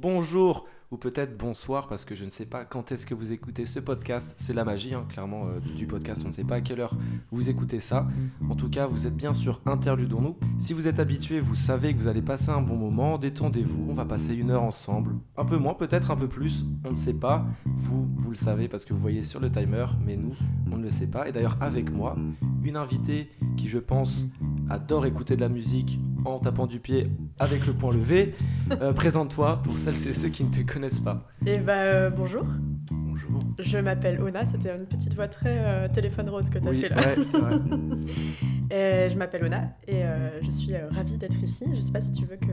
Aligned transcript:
bonjour 0.00 0.66
ou 0.90 0.96
peut-être 0.96 1.36
bonsoir 1.36 1.86
parce 1.86 2.04
que 2.04 2.14
je 2.14 2.24
ne 2.24 2.30
sais 2.30 2.46
pas 2.46 2.64
quand 2.64 2.90
est-ce 2.90 3.06
que 3.06 3.14
vous 3.14 3.32
écoutez 3.32 3.64
ce 3.66 3.78
podcast. 3.78 4.34
C'est 4.38 4.54
la 4.54 4.64
magie, 4.64 4.94
hein, 4.94 5.04
clairement, 5.08 5.44
euh, 5.46 5.60
du 5.76 5.86
podcast. 5.86 6.22
On 6.24 6.28
ne 6.28 6.32
sait 6.32 6.42
pas 6.42 6.56
à 6.56 6.60
quelle 6.62 6.80
heure 6.80 6.96
vous 7.30 7.48
écoutez 7.48 7.80
ça. 7.80 8.08
En 8.48 8.56
tout 8.56 8.68
cas, 8.68 8.86
vous 8.86 9.06
êtes 9.06 9.14
bien 9.14 9.34
sur 9.34 9.60
Interludons-nous. 9.66 10.36
Si 10.58 10.72
vous 10.72 10.88
êtes 10.88 10.98
habitué, 10.98 11.38
vous 11.38 11.54
savez 11.54 11.94
que 11.94 12.00
vous 12.00 12.08
allez 12.08 12.22
passer 12.22 12.50
un 12.50 12.62
bon 12.62 12.76
moment. 12.76 13.18
Détendez-vous, 13.18 13.86
on 13.88 13.92
va 13.92 14.04
passer 14.04 14.34
une 14.34 14.50
heure 14.50 14.62
ensemble. 14.62 15.14
Un 15.36 15.44
peu 15.44 15.58
moins, 15.58 15.74
peut-être 15.74 16.10
un 16.10 16.16
peu 16.16 16.28
plus, 16.28 16.64
on 16.84 16.90
ne 16.90 16.96
sait 16.96 17.14
pas. 17.14 17.44
Vous, 17.66 18.08
vous 18.16 18.30
le 18.30 18.36
savez 18.36 18.66
parce 18.66 18.84
que 18.84 18.94
vous 18.94 19.00
voyez 19.00 19.22
sur 19.22 19.38
le 19.38 19.52
timer, 19.52 19.86
mais 20.04 20.16
nous, 20.16 20.34
on 20.72 20.76
ne 20.76 20.82
le 20.82 20.90
sait 20.90 21.08
pas. 21.08 21.28
Et 21.28 21.32
d'ailleurs, 21.32 21.58
avec 21.60 21.92
moi, 21.92 22.16
une 22.64 22.76
invitée 22.76 23.30
qui, 23.56 23.68
je 23.68 23.78
pense, 23.78 24.26
adore 24.68 25.06
écouter 25.06 25.36
de 25.36 25.40
la 25.40 25.48
musique 25.48 26.00
en 26.24 26.38
tapant 26.38 26.66
du 26.66 26.78
pied 26.80 27.08
avec 27.38 27.66
le 27.66 27.72
poing 27.72 27.92
levé. 27.92 28.34
Euh, 28.72 28.92
Présente-toi 28.92 29.60
pour 29.64 29.78
celles 29.78 29.94
et 30.08 30.14
ceux 30.14 30.28
qui 30.28 30.44
ne 30.44 30.50
te 30.50 30.60
connaissent 30.60 31.00
pas. 31.00 31.26
Et 31.46 31.58
bah 31.58 31.72
euh, 31.78 32.10
bonjour, 32.10 32.44
Bonjour. 32.90 33.40
je 33.60 33.78
m'appelle 33.78 34.20
Ona, 34.22 34.46
c'était 34.46 34.74
une 34.74 34.86
petite 34.86 35.14
voix 35.14 35.28
très 35.28 35.58
euh, 35.58 35.88
téléphone 35.88 36.28
rose 36.30 36.50
que 36.50 36.58
tu 36.58 36.66
as 36.68 36.70
Oui, 36.70 36.80
fait 36.80 36.88
là. 36.88 36.96
ouais, 36.96 37.16
c'est 37.24 37.38
vrai. 37.38 37.56
Et 38.70 39.08
je 39.10 39.16
m'appelle 39.16 39.44
Ona 39.44 39.62
et 39.88 40.04
euh, 40.04 40.40
je 40.42 40.50
suis 40.50 40.74
euh, 40.74 40.88
ravie 40.90 41.16
d'être 41.16 41.42
ici. 41.42 41.64
Je 41.74 41.80
sais 41.80 41.90
pas 41.92 42.00
si 42.00 42.12
tu 42.12 42.24
veux 42.24 42.36
que 42.36 42.52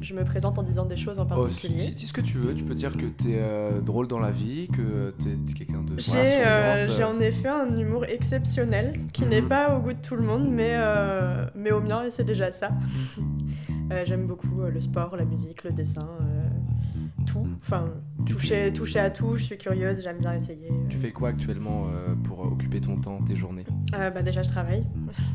je 0.00 0.14
me 0.14 0.22
présente 0.24 0.58
en 0.58 0.62
disant 0.62 0.84
des 0.84 0.96
choses 0.98 1.18
en 1.18 1.24
Oh, 1.24 1.42
particulier. 1.42 1.86
dis, 1.86 1.90
dis 1.92 2.06
ce 2.06 2.12
que 2.12 2.20
tu 2.20 2.36
veux, 2.38 2.54
tu 2.54 2.64
peux 2.64 2.74
dire 2.74 2.92
que 2.96 3.06
t'es 3.06 3.36
euh, 3.38 3.80
drôle 3.80 4.08
dans 4.08 4.18
la 4.18 4.30
vie, 4.30 4.68
que 4.68 5.14
t'es 5.18 5.30
es, 5.30 5.54
quelqu'un 5.54 5.80
de 5.82 5.98
J'ai 5.98 6.12
voilà, 6.12 6.74
euh, 6.76 6.94
j'ai 6.96 7.04
en 7.04 7.18
effet 7.18 7.48
un 7.48 7.78
humour 7.78 8.04
exceptionnel 8.04 8.92
qui 9.12 9.24
n'est 9.24 9.40
Mhm. 9.40 9.48
pas 9.48 9.74
au 9.76 9.80
goût 9.80 9.94
de 9.94 10.00
tout 10.00 10.16
le 10.16 10.22
monde, 10.22 10.48
mais, 10.50 10.76
mais 11.54 11.70
au 11.72 11.80
mien, 11.80 12.04
et 12.04 12.10
c'est 12.10 12.24
déjà 12.24 12.52
ça. 12.52 12.70
Euh, 13.90 14.02
J'aime 14.04 14.26
beaucoup 14.26 14.60
le 14.70 14.80
sport, 14.82 15.16
la 15.16 15.24
musique, 15.24 15.64
le 15.64 15.70
dessin, 15.70 16.06
tout. 17.26 17.46
Enfin, 17.62 17.86
toucher, 18.26 18.72
toucher 18.72 18.98
à 19.00 19.10
tout, 19.10 19.36
je 19.36 19.44
suis 19.44 19.58
curieuse, 19.58 20.02
j'aime 20.02 20.18
bien 20.18 20.34
essayer. 20.34 20.70
Tu 20.88 20.96
fais 20.98 21.12
quoi 21.12 21.28
actuellement 21.30 21.86
euh, 21.88 22.14
pour 22.24 22.40
occuper 22.40 22.80
ton 22.80 22.96
temps, 23.00 23.20
tes 23.22 23.36
journées? 23.36 23.64
Euh, 23.94 24.10
bah, 24.10 24.22
Déjà, 24.22 24.42
je 24.42 24.48
travaille. 24.48 24.84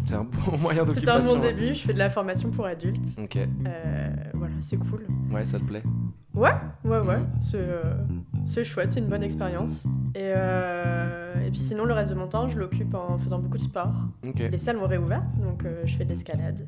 C'est 0.06 0.16
un 0.16 0.23
bon 0.26 0.58
moyen 0.62 0.86
C'était 0.88 1.09
un 1.09 1.16
d'occupation. 1.20 1.39
bon 1.39 1.45
hein. 1.45 1.52
début, 1.54 1.73
je 1.73 1.80
fais 1.81 1.94
de 1.94 2.00
la 2.00 2.09
formation 2.09 2.50
pour 2.52 2.66
adultes. 2.66 3.17
Ok, 3.22 3.38
Euh, 3.38 4.09
voilà, 4.34 4.54
c'est 4.59 4.78
cool. 4.78 5.06
ouais, 5.31 5.45
ça 5.45 5.59
te 5.59 5.64
plaît? 5.66 5.84
Ouais, 6.34 6.52
ouais, 6.84 7.00
ouais, 7.00 7.17
Mhm. 7.20 7.28
c'est 7.42 7.66
c'est 8.45 8.64
chouette, 8.64 8.92
c'est 8.92 9.00
une 9.00 9.08
bonne 9.08 9.22
expérience. 9.23 9.86
Et, 10.16 10.30
et 10.30 11.50
puis 11.52 11.59
sinon, 11.59 11.86
le 11.86 11.94
reste 11.94 12.09
de 12.11 12.16
mon 12.16 12.28
temps, 12.28 12.48
je 12.48 12.58
l'occupe 12.58 12.94
en 12.95 13.17
faisant 13.20 13.38
beaucoup 13.39 13.58
de 13.58 13.61
sport. 13.61 13.94
Ok. 14.28 14.39
Les 14.52 14.58
salles 14.58 14.78
ont 14.78 14.88
réouvert, 14.88 15.23
donc 15.42 15.64
je 15.86 15.95
fais 15.95 16.06
de 16.06 16.09
l'escalade. 16.09 16.67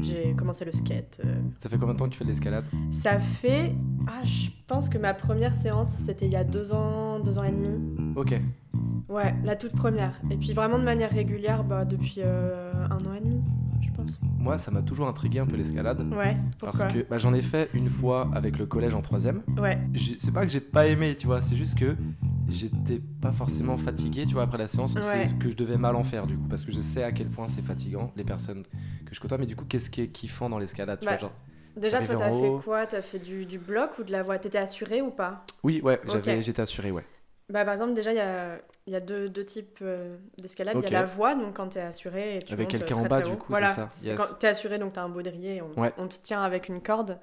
J'ai 0.00 0.34
commencé 0.34 0.64
le 0.64 0.72
skate. 0.72 1.20
Ça 1.58 1.68
fait 1.68 1.76
combien 1.78 1.94
de 1.94 1.98
temps 1.98 2.06
que 2.06 2.10
tu 2.12 2.18
fais 2.18 2.24
de 2.24 2.30
l'escalade? 2.30 2.64
Ça 2.90 3.18
fait. 3.20 3.72
Ah, 4.08 4.22
je 4.24 4.48
pense 4.66 4.88
que 4.88 4.98
ma 4.98 5.11
première 5.14 5.54
séance, 5.54 5.90
c'était 5.90 6.26
il 6.26 6.32
y 6.32 6.36
a 6.36 6.44
deux 6.44 6.72
ans, 6.72 7.18
deux 7.20 7.38
ans 7.38 7.44
et 7.44 7.50
demi. 7.52 8.14
Ok. 8.16 8.40
Ouais, 9.08 9.34
la 9.44 9.56
toute 9.56 9.72
première. 9.72 10.20
Et 10.30 10.36
puis 10.36 10.52
vraiment 10.52 10.78
de 10.78 10.84
manière 10.84 11.10
régulière, 11.10 11.64
bah, 11.64 11.84
depuis 11.84 12.16
euh, 12.18 12.72
un 12.90 12.96
an 13.06 13.14
et 13.14 13.20
demi, 13.20 13.40
je 13.80 13.90
pense. 13.92 14.18
Moi, 14.38 14.58
ça 14.58 14.70
m'a 14.70 14.80
toujours 14.82 15.06
intrigué 15.08 15.38
un 15.38 15.46
peu 15.46 15.56
l'escalade. 15.56 16.00
Ouais, 16.12 16.34
pourquoi 16.58 16.80
Parce 16.80 16.92
que 16.94 17.06
bah, 17.08 17.18
j'en 17.18 17.34
ai 17.34 17.42
fait 17.42 17.68
une 17.74 17.88
fois 17.88 18.30
avec 18.34 18.58
le 18.58 18.66
collège 18.66 18.94
en 18.94 19.02
troisième. 19.02 19.42
Ouais, 19.58 19.78
C'est 20.18 20.32
pas 20.32 20.44
que 20.46 20.50
j'ai 20.52 20.60
pas 20.60 20.86
aimé, 20.86 21.14
tu 21.16 21.26
vois, 21.26 21.42
c'est 21.42 21.56
juste 21.56 21.78
que 21.78 21.94
j'étais 22.48 23.00
pas 23.20 23.32
forcément 23.32 23.76
fatigué, 23.76 24.24
tu 24.26 24.34
vois, 24.34 24.44
après 24.44 24.58
la 24.58 24.68
séance. 24.68 24.94
Ouais. 24.94 25.02
C'est 25.02 25.38
que 25.38 25.50
je 25.50 25.56
devais 25.56 25.76
mal 25.78 25.94
en 25.96 26.02
faire, 26.04 26.26
du 26.26 26.36
coup, 26.36 26.48
parce 26.48 26.64
que 26.64 26.72
je 26.72 26.80
sais 26.80 27.02
à 27.04 27.12
quel 27.12 27.28
point 27.28 27.46
c'est 27.46 27.62
fatigant, 27.62 28.10
les 28.16 28.24
personnes 28.24 28.62
que 29.04 29.14
je 29.14 29.20
côtoie. 29.20 29.38
Mais 29.38 29.46
du 29.46 29.56
coup, 29.56 29.64
qu'est-ce 29.66 29.90
qui 29.90 30.00
est 30.00 30.08
kiffant 30.08 30.48
dans 30.48 30.58
l'escalade, 30.58 30.98
tu 31.00 31.06
Bah, 31.06 31.12
vois, 31.12 31.20
genre... 31.20 31.32
Déjà, 31.76 32.02
toi, 32.02 32.14
t'as 32.14 32.32
fait 32.32 32.52
quoi? 32.64 32.86
T'as 32.86 33.02
fait 33.02 33.18
du, 33.18 33.46
du 33.46 33.58
bloc 33.58 33.98
ou 33.98 34.04
de 34.04 34.12
la 34.12 34.22
voie 34.22 34.38
T'étais 34.38 34.58
assuré 34.58 35.00
ou 35.02 35.10
pas? 35.10 35.44
Oui, 35.62 35.80
ouais, 35.82 36.00
j'étais 36.40 36.62
assuré, 36.62 36.90
ouais. 36.90 37.04
Bah, 37.48 37.64
par 37.64 37.72
exemple, 37.72 37.92
déjà, 37.92 38.12
il 38.12 38.16
y 38.16 38.20
a, 38.20 38.58
y 38.86 38.94
a 38.94 39.00
deux, 39.00 39.28
deux 39.28 39.44
types 39.44 39.78
euh, 39.82 40.16
d'escalade. 40.38 40.76
Il 40.78 40.84
y 40.84 40.86
a 40.86 40.90
la 41.00 41.04
voie, 41.04 41.34
donc 41.34 41.56
quand 41.56 41.68
t'es 41.68 41.80
assuré 41.80 42.36
et 42.36 42.42
tu 42.42 42.54
Avec 42.54 42.68
quelqu'un 42.68 42.96
en 42.96 43.02
bas, 43.02 43.20
très 43.20 43.28
du 43.30 43.34
haut. 43.34 43.38
coup, 43.38 43.46
voilà. 43.50 43.68
c'est 43.68 44.06
ça, 44.06 44.10
yes. 44.10 44.16
quand 44.16 44.38
t'es 44.38 44.48
assuré, 44.48 44.78
donc 44.78 44.94
t'as 44.94 45.02
un 45.02 45.08
baudrier, 45.10 45.60
on, 45.60 45.78
Ouais. 45.78 45.92
on 45.98 46.08
te 46.08 46.16
tient 46.22 46.42
avec 46.42 46.68
une 46.68 46.82
corde. 46.82 47.18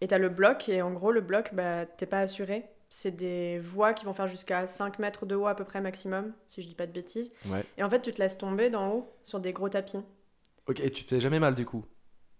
Et 0.00 0.06
t'as 0.06 0.18
le 0.18 0.28
bloc, 0.28 0.68
et 0.68 0.82
en 0.82 0.92
gros, 0.92 1.10
le 1.10 1.22
bloc, 1.22 1.50
bah, 1.54 1.86
t'es 1.86 2.06
pas 2.06 2.20
assuré. 2.20 2.66
C'est 2.88 3.16
des 3.16 3.58
voies 3.58 3.94
qui 3.94 4.04
vont 4.04 4.14
faire 4.14 4.28
jusqu'à 4.28 4.66
5 4.68 5.00
mètres 5.00 5.26
de 5.26 5.34
haut 5.34 5.46
à 5.48 5.56
peu 5.56 5.64
près 5.64 5.80
maximum, 5.80 6.32
si 6.46 6.62
je 6.62 6.68
dis 6.68 6.74
pas 6.76 6.86
de 6.86 6.92
bêtises. 6.92 7.32
Ouais. 7.46 7.64
Et 7.76 7.82
en 7.82 7.90
fait, 7.90 8.00
tu 8.00 8.12
te 8.12 8.20
laisses 8.20 8.38
tomber 8.38 8.70
d'en 8.70 8.92
haut 8.92 9.12
sur 9.24 9.40
des 9.40 9.52
gros 9.52 9.68
tapis. 9.68 9.98
Ok, 10.68 10.78
et 10.80 10.90
tu 10.90 11.04
te 11.04 11.08
fais 11.14 11.20
jamais 11.20 11.40
mal, 11.40 11.54
du 11.56 11.64
coup? 11.66 11.84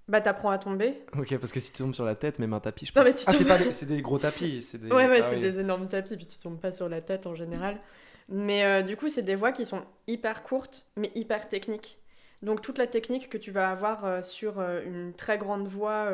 Bah, 0.09 0.21
t'apprends 0.21 0.51
à 0.51 0.59
tomber. 0.59 1.03
Ok, 1.19 1.37
parce 1.39 1.53
que 1.53 1.61
si 1.61 1.73
tu 1.73 1.79
tombes 1.79 1.95
sur 1.95 2.05
la 2.05 2.15
tête, 2.15 2.39
même 2.39 2.53
un 2.53 2.61
tapis, 2.61 2.87
je 2.87 2.93
Non, 2.95 3.03
pense... 3.03 3.07
mais 3.07 3.15
tu 3.15 3.25
Ah, 3.27 3.33
c'est 3.33 3.39
tombes- 3.39 3.49
pas 3.49 3.59
des... 3.59 3.73
c'est 3.73 3.87
des 3.87 4.03
gros 4.03 4.19
tapis, 4.19 4.61
c'est 4.63 4.79
des... 4.79 4.91
Ouais, 4.93 5.09
ouais, 5.09 5.21
ah 5.21 5.23
c'est 5.23 5.37
oui. 5.37 5.41
des 5.41 5.61
énormes 5.61 5.89
tapis, 5.89 6.17
puis 6.17 6.27
tu 6.27 6.39
tombes 6.39 6.61
pas 6.61 6.73
sur 6.73 6.89
la 6.89 7.01
tête 7.01 7.27
en 7.27 7.35
général. 7.35 7.81
Mais 8.29 8.65
euh, 8.65 8.83
du 8.83 8.97
coup, 8.97 9.09
c'est 9.09 9.23
des 9.23 9.35
voies 9.35 9.53
qui 9.53 9.65
sont 9.67 9.85
hyper 10.07 10.43
courtes, 10.43 10.87
mais 10.97 11.11
hyper 11.15 11.49
techniques. 11.49 11.99
Donc 12.43 12.61
toute 12.61 12.77
la 12.77 12.87
technique 12.87 13.31
que 13.31 13.39
tu 13.39 13.51
vas 13.51 13.71
avoir 13.71 14.05
euh, 14.05 14.21
sur 14.23 14.59
euh, 14.59 14.83
une 14.85 15.15
très 15.15 15.39
grande 15.39 15.67
voie 15.67 16.11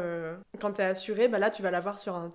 quand 0.61 0.75
tu 0.75 0.83
es 0.83 0.85
assuré, 0.85 1.27
bah 1.27 1.39
là 1.41 1.51
tu 1.51 1.61
vas 1.63 1.73
l'avoir 1.73 1.99
sur 1.99 2.15
un 2.15 2.33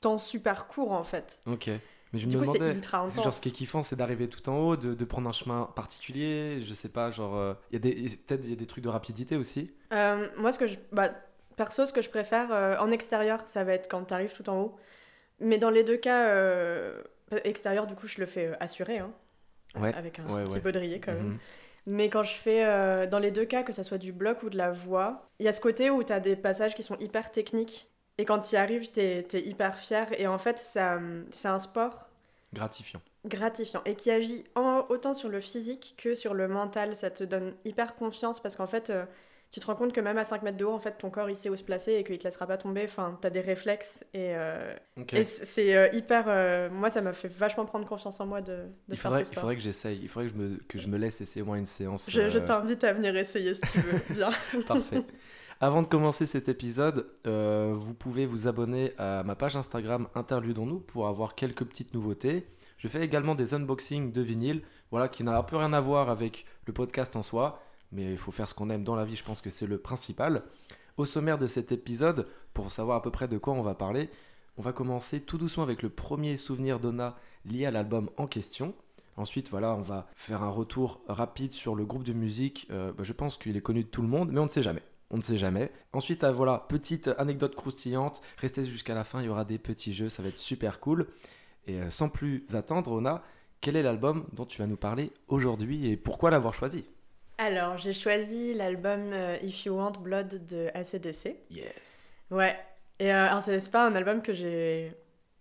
temps 0.00 0.18
super 0.18 0.66
court 0.66 0.90
en 0.92 1.04
fait. 1.04 1.40
Ok. 1.46 1.68
Mais 2.12 2.18
je 2.18 2.26
me 2.26 2.30
Du 2.32 2.38
coup, 2.38 2.44
c'est 2.44 2.54
demandais... 2.58 2.74
ultra 2.74 3.08
C'est 3.08 3.22
genre 3.22 3.34
ce 3.34 3.40
qui 3.40 3.50
est 3.50 3.52
kiffant, 3.52 3.82
c'est 3.82 3.94
d'arriver 3.96 4.28
tout 4.28 4.48
en 4.48 4.58
haut, 4.58 4.76
de, 4.76 4.94
de 4.94 5.04
prendre 5.04 5.28
un 5.28 5.32
chemin 5.32 5.64
particulier, 5.76 6.60
je 6.62 6.74
sais 6.74 6.88
pas, 6.88 7.10
genre 7.12 7.56
il 7.70 7.74
y 7.74 7.76
a 7.76 7.78
des 7.80 7.94
peut-être 8.26 8.40
il 8.44 8.50
y 8.50 8.52
a 8.54 8.56
des 8.56 8.66
trucs 8.66 8.82
de 8.82 8.88
rapidité 8.88 9.36
aussi. 9.36 9.70
Euh, 9.92 10.28
moi, 10.36 10.52
ce 10.52 10.58
que 10.58 10.66
je, 10.66 10.76
bah, 10.92 11.10
perso, 11.56 11.86
ce 11.86 11.92
que 11.92 12.02
je 12.02 12.10
préfère 12.10 12.52
euh, 12.52 12.76
en 12.78 12.90
extérieur, 12.90 13.46
ça 13.46 13.64
va 13.64 13.72
être 13.74 13.88
quand 13.90 14.04
tu 14.06 14.14
arrives 14.14 14.32
tout 14.32 14.48
en 14.50 14.60
haut. 14.60 14.76
Mais 15.40 15.58
dans 15.58 15.70
les 15.70 15.84
deux 15.84 15.96
cas, 15.96 16.28
euh, 16.28 17.02
extérieur, 17.44 17.86
du 17.86 17.94
coup, 17.94 18.06
je 18.06 18.20
le 18.20 18.26
fais 18.26 18.52
assuré, 18.60 18.98
hein, 18.98 19.10
Ouais, 19.76 19.94
avec 19.94 20.18
un 20.18 20.26
ouais, 20.26 20.44
petit 20.44 20.54
ouais. 20.56 20.60
baudrier 20.60 21.00
quand 21.00 21.12
même. 21.12 21.22
Mhm. 21.28 21.38
Mais 21.86 22.10
quand 22.10 22.22
je 22.22 22.34
fais, 22.34 23.06
dans 23.06 23.18
les 23.18 23.30
deux 23.30 23.46
cas, 23.46 23.62
que 23.62 23.72
ça 23.72 23.82
soit 23.82 23.96
du 23.98 24.12
bloc 24.12 24.42
ou 24.42 24.50
de 24.50 24.58
la 24.58 24.70
voie, 24.72 25.26
il 25.38 25.46
y 25.46 25.48
a 25.48 25.52
ce 25.52 25.60
côté 25.60 25.88
où 25.90 26.02
tu 26.04 26.12
as 26.12 26.20
des 26.20 26.36
passages 26.36 26.74
qui 26.74 26.82
sont 26.82 26.96
hyper 26.98 27.30
techniques. 27.32 27.88
Et 28.18 28.24
quand 28.26 28.40
tu 28.40 28.54
y 28.54 28.58
arrives, 28.58 28.90
tu 28.90 29.00
es, 29.00 29.24
hyper 29.32 29.78
fier. 29.78 30.06
Et 30.20 30.26
en 30.26 30.36
fait, 30.38 30.58
c'est 30.58 30.80
un 30.80 31.58
sport 31.58 32.08
Gratifiant. 32.52 33.00
gratifiant 33.26 33.82
et 33.84 33.94
qui 33.94 34.10
agit 34.10 34.44
en- 34.54 34.84
autant 34.88 35.14
sur 35.14 35.28
le 35.28 35.40
physique 35.40 35.94
que 35.96 36.14
sur 36.14 36.34
le 36.34 36.48
mental. 36.48 36.94
Ça 36.96 37.10
te 37.10 37.24
donne 37.24 37.54
hyper 37.64 37.94
confiance 37.94 38.40
parce 38.40 38.56
qu'en 38.56 38.66
fait, 38.66 38.92
tu 39.50 39.60
te 39.60 39.66
rends 39.66 39.74
compte 39.74 39.92
que 39.94 40.00
même 40.00 40.18
à 40.18 40.24
5 40.24 40.42
mètres 40.42 40.58
de 40.58 40.64
haut, 40.64 40.72
en 40.72 40.78
fait, 40.78 40.98
ton 40.98 41.08
corps 41.10 41.30
il 41.30 41.34
sait 41.36 41.48
où 41.48 41.56
se 41.56 41.62
placer 41.62 41.94
et 41.94 42.04
qu'il 42.04 42.18
te 42.18 42.24
laissera 42.24 42.46
pas 42.46 42.58
tomber. 42.58 42.84
Enfin, 42.84 43.16
tu 43.20 43.26
as 43.26 43.30
des 43.30 43.40
réflexes 43.40 44.04
et, 44.12 44.34
euh, 44.36 44.74
et 45.12 45.24
c'est 45.24 45.74
euh, 45.76 45.88
hyper. 45.92 46.24
euh, 46.28 46.68
moi, 46.70 46.90
ça 46.90 47.00
m'a 47.00 47.12
fait 47.14 47.28
vachement 47.28 47.64
prendre 47.64 47.86
confiance 47.86 48.20
en 48.20 48.26
moi 48.26 48.40
de, 48.42 48.52
de 48.52 48.68
Il 48.90 48.96
faire 48.98 49.10
faudrait, 49.10 49.24
ce 49.24 49.30
il 49.30 49.32
sport. 49.32 49.40
faudrait 49.42 49.56
que 49.56 49.62
j'essaye, 49.62 49.98
il 50.02 50.08
faudrait 50.08 50.28
que 50.28 50.34
je, 50.34 50.38
me, 50.38 50.56
que 50.68 50.78
je 50.78 50.86
me 50.88 50.98
laisse 50.98 51.20
essayer 51.20 51.42
au 51.42 51.46
moins 51.46 51.56
une 51.56 51.66
séance. 51.66 52.10
Je, 52.10 52.28
je 52.28 52.38
t'invite 52.38 52.84
à 52.84 52.92
venir 52.92 53.16
essayer 53.16 53.54
si 53.54 53.62
tu 53.72 53.80
veux. 53.80 54.00
Bien. 54.10 54.30
Parfait. 54.66 55.02
Avant 55.60 55.82
de 55.82 55.88
commencer 55.88 56.26
cet 56.26 56.48
épisode, 56.48 57.06
vous 57.24 57.94
pouvez 57.94 58.26
vous 58.26 58.46
abonner 58.48 58.92
à 58.98 59.22
ma 59.24 59.34
page 59.34 59.56
Instagram 59.56 60.08
Interludons-nous 60.14 60.78
pour 60.80 61.08
avoir 61.08 61.34
quelques 61.34 61.64
petites 61.64 61.94
nouveautés. 61.94 62.46
Je 62.76 62.86
fais 62.86 63.02
également 63.02 63.34
des 63.34 63.54
unboxings 63.54 64.12
de 64.12 64.20
vinyle, 64.20 64.62
voilà, 64.92 65.08
qui 65.08 65.24
n'a 65.24 65.36
un 65.36 65.42
peu 65.42 65.56
rien 65.56 65.72
à 65.72 65.80
voir 65.80 66.10
avec 66.10 66.44
le 66.66 66.72
podcast 66.72 67.16
en 67.16 67.24
soi, 67.24 67.60
mais 67.92 68.12
il 68.12 68.18
faut 68.18 68.32
faire 68.32 68.48
ce 68.48 68.54
qu'on 68.54 68.70
aime 68.70 68.84
dans 68.84 68.96
la 68.96 69.04
vie, 69.04 69.16
je 69.16 69.24
pense 69.24 69.40
que 69.40 69.50
c'est 69.50 69.66
le 69.66 69.78
principal. 69.78 70.42
Au 70.96 71.04
sommaire 71.04 71.38
de 71.38 71.46
cet 71.46 71.72
épisode, 71.72 72.26
pour 72.54 72.70
savoir 72.70 72.96
à 72.96 73.02
peu 73.02 73.10
près 73.10 73.28
de 73.28 73.38
quoi 73.38 73.54
on 73.54 73.62
va 73.62 73.74
parler, 73.74 74.10
on 74.56 74.62
va 74.62 74.72
commencer 74.72 75.20
tout 75.20 75.38
doucement 75.38 75.62
avec 75.62 75.82
le 75.82 75.88
premier 75.88 76.36
souvenir 76.36 76.80
d'Ona 76.80 77.16
lié 77.44 77.66
à 77.66 77.70
l'album 77.70 78.10
en 78.16 78.26
question. 78.26 78.74
Ensuite, 79.16 79.50
voilà, 79.50 79.74
on 79.74 79.82
va 79.82 80.08
faire 80.16 80.42
un 80.42 80.50
retour 80.50 81.00
rapide 81.08 81.52
sur 81.52 81.74
le 81.74 81.84
groupe 81.84 82.02
de 82.02 82.12
musique. 82.12 82.66
Euh, 82.70 82.92
bah, 82.92 83.04
je 83.04 83.12
pense 83.12 83.36
qu'il 83.36 83.56
est 83.56 83.60
connu 83.60 83.84
de 83.84 83.88
tout 83.88 84.02
le 84.02 84.08
monde, 84.08 84.30
mais 84.32 84.40
on 84.40 84.44
ne 84.44 84.48
sait 84.48 84.62
jamais. 84.62 84.82
On 85.10 85.16
ne 85.16 85.22
sait 85.22 85.38
jamais. 85.38 85.72
Ensuite, 85.92 86.22
ah, 86.24 86.32
voilà, 86.32 86.66
petite 86.68 87.08
anecdote 87.18 87.54
croustillante. 87.54 88.20
Restez 88.36 88.64
jusqu'à 88.64 88.94
la 88.94 89.04
fin, 89.04 89.20
il 89.20 89.26
y 89.26 89.28
aura 89.28 89.44
des 89.44 89.58
petits 89.58 89.94
jeux, 89.94 90.08
ça 90.08 90.22
va 90.22 90.28
être 90.28 90.38
super 90.38 90.80
cool. 90.80 91.06
Et 91.66 91.80
euh, 91.80 91.90
sans 91.90 92.08
plus 92.08 92.44
attendre, 92.52 92.92
Ona, 92.92 93.22
quel 93.60 93.76
est 93.76 93.82
l'album 93.82 94.24
dont 94.32 94.44
tu 94.44 94.60
vas 94.60 94.66
nous 94.66 94.76
parler 94.76 95.12
aujourd'hui 95.28 95.88
et 95.88 95.96
pourquoi 95.96 96.30
l'avoir 96.30 96.54
choisi? 96.54 96.84
Alors, 97.38 97.78
j'ai 97.78 97.92
choisi 97.92 98.52
l'album 98.54 99.10
euh, 99.12 99.36
If 99.42 99.64
You 99.64 99.74
Want 99.76 99.92
Blood 100.00 100.46
de 100.46 100.68
ACDC. 100.74 101.36
Yes. 101.50 102.12
Ouais. 102.30 102.56
Et 102.98 103.12
euh, 103.14 103.26
alors, 103.28 103.42
c'est 103.42 103.70
pas 103.70 103.86
un 103.86 103.94
album 103.94 104.22
que 104.22 104.32
j'ai 104.34 104.92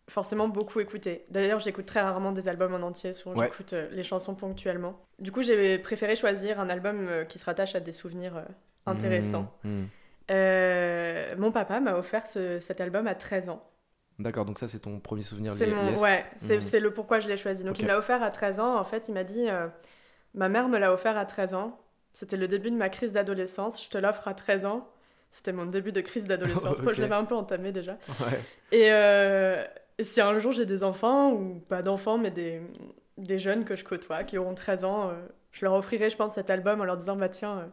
forcément 0.08 0.48
beaucoup 0.48 0.80
écouté. 0.80 1.26
D'ailleurs, 1.32 1.60
j'écoute 1.60 1.86
très 1.88 2.02
rarement 2.02 2.32
des 2.32 2.48
albums 2.48 2.74
en 2.76 2.86
entier, 2.86 3.14
souvent 3.14 3.36
Ouais. 3.36 3.48
j'écoute 3.48 3.74
euh, 3.74 3.88
les 3.92 4.04
chansons 4.04 4.36
ponctuellement. 4.36 5.02
Du 5.20 5.32
coup, 5.32 5.42
j'ai 5.42 5.80
préféré 5.80 6.16
choisir 6.16 6.60
un 6.60 6.70
album 6.70 7.08
euh, 7.08 7.26
qui 7.26 7.40
se 7.40 7.46
rattache 7.46 7.74
à 7.76 7.80
des 7.80 7.92
souvenirs 7.92 8.38
euh, 8.38 8.44
intéressants. 8.86 9.52
Mmh, 9.64 9.70
mmh. 9.70 9.86
Euh, 10.32 11.36
mon 11.38 11.52
papa 11.52 11.80
m'a 11.80 11.96
offert 11.96 12.28
ce- 12.28 12.60
cet 12.60 12.80
album 12.80 13.08
à 13.08 13.16
13 13.16 13.50
ans. 13.50 13.64
D'accord, 14.20 14.46
donc 14.46 14.60
ça 14.60 14.68
c'est 14.68 14.80
ton 14.80 15.00
premier 15.00 15.22
souvenir 15.24 15.54
C'est 15.56 15.68
mon, 15.68 15.90
yes. 15.92 16.02
ouais, 16.02 16.26
c'est 16.38 16.56
Mhm. 16.56 16.62
c'est 16.62 16.80
le 16.80 16.92
pourquoi 16.92 17.20
je 17.20 17.28
l'ai 17.28 17.38
choisi. 17.38 17.64
Donc 17.64 17.72
Ok. 17.74 17.80
il 17.80 17.84
me 17.86 17.90
l'a 17.90 17.98
offert 17.98 18.22
à 18.24 18.30
13 18.32 18.60
ans. 18.60 18.76
En 18.78 18.84
fait, 18.84 19.10
il 19.10 19.14
m'a 19.14 19.24
dit, 19.24 19.48
ma 20.34 20.50
mère 20.50 20.70
me 20.70 20.78
l'a 20.78 20.94
offert 20.94 21.18
à 21.18 21.26
13 21.26 21.54
ans. 21.54 21.78
C'était 22.18 22.36
le 22.36 22.48
début 22.48 22.72
de 22.72 22.76
ma 22.76 22.90
crise 22.90 23.14
d'adolescence. 23.14 23.84
Je 23.84 23.90
te 23.90 23.98
l'offre 24.00 24.28
à 24.28 24.34
13 24.34 24.66
ans. 24.66 24.90
C'était 25.30 25.52
mon 25.52 25.68
début 25.68 25.92
de 25.92 26.02
crise 26.02 26.26
d'adolescence. 26.26 26.78
Je 26.94 27.02
l'avais 27.04 27.14
un 27.14 27.26
peu 27.26 27.36
entamé 27.36 27.72
déjà. 27.72 27.92
Ouais. 28.22 28.42
Et 28.72 28.92
euh, 28.92 29.64
si 30.00 30.20
un 30.20 30.40
jour 30.40 30.52
j'ai 30.52 30.66
des 30.66 30.84
enfants, 30.84 31.32
ou 31.32 31.62
pas 31.70 31.84
d'enfants, 31.84 32.18
mais 32.18 32.32
des, 32.32 32.60
des 33.20 33.38
jeunes 33.38 33.66
que 33.66 33.76
je 33.76 33.84
côtoie, 33.84 34.24
qui 34.24 34.40
auront 34.40 34.56
13 34.56 34.84
ans, 34.84 35.10
euh, 35.10 35.14
je 35.52 35.64
leur 35.64 35.76
offrirai, 35.76 36.10
je 36.10 36.18
pense, 36.18 36.34
cet 36.34 36.50
album 36.50 36.82
en 36.82 36.86
leur 36.86 36.98
disant 36.98 37.16
Bah 37.16 37.30
tiens, 37.30 37.60
euh, 37.60 37.66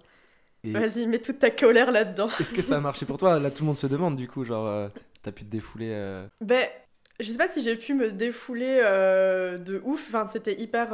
Et 0.64 0.72
vas-y, 0.72 1.06
mets 1.06 1.20
toute 1.20 1.38
ta 1.38 1.48
colère 1.48 1.90
là-dedans. 1.90 2.28
est-ce 2.38 2.52
que 2.52 2.60
ça 2.60 2.76
a 2.76 2.80
marché 2.80 3.06
pour 3.06 3.16
toi? 3.16 3.38
Là, 3.38 3.50
tout 3.50 3.62
le 3.62 3.68
monde 3.68 3.78
se 3.78 3.86
demande 3.86 4.14
du 4.14 4.28
coup, 4.28 4.44
genre, 4.44 4.90
t'as 5.22 5.32
pu 5.32 5.46
te 5.46 5.50
défouler. 5.50 6.26
Ben, 6.42 6.66
je 7.18 7.30
sais 7.30 7.38
pas 7.38 7.48
si 7.48 7.62
j'ai 7.62 7.76
pu 7.76 7.94
me 7.94 8.12
défouler 8.12 8.76
de 9.58 9.80
ouf. 9.86 10.08
Enfin, 10.08 10.26
c'était 10.26 10.60
hyper. 10.60 10.92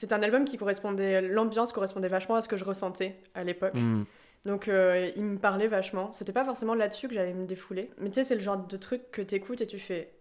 C'était 0.00 0.14
un 0.14 0.22
album 0.22 0.44
qui 0.44 0.56
correspondait. 0.56 1.20
L'ambiance 1.20 1.72
correspondait 1.72 2.08
vachement 2.08 2.34
à 2.36 2.40
ce 2.40 2.48
que 2.48 2.56
je 2.56 2.64
ressentais 2.64 3.16
à 3.34 3.44
l'époque. 3.44 3.74
hmm. 3.74 4.04
Donc, 4.46 4.68
euh, 4.68 5.10
il 5.16 5.24
me 5.24 5.38
parlait 5.38 5.68
vachement. 5.68 6.10
C'était 6.12 6.32
pas 6.32 6.44
forcément 6.44 6.74
là-dessus 6.74 7.08
que 7.08 7.14
j'allais 7.14 7.34
me 7.34 7.44
défouler. 7.46 7.90
Mais 7.98 8.08
tu 8.08 8.14
sais, 8.14 8.24
c'est 8.24 8.34
le 8.36 8.40
genre 8.40 8.56
de 8.56 8.76
truc 8.78 9.10
que 9.10 9.20
t'écoutes 9.20 9.60
et 9.60 9.66
tu 9.66 9.78
fais 9.78 10.12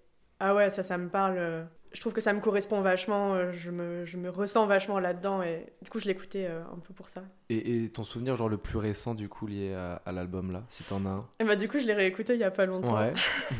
Ah 0.41 0.53
ouais, 0.53 0.69
ça, 0.69 0.83
ça 0.83 0.97
me 0.97 1.07
parle. 1.07 1.37
euh, 1.37 1.63
Je 1.93 2.01
trouve 2.01 2.11
que 2.11 2.19
ça 2.19 2.33
me 2.33 2.41
correspond 2.41 2.81
vachement. 2.81 3.35
euh, 3.35 3.51
Je 3.53 3.71
me, 3.71 4.03
je 4.05 4.17
me 4.17 4.29
ressens 4.29 4.65
vachement 4.65 4.99
là-dedans. 4.99 5.41
Et 5.41 5.65
du 5.81 5.89
coup, 5.89 5.99
je 5.99 6.05
l'écoutais 6.07 6.47
euh, 6.49 6.59
un 6.63 6.79
peu 6.79 6.93
pour 6.93 7.07
ça. 7.07 7.23
Et, 7.49 7.85
et 7.85 7.89
ton 7.89 8.03
souvenir, 8.03 8.35
genre 8.35 8.49
le 8.49 8.57
plus 8.57 8.77
récent 8.77 9.15
du 9.15 9.29
coup 9.29 9.47
lié 9.47 9.73
à, 9.73 10.01
à 10.05 10.11
l'album 10.11 10.51
là, 10.51 10.63
si 10.67 10.83
t'en 10.83 11.05
as 11.05 11.09
un? 11.09 11.25
Et 11.39 11.45
bah, 11.45 11.55
du 11.55 11.69
coup, 11.69 11.79
je 11.79 11.85
l'ai 11.85 11.93
réécouté 11.93 12.33
il 12.33 12.39
y 12.41 12.43
a 12.43 12.51
pas 12.51 12.65
longtemps. 12.65 12.99
Ouais. 12.99 13.13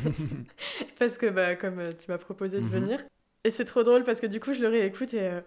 parce 0.98 1.16
que 1.18 1.26
bah, 1.30 1.56
comme 1.56 1.80
tu 1.98 2.10
m'as 2.10 2.18
proposé 2.18 2.58
de 2.60 2.64
Mhm. 2.64 2.70
venir. 2.70 3.00
Et 3.44 3.50
c'est 3.50 3.64
trop 3.64 3.82
drôle 3.82 4.04
parce 4.04 4.20
que 4.20 4.26
du 4.26 4.38
coup, 4.40 4.52
je 4.52 4.60
le 4.60 4.68
réécoute 4.68 5.14
et 5.14 5.20
euh, 5.22 5.40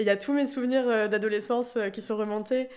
et 0.00 0.02
il 0.02 0.06
y 0.06 0.10
a 0.10 0.16
tous 0.16 0.32
mes 0.32 0.46
souvenirs 0.46 0.84
euh, 0.88 1.08
d'adolescence 1.08 1.76
euh, 1.76 1.90
qui 1.90 2.00
sont 2.00 2.16
remontés. 2.16 2.68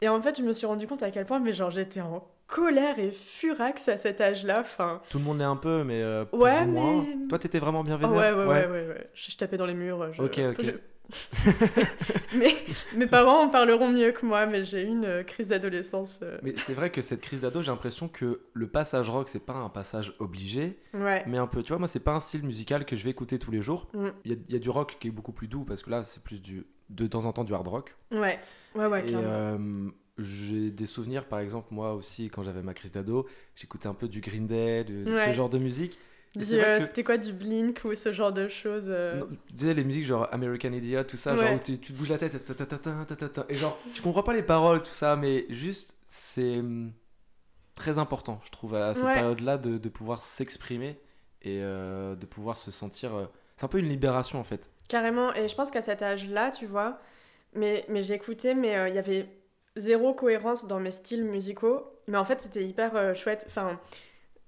Et 0.00 0.08
en 0.08 0.20
fait, 0.20 0.36
je 0.36 0.42
me 0.42 0.52
suis 0.52 0.66
rendu 0.66 0.86
compte 0.88 1.02
à 1.04 1.10
quel 1.12 1.24
point 1.24 1.38
mais 1.38 1.52
genre, 1.52 1.70
j'étais 1.70 2.00
en 2.00 2.26
colère 2.48 2.98
et 2.98 3.10
furax 3.10 3.88
à 3.88 3.96
cet 3.96 4.20
âge-là. 4.20 4.58
Enfin, 4.60 5.00
Tout 5.10 5.18
le 5.18 5.24
monde 5.24 5.38
l'est 5.38 5.44
un 5.44 5.56
peu, 5.56 5.84
mais 5.84 6.02
euh, 6.02 6.24
plus 6.24 6.38
Ouais, 6.40 6.60
ou 6.62 6.66
moins. 6.72 7.04
mais- 7.04 7.28
Toi, 7.28 7.38
t'étais 7.38 7.58
vraiment 7.60 7.82
bien 7.84 7.94
oh, 7.94 7.98
vénère 7.98 8.16
ouais, 8.16 8.32
ouais, 8.32 8.46
ouais, 8.46 8.66
ouais, 8.66 8.88
ouais. 8.88 9.06
Je, 9.14 9.30
je 9.30 9.36
tapais 9.36 9.56
dans 9.56 9.66
les 9.66 9.74
murs. 9.74 10.12
je- 10.12 10.22
Ok, 10.22 10.38
ok. 10.50 10.56
je- 10.64 10.70
mais 12.36 12.54
mes 12.96 13.06
parents 13.06 13.42
en 13.44 13.48
parleront 13.48 13.88
mieux 13.90 14.12
que 14.12 14.24
moi, 14.26 14.46
mais 14.46 14.64
j'ai 14.64 14.82
eu 14.82 14.86
une 14.86 15.04
euh, 15.04 15.22
crise 15.22 15.48
d'adolescence. 15.48 16.18
euh, 16.22 16.38
Mais 16.42 16.52
c'est 16.58 16.74
vrai 16.74 16.90
que 16.90 17.00
cette 17.02 17.20
crise 17.20 17.40
d'ado, 17.42 17.62
j'ai 17.62 17.70
l'impression 17.70 18.08
que 18.08 18.40
le 18.52 18.66
passage 18.68 19.08
rock, 19.10 19.28
c'est 19.28 19.44
pas 19.44 19.54
un 19.54 19.68
passage 19.68 20.12
obligé, 20.18 20.78
Ouais. 20.94 21.22
mais 21.26 21.38
un 21.38 21.46
peu. 21.46 21.62
Tu 21.62 21.68
vois, 21.68 21.78
moi, 21.78 21.88
c'est 21.88 22.02
pas 22.04 22.12
un 22.12 22.20
style 22.20 22.44
musical 22.44 22.84
que 22.84 22.96
je 22.96 23.04
vais 23.04 23.10
écouter 23.10 23.38
tous 23.38 23.50
les 23.50 23.62
jours. 23.62 23.88
Mm. 23.94 24.06
Il 24.24 24.30
y, 24.32 24.34
a, 24.34 24.38
il 24.48 24.52
y 24.54 24.56
a 24.56 24.60
du 24.60 24.70
rock 24.70 24.96
qui 25.00 25.08
est 25.08 25.12
beaucoup 25.12 25.32
plus 25.32 25.48
doux, 25.48 25.64
parce 25.64 25.82
que 25.82 25.90
là, 25.90 26.02
c'est 26.02 26.22
plus 26.22 26.42
du, 26.42 26.66
de 26.90 27.06
temps 27.06 27.24
en 27.24 27.32
temps 27.32 27.44
du 27.44 27.54
hard 27.54 27.68
rock. 27.68 27.94
Ouais, 28.10 28.38
ouais, 28.74 28.86
ouais, 28.86 29.00
Et 29.04 29.06
clairement. 29.06 29.26
euh, 29.28 29.88
j'ai 30.18 30.70
des 30.70 30.86
souvenirs, 30.86 31.26
par 31.26 31.40
exemple, 31.40 31.68
moi 31.70 31.94
aussi, 31.94 32.30
quand 32.30 32.42
j'avais 32.42 32.62
ma 32.62 32.74
crise 32.74 32.92
d'ado, 32.92 33.26
j'écoutais 33.54 33.86
un 33.86 33.94
peu 33.94 34.08
du 34.08 34.20
Green 34.20 34.46
Day, 34.46 34.84
de, 34.84 35.04
de 35.04 35.18
ce 35.18 35.32
genre 35.32 35.48
de 35.48 35.58
musique. 35.58 35.98
Que- 36.38 36.84
C'était 36.84 37.04
quoi 37.04 37.16
du 37.18 37.32
Blink 37.32 37.82
ou 37.84 37.94
ce 37.94 38.12
genre 38.12 38.32
de 38.32 38.48
choses 38.48 38.86
euh, 38.88 39.20
Non, 39.20 39.28
tu 39.56 39.64
sais, 39.66 39.74
les 39.74 39.84
musiques 39.84 40.06
genre 40.06 40.28
American 40.32 40.72
Idiot, 40.72 41.04
tout 41.04 41.16
ça, 41.16 41.34
Ouais. 41.34 41.40
genre 41.46 41.54
où 41.54 41.58
tu, 41.58 41.78
tu 41.78 41.92
te 41.92 41.98
bouges 41.98 42.10
la 42.10 42.18
tête, 42.18 42.44
ta, 42.44 42.54
ta, 42.54 42.66
ta, 42.66 42.76
ta, 42.78 43.04
ta, 43.06 43.16
ta, 43.16 43.28
ta, 43.28 43.46
et 43.48 43.54
genre 43.54 43.78
tu 43.94 44.02
comprends 44.02 44.22
pas 44.22 44.34
les 44.34 44.42
paroles, 44.42 44.82
tout 44.82 44.92
ça, 44.92 45.16
mais 45.16 45.46
juste 45.50 45.96
c'est 46.08 46.58
hum, 46.58 46.92
très 47.74 47.98
important, 47.98 48.40
je 48.44 48.50
trouve, 48.50 48.74
à 48.74 48.94
cette 48.94 49.04
Ouais. 49.04 49.14
période-là 49.14 49.58
de, 49.58 49.78
de 49.78 49.88
pouvoir 49.88 50.22
s'exprimer 50.22 50.98
et 51.42 51.60
euh, 51.62 52.14
de 52.16 52.26
pouvoir 52.26 52.56
se 52.56 52.70
sentir. 52.70 53.14
euh, 53.14 53.26
c'est 53.56 53.64
un 53.64 53.68
peu 53.68 53.78
une 53.78 53.88
libération 53.88 54.38
en 54.38 54.44
fait. 54.44 54.70
Carrément, 54.88 55.32
et 55.34 55.48
je 55.48 55.54
pense 55.54 55.70
qu'à 55.70 55.82
cet 55.82 56.02
âge-là, 56.02 56.50
tu 56.50 56.66
vois, 56.66 56.98
mais, 57.54 57.84
mais 57.88 58.00
j'écoutais, 58.00 58.54
mais 58.54 58.88
il 58.90 58.94
y 58.94 58.98
avait 58.98 59.28
zéro 59.76 60.14
cohérence 60.14 60.66
dans 60.66 60.80
mes 60.80 60.90
styles 60.90 61.24
musicaux, 61.24 61.82
mais 62.06 62.16
en 62.18 62.24
fait 62.24 62.40
c'était 62.40 62.64
hyper 62.64 63.14
chouette, 63.14 63.44
enfin, 63.46 63.78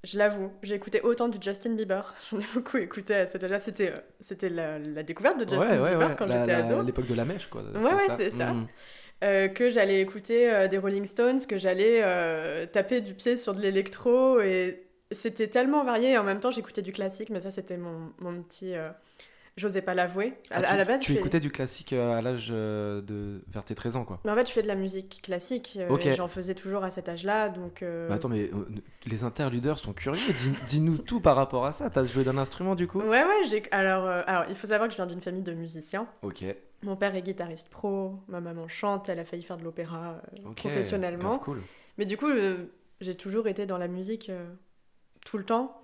je 0.04 0.18
l'avoue, 0.18 0.52
j'ai 0.62 0.74
écouté 0.74 1.00
autant 1.02 1.28
du 1.28 1.38
Justin 1.40 1.74
Bieber, 1.74 2.14
j'en 2.30 2.38
ai 2.38 2.46
beaucoup 2.54 2.76
écouté 2.76 3.24
c'était, 3.26 3.90
euh, 3.90 4.00
c'était 4.20 4.48
la, 4.48 4.78
la 4.78 5.02
découverte 5.02 5.38
de 5.38 5.48
Justin 5.48 5.82
ouais, 5.82 5.90
Bieber 5.90 6.08
ouais. 6.08 6.16
quand 6.16 6.26
j'étais 6.26 6.52
ado, 6.52 6.82
L'époque 6.82 7.06
de 7.06 7.14
la 7.14 7.24
mèche, 7.24 7.48
quoi. 7.48 7.62
Ouais, 7.62 7.80
ouais, 7.80 8.08
c'est 8.16 8.30
ça. 8.30 8.52
Mm. 8.52 8.68
Euh, 9.24 9.48
que 9.48 9.68
j'allais 9.68 10.00
écouter 10.00 10.48
euh, 10.48 10.68
des 10.68 10.78
Rolling 10.78 11.04
Stones, 11.04 11.40
que 11.44 11.58
j'allais 11.58 12.02
euh, 12.04 12.66
taper 12.66 13.00
du 13.00 13.14
pied 13.14 13.36
sur 13.36 13.52
de 13.52 13.60
l'électro, 13.60 14.40
et 14.40 14.86
c'était 15.10 15.48
tellement 15.48 15.82
varié, 15.82 16.12
et 16.12 16.18
en 16.18 16.22
même 16.22 16.38
temps 16.38 16.52
j'écoutais 16.52 16.82
du 16.82 16.92
classique, 16.92 17.30
mais 17.30 17.40
ça 17.40 17.50
c'était 17.50 17.78
mon, 17.78 18.12
mon 18.20 18.42
petit... 18.42 18.74
J'osais 19.58 19.82
pas 19.82 19.92
l'avouer. 19.92 20.34
À, 20.50 20.56
Ah, 20.56 20.58
à 20.58 20.62
tu, 20.70 20.76
la 20.76 20.84
base, 20.84 21.00
tu 21.02 21.12
fais- 21.12 21.18
écoutais 21.18 21.40
du 21.40 21.50
classique 21.50 21.92
euh, 21.92 22.16
à 22.16 22.22
l'âge 22.22 22.48
euh, 22.50 23.02
de 23.02 23.42
vers 23.48 23.64
tes 23.64 23.74
13 23.74 23.96
ans, 23.96 24.04
quoi. 24.04 24.20
Mais 24.24 24.30
en 24.30 24.34
fait, 24.36 24.46
je 24.46 24.52
fais 24.52 24.62
de 24.62 24.68
la 24.68 24.76
musique 24.76 25.20
classique. 25.22 25.76
euh, 25.80 25.88
Ok. 25.90 26.06
et 26.06 26.14
J'en 26.14 26.28
faisais 26.28 26.54
toujours 26.54 26.84
à 26.84 26.90
cet 26.90 27.08
âge-là, 27.08 27.48
donc. 27.48 27.82
euh, 27.82 28.08
Bah, 28.08 28.14
attends, 28.14 28.28
mais 28.28 28.50
les 29.06 29.24
interludeurs 29.24 29.78
sont 29.78 29.92
curieux. 29.92 30.22
Dis- 30.32 30.54
Dis-nous 30.68 30.98
tout 30.98 31.20
par 31.20 31.36
rapport 31.36 31.66
à 31.66 31.72
ça. 31.72 31.90
T'as 31.90 32.04
joué 32.04 32.24
d'un 32.24 32.38
instrument 32.38 32.74
du 32.74 32.86
coup? 32.86 33.00
Ouais, 33.00 33.24
ouais, 33.24 33.44
j'ai. 33.50 33.62
Alors, 33.72 34.06
euh, 34.06 34.22
alors, 34.26 34.44
il 34.48 34.54
faut 34.54 34.66
savoir 34.68 34.88
que 34.88 34.92
je 34.92 34.96
viens 34.96 35.06
d'une 35.06 35.20
famille 35.20 35.42
de 35.42 35.52
musiciens. 35.52 36.06
Ok. 36.22 36.44
Mon 36.84 36.94
père 36.94 37.14
est 37.16 37.22
guitariste 37.22 37.70
pro, 37.70 38.20
ma 38.28 38.40
maman 38.40 38.68
chante, 38.68 39.08
elle 39.08 39.18
a 39.18 39.24
failli 39.24 39.42
faire 39.42 39.56
de 39.56 39.64
l'opéra 39.64 40.22
euh, 40.34 40.50
Ok, 40.50 40.56
professionnellement. 40.58 41.38
cool. 41.38 41.60
Mais 41.98 42.04
du 42.06 42.16
coup, 42.16 42.28
j'ai 43.00 43.16
toujours 43.16 43.48
été 43.48 43.66
dans 43.66 43.78
la 43.78 43.88
musique 43.88 44.30
tout 45.26 45.36
le 45.38 45.44
temps. 45.44 45.80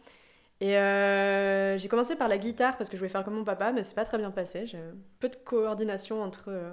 Et 0.64 0.78
euh, 0.78 1.76
j'ai 1.76 1.88
commencé 1.88 2.16
par 2.16 2.26
la 2.28 2.38
guitare 2.38 2.78
parce 2.78 2.88
que 2.88 2.96
je 2.96 3.00
voulais 3.00 3.10
faire 3.10 3.22
comme 3.22 3.34
mon 3.34 3.44
papa, 3.44 3.70
mais 3.70 3.82
c'est 3.82 3.94
pas 3.94 4.06
très 4.06 4.16
bien 4.16 4.30
passé. 4.30 4.66
J'ai 4.66 4.78
peu 5.20 5.28
de 5.28 5.36
coordination 5.36 6.22
entre, 6.22 6.44
euh, 6.48 6.72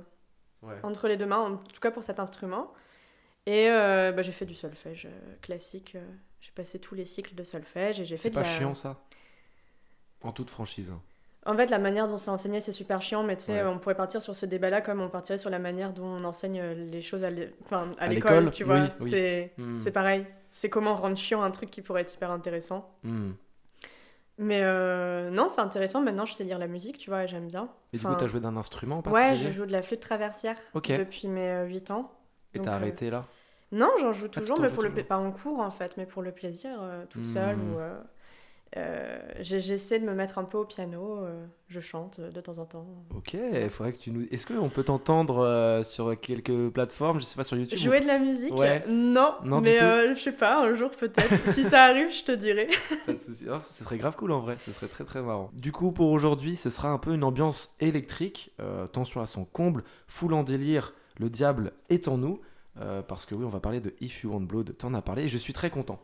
Ouais. 0.61 0.75
entre 0.83 1.07
les 1.09 1.17
deux 1.17 1.25
mains, 1.25 1.39
en 1.39 1.57
tout 1.57 1.81
cas 1.81 1.91
pour 1.91 2.03
cet 2.03 2.19
instrument. 2.19 2.71
Et 3.47 3.67
euh, 3.69 4.11
bah, 4.13 4.21
j'ai 4.21 4.31
fait 4.31 4.45
du 4.45 4.53
solfège 4.53 5.07
euh, 5.07 5.35
classique. 5.41 5.97
j'ai 6.39 6.51
passé 6.51 6.79
tous 6.79 6.95
les 6.95 7.03
cycles 7.05 7.35
de 7.35 7.43
solfège 7.43 7.99
et 7.99 8.05
j'ai 8.05 8.15
fait 8.15 8.29
C'est 8.29 8.31
pas 8.31 8.41
la... 8.43 8.47
chiant 8.47 8.73
ça? 8.75 9.01
En 10.21 10.31
toute 10.31 10.49
franchise. 10.51 10.89
hein. 10.89 11.01
En 11.45 11.55
fait, 11.57 11.69
la 11.71 11.79
manière 11.79 12.07
dont 12.07 12.17
c'est 12.17 12.29
enseigné, 12.29 12.61
c'est 12.61 12.71
super 12.71 13.01
chiant, 13.01 13.23
mais 13.23 13.35
tu 13.35 13.45
sais, 13.45 13.63
Ouais. 13.63 13.67
on 13.67 13.79
pourrait 13.79 13.95
partir 13.95 14.21
sur 14.21 14.35
ce 14.35 14.45
débat-là 14.45 14.79
comme 14.81 15.01
on 15.01 15.09
partirait 15.09 15.39
sur 15.39 15.49
la 15.49 15.57
manière 15.59 15.91
dont 15.91 16.05
on 16.05 16.23
enseigne 16.23 16.61
les 16.91 17.01
choses 17.01 17.23
à 17.23 17.31
l'é- 17.31 17.51
enfin, 17.65 17.91
à 17.97 18.03
À 18.03 18.07
l'école, 18.07 18.51
tu 18.51 18.63
vois. 18.63 18.81
oui, 18.81 18.87
oui. 19.01 19.09
C'est 19.09 19.51
Hmm. 19.57 19.79
c'est 19.79 19.91
pareil. 19.91 20.25
C'est 20.51 20.69
comment 20.69 20.95
rendre 20.95 21.17
chiant 21.17 21.41
un 21.41 21.49
truc 21.51 21.71
qui 21.71 21.81
pourrait 21.81 22.01
être 22.03 22.13
hyper 22.13 22.29
intéressant. 22.31 22.95
Hmm. 23.03 23.31
Mais 24.41 24.61
euh, 24.63 25.29
non, 25.29 25.47
c'est 25.47 25.61
intéressant. 25.61 26.01
Maintenant, 26.01 26.25
je 26.25 26.33
sais 26.33 26.43
lire 26.43 26.59
la 26.59 26.67
musique, 26.67 26.97
tu 26.97 27.09
vois, 27.09 27.23
et 27.23 27.27
j'aime 27.27 27.47
bien. 27.47 27.69
Et 27.93 27.97
du 27.97 28.05
Enfin, 28.05 28.13
coup, 28.13 28.15
t'as 28.15 28.27
joué 28.27 28.39
d'un 28.41 28.57
instrument 28.57 28.97
en 28.97 29.01
Ouais, 29.05 29.35
particulier 29.35 29.35
je 29.35 29.51
joue 29.51 29.65
de 29.65 29.71
la 29.71 29.81
flûte 29.83 29.99
traversière 30.01 30.57
depuis 30.95 31.27
mes 31.27 31.49
euh, 31.49 31.65
8 31.67 31.91
ans. 31.91 32.11
Et 32.53 32.59
t'as 32.61 32.73
euh, 32.73 32.75
arrêté 32.75 33.09
là? 33.09 33.27
Non, 33.71 33.89
j'en 33.99 34.13
joue 34.13 34.27
tu 34.31 34.39
toujours, 34.39 34.59
mais 34.59 34.69
pour 34.71 34.83
le 34.83 34.91
pas 34.93 35.17
en 35.17 35.31
cours 35.31 35.59
en 35.59 35.71
fait, 35.71 35.97
mais 35.97 36.05
pour 36.05 36.21
le 36.21 36.31
plaisir, 36.33 36.71
euh, 36.81 37.05
toute 37.07 37.25
seule. 37.25 37.57
Hmm. 37.57 37.73
Ou, 37.75 37.79
euh, 37.79 38.01
euh, 38.77 39.19
j'essaie 39.41 39.99
de 39.99 40.05
me 40.05 40.13
mettre 40.13 40.37
un 40.37 40.43
peu 40.45 40.57
au 40.57 40.65
piano. 40.65 41.17
euh, 41.25 41.45
je 41.67 41.79
chante 41.79 42.19
de 42.21 42.41
temps 42.41 42.57
en 42.59 42.65
temps. 42.65 42.85
Ok, 43.15 43.33
il 43.33 43.69
faudrait 43.69 43.91
que 43.93 43.97
tu 43.97 44.11
nous. 44.11 44.25
Est-ce 44.31 44.45
qu'on 44.45 44.69
peut 44.69 44.83
t'entendre 44.83 45.39
euh, 45.39 45.83
sur 45.83 46.17
quelques 46.19 46.69
plateformes? 46.69 47.19
Je 47.19 47.25
sais 47.25 47.35
pas, 47.35 47.43
sur 47.43 47.57
YouTube 47.57 47.77
ou- 47.79 47.81
Jouer 47.83 47.99
de 48.01 48.07
la 48.07 48.19
musique? 48.19 48.53
Ouais. 48.55 48.83
Non, 48.89 49.35
Non, 49.43 49.59
mais 49.61 49.77
je 50.15 50.19
sais 50.21 50.31
pas, 50.31 50.63
un 50.65 50.73
jour 50.75 50.89
peut-être. 50.91 51.47
si 51.49 51.63
ça 51.65 51.83
arrive, 51.83 52.09
je 52.13 52.23
te 52.23 52.31
dirai. 52.31 52.69
Pas 53.05 53.13
de 53.13 53.17
souci. 53.19 53.45
Oh, 53.49 53.57
ce 53.63 53.83
serait 53.83 53.97
grave 53.97 54.15
cool 54.15 54.31
en 54.31 54.39
vrai, 54.39 54.55
ce 54.59 54.71
serait 54.71 54.87
très 54.87 55.03
très 55.03 55.21
marrant. 55.21 55.49
Du 55.53 55.71
coup, 55.71 55.91
pour 55.91 56.09
aujourd'hui, 56.11 56.55
ce 56.55 56.69
sera 56.69 56.89
un 56.89 56.97
peu 56.97 57.13
une 57.13 57.23
ambiance 57.23 57.75
électrique, 57.79 58.53
tension 58.93 59.21
à 59.21 59.25
son 59.25 59.43
comble, 59.45 59.83
full 60.07 60.33
en 60.33 60.43
délire, 60.43 60.93
le 61.19 61.29
diable 61.29 61.73
est 61.89 62.07
en 62.07 62.17
nous, 62.17 62.39
parce 63.07 63.25
que 63.25 63.35
oui, 63.35 63.43
on 63.45 63.49
va 63.49 63.59
parler 63.59 63.79
de 63.81 63.93
If 64.01 64.23
You 64.23 64.31
Want 64.33 64.41
Blood, 64.41 64.75
t'en 64.77 64.93
as 64.93 65.01
parlé, 65.01 65.23
et 65.23 65.29
je 65.29 65.37
suis 65.37 65.53
très 65.53 65.69
content. 65.69 65.99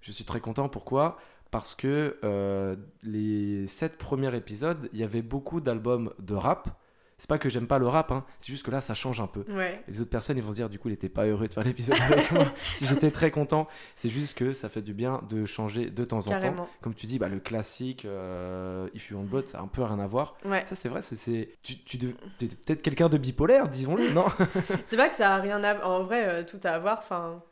Je 0.00 0.10
suis 0.10 0.24
très 0.24 0.40
content, 0.40 0.68
pourquoi? 0.68 1.16
Parce 1.52 1.74
que 1.74 2.16
euh, 2.24 2.76
les 3.02 3.66
sept 3.66 3.98
premiers 3.98 4.34
épisodes, 4.34 4.88
il 4.94 4.98
y 4.98 5.04
avait 5.04 5.20
beaucoup 5.20 5.60
d'albums 5.60 6.12
de 6.18 6.34
rap. 6.34 6.70
C'est 7.18 7.28
pas 7.28 7.38
que 7.38 7.50
j'aime 7.50 7.66
pas 7.68 7.78
le 7.78 7.86
rap, 7.86 8.10
hein, 8.10 8.24
c'est 8.40 8.50
juste 8.50 8.64
que 8.66 8.72
là, 8.72 8.80
ça 8.80 8.94
change 8.94 9.20
un 9.20 9.28
peu. 9.28 9.44
Ouais. 9.48 9.80
Les 9.86 10.00
autres 10.00 10.10
personnes, 10.10 10.38
ils 10.38 10.42
vont 10.42 10.50
se 10.50 10.56
dire, 10.56 10.68
du 10.68 10.80
coup, 10.80 10.88
il 10.88 10.94
était 10.94 11.10
pas 11.10 11.24
heureux 11.24 11.46
de 11.46 11.52
faire 11.54 11.62
l'épisode 11.62 11.98
avec 12.00 12.30
moi. 12.32 12.46
Si 12.74 12.86
j'étais 12.86 13.12
très 13.12 13.30
content, 13.30 13.68
c'est 13.94 14.08
juste 14.08 14.36
que 14.36 14.54
ça 14.54 14.68
fait 14.68 14.80
du 14.80 14.92
bien 14.94 15.22
de 15.28 15.44
changer 15.44 15.90
de 15.90 16.04
temps 16.04 16.26
en 16.26 16.40
temps. 16.40 16.68
Comme 16.80 16.94
tu 16.94 17.06
dis, 17.06 17.18
bah, 17.20 17.28
le 17.28 17.38
classique 17.38 18.06
euh, 18.06 18.88
If 18.94 19.10
You 19.10 19.18
Want 19.18 19.24
Blood, 19.24 19.46
ça 19.46 19.58
a 19.58 19.62
un 19.62 19.68
peu 19.68 19.82
rien 19.82 20.00
à 20.00 20.06
voir. 20.06 20.34
Ouais. 20.46 20.64
Ça, 20.66 20.74
c'est 20.74 20.88
vrai, 20.88 21.00
c'est, 21.02 21.14
c'est... 21.16 21.50
tu, 21.62 21.78
tu 21.84 21.98
t'es 21.98 22.48
peut-être 22.48 22.82
quelqu'un 22.82 23.08
de 23.10 23.18
bipolaire, 23.18 23.68
disons-le, 23.68 24.10
non? 24.10 24.26
C'est 24.86 24.96
vrai 24.96 25.10
que 25.10 25.14
ça 25.14 25.34
a 25.34 25.38
rien 25.38 25.62
à 25.62 25.86
En 25.86 26.02
vrai, 26.02 26.26
euh, 26.26 26.44
tout 26.44 26.60
à 26.64 26.70
avoir. 26.70 26.98
Enfin, 26.98 27.42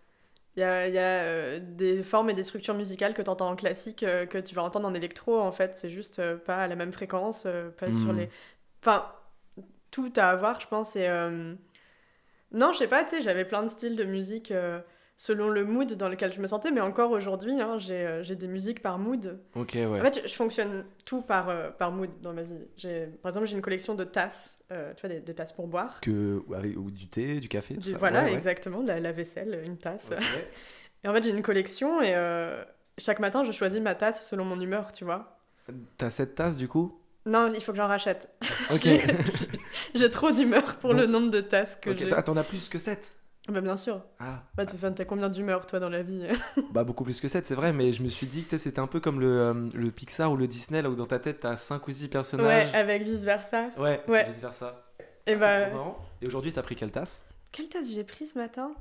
il 0.60 0.62
y 0.62 0.64
a, 0.64 0.88
il 0.88 0.94
y 0.94 0.98
a, 0.98 1.22
euh, 1.24 1.60
des 1.60 2.02
formes 2.02 2.28
et 2.30 2.34
des 2.34 2.42
structures 2.42 2.74
musicales 2.74 3.14
que 3.14 3.22
tu 3.22 3.30
entends 3.30 3.48
en 3.48 3.56
classique 3.56 4.02
euh, 4.02 4.26
que 4.26 4.38
tu 4.38 4.54
vas 4.54 4.62
entendre 4.62 4.86
en 4.88 4.94
électro. 4.94 5.38
En 5.40 5.52
fait, 5.52 5.76
c'est 5.76 5.90
juste 5.90 6.18
euh, 6.18 6.36
pas 6.36 6.58
à 6.64 6.68
la 6.68 6.76
même 6.76 6.92
fréquence, 6.92 7.46
pas 7.78 7.92
sur 7.92 8.12
Mm. 8.12 8.18
les. 8.18 8.28
Enfin, 8.82 9.06
tout 9.90 10.12
à 10.16 10.30
avoir, 10.30 10.60
je 10.60 10.68
pense. 10.68 10.96
Et 10.96 11.08
non, 12.52 12.72
je 12.72 12.78
sais 12.78 12.88
pas. 12.88 13.04
Tu 13.04 13.10
sais, 13.10 13.22
j'avais 13.22 13.44
plein 13.44 13.62
de 13.62 13.68
styles 13.68 13.96
de 13.96 14.04
musique. 14.04 14.52
Selon 15.22 15.50
le 15.50 15.64
mood 15.66 15.92
dans 15.98 16.08
lequel 16.08 16.32
je 16.32 16.40
me 16.40 16.46
sentais, 16.46 16.70
mais 16.70 16.80
encore 16.80 17.10
aujourd'hui, 17.10 17.60
hein, 17.60 17.76
j'ai 17.78 18.06
euh, 18.06 18.22
des 18.24 18.48
musiques 18.48 18.80
par 18.80 18.98
mood. 18.98 19.38
Ok, 19.54 19.72
ouais. 19.74 20.00
En 20.00 20.02
fait, 20.02 20.22
je, 20.22 20.28
je 20.28 20.34
fonctionne 20.34 20.86
tout 21.04 21.20
par, 21.20 21.50
euh, 21.50 21.68
par 21.68 21.92
mood 21.92 22.08
dans 22.22 22.32
ma 22.32 22.40
vie. 22.40 22.58
Par 23.22 23.28
exemple, 23.28 23.46
j'ai 23.46 23.54
une 23.54 23.60
collection 23.60 23.94
de 23.94 24.04
tasses, 24.04 24.64
euh, 24.72 24.94
tu 24.94 25.02
vois, 25.06 25.14
des, 25.14 25.20
des 25.20 25.34
tasses 25.34 25.52
pour 25.52 25.66
boire. 25.68 26.00
Que, 26.00 26.42
ou, 26.78 26.90
du 26.90 27.06
thé, 27.08 27.38
du 27.38 27.48
café, 27.48 27.74
tout 27.74 27.80
Du- 27.80 27.90
ça. 27.90 27.98
voilà, 27.98 28.20
ouais, 28.20 28.30
ouais. 28.30 28.32
exactement, 28.34 28.80
la, 28.82 28.98
la 28.98 29.12
vaisselle, 29.12 29.60
une 29.66 29.76
tasse. 29.76 30.10
Et 31.04 31.08
en 31.08 31.12
fait, 31.12 31.22
j'ai 31.22 31.30
une 31.30 31.42
collection 31.42 32.00
et 32.00 32.14
euh, 32.14 32.64
chaque 32.96 33.20
matin, 33.20 33.44
je 33.44 33.52
choisis 33.52 33.80
ma 33.80 33.94
tasse 33.94 34.26
selon 34.26 34.46
mon 34.46 34.58
humeur, 34.58 34.90
tu 34.92 35.04
vois. 35.04 35.38
T'as 35.98 36.08
cette 36.08 36.34
tasse 36.34 36.56
du 36.56 36.66
coup? 36.66 36.98
Non, 37.26 37.48
il 37.48 37.60
faut 37.62 37.72
que 37.72 37.76
j'en 37.78 37.88
rachète. 37.88 38.30
Ok. 38.70 38.88
J'ai- 39.94 40.10
trop 40.10 40.30
d'humeur 40.30 40.76
pour 40.76 40.94
le 40.94 41.04
nombre 41.06 41.30
de 41.30 41.42
tasses 41.42 41.76
que 41.76 41.90
Ok, 41.90 41.96
j'ai. 41.98 42.08
T'en 42.08 42.36
as 42.38 42.44
plus 42.44 42.70
que 42.70 42.78
7 42.78 43.19
Bah, 43.50 43.60
bien 43.60 43.76
sûr. 43.76 44.00
Ah, 44.18 44.42
Bah, 44.56 44.64
t'as 44.66 45.04
combien 45.04 45.28
d'humeur, 45.28 45.66
toi, 45.66 45.80
dans 45.80 45.88
la 45.88 46.02
vie? 46.02 46.22
Bah 46.72 46.84
beaucoup 46.84 47.04
plus 47.04 47.20
que 47.20 47.28
7, 47.28 47.46
c'est 47.46 47.54
vrai, 47.54 47.72
mais 47.72 47.92
je 47.92 48.02
me 48.02 48.08
suis 48.08 48.26
dit 48.26 48.44
que 48.44 48.58
c'était 48.58 48.78
un 48.80 48.86
peu 48.86 49.00
comme 49.00 49.20
le, 49.20 49.40
euh, 49.40 49.68
le 49.74 49.90
Pixar 49.90 50.30
ou 50.32 50.36
le 50.36 50.46
Disney, 50.46 50.82
là 50.82 50.90
où 50.90 50.94
dans 50.94 51.06
ta 51.06 51.18
tête 51.18 51.40
t'as 51.40 51.56
5 51.56 51.86
ou 51.88 51.90
6 51.92 52.04
Ouais, 52.04 52.08
personnages. 52.10 52.74
avec 52.74 53.02
vice 53.02 53.24
versa. 53.24 53.70
Ouais, 53.78 54.00
Ouais. 54.08 54.20
c'est 54.24 54.26
vice 54.30 54.40
versa. 54.40 54.84
Et 55.26 55.32
Ah, 55.34 55.36
bah. 55.36 55.70
trop. 55.70 55.96
Et 56.22 56.26
aujourd'hui, 56.26 56.52
t'as 56.52 56.62
pris 56.62 56.76
quelle 56.76 56.90
tasse? 56.92 57.26
Quelle 57.52 57.68
tasse 57.68 57.90
j'ai 57.92 58.04
pris 58.04 58.26
ce 58.26 58.38
matin? 58.38 58.72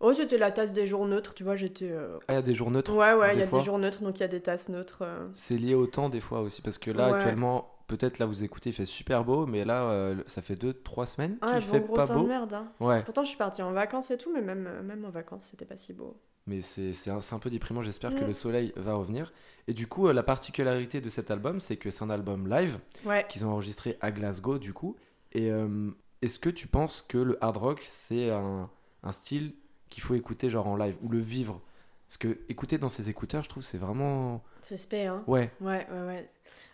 Oh, 0.00 0.14
c'était 0.14 0.38
la 0.38 0.50
tasse 0.50 0.72
des 0.72 0.86
jours 0.86 1.06
neutres, 1.06 1.34
tu 1.34 1.44
vois, 1.44 1.56
j'étais. 1.56 1.90
euh, 1.90 2.18
Ah, 2.26 2.32
il 2.32 2.34
y 2.36 2.38
a 2.38 2.42
des 2.42 2.54
jours 2.54 2.70
neutres. 2.70 2.92
Ouais, 2.94 3.12
ouais, 3.12 3.34
il 3.34 3.38
y 3.40 3.42
a 3.42 3.46
fois? 3.46 3.58
des 3.58 3.64
jours 3.64 3.78
neutres, 3.78 4.02
donc 4.02 4.18
il 4.18 4.20
y 4.22 4.24
a 4.24 4.28
des 4.28 4.40
tasses 4.40 4.68
neutres. 4.70 5.02
euh. 5.02 5.28
C'est 5.34 5.56
lié 5.58 5.74
au 5.74 5.86
temps 5.86 6.08
des 6.08 6.20
fois 6.20 6.40
aussi, 6.40 6.62
parce 6.62 6.78
que 6.78 6.90
là, 6.90 7.10
Ouais. 7.10 7.16
actuellement, 7.16 7.70
peut-être 7.96 8.18
là 8.18 8.26
vous 8.26 8.42
écoutez, 8.44 8.70
il 8.70 8.72
fait 8.72 8.86
super 8.86 9.24
beau, 9.24 9.46
mais 9.46 9.64
là, 9.64 9.82
euh, 9.90 10.22
ça 10.26 10.42
fait 10.42 10.56
2-3 10.56 11.06
semaines 11.06 11.38
qu'il 11.38 11.48
Ah, 11.48 11.60
fait 11.60 11.80
pas 11.80 12.06
beau. 12.06 12.22
de 12.22 12.28
merde. 12.28 12.54
hein. 12.54 12.72
Ouais, 12.80 13.02
Pourtant, 13.04 13.22
je 13.24 13.28
suis 13.28 13.38
partie 13.38 13.62
en 13.62 13.72
vacances 13.72 14.10
et 14.10 14.16
tout, 14.16 14.32
mais 14.32 14.40
même, 14.42 14.66
euh, 14.66 14.82
même 14.82 15.04
en 15.04 15.10
vacances, 15.10 15.48
c'était 15.50 15.64
pas 15.66 15.76
si 15.76 15.92
beau. 15.92 16.16
mais 16.46 16.62
c'est 16.62 16.92
c'est 16.94 17.10
un, 17.10 17.20
un 17.32 17.38
peu 17.38 17.50
déprimant, 17.50 17.82
j'espère 17.82 18.14
que 18.14 18.24
le 18.24 18.32
soleil 18.32 18.72
va 18.76 18.94
revenir. 18.94 19.32
Et 19.68 19.74
du 19.74 19.86
coup, 19.86 20.08
euh, 20.08 20.12
la 20.12 20.22
particularité 20.22 21.00
de 21.00 21.08
cet 21.10 21.30
album, 21.30 21.60
c'est 21.60 21.76
que 21.76 21.90
c'est 21.90 22.02
un 22.04 22.10
album 22.10 22.48
live 22.48 22.78
Ouais. 23.04 23.26
qu'ils 23.28 23.44
ont 23.44 23.50
enregistré 23.50 23.98
à 24.00 24.10
Glasgow, 24.10 24.58
du 24.58 24.72
coup. 24.72 24.96
Et 25.32 25.50
euh, 25.50 25.90
est-ce 26.22 26.38
que 26.38 26.50
tu 26.50 26.66
penses 26.66 27.02
que 27.02 27.18
le 27.18 27.36
hard 27.44 27.56
rock, 27.56 27.82
c'est 27.84 28.30
un, 28.30 28.68
un 29.02 29.12
style 29.12 29.54
qu'il 29.90 30.02
faut 30.02 30.14
écouter 30.14 30.48
genre 30.50 30.66
en 30.66 30.76
live 30.76 30.96
ou 31.02 31.08
le 31.08 31.18
vivre? 31.18 31.60
Parce 32.08 32.16
que 32.18 32.38
écouter 32.48 32.78
dans 32.78 32.88
ses 32.88 33.08
écouteurs, 33.08 33.44
je 33.44 33.48
trouve, 33.48 33.62
c'est 33.62 33.78
vraiment. 33.78 34.42
C'est 34.62 34.76
spé, 34.76 35.06
hein. 35.06 35.22
Ouais, 35.28 35.50
Ouais, 35.60 35.86
ouais, 35.92 36.06
ouais. 36.06 36.28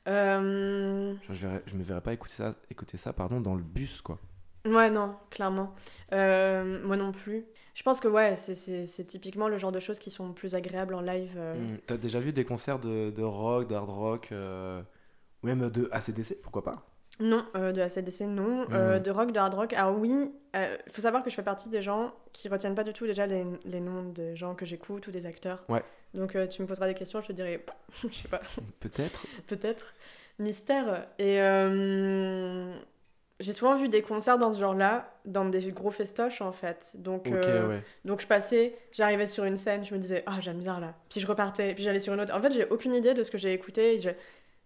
Euh, 0.07 1.15
genre, 1.15 1.35
je, 1.35 1.47
verrais- 1.47 1.63
je 1.67 1.75
me 1.77 1.83
verrais 1.83 2.01
pas 2.01 2.13
écouter 2.13 2.35
ça, 2.35 2.51
écouter 2.71 2.97
ça 2.97 3.13
pardon, 3.13 3.41
dans 3.41 3.55
le 3.55 3.63
bus, 3.63 4.01
quoi. 4.03 4.19
Ouais, 4.67 4.91
non, 4.91 5.15
clairement. 5.31 5.75
Euh, 6.13 6.85
moi 6.85 6.97
non 6.97 7.13
plus. 7.13 7.45
Je 7.75 7.83
pense 7.83 8.01
que, 8.01 8.09
ouais, 8.09 8.37
c'est- 8.37 9.05
typiquement 9.07 9.49
le 9.49 9.59
genre 9.59 9.71
de 9.73 9.81
choses 9.81 9.99
qui 9.99 10.11
sont 10.11 10.33
plus 10.33 10.55
agréables 10.55 10.95
en 10.95 11.01
live. 11.03 11.35
euh. 11.37 11.55
Mm. 11.55 11.79
T'as 11.87 11.97
déjà 11.97 12.21
vu 12.21 12.33
des 12.33 12.45
concerts 12.45 12.79
de, 12.79 13.11
de 13.11 13.23
rock, 13.23 13.69
de 13.69 13.75
hard 13.75 13.91
rock, 13.91 14.29
euh, 14.33 14.83
ou 15.43 15.47
même 15.47 15.69
de 15.71 15.89
ACDC, 15.93 16.41
pourquoi 16.43 16.65
pas? 16.65 16.87
Non, 17.19 17.43
euh, 17.57 17.73
de 17.73 17.81
ACDC, 17.81 18.23
non. 18.27 18.67
Euh, 18.73 18.97
Mhm. 18.97 19.03
de 19.03 19.11
rock, 19.11 19.33
de 19.33 19.39
hard 19.39 19.55
rock. 19.55 19.73
Alors 19.73 19.97
oui, 19.99 20.33
il 20.55 20.93
faut 20.93 21.01
savoir 21.03 21.23
que 21.23 21.31
je 21.31 21.35
fais 21.35 21.43
partie 21.43 21.69
des 21.69 21.81
gens 21.83 22.13
qui 22.33 22.49
retiennent 22.49 22.75
pas 22.75 22.85
du 22.85 22.93
tout 22.93 23.07
déjà 23.07 23.27
les, 23.27 23.45
les 23.65 23.81
noms 23.81 24.03
des 24.05 24.37
gens 24.37 24.55
que 24.55 24.65
j'écoute 24.67 25.07
ou 25.07 25.11
des 25.11 25.25
acteurs. 25.27 25.65
Ouais. 25.69 25.83
Donc 26.15 26.35
euh, 26.37 26.47
tu 26.47 26.61
me 26.63 26.67
poseras 26.67 26.87
des 26.87 26.95
questions, 26.95 27.21
je 27.23 27.29
te 27.29 27.33
dirai, 27.33 27.65
je 28.11 28.15
sais 28.15 28.29
pas, 28.29 28.41
Peut-être. 28.81 29.27
peut-être. 29.47 29.95
Mystère. 30.39 31.07
Et 31.19 31.41
euh, 31.41 32.75
j'ai 33.41 33.53
souvent 33.53 33.77
vu 33.77 33.89
des 33.89 34.03
concerts 34.03 34.39
dans 34.39 34.53
ce 34.53 34.59
genre-là, 34.59 35.11
dans 35.25 35.45
des 35.47 35.71
gros 35.73 35.91
festoches 35.91 36.41
en 36.43 36.53
fait. 36.53 36.93
Donc, 36.99 37.27
euh, 37.31 37.69
ouais. 37.69 37.83
donc 38.05 38.21
je 38.21 38.27
passais, 38.27 38.77
j'arrivais 38.93 39.27
sur 39.27 39.45
une 39.45 39.57
scène, 39.57 39.85
je 39.85 39.95
me 39.95 39.99
disais, 39.99 40.23
ah 40.27 40.37
j'aime 40.41 40.59
bien 40.59 40.81
là. 40.81 40.95
Puis 41.11 41.21
je 41.21 41.27
repartais, 41.27 41.75
puis 41.75 41.83
j'allais 41.85 42.01
sur 42.01 42.13
une 42.15 42.21
autre. 42.21 42.35
En 42.35 42.41
fait, 42.41 42.53
j'ai 42.53 42.67
aucune 42.69 42.95
idée 42.95 43.15
de 43.15 43.23
ce 43.23 43.31
que 43.31 43.39
j'ai 43.39 43.53
écouté. 43.53 43.99
Je, 44.01 44.11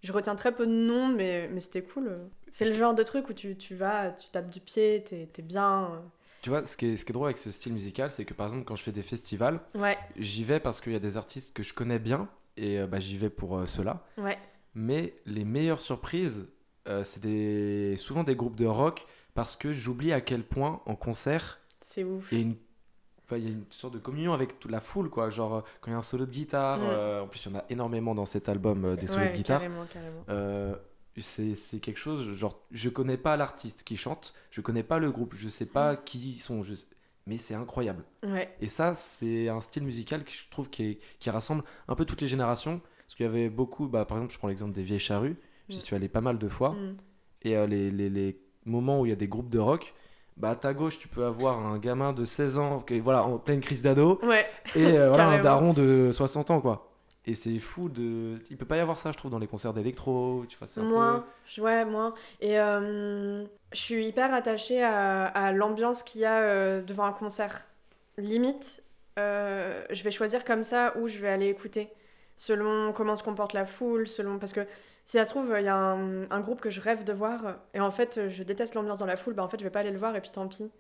je 0.02 0.12
retiens 0.12 0.34
très 0.34 0.52
peu 0.54 0.66
de 0.66 0.72
noms, 0.72 1.08
mais, 1.08 1.48
mais 1.52 1.60
c'était 1.60 1.82
cool. 1.82 2.18
C'est 2.50 2.64
le 2.64 2.72
genre 2.74 2.94
de 2.94 3.02
truc 3.02 3.28
où 3.28 3.32
tu, 3.32 3.56
tu 3.56 3.74
vas, 3.74 4.10
tu 4.10 4.28
tapes 4.30 4.50
du 4.50 4.60
pied, 4.60 5.02
t'es 5.04 5.42
bien. 5.42 6.02
Tu 6.42 6.48
vois, 6.48 6.64
ce 6.64 6.76
qui, 6.76 6.86
est, 6.86 6.96
ce 6.96 7.04
qui 7.04 7.12
est 7.12 7.14
drôle 7.14 7.26
avec 7.26 7.38
ce 7.38 7.50
style 7.52 7.72
musical, 7.74 8.08
c'est 8.10 8.24
que 8.24 8.32
par 8.34 8.46
exemple, 8.46 8.64
quand 8.64 8.76
je 8.76 8.82
fais 8.82 8.92
des 8.92 9.02
festivals, 9.02 9.60
Ouais, 9.74 9.98
j'y 10.16 10.42
vais 10.44 10.58
parce 10.58 10.80
qu'il 10.80 10.92
y 10.92 10.96
a 10.96 11.00
des 11.00 11.16
artistes 11.18 11.54
que 11.54 11.62
je 11.62 11.74
connais 11.74 11.98
bien, 11.98 12.28
et 12.56 12.78
euh, 12.80 12.86
bah, 12.86 12.98
j'y 12.98 13.16
vais 13.18 13.30
pour 13.30 13.58
euh, 13.58 13.66
cela. 13.66 14.04
ouais. 14.18 14.38
Mais 14.74 15.14
les 15.26 15.44
meilleures 15.44 15.80
surprises, 15.80 16.48
euh, 16.88 17.04
c'est 17.04 17.20
des... 17.22 17.96
souvent 17.98 18.22
des 18.24 18.36
groupes 18.36 18.56
de 18.56 18.66
rock, 18.66 19.06
parce 19.34 19.54
que 19.56 19.72
j'oublie 19.72 20.12
à 20.12 20.20
quel 20.20 20.42
point, 20.44 20.80
en 20.86 20.94
concert, 20.96 21.60
C'est 21.82 22.04
ouf. 22.04 22.28
il 22.32 22.38
y 22.38 22.40
a 22.40 22.44
une, 22.44 22.56
il 23.38 23.44
y 23.44 23.46
a 23.48 23.50
une 23.50 23.64
sorte 23.70 23.94
de 23.94 23.98
communion 23.98 24.32
avec 24.32 24.58
toute 24.58 24.70
la 24.70 24.80
foule, 24.80 25.10
quoi. 25.10 25.30
Genre, 25.30 25.54
euh, 25.56 25.60
quand 25.80 25.90
il 25.90 25.92
y 25.92 25.94
a 25.94 25.98
un 25.98 26.02
solo 26.02 26.26
de 26.26 26.30
guitare, 26.32 26.78
Mm. 26.78 26.82
euh, 26.84 27.22
en 27.22 27.26
plus, 27.28 27.44
il 27.46 27.52
y 27.52 27.54
en 27.54 27.58
a 27.58 27.64
énormément 27.70 28.14
dans 28.14 28.26
cet 28.26 28.48
album, 28.48 28.84
euh, 28.84 28.96
des 28.96 29.06
solos 29.06 29.20
ouais, 29.22 29.28
de 29.30 29.34
guitare. 29.36 29.60
carrément, 29.60 29.84
carrément. 29.92 30.24
Euh, 30.28 30.74
c'est 31.18 31.80
quelque 31.80 31.98
chose, 31.98 32.32
genre, 32.36 32.58
je 32.70 32.88
connais 32.88 33.16
pas 33.18 33.36
l'artiste 33.36 33.84
qui 33.84 33.96
chante, 33.96 34.32
je 34.50 34.60
connais 34.60 34.82
pas 34.82 34.98
le 34.98 35.10
groupe, 35.10 35.34
je 35.36 35.48
sais 35.48 35.66
pas 35.66 35.96
qui 35.96 36.18
ils 36.30 36.38
sont, 36.38 36.62
je 36.62 36.74
sais- 36.74 36.86
mais 37.26 37.36
c'est 37.36 37.54
incroyable. 37.54 38.04
Ouais, 38.22 38.54
Et 38.60 38.68
ça, 38.68 38.94
c'est 38.94 39.48
un 39.48 39.60
style 39.60 39.82
musical 39.82 40.24
que 40.24 40.30
je 40.30 40.48
trouve 40.50 40.70
qui, 40.70 40.84
est- 40.84 40.98
qui 41.18 41.28
rassemble 41.28 41.62
un 41.88 41.94
peu 41.94 42.04
toutes 42.06 42.20
les 42.22 42.28
générations. 42.28 42.80
Parce 43.06 43.16
qu'il 43.16 43.26
y 43.26 43.28
avait 43.28 43.50
beaucoup, 43.50 43.88
bah, 43.88 44.04
par 44.04 44.16
exemple, 44.18 44.32
je 44.32 44.38
prends 44.38 44.48
l'exemple 44.48 44.72
des 44.72 44.82
Vieilles 44.84 44.98
Charrues, 45.00 45.36
j'y 45.68 45.76
Mm. 45.78 45.80
suis 45.80 45.96
allé 45.96 46.08
pas 46.08 46.20
mal 46.20 46.38
de 46.38 46.48
fois. 46.48 46.70
Mm. 46.70 46.96
Et 47.42 47.66
les, 47.66 47.90
les- 47.90 48.08
les 48.08 48.40
moments 48.64 49.00
où 49.00 49.06
il 49.06 49.08
y 49.10 49.12
a 49.12 49.16
des 49.16 49.28
groupes 49.28 49.50
de 49.50 49.58
rock, 49.58 49.94
bah, 50.36 50.50
à 50.50 50.56
ta 50.56 50.72
gauche, 50.74 50.98
tu 50.98 51.08
peux 51.08 51.24
avoir 51.24 51.58
un 51.58 51.78
gamin 51.78 52.12
de 52.12 52.24
16 52.24 52.58
ans, 52.58 52.80
qui 52.80 52.96
est, 52.96 53.00
voilà, 53.00 53.24
en 53.24 53.38
pleine 53.38 53.60
crise 53.60 53.82
d'ado, 53.82 54.18
ouais, 54.22 54.46
et 54.74 54.98
euh, 54.98 55.08
voilà, 55.08 55.28
un 55.28 55.42
daron 55.42 55.72
de 55.72 56.10
60 56.12 56.50
ans, 56.50 56.60
quoi. 56.60 56.86
Et 57.26 57.34
c'est 57.34 57.58
fou 57.58 57.90
de. 57.90 58.38
Il 58.50 58.56
peut 58.56 58.64
pas 58.64 58.78
y 58.78 58.80
avoir 58.80 58.96
ça, 58.98 59.12
je 59.12 59.18
trouve, 59.18 59.30
dans 59.30 59.38
les 59.38 59.46
concerts 59.46 59.74
d'électro. 59.74 60.44
Tu 60.48 60.56
vois, 60.56 60.66
c'est 60.66 60.80
moins. 60.80 61.24
je- 61.44 61.60
Ouais, 61.60 61.84
moins. 61.84 62.12
Et 62.40 62.58
euh, 62.58 63.44
je 63.72 63.78
suis 63.78 64.06
hyper 64.06 64.32
attachée 64.32 64.82
à, 64.82 65.26
à 65.26 65.52
l'ambiance 65.52 66.02
qu'il 66.02 66.22
y 66.22 66.24
a 66.24 66.40
euh, 66.40 66.80
devant 66.82 67.04
un 67.04 67.12
concert. 67.12 67.62
Limite, 68.16 68.82
je 69.18 70.02
vais 70.02 70.10
choisir 70.10 70.44
comme 70.44 70.64
ça 70.64 70.94
où 70.98 71.08
je 71.08 71.18
vais 71.18 71.28
aller 71.28 71.48
écouter. 71.48 71.88
Selon 72.36 72.92
comment 72.92 73.16
se 73.16 73.22
comporte 73.22 73.52
la 73.52 73.66
foule, 73.66 74.06
selon. 74.06 74.38
Parce 74.38 74.54
que 74.54 74.66
si 75.10 75.16
ça 75.16 75.24
se 75.24 75.30
trouve, 75.30 75.52
il 75.58 75.64
y 75.64 75.68
a 75.68 75.74
un, 75.76 76.22
un 76.30 76.40
groupe 76.40 76.60
que 76.60 76.70
je 76.70 76.80
rêve 76.80 77.02
de 77.02 77.12
voir, 77.12 77.56
et 77.74 77.80
en 77.80 77.90
fait, 77.90 78.28
je 78.28 78.42
déteste 78.44 78.74
l'ambiance 78.74 79.00
dans 79.00 79.06
la 79.06 79.16
foule, 79.16 79.34
bah 79.34 79.42
en 79.42 79.48
fait, 79.48 79.58
je 79.58 79.64
vais 79.64 79.70
pas 79.70 79.80
aller 79.80 79.90
le 79.90 79.98
voir, 79.98 80.14
et 80.14 80.20
puis 80.20 80.30
tant 80.30 80.46
pis. 80.46 80.70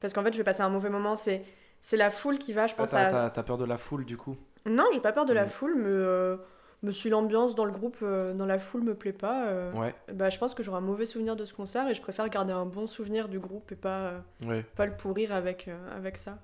Parce 0.00 0.12
qu'en 0.12 0.22
fait, 0.22 0.32
je 0.32 0.38
vais 0.38 0.44
passer 0.44 0.60
un 0.62 0.68
mauvais 0.68 0.90
moment. 0.90 1.16
C'est. 1.16 1.42
C'est 1.80 1.96
la 1.96 2.10
foule 2.10 2.38
qui 2.38 2.52
va, 2.52 2.66
je 2.66 2.74
pense, 2.74 2.92
Ah, 2.92 2.98
à, 2.98 3.04
T'as 3.04 3.10
t'as- 3.12 3.30
t'as 3.30 3.42
peur 3.44 3.56
de 3.56 3.64
la 3.64 3.78
foule, 3.78 4.04
du 4.04 4.16
coup? 4.16 4.36
Non, 4.66 4.84
j'ai 4.92 4.98
pas 5.00 5.12
peur 5.12 5.24
de 5.26 5.32
la 5.32 5.44
Mm. 5.46 5.48
foule, 5.48 5.74
mais, 5.76 5.84
euh, 5.86 6.36
mais 6.82 6.90
si 6.92 7.08
l'ambiance 7.08 7.54
dans 7.54 7.64
le 7.64 7.70
groupe, 7.70 7.96
euh, 8.02 8.28
dans 8.34 8.46
la 8.46 8.58
foule 8.58 8.82
me 8.82 8.94
plaît 8.96 9.12
pas, 9.12 9.46
euh, 9.46 9.72
Ouais, 9.72 9.94
bah, 10.12 10.28
je 10.28 10.38
pense 10.38 10.54
que 10.54 10.62
j'aurai 10.64 10.78
un 10.78 10.82
mauvais 10.82 11.06
souvenir 11.06 11.34
de 11.36 11.44
ce 11.44 11.54
concert 11.54 11.86
et 11.88 11.94
je 11.94 12.02
préfère 12.02 12.28
garder 12.28 12.52
un 12.52 12.66
bon 12.66 12.86
souvenir 12.88 13.28
du 13.28 13.38
groupe 13.38 13.70
et 13.72 13.76
pas, 13.76 13.98
euh, 14.08 14.20
ouais. 14.42 14.62
pas 14.76 14.86
le 14.86 14.96
pourrir 14.96 15.32
avec, 15.32 15.68
euh, 15.68 15.96
avec 15.96 16.18
ça. 16.18 16.38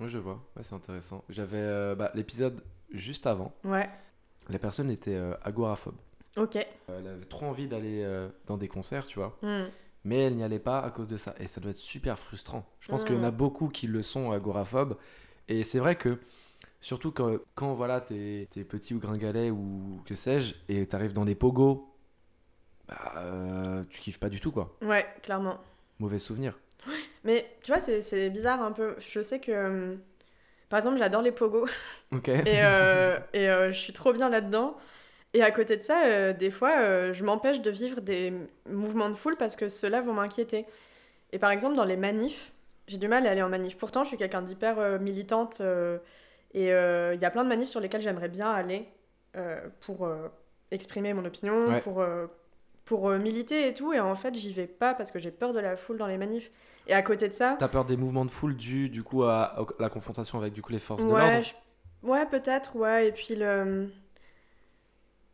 Ouais, 0.00 0.08
je 0.08 0.18
vois. 0.18 0.40
Ouais, 0.56 0.62
c'est 0.64 0.74
intéressant. 0.74 1.22
J'avais 1.30 1.58
euh, 1.60 1.94
bah, 1.94 2.10
l'épisode 2.14 2.60
juste 2.90 3.26
avant. 3.28 3.52
Ouais, 3.64 3.88
La 4.50 4.58
personne 4.58 4.90
était 4.90 5.14
euh, 5.14 5.34
agoraphobie. 5.44 5.96
Ok. 6.36 6.56
Euh, 6.56 6.98
Elle 7.00 7.06
avait 7.08 7.24
trop 7.24 7.46
envie 7.46 7.68
d'aller 7.68 8.02
euh, 8.02 8.28
dans 8.46 8.56
des 8.56 8.68
concerts, 8.68 9.06
tu 9.06 9.18
vois. 9.18 9.36
Hmm. 9.42 9.64
Mais 10.04 10.18
elle 10.24 10.34
n'y 10.36 10.42
allait 10.42 10.58
pas 10.58 10.80
à 10.80 10.90
cause 10.90 11.06
de 11.08 11.16
ça. 11.16 11.34
Et 11.38 11.46
ça 11.46 11.60
doit 11.60 11.70
être 11.70 11.76
super 11.76 12.18
frustrant. 12.18 12.66
Je 12.80 12.88
pense 12.88 13.02
Mm. 13.02 13.06
qu'il 13.06 13.16
y 13.16 13.18
en 13.18 13.24
a 13.24 13.30
beaucoup 13.30 13.68
qui 13.68 13.86
le 13.86 14.02
sont 14.02 14.32
agoraphobes. 14.32 14.96
Et 15.48 15.62
c'est 15.64 15.78
vrai 15.78 15.94
que, 15.96 16.18
surtout 16.80 17.12
quand, 17.12 17.36
quand 17.54 17.74
voilà, 17.74 18.00
t'es 18.00 18.48
es 18.56 18.64
petit 18.64 18.94
ou 18.94 18.98
gringalet 18.98 19.50
ou 19.50 20.00
que 20.06 20.14
sais-je, 20.16 20.54
et 20.68 20.86
t'arrives 20.86 21.12
dans 21.12 21.24
des 21.24 21.36
pogos, 21.36 21.88
bah, 22.88 23.12
euh, 23.18 23.84
tu 23.90 24.00
kiffes 24.00 24.18
pas 24.18 24.28
du 24.28 24.40
tout, 24.40 24.50
quoi. 24.52 24.76
Ouais, 24.82 25.06
clairement. 25.22 25.58
Mauvais 26.00 26.18
souvenir. 26.18 26.58
Mais 27.24 27.46
tu 27.62 27.70
vois, 27.72 27.80
c'est- 27.80 28.30
bizarre 28.30 28.62
un 28.62 28.72
peu. 28.72 28.96
Je 28.98 29.22
sais 29.22 29.38
que. 29.40 29.96
Par 30.68 30.78
exemple, 30.78 30.98
j'adore 30.98 31.22
les 31.22 31.32
pogos 31.32 31.66
Ok. 32.12 32.28
et, 32.28 32.42
euh, 32.46 33.18
et 33.34 33.48
euh, 33.48 33.70
je 33.72 33.78
suis 33.78 33.92
trop 33.92 34.12
bien 34.12 34.28
là-dedans. 34.28 34.76
Et 35.34 35.42
à 35.42 35.50
côté 35.50 35.76
de 35.76 35.82
ça, 35.82 36.04
euh, 36.06 36.32
des 36.32 36.50
fois, 36.50 36.78
euh, 36.80 37.12
je 37.14 37.24
m'empêche 37.24 37.60
de 37.62 37.70
vivre 37.70 38.00
des 38.00 38.32
mouvements 38.68 39.08
de 39.08 39.14
foule 39.14 39.36
parce 39.36 39.56
que 39.56 39.68
ceux-là 39.68 40.02
vont 40.02 40.12
m'inquiéter. 40.12 40.66
Et 41.32 41.38
par 41.38 41.50
exemple, 41.50 41.74
dans 41.76 41.84
les 41.86 41.96
manifs, 41.96 42.52
j'ai 42.86 42.98
du 42.98 43.08
mal 43.08 43.26
à 43.26 43.30
aller 43.30 43.42
en 43.42 43.48
manif. 43.48 43.76
Pourtant, 43.78 44.02
je 44.04 44.08
suis 44.08 44.16
quelqu'un 44.18 44.42
d'hyper 44.42 44.78
euh, 44.78 44.98
militante 44.98 45.62
et 46.54 46.66
il 46.68 47.20
y 47.20 47.24
a 47.24 47.30
plein 47.30 47.44
de 47.44 47.48
manifs 47.48 47.68
sur 47.70 47.80
lesquels 47.80 48.02
j'aimerais 48.02 48.28
bien 48.28 48.50
aller 48.50 48.86
pour 49.80 50.06
exprimer 50.70 51.14
mon 51.14 51.24
opinion, 51.24 51.68
Ouais. 51.68 51.80
pour, 51.80 52.04
pour 52.84 53.08
militer 53.12 53.68
et 53.68 53.74
tout. 53.74 53.94
Et 53.94 54.00
en 54.00 54.14
fait, 54.16 54.34
j'y 54.34 54.52
vais 54.52 54.66
pas 54.66 54.92
parce 54.92 55.10
que 55.10 55.18
j'ai 55.18 55.30
peur 55.30 55.54
de 55.54 55.60
la 55.60 55.76
foule 55.76 55.96
dans 55.96 56.06
les 56.06 56.18
manifs. 56.18 56.50
Et 56.86 56.92
à 56.94 57.02
côté 57.02 57.28
de 57.28 57.32
ça, 57.32 57.56
T'as 57.58 57.68
peur 57.68 57.84
des 57.86 57.96
mouvements 57.96 58.24
de 58.26 58.30
foule 58.30 58.56
dû 58.56 58.90
du 58.90 59.02
coup 59.02 59.22
à, 59.22 59.44
à 59.60 59.64
la 59.78 59.88
confrontation 59.88 60.38
avec 60.38 60.52
du 60.52 60.60
coup 60.60 60.72
les 60.72 60.78
forces 60.80 61.04
de 61.06 61.08
l'ordre? 61.10 61.42
je- 61.42 62.08
ouais 62.10 62.26
peut-être, 62.26 62.76
ouais. 62.76 63.08
Et 63.08 63.12
puis 63.12 63.34
le. 63.36 63.88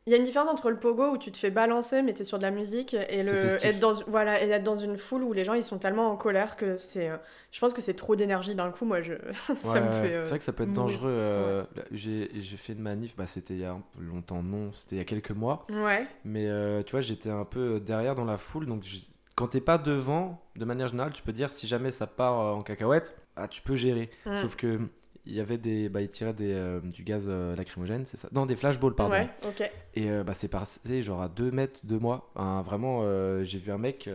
Il 0.08 0.12
y 0.12 0.14
a 0.14 0.16
une 0.16 0.24
différence 0.24 0.48
entre 0.48 0.70
le 0.70 0.78
pogo 0.80 1.10
où 1.10 1.18
tu 1.18 1.30
te 1.30 1.36
fais 1.36 1.50
balancer 1.50 2.00
mais 2.00 2.14
t'es 2.14 2.24
sur 2.24 2.38
de 2.38 2.42
la 2.42 2.50
musique 2.50 2.94
et 2.94 3.22
le 3.22 3.46
être 3.62 3.78
dans 3.78 3.92
voilà 4.06 4.42
et 4.42 4.48
être 4.48 4.62
dans 4.64 4.78
une 4.78 4.96
foule 4.96 5.22
où 5.22 5.34
les 5.34 5.44
gens 5.44 5.52
ils 5.52 5.62
sont 5.62 5.76
tellement 5.78 6.10
en 6.10 6.16
colère 6.16 6.56
que 6.56 6.76
c'est 6.78 7.10
euh, 7.10 7.18
je 7.52 7.60
pense 7.60 7.74
que 7.74 7.82
c'est 7.82 7.92
trop 7.92 8.16
d'énergie 8.16 8.54
d'un 8.54 8.70
coup 8.70 8.86
moi 8.86 9.02
je 9.02 9.12
ça 9.54 9.68
Ouais, 9.68 9.80
me 9.80 9.92
fait 9.92 10.14
euh, 10.14 10.22
C'est 10.24 10.30
vrai 10.30 10.38
que 10.38 10.44
ça 10.44 10.52
peut 10.54 10.62
être 10.62 10.72
dangereux. 10.72 11.10
euh, 11.12 11.62
J'ai 11.92 12.28
fait 12.56 12.72
une 12.72 12.80
manif, 12.80 13.16
bah, 13.16 13.26
c'était 13.26 13.54
il 13.54 13.60
y 13.60 13.64
a 13.66 13.76
longtemps, 13.98 14.42
non, 14.42 14.72
c'était 14.72 14.96
il 14.96 14.98
y 14.98 15.02
a 15.02 15.04
quelques 15.04 15.30
mois. 15.30 15.64
ouais 15.68 16.06
Mais 16.24 16.48
tu 16.84 16.92
vois, 16.92 17.00
j'étais 17.02 17.30
un 17.30 17.44
peu 17.44 17.78
derrière 17.78 18.14
dans 18.14 18.24
la 18.24 18.38
foule. 18.38 18.66
Donc, 18.66 18.84
je- 18.84 18.98
quand 19.34 19.48
t'es 19.48 19.60
pas 19.60 19.78
devant, 19.78 20.40
de 20.56 20.64
manière 20.64 20.88
générale, 20.88 21.12
tu 21.12 21.22
peux 21.22 21.32
dire 21.32 21.50
si 21.50 21.66
jamais 21.68 21.92
ça 21.92 22.06
part 22.06 22.56
en 22.56 22.62
cacahuète, 22.62 23.14
ah, 23.36 23.46
tu 23.46 23.62
peux 23.62 23.76
gérer. 23.76 24.10
Sauf 24.24 24.56
que 24.56 24.80
il 25.26 25.34
y 25.34 25.40
avait 25.40 25.58
des. 25.58 25.88
Bah, 25.88 26.00
il 26.00 26.08
tirait 26.08 26.32
des, 26.32 26.52
euh, 26.52 26.80
du 26.80 27.02
gaz 27.04 27.24
euh, 27.28 27.54
lacrymogène, 27.56 28.06
c'est 28.06 28.16
ça? 28.16 28.28
Non, 28.32 28.46
des 28.46 28.56
flashballs, 28.56 28.94
pardon. 28.94 29.12
Ouais, 29.14 29.28
ok. 29.46 29.70
Et 29.94 30.10
euh, 30.10 30.24
bah, 30.24 30.34
c'est 30.34 30.48
passé 30.48 31.02
genre 31.02 31.20
à 31.22 31.28
2 31.28 31.50
mètres 31.50 31.80
de 31.84 31.96
moi. 31.98 32.30
Un- 32.36 32.62
vraiment, 32.62 33.02
j'ai 33.44 33.58
vu 33.58 33.70
un 33.72 33.78
mec, 33.78 34.08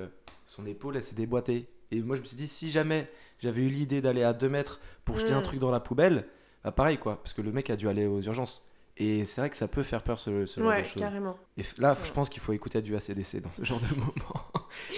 son 0.45 0.65
épaule, 0.65 0.95
elle 0.97 1.03
s'est 1.03 1.15
déboîtée. 1.15 1.67
Et 1.91 2.01
moi, 2.01 2.15
je 2.15 2.21
me 2.21 2.25
suis 2.25 2.37
dit, 2.37 2.47
si 2.47 2.71
jamais 2.71 3.07
j'avais 3.39 3.61
eu 3.61 3.69
l'idée 3.69 4.01
d'aller 4.01 4.23
à 4.23 4.33
2 4.33 4.49
mètres 4.49 4.79
pour 5.05 5.17
jeter 5.19 5.33
un 5.33 5.41
Mm. 5.41 5.43
truc 5.43 5.59
dans 5.59 5.69
la 5.71 5.79
poubelle, 5.79 6.25
bah 6.63 6.71
pareil 6.71 6.97
quoi, 6.97 7.17
parce 7.21 7.33
que 7.33 7.41
le 7.41 7.51
mec 7.51 7.69
a 7.69 7.75
dû 7.75 7.87
aller 7.87 8.05
aux 8.07 8.21
urgences. 8.21 8.65
Et 8.97 9.25
c'est 9.25 9.41
vrai 9.41 9.49
que 9.49 9.57
ça 9.57 9.67
peut 9.67 9.83
faire 9.83 10.01
peur 10.03 10.17
ce, 10.19 10.45
ce 10.45 10.59
genre 10.59 10.69
Ouais, 10.69 10.81
de 10.81 10.87
choses. 10.87 11.01
carrément. 11.01 11.35
Et 11.57 11.63
là, 11.79 11.91
Ouais. 11.93 11.97
je 12.03 12.11
pense 12.11 12.29
qu'il 12.29 12.41
faut 12.41 12.53
écouter 12.53 12.81
du 12.81 12.95
ACDC 12.95 13.41
dans 13.41 13.51
ce 13.51 13.63
genre 13.63 13.79
de 13.79 13.87
moment. 13.95 14.13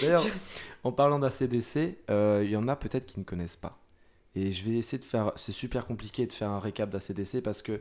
D'ailleurs, 0.01 0.24
en 0.83 0.91
parlant 0.91 1.17
d'ACDC, 1.19 1.97
il 2.09 2.50
y 2.50 2.55
en 2.55 2.67
a 2.67 2.75
peut-être 2.75 3.05
qui 3.05 3.19
ne 3.19 3.25
connaissent 3.25 3.55
pas. 3.55 3.77
Et 4.35 4.51
je 4.51 4.63
vais 4.69 4.75
essayer 4.77 4.97
de 4.97 5.05
faire. 5.05 5.31
C'est 5.35 5.51
super 5.51 5.85
compliqué 5.85 6.25
de 6.25 6.33
faire 6.33 6.49
un 6.49 6.59
récap 6.59 6.89
d'ACDC 6.89 7.41
parce 7.41 7.61
que 7.61 7.79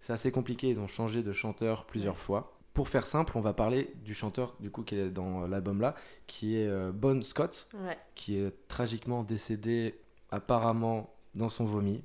c'est 0.00 0.12
assez 0.12 0.30
compliqué. 0.32 0.68
Ils 0.68 0.80
ont 0.80 0.86
changé 0.88 1.22
de 1.22 1.32
chanteur 1.32 1.84
plusieurs 1.86 2.18
fois. 2.18 2.50
Pour 2.74 2.88
faire 2.88 3.06
simple, 3.06 3.32
on 3.36 3.40
va 3.40 3.52
parler 3.52 3.92
du 4.04 4.14
chanteur 4.14 4.54
du 4.60 4.68
coup 4.70 4.82
qui 4.82 4.96
est 4.96 5.08
dans 5.08 5.46
l'album 5.46 5.80
là, 5.80 5.94
qui 6.26 6.56
est 6.56 6.66
euh, 6.66 6.90
Bon 6.92 7.22
Scott, 7.22 7.68
Ouais. 7.86 7.96
qui 8.16 8.36
est 8.36 8.52
tragiquement 8.68 9.22
décédé 9.22 9.94
apparemment 10.32 11.10
dans 11.36 11.48
son 11.48 11.64
vomi, 11.64 12.02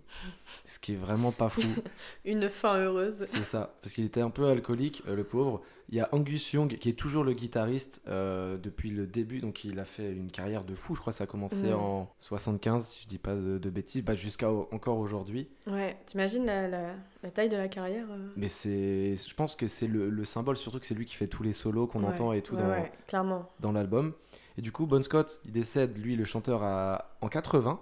ce 0.66 0.78
qui 0.80 0.94
est 0.94 0.98
vraiment 0.98 1.32
pas 1.32 1.50
fou. 1.50 1.62
Une 2.26 2.50
fin 2.50 2.78
heureuse. 2.78 3.26
C'est 3.28 3.44
ça, 3.44 3.76
parce 3.82 3.94
qu'il 3.94 4.06
était 4.06 4.22
un 4.22 4.30
peu 4.30 4.48
alcoolique, 4.48 5.04
euh, 5.08 5.16
le 5.16 5.24
pauvre. 5.24 5.62
Il 5.92 5.98
y 5.98 6.02
a 6.02 6.08
Angus 6.12 6.54
Young 6.54 6.78
qui 6.78 6.88
est 6.90 6.94
toujours 6.94 7.24
le 7.24 7.34
guitariste 7.34 8.04
euh, 8.08 8.58
depuis 8.60 8.92
le 8.92 9.08
début, 9.08 9.40
donc 9.40 9.64
il 9.64 9.80
a 9.80 9.86
fait 9.86 10.12
une 10.12 10.32
carrière 10.32 10.64
de 10.64 10.76
fou. 10.76 10.94
Je 10.94 11.00
crois 11.02 11.12
que 11.12 11.18
ça 11.18 11.24
a 11.24 11.28
commencé 11.28 11.68
Mhm. 11.70 11.74
en 11.74 12.10
75, 12.20 12.86
si 12.88 13.04
je 13.04 13.08
dis 13.08 13.18
pas 13.18 13.34
de, 13.34 13.58
de 13.58 13.70
bêtises, 13.72 14.04
bah, 14.04 14.14
jusqu'à 14.14 14.52
au- 14.52 14.70
encore 14.72 15.00
aujourd'hui. 15.00 15.50
Ouais, 15.66 15.98
t'imagines 16.06 16.46
la, 16.46 16.68
la, 16.68 16.94
la 17.24 17.32
taille 17.32 17.50
de 17.50 17.58
la 17.58 17.68
carrière 17.68 18.06
euh 18.12 18.30
Mais 18.38 18.50
c'est, 18.50 19.16
je 19.16 19.34
pense 19.34 19.56
que 19.56 19.68
c'est 19.68 19.88
le, 19.88 20.12
le 20.12 20.26
symbole, 20.26 20.58
surtout 20.58 20.80
que 20.80 20.86
c'est 20.86 20.94
lui 20.94 21.06
qui 21.06 21.16
fait 21.16 21.26
tous 21.28 21.42
les 21.42 21.54
solos 21.54 21.88
qu'on 21.88 22.02
Ouais, 22.04 22.10
entend 22.14 22.34
et 22.34 22.44
tout 22.44 22.56
ouais, 22.56 22.62
dans, 22.62 22.70
ouais, 22.70 22.92
clairement. 23.08 23.50
dans 23.60 23.72
l'album. 23.72 24.14
Et 24.60 24.62
du 24.62 24.72
coup, 24.72 24.86
Bon 24.86 25.02
Scott, 25.02 25.42
il 25.46 25.52
décède, 25.54 25.98
lui, 25.98 26.16
le 26.16 26.26
chanteur, 26.26 26.62
à- 26.62 27.18
en 27.22 27.30
80. 27.30 27.80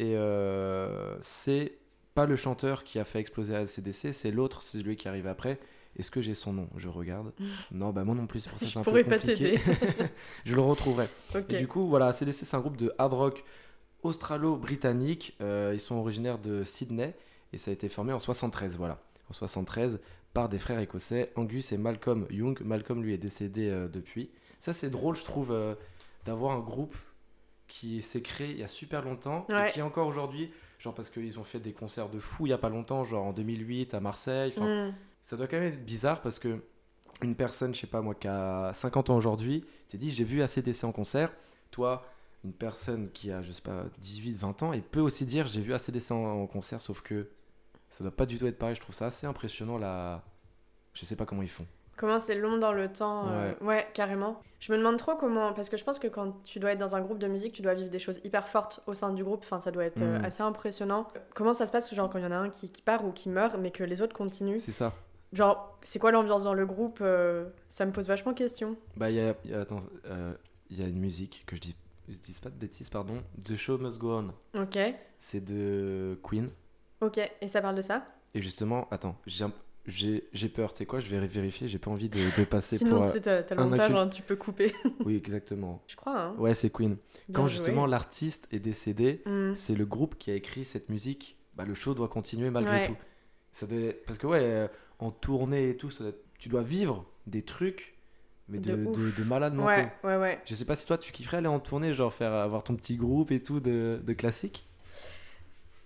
Et 0.00 0.14
euh, 0.16 1.16
c'est 1.20 1.78
pas 2.14 2.26
le 2.26 2.34
chanteur 2.34 2.82
qui 2.82 2.98
a 2.98 3.04
fait 3.04 3.20
exploser 3.20 3.54
ACDC, 3.54 4.12
c'est 4.12 4.30
l'autre, 4.32 4.62
c'est 4.62 4.78
lui 4.78 4.96
qui 4.96 5.06
arrive 5.06 5.26
après. 5.28 5.60
Est-ce 5.98 6.10
que 6.10 6.20
j'ai 6.20 6.34
son 6.34 6.52
nom? 6.52 6.68
Je 6.76 6.88
regarde. 6.88 7.32
Non, 7.72 7.90
bah 7.90 8.04
moi 8.04 8.14
non 8.14 8.26
plus, 8.26 8.40
c'est 8.40 8.50
pour 8.50 8.58
ça 8.58 8.66
c'est 8.72 8.78
un 8.78 8.82
peu 8.82 8.90
pourrais 8.90 9.04
pas 9.04 9.18
compliqué. 9.18 9.60
Je 10.44 10.54
le 10.54 10.60
retrouverai. 10.60 11.08
Et 11.50 11.56
du 11.56 11.66
coup, 11.68 11.86
voilà, 11.88 12.08
ACDC, 12.08 12.32
c'est 12.34 12.54
un 12.56 12.60
groupe 12.60 12.76
de 12.76 12.92
hard 12.98 13.12
rock 13.14 13.44
australo-britannique. 14.02 15.36
Euh, 15.40 15.72
ils 15.74 15.80
sont 15.80 15.96
originaires 15.96 16.38
de 16.38 16.64
Sydney 16.64 17.14
et 17.52 17.58
ça 17.58 17.70
a 17.70 17.74
été 17.74 17.88
formé 17.88 18.12
en 18.12 18.18
73, 18.18 18.76
voilà. 18.76 18.98
En 19.30 19.32
73, 19.32 20.00
par 20.32 20.48
des 20.48 20.58
frères 20.58 20.78
écossais, 20.80 21.32
Angus 21.36 21.72
et 21.72 21.78
Malcolm 21.78 22.26
Young. 22.30 22.60
Malcolm, 22.64 23.02
lui, 23.02 23.14
est 23.14 23.18
décédé 23.18 23.68
euh, 23.68 23.88
depuis. 23.88 24.30
Ça, 24.60 24.72
c'est 24.72 24.90
drôle, 24.90 25.16
je 25.16 25.24
trouve, 25.24 25.52
euh, 25.52 25.74
d'avoir 26.24 26.54
un 26.56 26.60
groupe 26.60 26.96
qui 27.68 28.00
s'est 28.02 28.22
créé 28.22 28.50
il 28.50 28.58
y 28.58 28.62
a 28.62 28.68
super 28.68 29.02
longtemps 29.02 29.44
Ouais. 29.48 29.68
et 29.70 29.72
qui 29.72 29.82
encore 29.82 30.06
aujourd'hui, 30.06 30.52
genre 30.78 30.94
parce 30.94 31.10
qu'ils 31.10 31.38
ont 31.40 31.44
fait 31.44 31.58
des 31.58 31.72
concerts 31.72 32.08
de 32.08 32.18
fou 32.20 32.46
il 32.46 32.50
y 32.50 32.52
a 32.52 32.58
pas 32.58 32.68
longtemps, 32.68 33.04
genre 33.04 33.24
en 33.24 33.32
2008 33.32 33.94
à 33.94 34.00
Marseille. 34.00 34.52
Enfin, 34.56 34.88
Mm. 34.88 34.94
Ça 35.26 35.36
doit 35.36 35.46
quand 35.46 35.56
même 35.58 35.72
être 35.74 35.84
bizarre 35.84 36.22
parce 36.22 36.38
que 36.38 36.62
une 37.22 37.34
personne, 37.34 37.74
je 37.74 37.80
sais 37.80 37.86
pas 37.86 38.00
moi, 38.00 38.14
qui 38.14 38.28
a 38.28 38.72
50 38.72 39.10
ans 39.10 39.16
aujourd'hui, 39.16 39.64
t'es 39.88 39.98
dit 39.98 40.10
j'ai 40.12 40.24
vu 40.24 40.42
ACDC 40.42 40.84
en 40.84 40.92
concert. 40.92 41.30
Toi, 41.70 42.04
une 42.44 42.52
personne 42.52 43.10
qui 43.10 43.30
a, 43.32 43.42
je 43.42 43.50
sais 43.52 43.62
pas, 43.62 43.84
18, 43.98 44.34
20 44.38 44.62
ans, 44.62 44.72
et 44.72 44.80
peut 44.80 45.00
aussi 45.00 45.26
dire 45.26 45.46
j'ai 45.46 45.60
vu 45.60 45.74
ACDC 45.74 46.12
en, 46.12 46.42
en 46.42 46.46
concert, 46.46 46.80
sauf 46.80 47.00
que 47.02 47.28
ça 47.90 48.04
doit 48.04 48.14
pas 48.14 48.26
du 48.26 48.38
tout 48.38 48.46
être 48.46 48.58
pareil. 48.58 48.74
Je 48.76 48.80
trouve 48.80 48.94
ça 48.94 49.06
assez 49.06 49.26
impressionnant 49.26 49.78
là. 49.78 50.22
Je 50.94 51.04
sais 51.04 51.16
pas 51.16 51.26
comment 51.26 51.42
ils 51.42 51.48
font. 51.50 51.66
Comment 51.96 52.20
c'est 52.20 52.34
long 52.34 52.58
dans 52.58 52.72
le 52.72 52.92
temps. 52.92 53.28
euh, 53.30 53.54
ouais. 53.62 53.86
carrément. 53.94 54.42
Je 54.60 54.70
me 54.72 54.76
demande 54.78 54.98
trop 54.98 55.16
comment. 55.16 55.54
Parce 55.54 55.70
que 55.70 55.78
je 55.78 55.84
pense 55.84 55.98
que 55.98 56.08
quand 56.08 56.42
tu 56.44 56.58
dois 56.58 56.72
être 56.72 56.78
dans 56.78 56.94
un 56.94 57.00
groupe 57.00 57.18
de 57.18 57.26
musique, 57.26 57.54
tu 57.54 57.62
dois 57.62 57.72
vivre 57.74 57.88
des 57.88 57.98
choses 57.98 58.20
hyper 58.22 58.48
fortes 58.48 58.82
au 58.86 58.92
sein 58.92 59.12
du 59.14 59.24
groupe. 59.24 59.40
Enfin, 59.44 59.60
ça 59.60 59.70
doit 59.70 59.84
être 59.84 60.02
euh, 60.02 60.18
Mm. 60.18 60.24
assez 60.26 60.42
impressionnant. 60.42 61.08
Comment 61.34 61.54
ça 61.54 61.66
se 61.66 61.72
passe, 61.72 61.94
genre, 61.94 62.10
quand 62.10 62.18
il 62.18 62.24
y 62.24 62.26
en 62.26 62.32
a 62.32 62.36
un 62.36 62.50
qui, 62.50 62.70
qui 62.70 62.82
part 62.82 63.02
ou 63.06 63.12
qui 63.12 63.30
meurt, 63.30 63.56
mais 63.58 63.70
que 63.70 63.82
les 63.82 64.02
autres 64.02 64.14
continuent? 64.14 64.58
C'est 64.58 64.72
ça. 64.72 64.92
Genre, 65.32 65.78
c'est 65.82 65.98
quoi 65.98 66.12
l'ambiance 66.12 66.44
dans 66.44 66.54
le 66.54 66.66
groupe 66.66 66.98
euh, 67.02 67.46
Ça 67.68 67.84
me 67.86 67.92
pose 67.92 68.06
vachement 68.08 68.32
question. 68.34 68.76
Bah, 68.96 69.10
il 69.10 69.16
y 69.16 69.20
a, 69.20 69.34
y 69.44 69.52
a- 69.54 69.60
attends, 69.60 69.80
euh, 70.06 70.32
y 70.70 70.82
a 70.82 70.86
une 70.86 70.98
musique 70.98 71.42
que 71.46 71.56
je 71.56 71.60
dis, 71.60 71.74
je 72.08 72.16
dis 72.16 72.38
pas 72.42 72.50
de 72.50 72.54
bêtises, 72.54 72.88
pardon. 72.88 73.22
The 73.44 73.56
Show 73.56 73.78
Must 73.78 73.98
Go 73.98 74.12
On. 74.54 74.60
Ok. 74.60 74.78
C'est 75.18 75.44
de 75.44 76.18
Queen. 76.22 76.48
Ok. 77.00 77.18
Et 77.40 77.48
ça 77.48 77.60
parle 77.60 77.74
de 77.76 77.82
ça? 77.82 78.06
Et 78.34 78.40
justement, 78.42 78.86
attends, 78.90 79.16
j'ai 79.26 79.44
un- 79.44 79.52
j'ai 79.86 80.28
j'ai 80.32 80.48
peur, 80.48 80.72
tu 80.72 80.78
sais 80.78 80.86
quoi, 80.86 81.00
je 81.00 81.08
vais 81.08 81.24
vérifier, 81.26 81.68
j'ai 81.68 81.78
pas 81.78 81.90
envie 81.90 82.08
de, 82.08 82.18
de 82.38 82.44
passer 82.44 82.76
Sinon, 82.76 83.02
pour... 83.02 83.06
euh, 83.06 83.42
t'as 83.42 83.54
un 83.56 83.64
montage, 83.66 83.90
inculte. 83.92 84.06
hein, 84.06 84.08
tu 84.08 84.22
peux 84.22 84.36
couper. 84.36 84.72
Oui, 85.04 85.16
exactement. 85.16 85.82
je 85.86 85.96
crois, 85.96 86.20
hein. 86.20 86.34
Ouais, 86.38 86.54
c'est 86.54 86.70
Queen. 86.70 86.96
Bien 87.28 87.34
Quand 87.40 87.46
justement 87.48 87.86
l'artiste 87.86 88.48
est 88.52 88.58
décédé, 88.58 89.22
Mm. 89.26 89.54
c'est 89.56 89.74
le 89.74 89.86
groupe 89.86 90.16
qui 90.18 90.30
a 90.30 90.34
écrit 90.34 90.64
cette 90.64 90.88
musique. 90.88 91.36
Bah, 91.54 91.64
le 91.64 91.74
show 91.74 91.94
doit 91.94 92.08
continuer 92.08 92.50
malgré 92.50 92.72
Ouais. 92.72 92.86
tout. 92.88 92.96
Ça 93.52 93.66
Parce 94.06 94.18
que 94.18 94.26
ouais, 94.26 94.40
euh, 94.42 94.68
en 94.98 95.10
tournée 95.10 95.70
et 95.70 95.76
tout, 95.76 95.90
ça 95.90 96.04
tu 96.38 96.48
dois 96.48 96.62
vivre 96.62 97.06
des 97.26 97.42
trucs, 97.42 97.94
mais 98.48 98.58
de, 98.58 98.72
De 98.72 98.76
de, 98.76 98.88
ouf. 98.90 99.16
de 99.18 99.24
malades 99.24 99.54
mentaux. 99.54 99.68
Ouais, 99.68 99.92
ouais, 100.04 100.16
ouais. 100.16 100.40
Je 100.44 100.54
sais 100.54 100.64
pas 100.64 100.76
si 100.76 100.86
toi 100.86 100.98
tu 100.98 101.12
kifferais 101.12 101.38
aller 101.38 101.46
en 101.48 101.60
tournée, 101.60 101.94
genre 101.94 102.12
faire 102.12 102.32
avoir 102.32 102.62
ton 102.64 102.76
petit 102.76 102.96
groupe 102.96 103.30
et 103.32 103.42
tout 103.42 103.60
de, 103.60 104.00
de 104.04 104.12
classique. 104.12 104.66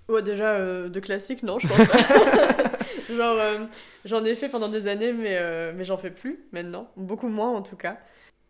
Ouais, 0.09 0.23
déjà, 0.23 0.55
euh, 0.55 0.89
de 0.89 0.99
classique, 1.01 1.43
non, 1.43 1.59
je 1.59 1.69
pense 1.69 1.87
pas. 1.87 1.99
Genre, 3.09 3.39
euh, 3.39 3.67
j'en 4.05 4.25
ai 4.25 4.35
fait 4.35 4.49
pendant 4.49 4.69
des 4.69 4.87
années, 4.89 5.13
mais, 5.13 5.37
euh, 5.39 5.73
mais 5.75 5.85
j'en 5.85 5.97
fais 5.97 6.11
plus 6.11 6.41
maintenant. 6.53 6.91
Beaucoup 6.97 7.29
moins, 7.29 7.51
en 7.51 7.63
tout 7.63 7.77
cas. 7.77 7.99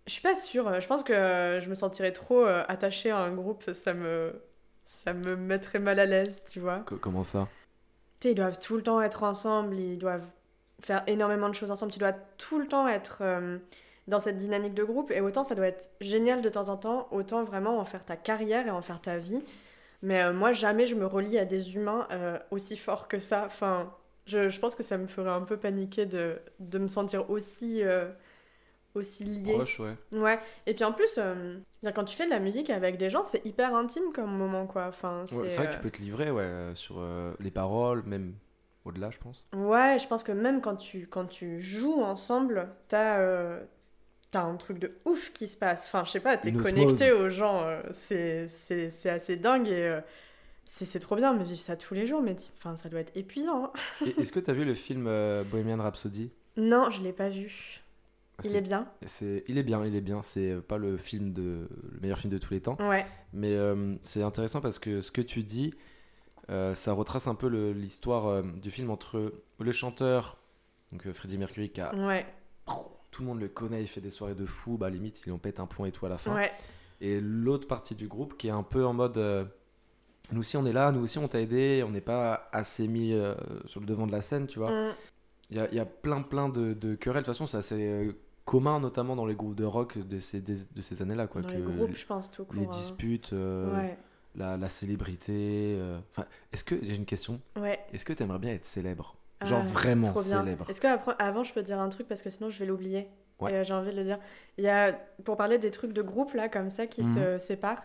Je 0.07 0.13
suis 0.15 0.23
pas 0.23 0.37
sûre. 0.37 0.81
Je 0.81 0.87
pense 0.87 1.05
que 1.05 1.13
euh, 1.13 1.61
je 1.61 1.69
me 1.71 1.75
sentirais 1.75 2.13
trop 2.13 2.45
euh, 2.47 2.65
attachée 2.69 3.11
à 3.11 3.19
un 3.19 3.33
groupe. 3.35 3.71
Ça 3.73 3.95
me, 3.95 4.35
ça 4.85 5.13
me 5.15 5.37
mettrait 5.37 5.79
mal 5.79 5.99
à 6.01 6.07
l'aise, 6.07 6.45
tu 6.51 6.61
vois. 6.61 6.87
Co- 6.87 6.99
comment 6.99 7.25
ça? 7.25 7.49
Tu 8.21 8.29
sais, 8.29 8.33
ils 8.33 8.37
doivent 8.37 8.59
tout 8.59 8.77
le 8.77 8.83
temps 8.83 9.01
être 9.01 9.23
ensemble. 9.23 9.77
Ils 9.79 9.99
doivent 9.99 10.27
faire 10.81 11.03
énormément 11.07 11.49
de 11.49 11.55
choses 11.55 11.71
ensemble. 11.71 11.93
Tu 11.93 11.99
dois 11.99 12.13
tout 12.39 12.59
le 12.59 12.67
temps 12.67 12.89
être 12.89 13.19
euh, 13.23 13.59
dans 14.09 14.21
cette 14.21 14.37
dynamique 14.39 14.75
de 14.75 14.85
groupe. 14.85 15.11
Et 15.11 15.21
autant 15.21 15.45
ça 15.45 15.55
doit 15.55 15.67
être 15.69 15.91
génial 16.01 16.43
de 16.43 16.49
temps 16.49 16.69
en 16.69 16.77
temps, 16.77 17.09
autant 17.11 17.45
vraiment 17.45 17.79
en 17.79 17.85
faire 17.85 18.05
ta 18.05 18.17
carrière 18.17 18.67
et 18.67 18.71
en 18.71 18.83
faire 18.83 19.01
ta 19.01 19.19
vie. 19.19 19.43
Mais 20.03 20.23
euh, 20.23 20.33
moi, 20.33 20.53
jamais 20.53 20.87
je 20.87 20.95
me 20.97 21.07
relie 21.07 21.39
à 21.39 21.45
des 21.45 21.75
humains 21.77 22.07
euh, 22.13 22.39
aussi 22.51 22.77
forts 22.77 23.09
que 23.09 23.19
ça. 23.19 23.45
Enfin, 23.47 23.93
je, 24.27 24.49
je 24.51 24.61
pense 24.61 24.75
que 24.75 24.83
ça 24.83 24.99
me 24.99 25.07
ferait 25.07 25.31
un 25.31 25.43
peu 25.43 25.57
paniquer 25.59 26.07
de, 26.07 26.39
de 26.61 26.79
me 26.79 26.89
sentir 26.89 27.31
aussi, 27.31 27.83
aussi 28.95 29.25
liée. 29.25 29.53
Proche, 29.55 29.79
ouais. 29.81 29.97
Ouais. 30.13 30.39
Et 30.67 30.75
puis 30.75 30.85
en 30.85 30.93
plus, 30.93 31.19
quand 31.95 32.05
tu 32.05 32.17
fais 32.17 32.25
de 32.27 32.31
la 32.31 32.41
musique 32.41 32.71
avec 32.71 32.97
des 32.97 33.11
gens, 33.11 33.23
c'est 33.23 33.45
hyper 33.47 33.75
intime 33.75 34.13
comme 34.13 34.37
moment, 34.37 34.67
quoi. 34.67 34.87
Enfin, 34.89 35.23
c'est 35.27 35.37
Ouais, 35.37 35.49
vrai 35.51 35.69
que 35.69 35.75
tu 35.75 35.79
peux 35.81 35.91
te 35.91 35.99
livrer 35.99 36.31
ouais, 36.31 36.73
sur 36.75 37.03
les 37.39 37.51
paroles, 37.51 38.03
même 38.05 38.35
au-delà, 38.85 39.11
je 39.11 39.19
pense. 39.19 39.47
Ouais, 39.55 39.99
je 40.01 40.07
pense 40.09 40.23
que 40.25 40.33
même 40.33 40.61
quand 40.61 40.77
tu, 40.77 41.07
quand 41.07 41.27
tu 41.27 41.61
joues 41.61 42.03
ensemble, 42.03 42.69
t'as 42.89 43.19
euh, 43.19 43.61
t'as 44.31 44.43
un 44.43 44.57
truc 44.57 44.79
de 44.79 44.93
ouf 45.05 45.33
qui 45.33 45.49
se 45.49 45.57
passe. 45.57 45.87
Enfin, 45.87 46.05
je 46.05 46.11
sais 46.13 46.21
pas, 46.21 46.37
t'es 46.37 46.53
connecté 46.53 47.13
aux 47.13 47.29
gens. 47.31 47.63
euh, 47.63 47.83
c'est 47.91 48.49
assez 49.11 49.37
dingue 49.37 49.69
et 49.69 49.73
euh, 49.89 50.01
c'est 50.67 51.01
trop 51.01 51.17
bien, 51.17 51.33
mais 51.35 51.45
vivre 51.45 51.61
ça 51.61 51.77
tous 51.77 51.95
les 51.95 52.07
jours, 52.07 52.23
mais 52.23 52.37
enfin, 52.59 52.77
ça 52.77 52.89
doit 52.89 53.01
être 53.01 53.17
épuisant. 53.17 53.65
hein. 53.67 53.73
Est-ce 54.19 54.33
que 54.33 54.41
tu 54.41 54.51
as 54.51 54.55
vu 54.55 54.65
le 54.65 54.75
film 54.75 55.07
euh, 55.09 55.43
Bohemian 55.45 55.79
Rhapsody? 55.83 56.31
Non, 56.57 56.91
je 56.91 57.03
l'ai 57.03 57.13
pas 57.13 57.29
vu. 57.29 57.81
Il 58.43 58.51
C'est- 58.51 58.57
est 58.57 58.61
bien 58.63 58.87
c'est- 59.05 59.45
il 59.49 59.59
est 59.59 59.63
bien, 59.63 59.85
il 59.85 59.95
est 59.95 60.01
bien. 60.01 60.23
C'est 60.23 60.53
euh, 60.53 60.61
pas 60.63 60.79
le 60.79 60.97
film 60.97 61.33
de 61.35 61.69
le 61.93 62.01
meilleur 62.01 62.19
film 62.19 62.33
de 62.33 62.39
tous 62.39 62.55
les 62.55 62.61
temps, 62.61 62.77
Ouais. 62.81 63.05
mais 63.35 63.55
euh, 63.55 63.97
c'est 64.03 64.23
intéressant 64.23 64.61
parce 64.63 64.79
que 64.79 65.01
ce 65.03 65.11
que 65.11 65.21
tu 65.21 65.43
dis, 65.43 65.75
ça 66.75 66.93
retrace 66.93 67.27
un 67.29 67.35
peu 67.35 67.47
l'histoire 67.73 68.27
euh, 68.27 68.43
du 68.63 68.71
film 68.71 68.91
entre 68.91 69.33
le 69.59 69.73
chanteur, 69.73 70.37
donc 70.93 71.07
euh, 71.07 71.13
Freddie 71.13 71.39
Mercury, 71.39 71.71
qui 71.71 71.81
a 71.81 71.95
Ouais. 71.95 72.27
tout 73.11 73.23
le 73.23 73.29
monde 73.29 73.41
le 73.41 73.49
connaît, 73.49 73.83
il 73.83 73.87
fait 73.87 74.01
des 74.01 74.11
soirées 74.11 74.35
de 74.35 74.47
fou, 74.47 74.77
bah 74.77 74.91
limite 74.91 75.23
il 75.27 75.33
en 75.33 75.39
pète 75.39 75.61
un 75.61 75.67
plomb 75.67 75.85
et 75.85 75.93
tout 75.93 76.07
à 76.07 76.09
la 76.09 76.19
fin. 76.19 76.35
Ouais. 76.35 76.51
Et 77.01 77.21
l'autre 77.21 77.67
partie 77.67 77.95
du 77.95 78.09
groupe 78.09 78.37
qui 78.37 78.49
est 78.49 78.53
un 78.53 78.63
peu 78.63 78.85
en 78.85 78.93
mode 78.93 79.17
euh, 79.19 79.45
nous 80.33 80.41
aussi 80.41 80.57
on 80.57 80.67
est 80.67 80.73
là, 80.73 80.93
nous 80.93 81.01
aussi 81.03 81.19
on 81.19 81.29
t'a 81.29 81.41
aidé, 81.41 81.85
on 81.87 81.91
n'est 81.91 82.01
pas 82.01 82.49
assez 82.53 82.87
mis 82.89 83.13
euh, 83.13 83.35
sur 83.67 83.81
le 83.81 83.87
devant 83.87 84.07
de 84.07 84.13
la 84.13 84.21
scène, 84.21 84.47
tu 84.47 84.59
vois. 84.59 84.71
Mm. 84.71 84.95
Il 85.51 85.57
y 85.57 85.61
a, 85.61 85.69
il 85.71 85.75
y 85.77 85.81
a 85.81 85.85
plein 85.87 86.23
plein 86.23 86.49
de, 86.49 86.73
de 86.75 86.95
querelles, 86.95 87.23
de 87.23 87.27
toute 87.27 87.35
façon 87.35 87.47
c'est 87.47 87.57
assez 87.57 87.83
euh, 87.89 88.13
commun 88.45 88.79
notamment 88.81 89.17
dans 89.17 89.27
les 89.27 89.35
groupes 89.35 89.57
de 89.57 89.65
rock 89.65 89.99
de 89.99 90.19
ces, 90.19 90.41
de 90.41 90.83
ces 90.83 91.03
années-là. 91.03 91.27
Quoi, 91.27 91.43
Dans 91.43 91.49
que 91.49 91.55
les 91.55 91.63
groupes, 91.63 91.95
je 91.97 92.07
pense, 92.07 92.31
tout 92.31 92.45
court. 92.45 92.55
les 92.57 92.65
hein. 92.67 92.69
disputes, 92.71 93.33
euh, 93.33 93.77
Ouais. 93.77 93.99
La, 94.35 94.57
la 94.57 94.69
célébrité. 94.69 95.33
euh, 95.79 95.99
enfin, 96.13 96.27
Est-ce 96.53 96.65
que, 96.65 96.77
j'ai 96.83 96.95
une 96.95 97.07
question, 97.07 97.41
Ouais. 97.59 97.79
est-ce 97.93 98.05
que 98.05 98.13
tu 98.13 98.23
aimerais 98.23 98.39
bien 98.39 98.53
être 98.53 98.65
célèbre? 98.65 99.17
Genre 99.45 99.61
Ah, 99.63 99.67
vraiment 99.67 100.09
trop 100.09 100.23
bien. 100.23 100.41
célèbre 100.41 100.69
Est-ce 100.69 100.81
que 100.83 100.87
après- 100.87 101.15
avant 101.19 101.45
je 101.45 101.53
peux 101.55 101.63
te 101.63 101.67
dire 101.67 101.81
un 101.81 101.89
truc 101.89 102.07
parce 102.07 102.21
que 102.23 102.29
sinon 102.31 102.51
je 102.51 102.59
vais 102.59 102.67
l'oublier 102.67 103.09
Ouais. 103.41 103.55
Euh, 103.55 103.65
j'ai 103.65 103.73
envie 103.73 103.91
de 103.91 103.97
le 103.97 104.05
dire. 104.05 104.19
Il 104.59 104.65
y 104.65 104.69
a 104.69 104.93
pour 105.25 105.39
parler 105.39 105.57
des 105.57 105.71
trucs 105.71 105.95
de 105.95 106.03
groupe 106.03 106.35
là 106.35 106.51
comme 106.51 106.69
ça 106.69 106.87
qui 106.87 107.03
Mhm. 107.03 107.15
se 107.15 107.39
séparent. 107.39 107.83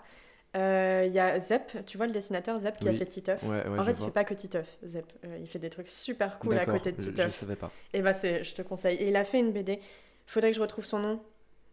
Euh, 0.57 1.03
Il 1.07 1.13
y 1.13 1.19
a 1.19 1.39
Zep, 1.39 1.85
tu 1.85 1.95
vois 1.95 2.07
le 2.07 2.11
dessinateur 2.11 2.57
Zep 2.59 2.77
qui 2.77 2.89
a 2.89 2.93
fait 2.93 3.05
Titeuf. 3.05 3.41
Ouais, 3.43 3.49
ouais, 3.65 3.67
en 3.67 3.77
je 3.79 3.83
fait, 3.85 3.91
il 3.91 3.97
vois. 3.97 4.05
fait 4.07 4.11
pas 4.11 4.23
que 4.25 4.33
Titeuf, 4.33 4.77
Zep. 4.85 5.05
Euh, 5.23 5.37
il 5.39 5.47
fait 5.47 5.59
des 5.59 5.69
trucs 5.69 5.87
super 5.87 6.39
cool 6.39 6.57
à 6.57 6.65
côté 6.65 6.91
de 6.91 6.97
je- 7.01 7.05
Je, 7.07 7.11
Titeuf. 7.11 7.33
savais 7.35 7.55
pas. 7.55 7.71
Et 7.93 8.01
bah, 8.01 8.13
c'est, 8.13 8.43
je 8.43 8.53
te 8.53 8.61
conseille. 8.61 8.97
Et 8.97 9.07
il 9.07 9.15
a 9.15 9.23
fait 9.23 9.39
une 9.39 9.51
BD. 9.53 9.79
Faudrait 10.27 10.51
que 10.51 10.57
je 10.57 10.61
retrouve 10.61 10.83
son 10.85 10.99
nom. 10.99 11.21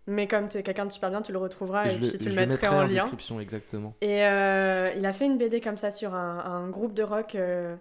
Mais 0.09 0.27
comme 0.27 0.49
tu 0.49 0.59
es 0.59 0.63
quelqu'un 0.65 0.87
de 0.87 0.91
super 0.93 1.11
bien, 1.11 1.23
tu 1.23 1.31
le 1.33 1.39
retrouveras 1.39 1.87
et, 1.89 1.99
le, 1.99 2.09
puis 2.09 2.19
tu 2.19 2.29
le 2.29 2.35
mettrais 2.35 2.47
mettrai 2.47 2.69
en 2.69 2.79
en 2.79 2.83
lien. 2.83 2.89
description, 2.95 3.39
exactement. 3.41 3.95
Et 4.01 4.25
euh, 4.25 4.91
il 4.97 5.07
a 5.07 5.13
fait 5.13 5.27
une 5.27 5.39
BD 5.39 5.61
comme 5.61 5.77
ça 5.77 5.91
sur 5.93 6.15
un, 6.15 6.39
un 6.41 6.69
groupe 6.71 6.93
de 6.95 7.03
rock 7.05 7.35
euh, 7.37 7.77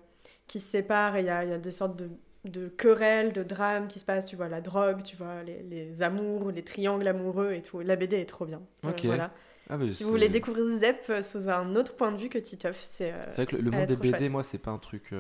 qui 0.48 0.60
se 0.60 0.70
sépare 0.70 1.16
et 1.16 1.22
il 1.22 1.26
y 1.26 1.30
a, 1.30 1.44
il 1.44 1.50
y 1.50 1.54
a 1.54 1.58
des 1.58 1.72
sortes 1.72 1.96
de, 1.96 2.10
de 2.46 2.68
querelles, 2.68 3.34
de 3.34 3.42
drames 3.42 3.88
qui 3.88 4.00
se 4.00 4.06
passent. 4.06 4.28
Tu 4.28 4.36
vois, 4.36 4.50
la 4.50 4.62
drogue, 4.62 5.02
tu 5.02 5.16
vois, 5.16 5.42
les, 5.44 5.64
les 5.64 6.04
amours, 6.04 6.52
les 6.52 6.64
triangles 6.64 7.08
amoureux 7.08 7.54
et 7.54 7.64
tout. 7.64 7.80
La 7.80 7.96
BD 7.96 8.18
est 8.18 8.26
trop 8.30 8.46
bien. 8.46 8.62
Euh, 8.86 8.90
Ok. 8.92 9.06
voilà. 9.06 9.32
Ah, 9.70 9.78
mais 9.78 9.88
Si 9.88 9.96
c'est- 9.96 10.04
vous 10.04 10.12
voulez 10.12 10.30
découvrir 10.30 10.66
Zep 10.78 11.12
sous 11.24 11.50
un 11.50 11.76
autre 11.76 11.96
point 11.96 12.12
de 12.12 12.18
vue 12.18 12.30
que 12.30 12.38
Titeuf, 12.38 12.78
c'est. 12.84 13.14
C'est 13.32 13.44
vrai 13.44 13.46
que 13.48 13.56
le, 13.56 13.72
monde 13.72 13.86
des 13.88 13.96
BD, 13.96 14.10
chouette. 14.18 14.32
moi, 14.32 14.44
c'est 14.44 14.58
pas 14.60 14.72
un 14.72 14.78
truc. 14.78 15.12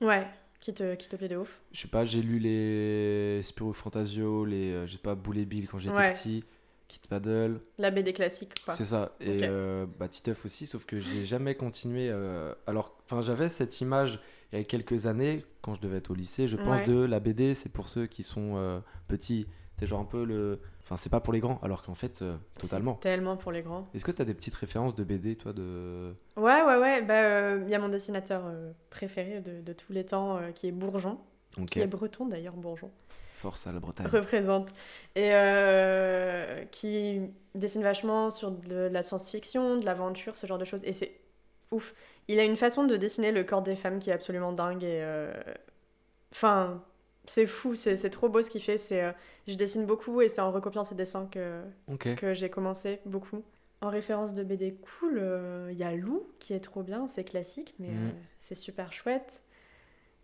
Ouais, 0.00 0.26
qui 0.62 0.72
te, 0.72 0.94
qui 0.94 1.08
te 1.08 1.16
plaît 1.16 1.28
de 1.28 1.36
ouf. 1.36 1.60
Je 1.72 1.80
sais 1.80 1.88
pas, 1.88 2.04
j'ai 2.06 2.22
lu 2.22 2.38
les 2.38 3.42
Spirou 3.42 3.72
Fantasio, 3.72 4.44
les. 4.44 4.70
euh, 4.72 4.86
je 4.86 4.92
sais 4.92 4.98
pas, 4.98 5.14
Boule 5.14 5.38
et 5.38 5.44
Bill 5.44 5.68
quand 5.68 5.78
j'étais 5.78 5.96
Ouais. 5.96 6.12
petit, 6.12 6.44
Kit 6.88 7.00
Paddle. 7.08 7.60
La 7.78 7.90
BD 7.90 8.12
classique, 8.12 8.54
quoi. 8.64 8.72
C'est 8.74 8.84
ça. 8.84 9.14
Et 9.20 9.38
Ok. 9.38 9.42
euh, 9.42 9.86
bah, 9.98 10.08
Titeuf 10.08 10.44
aussi, 10.44 10.66
sauf 10.66 10.84
que 10.86 11.00
j'ai 11.00 11.24
jamais 11.24 11.54
continué. 11.56 12.08
euh, 12.10 12.54
alors, 12.66 12.96
enfin, 13.04 13.20
j'avais 13.22 13.48
cette 13.48 13.80
image 13.80 14.20
il 14.52 14.58
y 14.58 14.60
a 14.60 14.64
quelques 14.64 15.06
années, 15.06 15.44
quand 15.62 15.74
je 15.74 15.80
devais 15.80 15.96
être 15.96 16.10
au 16.10 16.14
lycée, 16.14 16.46
je 16.46 16.56
pense, 16.56 16.80
Ouais. 16.80 16.84
de 16.86 16.94
la 16.94 17.18
BD, 17.20 17.54
c'est 17.54 17.70
pour 17.72 17.88
ceux 17.88 18.06
qui 18.06 18.22
sont 18.22 18.52
euh, 18.56 18.78
petits. 19.08 19.46
C'est 19.82 19.88
genre 19.88 19.98
un 19.98 20.04
peu 20.04 20.24
le. 20.24 20.60
Enfin, 20.84 20.96
c'est 20.96 21.10
pas 21.10 21.18
pour 21.18 21.32
les 21.32 21.40
grands, 21.40 21.58
alors 21.60 21.82
qu'en 21.82 21.96
fait, 21.96 22.22
euh, 22.22 22.36
totalement. 22.56 22.94
Tellement 22.94 23.36
pour 23.36 23.50
les 23.50 23.62
grands. 23.62 23.88
Est-ce 23.94 24.04
que 24.04 24.12
t'as 24.12 24.24
des 24.24 24.32
petites 24.34 24.54
références 24.54 24.94
de 24.94 25.02
BD, 25.02 25.34
toi, 25.34 25.52
de. 25.52 26.14
Ouais, 26.36 26.62
ouais, 26.62 26.76
ouais. 26.78 27.02
Bah, 27.02 27.14
euh, 27.24 27.62
il 27.64 27.68
y 27.68 27.74
a 27.74 27.80
mon 27.80 27.88
dessinateur 27.88 28.42
euh, 28.46 28.70
préféré 28.90 29.40
de, 29.40 29.60
de 29.60 29.72
tous 29.72 29.92
les 29.92 30.06
temps 30.06 30.38
qui 30.54 30.68
est 30.68 30.72
Bourgeon. 30.72 31.18
Ok, 31.58 31.66
Qui 31.70 31.80
est 31.80 31.86
breton 31.88 32.26
d'ailleurs, 32.26 32.54
Bourgeon. 32.54 32.92
force 33.32 33.66
à 33.66 33.72
la 33.72 33.80
Bretagne. 33.80 34.06
représente. 34.06 34.68
Et 35.16 35.32
qui 36.70 37.20
dessine 37.56 37.82
vachement 37.82 38.30
sur 38.30 38.52
de 38.52 38.88
la 38.92 39.02
science-fiction, 39.02 39.78
de 39.78 39.84
l'aventure, 39.84 40.36
ce 40.36 40.46
genre 40.46 40.58
de 40.58 40.64
choses. 40.64 40.84
Et 40.84 40.92
c'est 40.92 41.18
ouf. 41.72 41.92
Il 42.28 42.38
a 42.38 42.44
une 42.44 42.56
façon 42.56 42.84
de 42.84 42.96
dessiner 42.96 43.32
le 43.32 43.42
corps 43.42 43.62
des 43.62 43.74
femmes 43.74 43.98
qui 43.98 44.10
est 44.10 44.12
absolument 44.12 44.52
dingue. 44.52 44.84
Et 44.84 45.04
enfin, 46.32 46.82
c'est 47.26 47.46
fou, 47.46 47.74
c'est 47.74 47.96
c'est 47.96 48.10
trop 48.10 48.28
beau 48.28 48.42
ce 48.42 48.50
qu'il 48.50 48.62
fait. 48.62 48.78
C'est, 48.78 49.02
euh, 49.02 49.12
je 49.46 49.54
dessine 49.54 49.86
beaucoup 49.86 50.20
et 50.20 50.28
c'est 50.28 50.40
en 50.40 50.50
recopiant 50.52 50.84
ses 50.84 50.94
dessins 50.94 51.26
que, 51.30 51.62
que 52.16 52.32
j'ai 52.34 52.50
commencé 52.50 53.00
beaucoup. 53.06 53.42
En 53.80 53.88
référence 53.90 54.32
de 54.34 54.44
BD 54.44 54.74
cool, 54.74 55.18
euh, 55.18 55.68
il 55.72 55.78
y 55.78 55.82
a 55.84 55.92
Lou 55.94 56.26
qui 56.38 56.52
est 56.54 56.60
trop 56.60 56.82
bien, 56.82 57.06
c'est 57.08 57.24
classique, 57.24 57.74
mais 57.78 57.88
Mhm. 57.88 58.08
euh, 58.08 58.12
c'est 58.38 58.54
super 58.54 58.92
chouette. 58.92 59.42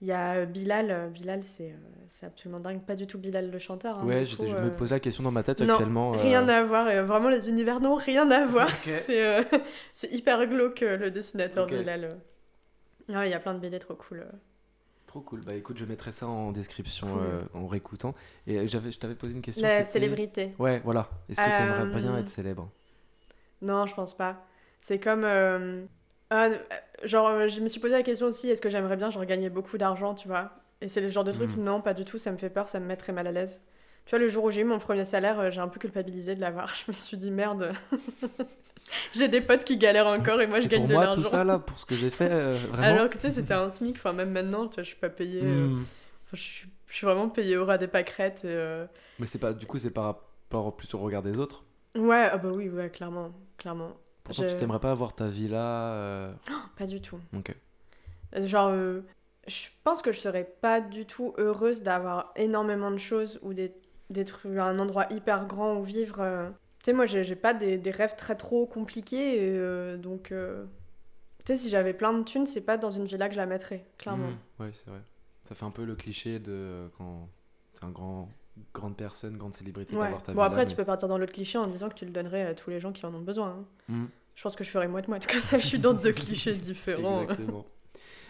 Il 0.01 0.07
y 0.07 0.13
a 0.13 0.35
euh, 0.37 0.47
Bilal, 0.47 0.93
euh, 0.93 1.09
Bilal 1.09 1.43
c'est 1.43 1.73
euh, 1.73 1.77
c'est 2.09 2.27
absolument 2.27 2.61
dingue, 2.61 2.81
pas 2.83 2.95
du 2.95 3.09
tout 3.09 3.19
Bilal 3.19 3.51
le 3.51 3.59
chanteur. 3.59 3.99
hein, 3.99 4.07
Ouais, 4.07 4.25
coup, 4.37 4.47
je 4.47 4.55
euh, 4.55 4.61
me 4.61 4.71
pose 4.71 4.93
la 4.93 5.01
question 5.01 5.25
dans 5.25 5.33
ma 5.33 5.43
tête 5.43 5.61
non, 5.61 5.75
actuellement. 5.75 6.13
euh, 6.15 6.17
Rien 6.23 6.47
à 6.49 6.63
voir, 6.63 6.89
et 6.89 7.03
vraiment 7.03 7.29
les 7.31 7.49
univers 7.49 7.81
n'ont 7.81 7.97
rien 7.97 8.31
à 8.31 8.47
voir. 8.47 8.71
C'est 8.85 9.25
euh, 9.25 9.43
c'est 9.95 10.13
hyper 10.13 10.47
glauque 10.47 10.83
euh, 10.85 10.97
le 10.97 11.11
dessinateur. 11.11 11.67
Bilal. 11.67 12.05
euh. 12.05 13.13
Ouais, 13.19 13.29
il 13.29 13.33
y 13.33 13.35
a 13.35 13.41
plein 13.41 13.55
de 13.55 13.59
BD 13.59 13.81
trop 13.81 13.95
cool. 13.97 14.25
Trop 15.09 15.21
cool. 15.23 15.41
Bah 15.41 15.55
écoute, 15.55 15.79
je 15.79 15.87
mettrai 15.87 16.13
ça 16.13 16.29
en 16.29 16.53
description 16.53 17.07
Cool. 17.09 17.19
euh, 17.21 17.41
en 17.55 17.67
réécoutant. 17.67 18.15
Et 18.47 18.59
euh, 18.59 18.67
j'avais, 18.69 18.91
je 18.91 18.99
t'avais 18.99 19.15
posé 19.15 19.35
une 19.35 19.41
question. 19.43 19.67
La 19.67 19.83
célébrité. 19.83 20.55
Ouais, 20.59 20.81
voilà. 20.85 21.09
Est-ce 21.31 21.41
que 21.41 21.57
t'aimerais 21.57 21.83
Euh, 21.83 22.01
bien 22.01 22.19
être 22.19 22.29
célèbre? 22.29 22.69
Non, 23.63 23.87
je 23.87 23.95
pense 23.95 24.15
pas. 24.15 24.45
C'est 24.81 25.01
comme. 25.01 25.25
ah, 26.31 26.49
genre, 27.05 27.49
je 27.49 27.61
me 27.63 27.69
suis 27.69 27.81
posé 27.81 27.95
la 27.95 28.03
question 28.03 28.27
aussi 28.27 28.51
est-ce 28.51 28.61
que 28.61 28.69
j'aimerais 28.69 28.97
bien 28.97 29.09
genre 29.11 29.25
gagner 29.25 29.49
beaucoup 29.51 29.79
d'argent, 29.79 30.15
tu 30.15 30.29
vois? 30.29 30.53
Et 30.83 30.89
c'est 30.89 31.01
le 31.01 31.09
genre 31.09 31.25
de 31.25 31.33
truc, 31.33 31.57
Mhm. 31.57 31.65
non, 31.65 31.81
pas 31.81 31.95
du 31.95 32.05
tout, 32.05 32.19
ça 32.19 32.31
me 32.31 32.37
fait 32.37 32.51
peur, 32.51 32.69
ça 32.69 32.79
me 32.79 32.87
mettrait 32.87 33.13
mal 33.15 33.27
à 33.27 33.33
l'aise. 33.33 33.63
Tu 34.05 34.11
vois, 34.11 34.19
le 34.21 34.29
jour 34.29 34.45
où 34.45 34.51
j'ai 34.51 34.61
eu 34.61 34.65
mon 34.65 34.79
premier 34.79 35.05
salaire, 35.05 35.51
j'ai 35.51 35.61
un 35.61 35.69
peu 35.69 35.81
culpabilisé 35.81 36.35
de 36.35 36.41
l'avoir. 36.41 36.73
Je 36.75 36.85
me 36.89 36.93
suis 36.93 37.17
dit 37.17 37.31
merde. 37.31 37.73
j'ai 39.15 39.29
des 39.29 39.41
potes 39.41 39.65
qui 39.65 39.77
galèrent 39.77 40.07
encore 40.07 40.41
et 40.41 40.47
moi 40.47 40.61
je 40.61 40.69
gagne 40.69 40.81
pour 40.81 40.89
de 40.89 40.95
moi 40.95 41.05
l'argent. 41.05 41.23
tout 41.23 41.29
ça 41.29 41.45
là, 41.45 41.59
pour 41.59 41.79
ce 41.79 41.85
que 41.87 41.95
j'ai 41.97 42.11
fait, 42.11 42.31
euh, 42.31 42.53
vraiment. 42.71 42.83
Alors 42.97 43.11
que 43.11 43.15
tu 43.17 43.23
sais, 43.23 43.31
c'était 43.31 43.55
un 43.55 43.71
SMIC, 43.71 43.97
enfin 43.97 44.13
même 44.13 44.31
maintenant, 44.31 44.67
tu 44.69 44.75
vois, 44.77 44.83
je 44.85 44.89
suis 44.89 44.97
pas 44.99 45.09
payée. 45.11 45.43
euh, 45.45 45.67
Hmm. 45.69 45.85
je, 46.33 46.37
suis, 46.41 46.69
je 46.87 46.95
suis 46.95 47.07
vraiment 47.07 47.29
payée 47.29 47.57
au 47.57 47.65
ras 47.65 47.79
des 47.79 47.89
pâquerettes. 47.89 48.45
et, 48.45 48.49
euh, 48.49 48.87
Mais 49.19 49.27
c'est 49.27 49.39
pas, 49.39 49.53
du 49.53 49.67
coup, 49.67 49.79
c'est 49.79 49.91
par 49.91 50.05
rapport 50.05 50.77
plutôt 50.77 50.99
au 50.99 51.03
regard 51.03 51.23
des 51.23 51.39
autres? 51.39 51.65
Ouais, 51.97 52.29
ah 52.31 52.39
bah 52.39 52.51
oui, 52.53 52.69
ouais, 52.69 52.91
clairement, 52.91 53.33
clairement. 53.57 53.93
Pourtant, 54.25 54.45
tu 54.47 54.57
t'aimerais 54.57 54.79
pas 54.81 54.91
avoir 54.91 55.15
ta 55.15 55.27
villa. 55.29 55.93
euh, 55.95 56.33
Pas 56.79 56.87
du 56.87 57.01
tout. 57.01 57.19
Ok. 57.37 57.55
Euh, 58.37 58.47
Genre, 58.47 58.69
euh, 58.69 59.01
je 59.47 59.69
pense 59.85 60.03
que 60.03 60.13
je 60.13 60.19
serais 60.19 60.45
pas 60.61 60.81
du 60.83 61.07
tout 61.07 61.35
heureuse 61.39 61.83
d'avoir 61.83 62.33
énormément 62.37 62.91
de 62.91 62.99
choses 62.99 63.39
ou 63.43 63.55
des, 63.55 63.73
des 64.11 64.25
trucs, 64.27 64.57
un 64.59 64.79
endroit 64.79 65.07
hyper 65.11 65.47
grand 65.47 65.77
où 65.77 65.83
vivre. 65.83 66.53
Sais, 66.91 66.93
moi, 66.95 67.07
j'ai 67.07 67.37
pas 67.37 67.55
des, 67.55 67.79
des 67.79 67.91
rêves 67.91 68.15
très 68.17 68.37
trop 68.37 68.67
compliqués, 68.67 69.37
et, 69.37 69.57
euh, 69.59 69.97
donc. 69.97 70.33
euh, 70.33 70.65
Tu 71.45 71.55
sais, 71.55 71.57
si 71.57 71.69
j'avais 71.71 71.95
plein 71.95 72.13
de 72.13 72.23
thunes, 72.25 72.47
c'est 72.47 72.61
pas 72.65 72.77
dans 72.77 72.91
une 72.91 73.07
villa 73.07 73.29
que 73.29 73.35
je 73.35 73.39
la 73.41 73.47
mettrais, 73.47 73.87
clairement. 73.99 74.29
Hmm, 74.59 74.63
Ouais, 74.63 74.71
c'est 74.75 74.91
vrai. 74.91 75.01
Ça 75.45 75.55
fait 75.55 75.65
un 75.65 75.71
peu 75.71 75.85
le 75.85 75.95
cliché 75.95 76.39
de 76.39 76.53
euh, 76.53 76.89
quand 76.99 77.29
t'es 77.75 77.85
un 77.87 77.91
grand, 77.91 78.29
grande 78.75 78.97
personne, 78.97 79.37
grande 79.39 79.55
célébrité 79.55 79.97
Ouais. 79.97 80.03
d'avoir 80.05 80.23
ta 80.23 80.33
Bon, 80.33 80.43
villa. 80.43 80.47
après, 80.47 80.67
tu 80.67 80.75
peux 80.77 80.85
partir 80.85 81.09
dans 81.09 81.17
l'autre 81.17 81.33
cliché 81.33 81.57
en 81.59 81.67
disant 81.67 81.89
que 81.89 81.95
tu 81.95 82.05
le 82.05 82.11
donnerais 82.11 82.43
à 82.45 82.55
tous 82.55 82.69
les 82.71 82.81
gens 82.81 82.93
qui 82.93 83.07
en 83.07 83.15
ont 83.15 83.21
besoin. 83.23 83.49
hein. 83.51 83.65
Hmm. 83.89 84.07
Je 84.35 84.43
pense 84.43 84.55
que 84.57 84.63
je 84.65 84.71
ferais 84.71 84.87
moite-moite, 84.89 85.27
comme 85.27 85.41
ça 85.41 85.59
je 85.59 85.67
suis 85.67 85.79
dans 85.79 85.95
deux 85.95 86.13
clichés 86.13 86.55
différents. 86.71 87.23
Exactement. 87.23 87.65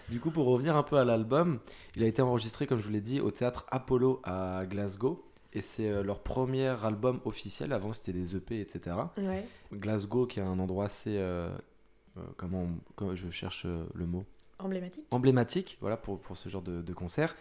Du 0.09 0.21
coup, 0.21 0.31
pour 0.31 0.47
revenir 0.47 0.75
un 0.77 0.83
peu 0.83 0.97
à 0.97 1.05
l'album, 1.05 1.59
il 1.97 2.03
a 2.03 2.07
été 2.07 2.23
enregistré, 2.23 2.67
comme 2.67 2.79
je 2.79 2.85
vous 2.85 2.91
l'ai 2.93 3.01
dit, 3.03 3.21
au 3.21 3.31
théâtre 3.31 3.67
Apollo 3.71 4.21
à 4.25 4.65
Glasgow. 4.67 5.23
Et 5.53 5.61
c'est 5.63 5.89
euh, 5.89 6.03
leur 6.03 6.23
premier 6.23 6.69
album 6.85 7.21
officiel. 7.25 7.73
Avant, 7.73 7.93
c'était 7.93 8.13
des 8.13 8.37
EP, 8.37 8.61
etc. 8.61 9.15
Ouais. 9.19 9.49
Glasgow, 9.73 10.27
qui 10.27 10.41
est 10.41 10.43
un 10.43 10.59
endroit 10.59 10.87
assez. 10.87 11.17
euh, 11.19 11.49
euh, 12.19 12.23
comment, 12.37 12.63
on- 12.65 12.81
comment 12.97 13.15
je 13.15 13.31
cherche 13.31 13.67
le 13.67 14.07
mot? 14.07 14.25
Emblématique. 14.59 15.07
Emblématique, 15.11 15.79
voilà, 15.81 15.97
pour, 15.97 16.21
pour 16.21 16.37
ce 16.37 16.49
genre 16.49 16.63
de, 16.63 16.83
de 16.83 16.93
concert. 16.95 17.37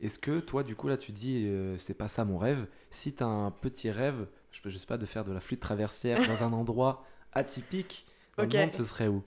Est-ce 0.00 0.18
que 0.18 0.40
toi, 0.40 0.62
du 0.64 0.76
coup, 0.76 0.88
là, 0.88 0.96
tu 0.96 1.12
dis, 1.12 1.46
euh, 1.48 1.78
c'est 1.78 1.94
pas 1.94 2.08
ça 2.08 2.24
mon 2.24 2.38
rêve? 2.38 2.66
Si 2.90 3.14
t'as 3.14 3.26
un 3.26 3.50
petit 3.50 3.90
rêve, 3.90 4.26
je, 4.52 4.60
peux- 4.62 4.70
je 4.70 4.78
sais 4.78 4.86
pas, 4.86 4.98
de 4.98 5.06
faire 5.06 5.24
de 5.24 5.32
la 5.32 5.40
flûte 5.40 5.60
traversière 5.60 6.24
dans 6.24 6.42
un 6.44 6.52
endroit 6.54 7.04
atypique 7.32 8.06
dans 8.38 8.44
Ok. 8.44 8.52
le 8.52 8.58
monde, 8.58 8.72
ce 8.74 8.84
serait 8.84 9.08
où? 9.08 9.24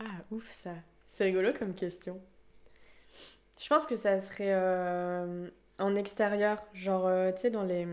Ah, 0.00 0.24
ouf, 0.32 0.50
ça. 0.50 0.74
C'est 1.06 1.24
rigolo 1.24 1.52
comme 1.52 1.74
question. 1.74 2.20
Je 3.60 3.68
pense 3.68 3.86
que 3.86 3.96
ça 3.96 4.18
serait 4.20 4.52
euh, 4.52 5.48
en 5.80 5.94
extérieur, 5.94 6.58
genre, 6.74 7.06
euh, 7.06 7.32
tu 7.32 7.40
sais, 7.42 7.50
dans 7.50 7.64
les... 7.64 7.86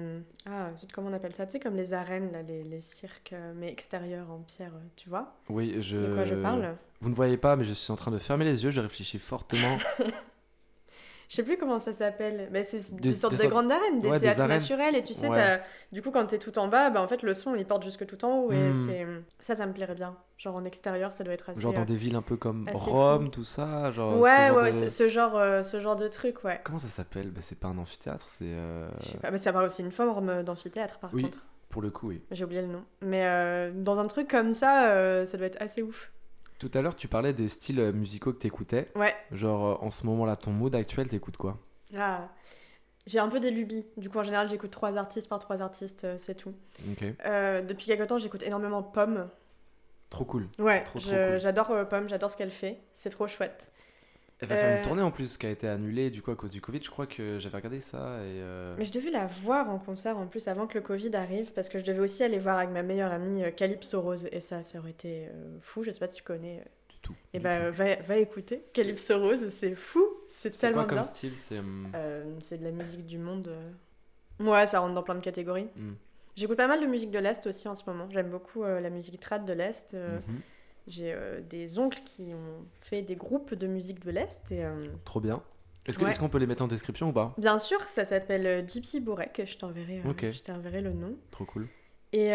Ah, 0.45 0.69
zut, 0.77 0.91
comment 0.91 1.09
on 1.09 1.13
appelle 1.13 1.33
ça 1.33 1.45
Tu 1.45 1.53
sais, 1.53 1.59
comme 1.59 1.75
les 1.75 1.93
arènes, 1.93 2.31
là, 2.31 2.41
les, 2.41 2.63
les 2.63 2.81
cirques, 2.81 3.33
euh, 3.33 3.53
mais 3.55 3.71
extérieurs 3.71 4.29
en 4.29 4.39
pierre, 4.39 4.73
euh, 4.75 4.87
tu 4.95 5.09
vois 5.09 5.33
Oui, 5.49 5.77
je. 5.81 5.97
De 5.97 6.13
quoi 6.13 6.25
je 6.25 6.35
parle 6.35 6.75
Vous 7.01 7.09
ne 7.09 7.15
voyez 7.15 7.37
pas, 7.37 7.55
mais 7.55 7.63
je 7.63 7.73
suis 7.73 7.91
en 7.91 7.95
train 7.95 8.11
de 8.11 8.17
fermer 8.17 8.45
les 8.45 8.63
yeux, 8.63 8.71
je 8.71 8.81
réfléchis 8.81 9.19
fortement. 9.19 9.77
Je 11.29 11.35
sais 11.35 11.43
plus 11.43 11.57
comment 11.57 11.77
ça 11.79 11.91
s'appelle. 11.93 12.47
Mais 12.51 12.63
c'est 12.63 12.95
Des- 12.95 13.11
sortes 13.11 13.35
des 13.35 13.43
de 13.43 13.49
grandes 13.49 13.71
arènes, 13.71 13.99
des 13.99 14.07
Ouais, 14.07 14.17
des 14.17 14.25
théâtres 14.25 14.41
arènes. 14.41 14.59
naturels. 14.59 14.95
Et 14.95 15.03
tu 15.03 15.13
sais, 15.13 15.27
Ouais. 15.27 15.61
du 15.91 16.01
coup, 16.01 16.11
quand 16.11 16.25
t'es 16.25 16.37
tout 16.37 16.57
en 16.57 16.67
bas, 16.69 16.89
bah, 16.89 17.01
en 17.01 17.07
fait, 17.07 17.21
le 17.21 17.33
son, 17.33 17.53
il 17.55 17.65
porte 17.65 17.83
jusque 17.83 18.05
tout 18.05 18.23
en 18.23 18.39
haut. 18.39 18.51
Et 18.51 18.69
Hmm. 18.69 18.87
c'est... 18.87 19.07
Ça, 19.41 19.55
ça 19.55 19.65
me 19.65 19.73
plairait 19.73 19.95
bien. 19.95 20.15
Genre 20.37 20.55
en 20.55 20.63
extérieur, 20.65 21.13
ça 21.13 21.23
doit 21.23 21.33
être 21.33 21.49
assez... 21.49 21.59
genre 21.61 21.73
dans 21.73 21.81
euh, 21.81 21.85
des 21.85 21.95
villes 21.95 22.15
un 22.15 22.21
peu 22.21 22.37
comme 22.37 22.69
Rome, 22.73 23.29
tout 23.29 23.43
ça. 23.43 23.91
Genre, 23.91 24.19
Ouais, 24.19 24.29
ce 24.35 24.47
genre 24.47 24.57
ouais, 24.57 24.71
de- 24.71 24.75
ce, 24.75 24.89
ce 24.89 25.07
genre, 25.09 25.35
euh, 25.37 25.63
ce 25.63 25.79
genre 25.79 25.95
de 25.97 26.07
truc, 26.07 26.43
ouais. 26.45 26.61
Comment 26.63 26.79
ça 26.79 26.87
s'appelle? 26.89 27.31
Bah, 27.31 27.41
C'est 27.41 27.59
pas 27.59 27.67
un 27.67 27.77
amphithéâtre, 27.77 28.27
c'est. 28.29 28.45
euh, 28.47 28.87
Je 29.01 29.07
sais 29.07 29.17
pas, 29.17 29.29
mais 29.31 29.37
ça 29.37 29.51
paraît 29.51 29.65
aussi 29.65 29.81
une 29.81 29.91
forme 29.91 30.43
d'amphithéâtre, 30.43 30.99
par 30.99 31.13
Oui. 31.13 31.23
contre. 31.23 31.45
Pour 31.69 31.81
le 31.81 31.89
coup, 31.91 32.07
oui. 32.07 32.21
J'ai 32.31 32.45
oublié 32.45 32.61
le 32.61 32.67
nom. 32.69 32.83
Mais 33.01 33.25
euh, 33.25 33.71
dans 33.75 33.99
un 33.99 34.07
truc 34.07 34.29
comme 34.29 34.53
ça, 34.53 35.25
ça 35.25 35.37
doit 35.37 35.47
être 35.47 35.61
assez 35.61 35.81
ouf. 35.81 36.11
Tout 36.59 36.71
à 36.73 36.81
l'heure, 36.81 36.95
tu 36.95 37.07
parlais 37.07 37.33
des 37.33 37.47
styles 37.49 37.91
musicaux 37.93 38.33
que 38.33 38.39
t'écoutais. 38.39 38.89
Ouais. 38.95 39.15
Genre, 39.31 39.65
euh, 39.81 39.85
en 39.85 39.91
ce 39.91 40.05
moment-là, 40.07 40.35
ton 40.35 40.51
mood 40.51 40.73
actuel, 40.75 41.07
t'écoutes 41.07 41.37
quoi? 41.37 41.57
Ah. 41.95 42.29
J'ai 43.05 43.19
un 43.19 43.29
peu 43.29 43.39
des 43.39 43.51
lubies. 43.51 43.85
Du 43.95 44.09
coup, 44.09 44.17
en 44.17 44.23
général, 44.23 44.49
j'écoute 44.49 44.71
trois 44.71 44.97
artistes 44.97 45.29
par 45.29 45.39
trois 45.39 45.61
artistes, 45.61 46.03
euh, 46.03 46.15
c'est 46.17 46.35
tout. 46.35 46.53
Ok. 46.91 47.05
Euh, 47.25 47.61
depuis 47.61 47.85
quelque 47.85 48.03
temps, 48.03 48.17
j'écoute 48.17 48.43
énormément 48.43 48.83
Pomme. 48.83 49.29
Trop 50.09 50.25
cool. 50.25 50.47
Ouais, 50.59 50.83
je- 50.95 51.29
cool. 51.31 51.39
j'adore 51.39 51.71
euh, 51.71 51.85
Pomme, 51.85 52.09
j'adore 52.09 52.29
ce 52.31 52.37
qu'elle 52.37 52.51
fait. 52.51 52.79
C'est 52.91 53.09
trop 53.09 53.27
chouette. 53.27 53.71
Elle 54.39 54.49
va 54.49 54.55
faire 54.55 54.69
Euh, 54.69 54.75
une 54.77 54.81
tournée 54.83 55.01
en 55.01 55.09
plus 55.11 55.37
qui 55.37 55.47
a 55.47 55.49
été 55.49 55.67
annulée 55.67 56.11
du 56.11 56.21
coup 56.21 56.29
à 56.31 56.35
cause 56.35 56.51
du 56.51 56.61
Covid. 56.61 56.79
Je 56.83 56.89
crois 56.91 57.07
que 57.07 57.39
j'avais 57.39 57.57
regardé 57.57 57.79
ça 57.79 58.17
et. 58.19 58.39
euh, 58.41 58.75
Mais 58.77 58.85
je 58.85 58.91
devais 58.91 59.09
la 59.09 59.25
voir 59.25 59.69
en 59.69 59.79
concert 59.79 60.17
en 60.17 60.27
plus 60.27 60.47
avant 60.47 60.67
que 60.67 60.75
le 60.75 60.81
Covid 60.83 61.15
arrive 61.15 61.51
parce 61.53 61.69
que 61.69 61.79
je 61.79 61.83
devais 61.83 61.99
aussi 61.99 62.23
aller 62.23 62.37
voir 62.37 62.57
avec 62.59 62.69
ma 62.69 62.83
meilleure 62.83 63.11
amie 63.11 63.43
euh, 63.43 63.51
Calypso 63.51 63.99
Rose 64.01 64.27
et 64.31 64.39
ça, 64.39 64.61
ça 64.63 64.77
aurait 64.79 64.91
été 64.91 65.27
euh, 65.27 65.57
fou. 65.61 65.83
Je 65.83 65.89
sais 65.91 65.99
pas 65.99 66.07
si 66.07 66.17
tu 66.17 66.23
connais. 66.23 66.59
euh. 66.59 66.69
Du 66.89 66.97
tout. 67.01 67.15
Et 67.33 67.39
du 67.39 67.43
bah, 67.43 67.55
tout. 67.57 67.63
euh, 67.63 67.71
va, 67.71 67.95
va 68.03 68.17
écouter 68.17 68.63
Calypso 68.73 69.19
Rose, 69.19 69.49
c'est 69.49 69.75
fou. 69.75 70.05
C'est 70.29 70.53
C'est 70.55 70.61
tellement 70.61 70.81
quoi 70.81 70.85
comme 70.89 70.95
bien. 70.97 71.03
style? 71.03 71.35
C'est. 71.35 71.57
hum, 71.59 71.87
Euh, 71.95 72.23
c'est 72.41 72.59
de 72.59 72.63
la 72.63 72.71
musique 72.71 73.05
du 73.07 73.17
monde. 73.17 73.47
euh. 73.47 73.71
Ouais, 74.39 74.67
ça 74.67 74.79
rentre 74.81 74.93
dans 74.93 75.03
plein 75.03 75.15
de 75.15 75.19
catégories. 75.21 75.67
hum, 75.77 75.95
J'écoute 76.35 76.57
pas 76.57 76.67
mal 76.67 76.79
de 76.79 76.85
musique 76.85 77.09
de 77.09 77.17
l'Est 77.17 77.47
aussi 77.47 77.67
en 77.67 77.73
ce 77.73 77.83
moment. 77.89 78.07
J'aime 78.11 78.29
beaucoup 78.29 78.63
euh, 78.63 78.79
la 78.79 78.91
musique 78.91 79.19
trad 79.19 79.43
de 79.45 79.53
l'Est. 79.53 79.95
euh, 79.95 80.19
mhm. 80.27 80.41
J'ai 80.87 81.13
euh, 81.13 81.41
des 81.41 81.79
oncles 81.79 82.01
qui 82.05 82.33
ont 82.33 82.65
fait 82.81 83.01
des 83.01 83.15
groupes 83.15 83.53
de 83.53 83.67
musique 83.67 84.03
de 84.05 84.11
l'Est. 84.11 84.51
Et, 84.51 84.63
euh, 84.63 84.77
Trop 85.05 85.19
bien. 85.19 85.43
Est-ce 85.85 85.97
que- 85.99 86.03
Ouais. 86.03 86.09
est-ce 86.11 86.19
qu'on 86.19 86.29
peut 86.29 86.37
les 86.37 86.47
mettre 86.47 86.63
en 86.63 86.67
description 86.67 87.09
ou 87.09 87.13
pas? 87.13 87.33
Bien 87.37 87.59
sûr, 87.59 87.81
ça 87.83 88.03
s'appelle 88.05 88.45
euh, 88.47 88.67
Gypsy 88.67 88.99
Bourek, 88.99 89.41
je 89.45 89.57
t'enverrai 89.57 90.01
je 90.33 90.41
t'enverrai 90.41 90.81
le 90.81 90.91
nom. 90.93 91.15
Trop 91.31 91.45
cool. 91.45 91.67
Et 92.13 92.29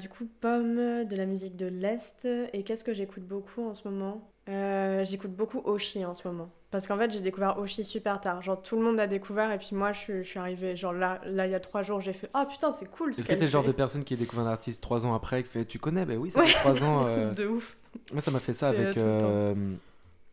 du 0.00 0.08
coup, 0.08 0.26
Pomme, 0.40 1.04
de 1.04 1.16
la 1.16 1.24
musique 1.26 1.56
de 1.56 1.66
l'Est. 1.66 2.26
Et 2.52 2.62
qu'est-ce 2.64 2.82
que 2.84 2.92
j'écoute 2.92 3.22
beaucoup 3.24 3.62
en 3.68 3.74
ce 3.74 3.86
moment? 3.88 4.28
Euh, 4.48 5.04
J'écoute 5.04 5.32
beaucoup 5.32 5.60
Oshi 5.64 6.04
en 6.04 6.14
ce 6.14 6.26
moment. 6.26 6.50
Parce 6.70 6.86
qu'en 6.86 6.96
fait, 6.98 7.10
j'ai 7.10 7.20
découvert 7.20 7.58
Oshi 7.58 7.84
super 7.84 8.20
tard. 8.20 8.40
Genre, 8.42 8.60
tout 8.62 8.76
le 8.76 8.82
monde 8.82 8.98
a 9.00 9.06
découvert, 9.06 9.50
et 9.52 9.58
puis 9.58 9.70
moi, 9.72 9.92
je, 9.92 9.98
suis- 10.00 10.24
je 10.24 10.28
suis 10.28 10.38
arrivée, 10.38 10.74
genre 10.76 10.92
là, 10.92 11.20
là, 11.26 11.46
il 11.46 11.50
y 11.52 11.54
a 11.54 11.60
trois 11.60 11.82
jours, 11.82 12.00
j'ai 12.00 12.12
fait 12.12 12.28
Ah 12.34 12.46
putain, 12.46 12.72
c'est 12.72 12.90
cool 12.90 13.12
ce 13.14 13.20
Est-ce 13.20 13.28
que 13.28 13.34
t'es 13.34 13.44
le 13.44 13.50
genre 13.50 13.64
de 13.64 13.72
personne 13.72 14.04
qui 14.04 14.16
découvre 14.16 14.42
un 14.42 14.46
artiste 14.50 14.82
trois 14.82 15.04
ans 15.06 15.14
après, 15.14 15.42
qui 15.42 15.50
fait 15.50 15.64
Tu 15.64 15.78
connais? 15.78 16.04
Ben 16.06 16.16
oui, 16.18 16.30
ça 16.30 16.42
fait 16.44 16.52
trois 16.54 16.82
ans. 16.84 17.06
euh. 17.06 17.32
De 17.34 17.46
ouf. 17.46 17.76
Moi, 18.12 18.20
ça 18.20 18.30
m'a 18.30 18.40
fait 18.40 18.52
ça 18.52 18.68
avec 18.68 18.96
euh, 18.98 19.52
euh, 19.54 19.74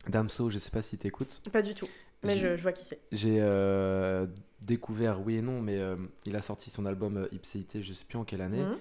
Damso, 0.08 0.50
je 0.50 0.58
sais 0.58 0.70
pas 0.70 0.82
si 0.82 0.98
t'écoutes. 0.98 1.42
Pas 1.52 1.62
du 1.62 1.74
tout. 1.74 1.88
Mais 2.22 2.36
je, 2.36 2.56
je 2.56 2.62
vois 2.62 2.72
qui 2.72 2.84
c'est. 2.84 3.00
J'ai 3.12 3.40
découvert, 4.62 5.20
oui 5.24 5.36
et 5.36 5.42
non, 5.42 5.60
mais 5.60 5.78
il 6.24 6.34
a 6.36 6.42
sorti 6.42 6.70
son 6.70 6.86
album 6.86 7.28
Ipséité, 7.32 7.82
je 7.82 7.92
sais 7.92 8.04
plus 8.04 8.18
en 8.18 8.24
quelle 8.24 8.40
année. 8.42 8.62
Mhm. 8.62 8.76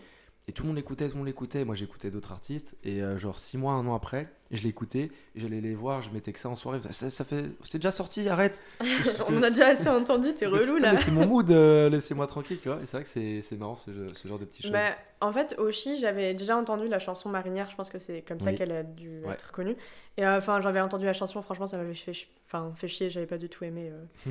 Et 0.47 0.51
tout 0.51 0.61
le 0.63 0.67
monde 0.67 0.75
l'écoutait, 0.77 1.05
tout 1.07 1.13
le 1.13 1.17
monde 1.19 1.27
l'écoutait. 1.27 1.65
Moi, 1.65 1.73
j'écoutais 1.73 2.11
d'autres 2.11 2.31
artistes. 2.31 2.75
Et 2.83 3.01
euh, 3.01 3.17
genre, 3.17 3.39
six 3.39 3.57
mois, 3.57 3.73
un 3.73 3.87
an 3.87 3.95
après, 3.95 4.29
je 4.51 4.61
l'écoutais. 4.61 5.09
J'allais 5.35 5.59
les 5.59 5.73
voir, 5.73 6.03
je 6.03 6.11
mettais 6.11 6.33
que 6.33 6.39
ça 6.39 6.49
en 6.49 6.55
soirée. 6.55 6.79
Ça, 6.91 7.09
ça 7.09 7.23
fait. 7.23 7.45
C'est 7.63 7.79
déjà 7.79 7.91
sorti, 7.91 8.29
arrête 8.29 8.55
On 9.27 9.41
a 9.41 9.49
déjà 9.49 9.69
assez 9.69 9.89
entendu, 9.89 10.35
t'es 10.35 10.45
relou 10.45 10.77
là. 10.77 10.95
C'est 10.97 11.09
mon 11.11 11.25
mood, 11.25 11.49
euh, 11.49 11.89
laissez-moi 11.89 12.27
tranquille, 12.27 12.59
tu 12.61 12.69
vois. 12.69 12.79
Et 12.81 12.85
c'est 12.85 12.97
vrai 12.97 13.03
que 13.03 13.09
c'est 13.09 13.41
c'est 13.41 13.57
marrant 13.57 13.75
ce, 13.75 13.89
genre 14.23 14.37
de 14.37 14.47
choses. 14.61 14.71
Bah, 14.71 14.89
en 15.19 15.33
fait, 15.33 15.55
Oshi, 15.57 15.97
j'avais 15.97 16.35
déjà 16.35 16.55
entendu 16.57 16.87
la 16.87 16.99
chanson 16.99 17.27
Marinière, 17.29 17.71
je 17.71 17.75
pense 17.75 17.89
que 17.89 17.97
c'est 17.97 18.21
comme 18.21 18.39
ça 18.39 18.51
Oui. 18.51 18.55
qu'elle 18.55 18.71
a 18.71 18.83
dû 18.83 19.21
Ouais. 19.25 19.33
être 19.33 19.51
connue. 19.51 19.75
Et 20.17 20.25
euh, 20.25 20.37
enfin, 20.37 20.61
j'avais 20.61 20.81
entendu 20.81 21.05
la 21.05 21.13
chanson, 21.13 21.41
franchement, 21.41 21.65
ça 21.65 21.77
m'avait 21.77 21.95
fait, 21.95 22.13
enfin, 22.45 22.71
fait 22.75 22.87
chier, 22.87 23.09
j'avais 23.09 23.25
pas 23.25 23.39
du 23.39 23.49
tout 23.49 23.63
aimé. 23.63 23.91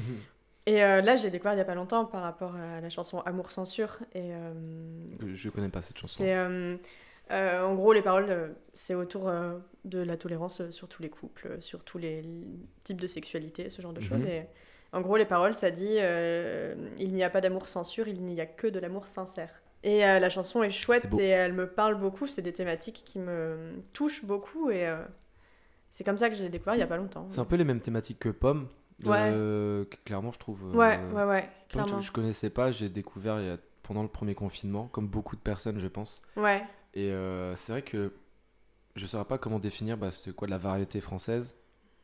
euh. 0.68 0.70
Et 0.70 0.83
euh, 0.85 1.00
là, 1.03 1.16
j'ai 1.16 1.31
découvert 1.31 1.55
il 1.55 1.59
y 1.59 1.61
a 1.61 1.64
pas 1.64 1.74
longtemps 1.74 2.05
par 2.05 2.22
rapport 2.22 2.55
à 2.57 2.81
la 2.81 2.88
chanson 2.90 3.20
Amour 3.20 3.50
Censure. 3.53 3.98
Et 4.14 4.33
euh, 4.35 4.53
Je- 5.20 5.35
je 5.35 5.50
connais 5.50 5.68
pas 5.68 5.83
cette 5.83 5.98
chanson. 5.98 6.22
c'est. 6.24 6.35
euh, 6.35 6.77
euh, 7.31 7.62
en 7.64 7.74
gros, 7.74 7.92
les 7.92 8.03
paroles, 8.03 8.27
euh, 8.29 8.48
c'est 8.74 8.94
autour 8.94 9.29
euh, 9.29 9.59
de 9.85 9.98
la 10.00 10.16
tolérance 10.16 10.61
euh, 10.61 10.70
sur 10.70 10.88
tous 10.88 11.03
les 11.03 11.09
couples, 11.11 11.46
euh, 11.48 11.61
sur 11.61 11.83
tous 11.85 11.98
les 11.98 12.22
types 12.83 13.00
de 13.00 13.07
sexualité, 13.07 13.68
ce 13.70 13.81
genre 13.83 13.92
de 13.94 14.00
Mhm. 14.00 14.07
choses. 14.07 14.24
Et 14.27 14.42
en 14.92 15.00
gros, 15.00 15.16
les 15.16 15.24
paroles, 15.24 15.55
ça 15.55 15.70
dit 15.70 15.96
euh, 15.98 16.74
Il 16.98 17.14
n'y 17.14 17.24
a 17.24 17.31
pas 17.31 17.40
d'amour 17.40 17.68
censure, 17.68 18.09
il 18.09 18.22
n'y 18.22 18.40
a 18.40 18.46
que 18.46 18.66
de 18.66 18.79
l'amour 18.79 19.07
sincère. 19.09 19.62
Et 19.83 20.05
euh, 20.07 20.18
la 20.18 20.31
chanson 20.31 20.62
est 20.62 20.70
chouette 20.70 21.07
et 21.18 21.29
elle 21.29 21.53
me 21.53 21.66
parle 21.68 21.96
beaucoup. 21.96 22.27
C'est 22.27 22.40
des 22.42 22.53
thématiques 22.55 23.03
qui 23.05 23.18
me 23.18 23.74
touchent 23.92 24.24
beaucoup 24.24 24.70
et 24.70 24.87
euh, 24.87 24.96
c'est 25.90 26.05
comme 26.05 26.16
ça 26.16 26.31
que 26.31 26.35
j'ai 26.37 26.48
découvert 26.48 26.74
il 26.74 26.79
y 26.81 26.83
a 26.83 26.87
pas 26.87 26.96
longtemps. 26.96 27.27
C'est 27.31 27.40
un 27.40 27.44
peu 27.44 27.57
les 27.57 27.64
mêmes 27.64 27.81
thématiques 27.81 28.18
que 28.18 28.31
Pomme. 28.31 28.68
Ouais. 29.04 29.87
Clairement, 30.04 30.33
je 30.33 30.38
trouve. 30.38 30.62
euh, 30.64 30.76
Ouais, 30.76 31.00
ouais, 31.12 31.24
ouais, 31.24 31.50
clairement. 31.68 32.00
je 32.00 32.12
connaissais 32.12 32.50
pas, 32.50 32.70
j'ai 32.70 32.88
découvert 32.88 33.40
il 33.40 33.46
y 33.46 33.50
a- 33.50 33.59
pendant 33.83 34.02
le 34.02 34.09
premier 34.09 34.35
confinement, 34.35 34.87
comme 34.88 35.09
beaucoup 35.09 35.37
de 35.37 35.40
personnes, 35.42 35.78
je 35.78 35.88
pense. 35.88 36.22
Ouais, 36.37 36.62
Et 36.94 37.11
euh, 37.11 37.54
c'est 37.57 37.72
vrai 37.72 37.83
que 37.83 38.14
je 38.96 39.07
saurais 39.07 39.24
pas 39.26 39.37
comment 39.38 39.59
définir 39.59 39.96
bah, 39.98 40.11
c'est 40.12 40.35
quoi 40.35 40.46
de 40.46 40.52
la 40.52 40.59
variété 40.59 41.00
française. 41.00 41.54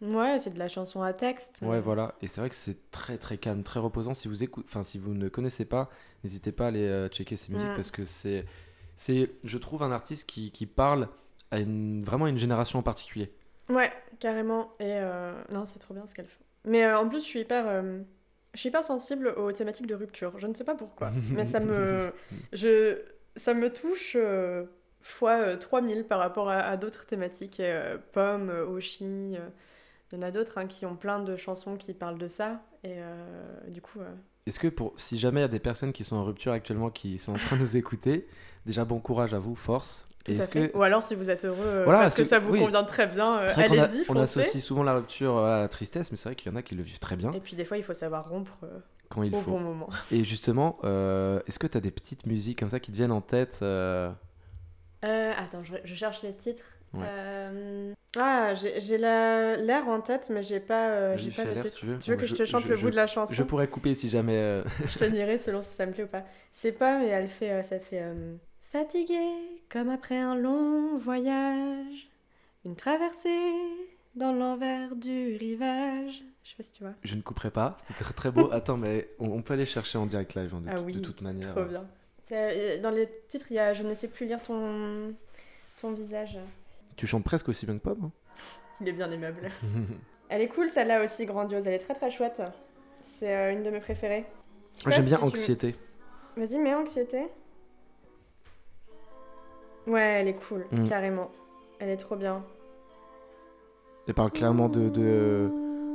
ouais, 0.03 0.39
c'est 0.41 0.51
de 0.53 0.59
la 0.59 0.69
chanson 0.69 1.01
à 1.03 1.13
texte. 1.13 1.61
Ouais, 1.63 1.81
voilà. 1.81 2.15
Et 2.21 2.27
c'est 2.27 2.41
vrai 2.41 2.51
que 2.51 2.57
c'est 2.57 2.91
très 2.91 3.17
très 3.19 3.39
calme, 3.39 3.63
très 3.63 3.81
reposant. 3.81 4.13
Si 4.15 4.29
vous 4.29 4.43
écoutez, 4.43 4.67
enfin 4.69 4.83
si 4.83 4.99
vous 4.99 5.15
ne 5.15 5.29
connaissez 5.29 5.65
pas, 5.65 5.89
n'hésitez 6.25 6.53
pas 6.53 6.65
à 6.65 6.69
aller 6.69 6.87
euh, 6.87 7.09
checker 7.09 7.37
ses 7.37 7.53
musiques 7.53 7.71
Mm. 7.71 7.77
parce 7.77 7.91
que 7.91 8.05
c'est, 8.05 8.45
c'est, 8.97 9.31
je 9.45 9.57
trouve 9.59 9.83
un 9.83 9.93
artiste 9.93 10.29
qui, 10.29 10.51
qui 10.51 10.67
parle 10.67 11.09
à 11.51 11.61
une 11.61 12.03
vraiment 12.05 12.27
à 12.27 12.29
une 12.31 12.39
génération 12.39 12.79
en 12.79 12.83
particulier. 12.83 13.33
Ouais, 13.69 13.91
carrément. 14.19 14.73
Et 14.81 14.85
euh, 14.99 15.41
non, 15.51 15.65
c'est 15.65 15.79
trop 15.79 15.95
bien 15.95 16.07
ce 16.07 16.15
qu'elle 16.15 16.27
fait. 16.27 16.45
Mais 16.65 16.85
euh, 16.85 16.99
en 16.99 17.09
plus, 17.09 17.21
je 17.21 17.27
suis 17.27 17.41
hyper, 17.41 17.65
euh, 17.67 18.01
je 18.55 18.61
suis 18.61 18.69
hyper 18.69 18.85
sensible 18.85 19.29
aux 19.29 19.53
thématiques 19.53 19.87
de 19.87 19.95
rupture. 19.95 20.39
Je 20.39 20.47
ne 20.47 20.55
sais 20.55 20.65
pas 20.65 20.75
pourquoi, 20.75 21.11
mais 21.31 21.45
ça 21.45 21.61
me, 21.61 22.13
je, 22.53 22.99
ça 23.37 23.55
me 23.55 23.71
touche 23.73 24.17
euh, 24.19 24.65
fois 25.03 25.41
euh, 25.41 25.57
3000 25.57 26.05
par 26.05 26.19
rapport 26.19 26.51
à, 26.51 26.59
à 26.59 26.77
d'autres 26.77 27.07
thématiques. 27.07 27.61
Euh, 27.61 27.97
Pomme, 28.13 28.51
euh, 28.51 28.67
Oshi, 28.67 29.05
euh, 29.37 29.49
il 30.13 30.17
y 30.17 30.19
en 30.19 30.23
a 30.23 30.31
d'autres 30.31 30.59
hein, 30.59 30.67
qui 30.67 30.85
ont 30.87 30.97
plein 30.97 31.21
de 31.21 31.37
chansons 31.37 31.77
qui 31.77 31.95
parlent 31.95 32.19
de 32.19 32.29
ça. 32.29 32.63
Et 32.85 32.95
euh, 32.97 33.61
du 33.69 33.81
coup, 33.81 34.01
euh, 34.01 34.11
Est-ce 34.47 34.59
que 34.59 34.69
pour, 34.69 34.93
si 34.99 35.19
jamais 35.19 35.41
il 35.41 35.43
y 35.43 35.45
a 35.45 35.49
des 35.49 35.61
personnes 35.61 35.93
qui 35.93 36.05
sont 36.05 36.17
en 36.17 36.25
rupture 36.25 36.53
actuellement, 36.53 36.91
qui 36.91 37.19
sont 37.19 37.33
en 37.35 37.39
train 37.39 37.57
de 37.57 37.63
nous 37.63 37.77
écouter, 37.77 38.27
déjà 38.67 38.85
bon 38.85 39.01
courage 39.01 39.33
à 39.35 39.39
vous, 39.39 39.55
force. 39.55 40.09
Tout 40.25 40.33
Et 40.33 40.35
à 40.35 40.39
est-ce 40.39 40.51
fait. 40.51 40.71
que 40.71 40.77
Ou 40.77 40.83
alors, 40.83 41.03
si 41.03 41.15
vous 41.15 41.31
êtes 41.31 41.45
heureux, 41.45 41.65
euh, 41.65 41.85
Voilà, 41.85 42.01
parce 42.01 42.17
que 42.17 42.25
ça 42.25 42.39
vous 42.39 42.53
oui. 42.53 42.61
convient 42.61 42.85
très 42.85 43.07
bien, 43.07 43.39
euh, 43.39 43.49
allez-y, 43.57 44.01
on, 44.03 44.05
foncez. 44.15 44.41
associe 44.41 44.63
souvent 44.63 44.83
la 44.83 44.95
rupture 44.95 45.39
à 45.39 45.61
la 45.63 45.69
tristesse, 45.69 46.11
mais 46.11 46.17
c'est 46.17 46.29
vrai 46.29 46.37
qu'il 46.37 46.51
y 46.51 46.55
en 46.55 46.57
a 46.57 46.63
qui 46.63 46.75
le 46.75 46.83
vivent 46.83 46.99
très 46.99 47.17
bien 47.17 47.33
Et 47.33 47.41
puis 47.41 47.57
des 47.57 47.65
fois, 47.65 47.77
il 47.79 47.83
faut 47.83 47.95
savoir 47.95 48.29
rompre 48.29 48.59
euh, 48.65 48.79
quand 49.09 49.23
il 49.23 49.35
au 49.35 49.39
faut. 49.39 49.51
bon 49.53 49.61
moment. 49.61 49.89
Et 50.13 50.25
justement, 50.25 50.79
euh, 50.85 51.41
est-ce 51.47 51.59
que 51.59 51.67
tu 51.67 51.77
as 51.77 51.81
des 51.81 51.91
petites 51.91 52.27
musiques 52.27 52.59
comme 52.61 52.71
ça 52.71 52.81
qui 52.81 52.91
te 52.93 52.97
viennent 52.97 53.13
en 53.13 53.21
tête 53.23 53.63
attends, 55.03 55.65
je, 55.65 55.75
je 55.85 55.95
cherche 55.95 56.23
les 56.23 56.35
titres. 56.35 56.65
Ouais. 56.93 57.05
Euh, 57.07 57.93
Ah, 58.19 58.55
j'ai 58.55 58.81
j'ai 58.81 58.99
la- 58.99 59.57
l'air 59.57 59.87
en 59.89 60.01
tête, 60.01 60.29
mais 60.31 60.43
j'ai 60.43 60.59
pas, 60.59 61.17
j'ai 61.17 61.31
pas 61.31 61.45
le 61.45 61.53
titre. 61.55 61.69
si 61.69 61.75
tu 61.77 61.87
veux. 61.87 61.99
Tu 61.99 62.11
veux 62.11 62.17
que 62.17 62.27
je, 62.27 62.35
te 62.35 62.45
chante 62.45 62.65
je- 62.65 62.69
le 62.69 62.77
bout 62.77 62.91
de 62.91 62.97
la 62.97 63.07
chanson? 63.07 63.33
Je 63.33 63.43
pourrais 63.45 63.69
couper 63.69 63.95
si 63.95 64.11
jamais. 64.11 64.63
Je 64.89 64.99
te 64.99 65.05
dirai 65.05 65.39
selon 65.39 65.63
si 65.63 65.69
ça 65.71 65.87
me 65.87 65.93
plaît 65.93 66.05
ou 66.05 66.09
pas. 66.09 66.25
C'est 66.53 66.73
pas, 66.73 66.99
mais 66.99 67.07
elle 67.09 67.29
fait, 67.29 67.63
ça 67.63 67.79
fait 67.79 68.03
fatigué 68.73 69.15
comme 69.71 69.89
après 69.89 70.17
un 70.19 70.35
long 70.35 70.97
voyage, 70.97 72.09
une 72.65 72.77
traversée 72.77 73.39
dans 74.17 74.33
l'envers 74.33 74.97
du 74.97 75.37
rivage. 75.37 76.23
Je 76.43 76.51
sais 76.51 76.57
pas 76.57 76.63
si 76.63 76.73
tu 76.73 76.83
vois. 76.83 76.93
Je 77.05 77.15
ne 77.15 77.23
couperai 77.23 77.51
pas, 77.51 77.77
c'était 77.87 78.03
très 78.05 78.15
très 78.15 78.31
beau. 78.31 78.51
Attends, 78.53 78.77
mais 78.77 79.09
on, 79.19 79.31
on 79.31 79.43
peut 79.43 79.55
aller 79.55 79.67
chercher 79.67 79.99
en 79.99 80.07
direct 80.07 80.35
live 80.35 80.53
hein, 80.55 80.61
de, 80.61 80.69
Ah 80.71 80.75
tout- 80.77 80.83
oui, 80.85 80.95
de 80.95 81.01
toute 81.01 81.23
manière. 81.23 81.53
Trop 81.53 81.65
bien. 81.65 81.87
Euh, 82.33 82.81
Dans 82.81 82.91
les 82.91 83.09
titres, 83.29 83.47
il 83.51 83.55
y 83.55 83.59
a 83.59 83.73
Je 83.73 83.83
ne 83.83 83.93
sais 83.95 84.09
plus 84.09 84.27
lire 84.27 84.41
ton, 84.43 85.15
ton 85.81 85.93
visage. 85.93 86.39
Tu 86.97 87.07
chantes 87.07 87.25
presque 87.25 87.49
aussi 87.49 87.67
bien 87.67 87.77
que 87.79 87.83
Pomme. 87.83 88.05
hein 88.05 88.11
Il 88.81 88.89
est 88.89 88.93
bien 88.93 89.11
aimable. 89.11 89.51
Elle 90.29 90.43
est 90.43 90.49
cool 90.49 90.69
celle-là 90.69 91.03
aussi, 91.03 91.27
grandiose. 91.27 91.67
Elle 91.67 91.75
est 91.75 91.79
très 91.81 91.95
très 91.95 92.11
chouette. 92.11 92.41
C'est 93.03 93.35
euh, 93.35 93.53
une 93.53 93.63
de 93.65 93.71
mes 93.71 93.81
préférées. 93.81 94.25
Pas 94.85 94.91
j'aime 94.91 95.05
bien 95.05 95.19
tu- 95.19 95.25
Anxiété. 95.25 95.75
Vas-y, 96.37 96.59
mets 96.59 96.75
anxiété. 96.75 97.27
Ouais, 99.87 100.01
elle 100.21 100.29
est 100.29 100.35
cool, 100.49 100.67
Mm. 100.73 100.85
carrément. 100.89 101.31
Elle 101.79 101.89
est 101.89 101.97
trop 101.97 102.17
bien. 102.17 102.45
Elle 104.07 104.15
parle 104.15 104.31
clairement 104.31 104.69
de, 104.69 104.89
de 104.89 105.51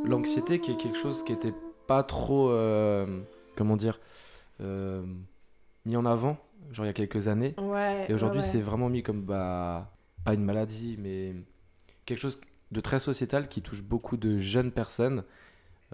l'anxiété 0.06 0.60
qui 0.60 0.72
est 0.72 0.78
quelque 0.78 0.98
chose 0.98 1.24
qui 1.24 1.34
était 1.34 1.54
pas 1.88 2.04
trop. 2.04 2.50
euh, 2.50 3.22
comment 3.56 3.78
dire 3.78 4.00
euh, 4.62 5.04
mis 5.86 5.96
en 5.98 6.06
avant, 6.06 6.38
genre 6.72 6.86
il 6.86 6.88
y 6.88 6.90
a 6.90 6.94
quelques 6.94 7.28
années. 7.28 7.54
Ouais. 7.62 8.06
Et 8.10 8.14
aujourd'hui, 8.14 8.40
ouais, 8.42 8.46
c'est 8.46 8.62
vraiment 8.62 8.90
mis 8.90 9.04
comme 9.04 9.22
bah, 9.22 9.92
pas 10.24 10.34
une 10.34 10.44
maladie, 10.44 10.98
mais 11.00 11.34
quelque 12.06 12.20
chose 12.20 12.40
de 12.72 12.82
très 12.82 13.00
sociétal 13.00 13.48
qui 13.48 13.62
touche 13.62 13.84
beaucoup 13.84 14.18
de 14.18 14.38
jeunes 14.38 14.72
personnes, 14.72 15.24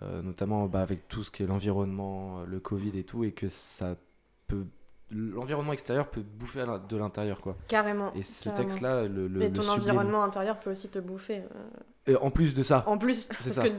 euh, 0.01 0.21
notamment 0.21 0.65
bah, 0.67 0.81
avec 0.81 1.07
tout 1.07 1.23
ce 1.23 1.31
qui 1.31 1.43
est 1.43 1.47
l'environnement, 1.47 2.39
euh, 2.39 2.45
le 2.45 2.59
Covid 2.59 2.97
et 2.97 3.03
tout, 3.03 3.23
et 3.23 3.31
que 3.31 3.49
ça 3.49 3.95
peut. 4.47 4.65
L'environnement 5.11 5.73
extérieur 5.73 6.07
peut 6.07 6.21
bouffer 6.21 6.63
de 6.89 6.97
l'intérieur, 6.97 7.41
quoi. 7.41 7.57
Carrément. 7.67 8.13
Et 8.15 8.23
ce 8.23 8.45
carrément. 8.45 8.63
texte-là, 8.63 9.03
le, 9.03 9.27
le, 9.27 9.41
Et 9.43 9.51
ton 9.51 9.67
environnement 9.67 10.23
intérieur 10.23 10.59
peut 10.59 10.71
aussi 10.71 10.89
te 10.89 10.99
bouffer. 10.99 11.41
euh, 12.09 12.17
en 12.21 12.29
plus 12.31 12.53
de 12.53 12.63
ça, 12.63 12.83
En 12.87 12.97
plus, 12.97 13.25
parce 13.25 13.49
ça. 13.49 13.63
que 13.67 13.73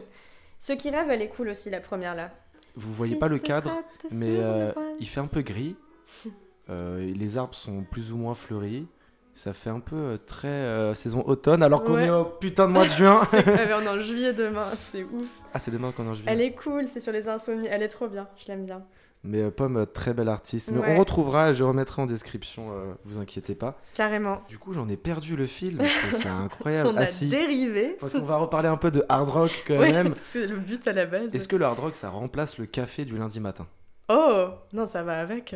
Ceux 0.59 0.77
qui 0.77 0.90
rêvent, 0.90 1.11
elle 1.11 1.23
est 1.23 1.29
cool 1.29 1.49
aussi, 1.49 1.71
la 1.71 1.81
première 1.81 2.14
là. 2.14 2.31
vous 2.77 2.92
voyez 2.92 3.16
pas 3.16 3.29
le 3.29 3.38
cadre, 3.38 3.73
mais 4.12 4.37
euh, 4.38 4.73
il 5.01 5.09
fait 5.09 5.21
un 5.21 5.27
peu 5.27 5.42
gris. 5.42 5.77
Euh, 6.71 7.01
les 7.16 7.37
arbres 7.38 7.57
sont 7.57 7.83
plus 7.83 8.12
ou 8.12 8.16
moins 8.16 8.35
fleuris. 8.37 8.87
Ça 9.35 9.53
fait 9.53 9.68
un 9.68 9.81
peu 9.81 10.16
très 10.27 10.95
saison 10.95 11.23
automne, 11.27 11.61
alors 11.62 11.83
qu'on 11.83 11.95
Ouais. 11.95 12.07
est 12.07 12.11
au 12.11 12.25
putain 12.25 12.68
de 12.68 12.73
mois 12.73 12.85
de 12.87 12.90
juin. 12.92 13.21
C'est- 13.31 13.45
on 13.75 13.81
est 13.83 13.88
en 13.88 13.99
juillet 13.99 14.33
demain, 14.33 14.68
c'est 14.79 15.03
ouf. 15.03 15.27
ah, 15.53 15.59
c'est 15.59 15.73
demain 15.73 15.90
qu'on 15.90 16.07
est 16.07 16.11
en 16.11 16.14
juillet. 16.14 16.31
Elle 16.31 16.40
est 16.40 16.53
cool, 16.53 16.87
c'est 16.87 17.01
sur 17.01 17.12
les 17.12 17.29
insomnies, 17.29 17.66
elle 17.68 17.83
est 17.83 17.88
trop 17.88 18.07
bien, 18.07 18.29
je 18.37 18.47
l'aime 18.47 18.64
bien. 18.64 18.83
Mais 19.24 19.40
euh, 19.40 19.50
Pomme, 19.52 19.76
euh, 19.76 19.87
très 19.87 20.14
belle 20.14 20.28
artiste. 20.28 20.70
Mais 20.72 20.80
Ouais. 20.80 20.94
on 20.96 20.98
retrouvera, 20.98 21.52
je 21.52 21.62
remettrai 21.62 22.02
en 22.02 22.06
description, 22.06 22.72
euh, 22.72 22.92
vous 23.04 23.18
inquiétez 23.18 23.54
pas. 23.54 23.78
Carrément. 23.94 24.42
Du 24.48 24.58
coup, 24.58 24.72
j'en 24.72 24.88
ai 24.88 24.96
perdu 24.96 25.37
le 25.37 25.46
fil. 25.46 25.78
C'est 26.11 26.26
incroyable. 26.28 26.88
On 26.92 26.96
a 26.96 27.02
Ah, 27.02 27.06
si. 27.06 27.28
dérivé. 27.28 27.96
Parce 28.00 28.12
qu'on 28.14 28.22
va 28.22 28.37
reparler 28.37 28.68
un 28.68 28.76
peu 28.76 28.90
de 28.90 29.04
hard 29.08 29.28
rock 29.28 29.64
quand 29.68 29.78
Ouais, 29.78 29.92
même. 29.92 30.14
c'est 30.24 30.46
le 30.48 30.56
but 30.56 30.88
à 30.88 30.92
la 30.92 31.06
base. 31.06 31.32
Est-ce 31.35 31.46
que 31.46 31.54
le 31.54 31.64
hard 31.64 31.78
rock, 31.78 31.94
ça 31.94 32.11
remplace 32.11 32.58
le 32.58 32.66
café 32.66 33.04
du 33.04 33.16
lundi 33.16 33.38
matin? 33.38 33.68
Oh 34.08 34.48
Non, 34.72 34.87
ça 34.87 35.04
va 35.04 35.20
avec. 35.20 35.54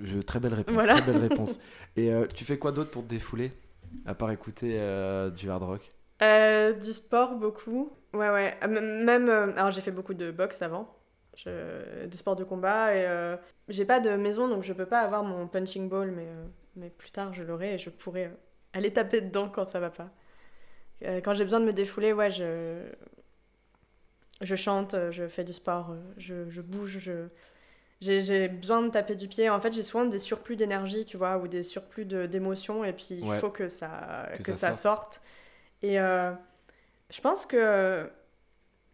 Je, 0.00 0.18
Très 0.20 0.38
belle 0.38 0.54
réponse. 0.54 0.74
Voilà. 0.74 1.00
Très 1.00 1.12
belle 1.12 1.20
réponse. 1.28 1.58
Et 1.96 2.12
euh, 2.12 2.26
tu 2.32 2.44
fais 2.44 2.56
quoi 2.58 2.70
d'autre 2.70 2.90
pour 2.92 3.02
te 3.02 3.08
défouler 3.08 3.50
À 4.06 4.14
part 4.14 4.30
écouter 4.30 4.76
euh, 4.78 5.28
du 5.30 5.50
hard 5.50 5.64
rock? 5.64 5.88
Du 6.80 6.92
sport, 6.92 7.34
beaucoup. 7.34 7.90
Ouais, 8.14 8.30
ouais. 8.30 8.56
Même. 8.68 9.28
Alors, 9.56 9.72
j'ai 9.72 9.80
fait 9.80 9.90
beaucoup 9.90 10.14
de 10.14 10.30
boxe 10.30 10.62
avant. 10.62 10.94
Je... 11.44 12.06
De 12.06 12.16
sport 12.16 12.34
de 12.36 12.42
combat. 12.44 12.94
Et 12.94 13.06
euh, 13.06 13.36
j'ai 13.68 13.84
pas 13.84 14.00
de 14.00 14.10
maison, 14.16 14.48
donc 14.48 14.64
je 14.64 14.72
peux 14.72 14.86
pas 14.86 15.00
avoir 15.00 15.22
mon 15.22 15.46
punching 15.46 15.88
ball, 15.88 16.10
mais, 16.10 16.26
euh, 16.26 16.44
mais 16.76 16.90
plus 16.90 17.10
tard, 17.12 17.32
je 17.32 17.44
l'aurai 17.44 17.74
et 17.74 17.78
je 17.78 17.90
pourrai 17.90 18.26
euh, 18.26 18.30
aller 18.72 18.92
taper 18.92 19.20
dedans 19.20 19.48
quand 19.48 19.64
ça 19.64 19.78
va 19.80 19.90
pas. 19.90 20.10
Quand 21.22 21.32
j'ai 21.32 21.44
besoin 21.44 21.60
de 21.60 21.64
me 21.64 21.72
défouler, 21.72 22.12
ouais, 22.12 22.28
je, 22.32 22.82
je 24.40 24.56
chante, 24.56 24.96
je 25.12 25.28
fais 25.28 25.44
du 25.44 25.52
sport, 25.52 25.94
je, 26.16 26.48
je 26.48 26.60
bouge, 26.60 26.98
je... 26.98 27.28
J'ai, 28.00 28.48
besoin 28.48 28.82
de 28.82 28.90
taper 28.90 29.14
du 29.16 29.26
pied. 29.28 29.48
En 29.50 29.60
fait, 29.60 29.72
j'ai 29.72 29.82
souvent 29.84 30.04
des 30.06 30.18
surplus 30.18 30.56
d'énergie, 30.56 31.04
tu 31.04 31.16
vois, 31.16 31.38
ou 31.38 31.48
des 31.48 31.62
surplus 31.64 32.04
de, 32.04 32.26
d'émotions, 32.26 32.84
et 32.84 32.92
puis 32.92 33.06
il 33.10 33.24
Ouais. 33.24 33.38
faut 33.38 33.50
que 33.50 33.68
ça, 33.68 34.28
Que 34.38 34.42
que, 34.44 34.52
ça 34.52 34.68
ça, 34.68 34.74
sorte. 34.74 35.22
Et 35.82 35.98
je 35.98 37.20
pense 37.22 37.46
que 37.46 38.10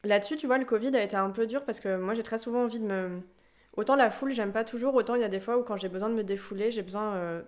là-dessus, 0.04 0.36
tu 0.36 0.46
vois, 0.46 0.58
le 0.58 0.64
Covid 0.64 0.94
a 0.96 1.02
été 1.02 1.16
un 1.16 1.30
peu 1.30 1.46
dur 1.46 1.64
parce 1.64 1.80
que 1.80 1.96
moi, 1.96 2.14
j'ai 2.14 2.22
très 2.22 2.38
souvent 2.38 2.64
envie 2.64 2.80
de 2.80 2.86
me. 2.86 3.20
Autant 3.76 3.96
la 3.96 4.10
foule, 4.10 4.30
j'aime 4.32 4.52
pas 4.52 4.64
toujours, 4.64 4.94
autant 4.94 5.14
il 5.16 5.20
y 5.22 5.24
a 5.24 5.28
des 5.28 5.40
fois 5.40 5.58
où 5.58 5.62
quand 5.64 5.76
j'ai 5.76 5.88
besoin 5.88 6.08
de 6.08 6.14
me 6.14 6.24
défouler, 6.24 6.70
j'ai 6.70 6.82
besoin. 6.82 7.14
euh, 7.16 7.42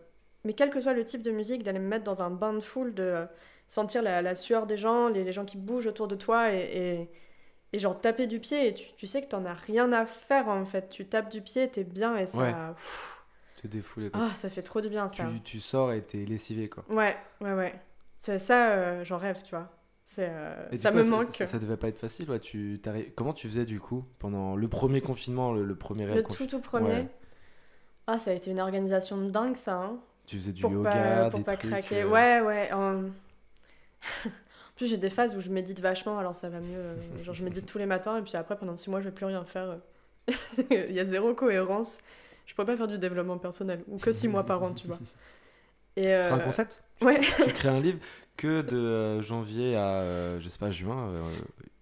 Mais 0.45 0.53
quel 0.55 0.71
que 0.71 0.81
soit 0.81 0.93
le 0.95 1.05
type 1.05 1.23
de 1.23 1.31
musique, 1.31 1.63
d'aller 1.63 1.79
me 1.79 1.89
mettre 1.89 2.05
dans 2.05 2.23
un 2.23 2.31
bain 2.31 2.53
de 2.53 2.61
foule, 2.61 2.95
de 2.95 3.03
euh, 3.03 3.27
sentir 3.69 4.03
la, 4.03 4.23
la 4.23 4.35
sueur 4.35 4.67
des 4.67 4.77
gens, 4.77 5.09
les, 5.09 5.23
les 5.25 5.33
gens 5.33 5.45
qui 5.45 5.57
bougent 5.57 5.87
autour 5.87 6.09
de 6.09 6.17
toi 6.17 6.53
et. 6.53 6.59
et... 7.03 7.11
et 7.73 7.79
genre 7.79 7.99
taper 8.01 8.27
du 8.27 8.41
pied 8.41 8.69
et 8.69 8.75
tu, 8.75 8.87
tu 8.97 9.07
sais 9.07 9.23
que 9.23 9.29
t'en 9.29 9.45
as 9.45 9.55
rien 9.55 9.93
à 9.93 10.07
faire 10.07 10.49
en 10.49 10.65
fait. 10.65 10.89
Tu 10.89 11.07
tapes 11.07 11.31
du 11.31 11.43
pied, 11.43 11.69
t'es 11.71 11.85
bien 11.85 12.17
et 12.17 12.27
ça. 12.27 12.39
Ouais. 12.39 12.53
pff, 12.75 13.25
Te 13.63 13.67
défouler. 13.69 14.11
ah, 14.13 14.31
ça 14.35 14.49
fait 14.51 14.63
trop 14.63 14.81
du 14.81 14.89
bien 14.89 15.09
ça. 15.09 15.25
tu, 15.35 15.41
tu 15.43 15.61
sors 15.61 15.93
et 15.93 16.03
t'es 16.03 16.25
lessivé 16.25 16.69
quoi. 16.69 16.85
Ouais, 16.89 17.17
ouais, 17.41 17.53
ouais. 17.55 17.75
C'est 18.19 18.39
ça, 18.39 18.71
euh, 18.73 19.05
j'en 19.05 19.19
rêve, 19.19 19.43
tu 19.45 19.51
vois. 19.55 19.69
Euh, 20.19 20.69
ça 20.77 20.91
coup, 20.93 20.99
me 20.99 21.03
manque. 21.05 21.33
Ça, 21.35 21.47
ça 21.47 21.59
devait 21.59 21.77
pas 21.77 21.89
être 21.89 21.99
facile. 21.99 22.31
Ouais. 22.31 22.39
Tu, 22.39 22.81
Comment 23.17 23.33
tu 23.33 23.49
faisais 23.49 23.65
du 23.65 23.81
coup 23.81 24.05
pendant 24.19 24.55
le 24.57 24.69
premier 24.69 25.01
confinement, 25.01 25.53
le, 25.53 25.65
le 25.65 25.75
premier 25.75 26.07
Le 26.07 26.23
tout 26.23 26.47
tout 26.47 26.61
premier. 26.61 26.87
Ouais. 26.93 27.09
Ah, 28.07 28.19
ça 28.19 28.31
a 28.31 28.35
été 28.35 28.51
une 28.53 28.61
organisation 28.61 29.17
de 29.19 29.31
dingue 29.31 29.57
ça. 29.57 29.77
Hein. 29.83 29.99
Tu 30.27 30.39
faisais 30.39 30.53
du 30.53 30.63
Pour 30.63 30.73
yoga, 30.73 30.91
pas, 30.93 31.31
pour 31.31 31.39
des 31.41 31.45
pas 31.45 31.57
trucs. 31.57 31.71
craquer. 31.71 32.03
euh, 32.03 32.09
Ouais, 32.09 32.41
ouais. 32.41 32.73
en- 32.73 33.05
en 33.07 33.11
plus, 34.77 34.87
j'ai 34.87 34.97
des 34.97 35.11
phases 35.11 35.35
où 35.37 35.41
je 35.41 35.51
médite 35.51 35.81
vachement, 35.81 36.19
alors 36.19 36.37
ça 36.37 36.49
va 36.49 36.61
mieux. 36.61 36.77
euh, 36.79 36.95
Genre, 37.25 37.35
je 37.35 37.43
médite 37.45 37.67
tous 37.67 37.79
les 37.79 37.87
matins 37.87 38.19
et 38.19 38.23
puis 38.23 38.37
après, 38.37 38.57
pendant 38.57 38.77
six 38.77 38.91
mois, 38.91 39.01
je 39.01 39.07
vais 39.07 39.15
plus 39.15 39.27
rien 39.27 39.45
faire. 39.45 39.79
Il 40.71 40.93
y 40.93 41.01
a 41.01 41.05
zéro 41.05 41.35
cohérence. 41.35 41.99
Je 42.47 42.55
pourrais 42.55 42.67
pas 42.67 42.77
faire 42.77 42.87
du 42.89 42.99
développement 42.99 43.39
personnel 43.39 43.83
ou 43.89 43.99
que 43.99 44.13
six 44.13 44.29
mois 44.29 44.45
par 44.45 44.63
an, 44.63 44.73
tu 44.73 44.87
vois. 44.87 44.99
C'est 45.97 46.15
un 46.31 46.39
concept? 46.39 46.85
Ouais. 47.03 47.21
Tu 47.21 47.53
crées 47.55 47.69
un 47.71 47.81
livre 47.81 47.99
que 48.37 48.63
de 48.63 48.77
euh, 48.77 49.23
janvier 49.23 49.77
à, 49.77 50.01
euh, 50.01 50.41
je 50.41 50.49
sais 50.49 50.59
pas, 50.59 50.71
juin. 50.71 51.09
euh, 51.09 51.23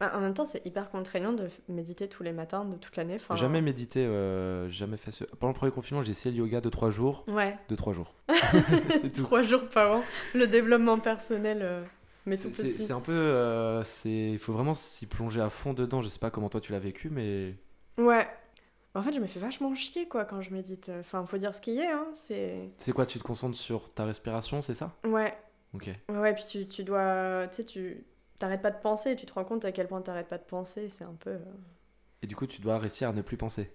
Bah, 0.01 0.13
en 0.15 0.21
même 0.21 0.35
temps, 0.35 0.45
c'est 0.45 0.65
hyper 0.67 0.91
contraignant 0.91 1.33
de 1.33 1.49
méditer 1.69 2.09
tous 2.09 2.23
les 2.23 2.33
matins 2.33 2.65
de 2.65 2.77
toute 2.77 2.97
l'année. 2.97 3.17
Enfin, 3.17 3.37
Jamais 3.37 3.61
médité, 3.61 4.05
euh, 4.05 4.69
jamais 4.71 4.97
fait 4.97 5.11
ce... 5.11 5.25
Pendant 5.25 5.53
le 5.53 5.57
premier 5.59 5.73
confinement, 5.73 6.03
j'ai 6.03 6.13
essayé 6.13 6.35
le 6.35 6.39
yoga 6.45 6.61
de 6.61 6.69
3 6.69 6.91
jours. 6.91 7.25
Ouais. 7.29 7.57
De 7.69 7.75
3 7.77 7.93
jours. 7.93 8.15
c'est 8.91 9.13
tout. 9.13 9.27
Jours 9.45 9.69
par 9.69 9.99
an. 9.99 10.03
Le 10.35 10.47
développement 10.47 10.99
personnel, 10.99 11.61
euh, 11.63 11.83
mais 12.27 12.37
tout 12.37 12.51
petit. 12.51 12.73
c'est 12.73 12.93
un 12.93 13.01
peu. 13.01 13.13
euh, 13.13 13.83
c'est- 13.85 14.31
Il 14.33 14.39
faut 14.39 14.53
vraiment 14.53 14.75
s'y 14.75 15.07
plonger 15.07 15.41
à 15.41 15.51
fond 15.51 15.75
dedans. 15.75 16.01
Je 16.03 16.09
sais 16.09 16.19
pas 16.21 16.31
comment 16.31 16.49
toi 16.49 16.61
tu 16.61 16.73
l'as 16.73 16.79
vécu, 16.79 17.11
mais. 17.11 17.55
Ouais. 17.99 18.27
En 18.97 19.03
fait, 19.03 19.13
je 19.13 19.19
me 19.21 19.27
fais 19.27 19.41
vachement 19.41 19.75
chier, 19.75 20.07
quoi, 20.07 20.25
quand 20.25 20.41
je 20.41 20.53
médite. 20.53 20.89
Enfin, 21.01 21.27
faut 21.27 21.37
dire 21.37 21.53
ce 21.53 21.61
qu'il 21.61 21.75
y 21.75 21.83
a, 21.83 21.97
hein. 21.97 22.07
C'est... 22.15 22.71
C'est 22.79 22.93
quoi 22.93 23.07
Tu 23.07 23.19
te 23.19 23.25
concentres 23.25 23.57
sur 23.59 23.93
ta 23.93 24.05
respiration, 24.05 24.63
c'est 24.63 24.75
ça? 24.75 24.93
Ouais. 25.05 25.37
Ok. 25.75 25.91
Ouais, 26.09 26.19
ouais, 26.19 26.35
puis 26.35 26.45
tu, 26.47 26.67
tu 26.69 26.85
dois... 26.85 27.47
Tu 27.49 27.57
sais, 27.57 27.65
tu... 27.65 28.05
T'arrêtes 28.39 28.63
pas 28.63 28.71
de 28.71 28.81
penser, 28.81 29.17
tu 29.17 29.27
te 29.27 29.33
rends 29.33 29.45
compte 29.45 29.65
à 29.65 29.73
quel 29.73 29.87
point 29.87 30.03
t'arrêtes 30.03 30.29
pas 30.29 30.39
de 30.39 30.45
penser, 30.45 30.89
c'est 30.89 31.05
un 31.05 31.15
peu... 31.15 31.31
euh, 31.31 31.39
Et 32.23 32.27
du 32.27 32.35
coup, 32.35 32.49
tu 32.49 32.61
dois 32.61 32.79
réussir 32.79 33.09
à 33.11 33.13
ne 33.13 33.23
plus 33.23 33.37
penser. 33.37 33.73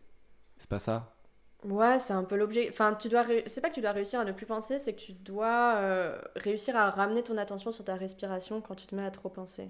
C'est 0.57 0.69
pas 0.69 0.79
ça? 0.79 1.15
Ouais, 1.63 1.99
c'est 1.99 2.13
un 2.13 2.23
peu 2.23 2.35
l'objet... 2.37 2.67
Enfin, 2.69 2.95
tu 2.95 3.07
dois... 3.09 3.21
ré- 3.23 3.43
C'est 3.47 3.59
pas 3.61 3.69
que 3.69 3.75
tu 3.75 3.81
dois 3.81 3.91
réussir 3.91 4.19
à 4.19 4.25
ne 4.25 4.31
plus 4.31 4.45
penser, 4.45 4.77
c'est 4.79 4.93
que 4.93 4.99
tu 5.01 5.13
dois 5.13 5.75
euh, 5.77 6.21
réussir 6.35 6.75
à 6.77 6.89
ramener 6.89 7.21
ton 7.23 7.37
attention 7.37 7.71
sur 7.73 7.83
ta 7.83 7.95
respiration 7.95 8.61
quand 8.61 8.75
tu 8.75 8.87
te 8.87 8.95
mets 8.95 9.03
à 9.05 9.11
trop 9.11 9.29
penser. 9.29 9.69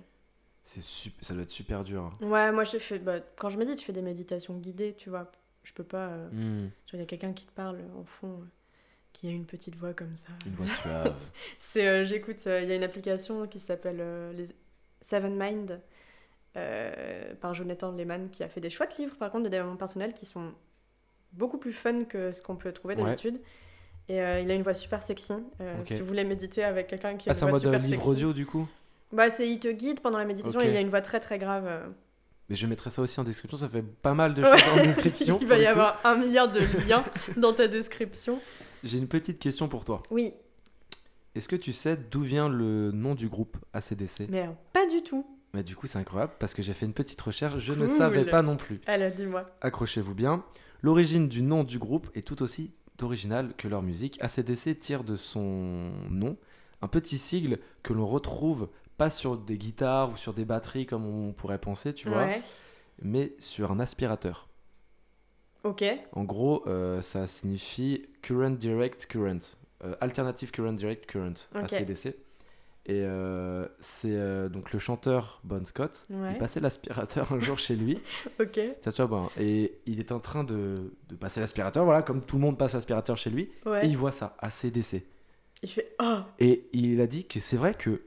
C'est 0.64 0.82
sup- 0.82 1.22
Ça 1.22 1.34
doit 1.34 1.44
être 1.44 1.50
super 1.50 1.84
dur. 1.84 2.04
hein. 2.06 2.12
Ouais, 2.22 2.52
moi, 2.52 2.64
je 2.64 2.78
fais... 2.78 3.00
bah, 3.00 3.20
quand 3.38 3.50
je 3.50 3.58
médite, 3.58 3.80
je 3.80 3.86
fais 3.86 3.94
des 3.94 4.02
méditations 4.02 4.56
guidées, 4.58 4.96
tu 4.98 5.10
vois. 5.10 5.32
Je 5.64 5.74
peux 5.74 5.84
pas... 5.84 6.10
euh, 6.10 6.30
Hmm, 6.32 6.70
Genre, 6.88 6.96
il 6.96 7.00
y 7.00 7.04
a 7.04 7.06
quelqu'un 7.06 7.34
qui 7.34 7.46
te 7.46 7.52
parle 7.54 7.82
en 7.98 8.04
fond, 8.06 8.42
euh, 8.42 8.46
qui 9.14 9.28
a 9.28 9.32
une 9.32 9.46
petite 9.46 9.76
voix 9.76 9.94
comme 9.94 10.16
ça. 10.16 10.30
Une 10.46 10.54
voix 10.54 10.66
suave. 10.68 11.16
C'est, 11.58 11.88
euh, 11.88 12.06
j'écoute, 12.06 12.38
euh, 12.48 12.62
il 12.62 12.70
y 12.70 12.72
a 12.72 12.76
une 12.76 12.84
application 12.84 13.48
qui 13.48 13.60
s'appelle 13.60 13.98
euh, 14.00 14.32
les 14.34 14.48
Seven 15.02 15.36
Mind 15.38 15.80
euh, 16.58 17.34
par 17.42 17.54
Jonathan 17.54 17.92
Lehman 17.92 18.30
qui 18.30 18.44
a 18.44 18.50
fait 18.50 18.62
des 18.62 18.70
chouettes 18.70 18.98
livres 18.98 19.16
par 19.18 19.32
contre 19.32 19.44
de 19.46 19.50
développement 19.50 19.78
personnel 19.78 20.14
qui 20.14 20.26
sont 20.26 20.52
beaucoup 21.34 21.58
plus 21.58 21.74
fun 21.74 22.06
que 22.06 22.32
ce 22.32 22.42
qu'on 22.42 22.56
peut 22.56 22.72
trouver 22.72 22.96
Ouais. 22.96 23.04
d'habitude. 23.04 23.40
Et 24.08 24.16
il 24.16 24.50
a 24.50 24.56
une 24.56 24.64
voix 24.64 24.74
super 24.74 25.04
sexy. 25.04 25.34
euh, 25.62 25.82
Ok. 25.82 25.90
Si 25.90 26.00
vous 26.00 26.06
voulez 26.08 26.24
méditer 26.24 26.64
avec 26.64 26.88
quelqu'un 26.88 27.16
qui 27.16 27.30
a 27.30 27.32
ah, 27.32 27.36
une 27.36 27.40
c'est 27.40 27.46
en 27.46 27.50
voix 27.50 27.60
mode 27.60 27.68
euh, 27.68 27.72
super 27.74 27.80
livre 27.82 27.90
sexy. 27.96 28.10
audio 28.10 28.34
du 28.34 28.46
coup? 28.48 28.68
Bah, 29.12 29.30
c'est 29.30 29.48
il 29.48 29.60
te 29.60 29.68
guide 29.68 30.00
pendant 30.02 30.18
la 30.18 30.26
méditation 30.26 30.62
et 30.62 30.68
il 30.68 30.74
y 30.74 30.78
a 30.78 30.82
une 30.82 30.90
voix 30.90 31.02
très 31.02 31.20
très 31.20 31.38
grave. 31.38 31.70
Mais 32.50 32.56
je 32.56 32.66
mettrai 32.66 32.90
ça 32.90 33.04
aussi 33.04 33.20
en 33.20 33.24
description. 33.24 33.58
Ça 33.58 33.70
fait 33.70 33.84
pas 33.84 34.16
mal 34.16 34.34
de 34.34 34.42
Ouais. 34.42 34.58
choses 34.58 34.80
en 34.80 34.84
description. 34.84 35.38
il 35.42 35.48
va 35.48 35.60
y 35.60 35.68
avoir 35.68 36.00
un 36.04 36.16
milliard 36.16 36.52
de 36.52 36.60
liens 36.88 37.06
dans 37.38 37.54
ta 37.54 37.68
description. 37.68 38.40
J'ai 38.84 38.98
une 38.98 39.08
petite 39.08 39.40
question 39.40 39.68
pour 39.68 39.86
toi. 39.86 40.04
Oui, 40.12 40.34
Est-ce 41.36 41.48
que 41.48 41.56
tu 41.56 41.74
sais 41.74 41.98
d'où 41.98 42.22
vient 42.22 42.50
le 42.50 42.92
nom 42.92 43.16
du 43.16 43.28
groupe 43.30 43.58
ACDC 43.74 44.28
mais 44.30 44.42
alors, 44.42 44.56
pas 44.74 44.88
du 44.88 45.02
tout. 45.04 45.26
Bah, 45.54 45.64
Du 45.64 45.76
coup, 45.76 45.88
c'est 45.88 46.00
incroyable 46.00 46.34
parce 46.40 46.54
que 46.54 46.62
j'ai 46.62 46.74
fait 46.74 46.86
une 46.86 46.94
petite 46.94 47.22
recherche. 47.22 47.58
Je 47.60 47.74
ne 47.74 47.88
savais 47.88 48.26
pas 48.26 48.42
non 48.42 48.58
plus. 48.58 48.82
Alors, 48.88 49.12
dis-moi. 49.12 49.50
Accrochez-vous 49.62 50.16
bien. 50.16 50.44
L'origine 50.82 51.28
du 51.28 51.42
nom 51.42 51.64
du 51.64 51.78
groupe 51.80 52.10
est 52.16 52.26
tout 52.26 52.42
aussi 52.44 52.72
originale 53.02 53.54
que 53.58 53.68
leur 53.68 53.82
musique. 53.82 54.18
ACDC 54.22 54.78
tire 54.80 55.04
de 55.04 55.16
son 55.16 55.92
nom 56.10 56.38
un 56.82 56.88
petit 56.88 57.18
sigle 57.18 57.60
que 57.84 57.94
l'on 57.94 58.06
retrouve 58.06 58.70
pas 58.98 59.10
sur 59.10 59.38
des 59.38 59.58
guitares 59.58 60.12
ou 60.12 60.18
sur 60.18 60.34
des 60.34 60.46
batteries 60.46 60.86
comme 60.86 61.06
on 61.06 61.32
pourrait 61.34 61.58
penser, 61.60 61.94
tu 61.94 62.10
vois, 62.10 62.26
Ouais. 62.26 62.42
mais 63.02 63.34
sur 63.40 63.72
un 63.72 63.80
aspirateur. 63.80 64.49
Ok. 65.64 65.84
En 66.14 66.24
gros, 66.24 66.64
euh, 66.68 67.02
ça 67.02 67.28
signifie 67.28 68.06
Current 68.22 68.52
Direct 68.52 69.06
Current, 69.08 69.40
euh, 69.84 69.96
Alternative 70.02 70.52
Current 70.52 70.74
Direct 70.74 71.06
Current. 71.06 71.34
ACDC. 71.54 72.16
Et 72.86 73.04
euh, 73.06 73.68
c'est 73.80 74.50
donc 74.50 74.72
le 74.74 74.80
chanteur 74.80 75.42
Bon 75.44 75.64
Scott. 75.66 76.08
Ouais. 76.10 76.32
Il 76.32 76.38
passait 76.40 76.60
l'aspirateur 76.60 77.32
un 77.34 77.40
jour 77.40 77.60
chez 77.60 77.76
lui. 77.76 78.00
Ok. 78.40 78.60
Ça, 78.82 78.92
tu 78.92 79.02
vois, 79.04 79.30
ben, 79.36 79.42
et 79.44 79.80
il 79.86 80.00
est 80.00 80.12
en 80.12 80.20
train 80.20 80.44
de, 80.44 80.92
de 81.10 81.16
passer 81.16 81.40
l'aspirateur, 81.40 81.84
voilà, 81.86 82.02
comme 82.02 82.22
tout 82.22 82.38
le 82.38 82.42
monde 82.42 82.58
passe 82.58 82.74
l'aspirateur 82.74 83.16
chez 83.18 83.30
lui. 83.30 83.52
Ouais. 83.66 83.86
Et 83.86 83.90
il 83.90 83.98
voit 83.98 84.12
ça, 84.14 84.36
ACDC. 84.40 85.04
Il 85.62 85.70
fait 85.70 85.94
Oh 86.02 86.20
Et 86.40 86.68
il 86.74 87.00
a 87.02 87.06
dit 87.06 87.26
que 87.28 87.40
c'est 87.42 87.58
vrai 87.58 87.74
que 87.76 88.02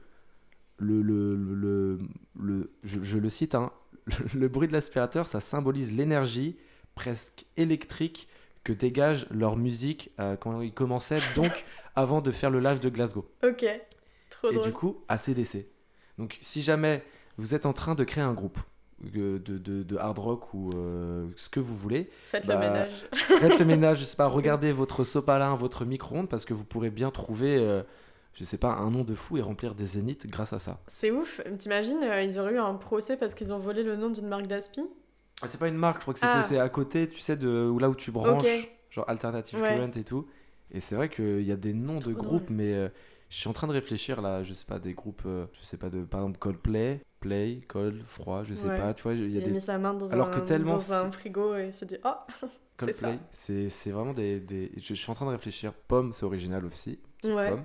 le, 0.79 1.01
le, 1.03 1.37
le, 1.37 1.55
le- 1.55 1.99
le- 2.41 2.71
je, 2.83 2.99
je 3.03 3.19
le 3.19 3.31
cite, 3.31 3.55
hein, 3.55 3.71
le, 4.07 4.15
le 4.41 4.49
bruit 4.49 4.67
de 4.67 4.73
l'aspirateur, 4.73 5.29
ça 5.29 5.39
symbolise 5.41 5.93
l'énergie 5.93 6.57
presque 6.95 7.47
électrique 7.57 8.29
que 8.65 8.73
dégage 8.73 9.27
leur 9.31 9.57
musique 9.57 10.11
euh, 10.21 10.37
quand 10.37 10.61
ils 10.61 10.73
commençaient, 10.73 11.21
donc 11.35 11.65
avant 11.97 12.21
de 12.21 12.31
faire 12.31 12.51
le 12.51 12.61
live 12.61 12.79
de 12.81 12.89
Glasgow. 12.89 13.27
Ok. 13.43 13.65
Trop 14.31 14.51
Et 14.51 14.55
drôle. 14.55 14.67
du 14.67 14.73
coup, 14.73 15.05
ACDC. 15.09 15.67
Donc 16.19 16.39
si 16.41 16.63
jamais 16.63 17.03
vous 17.39 17.55
êtes 17.55 17.67
en 17.67 17.73
train 17.73 17.95
de 17.95 18.05
créer 18.05 18.23
un 18.23 18.35
groupe 18.35 18.59
euh, 19.17 19.39
de, 19.41 19.59
de, 19.59 19.83
de 19.83 19.97
hard 19.97 20.19
rock 20.19 20.55
ou 20.55 20.71
euh, 20.75 21.27
ce 21.37 21.49
que 21.49 21.59
vous 21.59 21.77
voulez, 21.77 22.09
Faites 22.29 22.47
bah, 22.47 22.55
le 22.55 22.61
ménage. 22.61 22.93
Faites 23.15 23.59
le 23.59 23.65
ménage, 23.65 23.99
je 24.01 24.05
sais 24.05 24.17
pas, 24.17 24.27
regardez 24.29 24.71
votre 24.73 25.03
sopalin, 25.05 25.57
votre 25.57 25.85
micro-ondes, 25.85 26.29
parce 26.29 26.45
que 26.45 26.55
vous 26.55 26.65
pourrez 26.65 26.91
bien 26.91 27.11
trouver, 27.11 27.57
euh, 27.59 27.83
je 28.35 28.45
sais 28.45 28.59
pas, 28.59 28.75
un 28.75 28.91
nom 28.91 29.03
de 29.03 29.15
fou 29.17 29.39
et 29.39 29.43
remplir 29.43 29.75
des 29.75 29.87
zéniths 29.87 30.27
grâce 30.29 30.53
à 30.53 30.59
ça. 30.61 30.79
C'est 30.87 31.11
ouf. 31.11 31.41
T'imagines, 31.59 32.03
euh, 32.05 32.23
ils 32.23 32.39
auraient 32.39 32.55
eu 32.55 32.59
un 32.59 32.75
procès 32.75 33.17
parce 33.17 33.35
qu'ils 33.35 33.53
ont 33.53 33.59
volé 33.59 33.83
le 33.83 33.97
nom 33.97 34.09
d'une 34.11 34.29
marque 34.29 34.47
d'aspi? 34.47 34.83
Ah, 35.43 35.49
c'est 35.49 35.59
pas 35.59 35.69
une 35.69 35.77
marque, 35.77 35.99
je 35.99 36.03
crois 36.03 36.15
que 36.15 36.21
Ah. 36.23 36.43
c'est 36.43 36.59
à 36.59 36.69
côté, 36.69 37.09
tu 37.09 37.19
sais, 37.21 37.37
de 37.37 37.73
là 37.81 37.91
où 37.91 37.95
tu 37.95 38.11
branches, 38.13 38.45
genre 38.91 39.09
Alternative 39.09 39.61
Ouais. 39.61 39.75
Current 39.77 39.91
et 39.97 40.05
tout. 40.05 40.27
Et 40.71 40.81
c'est 40.81 40.95
vrai 40.95 41.09
qu'il 41.09 41.43
y 41.43 41.53
a 41.53 41.57
des 41.57 41.73
noms 41.75 41.99
de 41.99 42.13
groupes, 42.13 42.45
drôle. 42.47 42.57
mais 42.57 42.73
euh, 42.75 42.89
je 43.29 43.37
suis 43.37 43.49
en 43.49 43.53
train 43.53 43.67
de 43.67 43.73
réfléchir 43.73 44.23
là, 44.23 44.43
je 44.43 44.55
sais 44.55 44.65
pas, 44.65 44.79
des 44.79 44.95
groupes, 44.95 45.23
euh, 45.27 45.47
je 45.61 45.65
sais 45.67 45.77
pas, 45.77 45.91
de 45.91 46.03
par 46.03 46.21
exemple 46.21 46.39
Coldplay, 46.39 47.01
Play, 47.21 47.61
Cold, 47.69 48.03
Froid, 48.07 48.43
je 48.45 48.55
sais 48.55 48.69
Ouais. 48.69 48.79
pas, 48.79 48.95
tu 48.95 49.03
vois, 49.03 49.13
il 49.15 49.31
y 49.31 49.35
Il 49.35 49.39
a 49.39 49.43
a 49.43 49.45
des 49.45 49.51
mis 49.53 49.61
sa 49.61 49.77
main 49.79 49.93
dans, 49.95 50.11
Alors 50.11 50.29
un, 50.29 50.31
que 50.31 50.41
tellement 50.41 50.75
dans 50.75 50.93
un 50.93 51.11
frigo 51.13 51.55
et 51.57 51.67
il 51.67 51.73
s'est 51.73 51.87
dit 51.87 51.99
Oh. 52.05 52.15
Coldplay, 52.79 53.19
c'est 53.33 53.91
vraiment 53.91 54.13
des, 54.15 54.41
des- 54.41 54.73
Je, 54.77 54.83
je 54.89 54.95
suis 54.95 55.11
en 55.11 55.15
train 55.15 55.27
de 55.27 55.31
réfléchir. 55.33 55.73
Pomme, 55.73 56.13
c'est 56.13 56.25
original 56.25 56.65
aussi. 56.65 56.99
Ouais. 57.23 57.51
Pomme. 57.51 57.65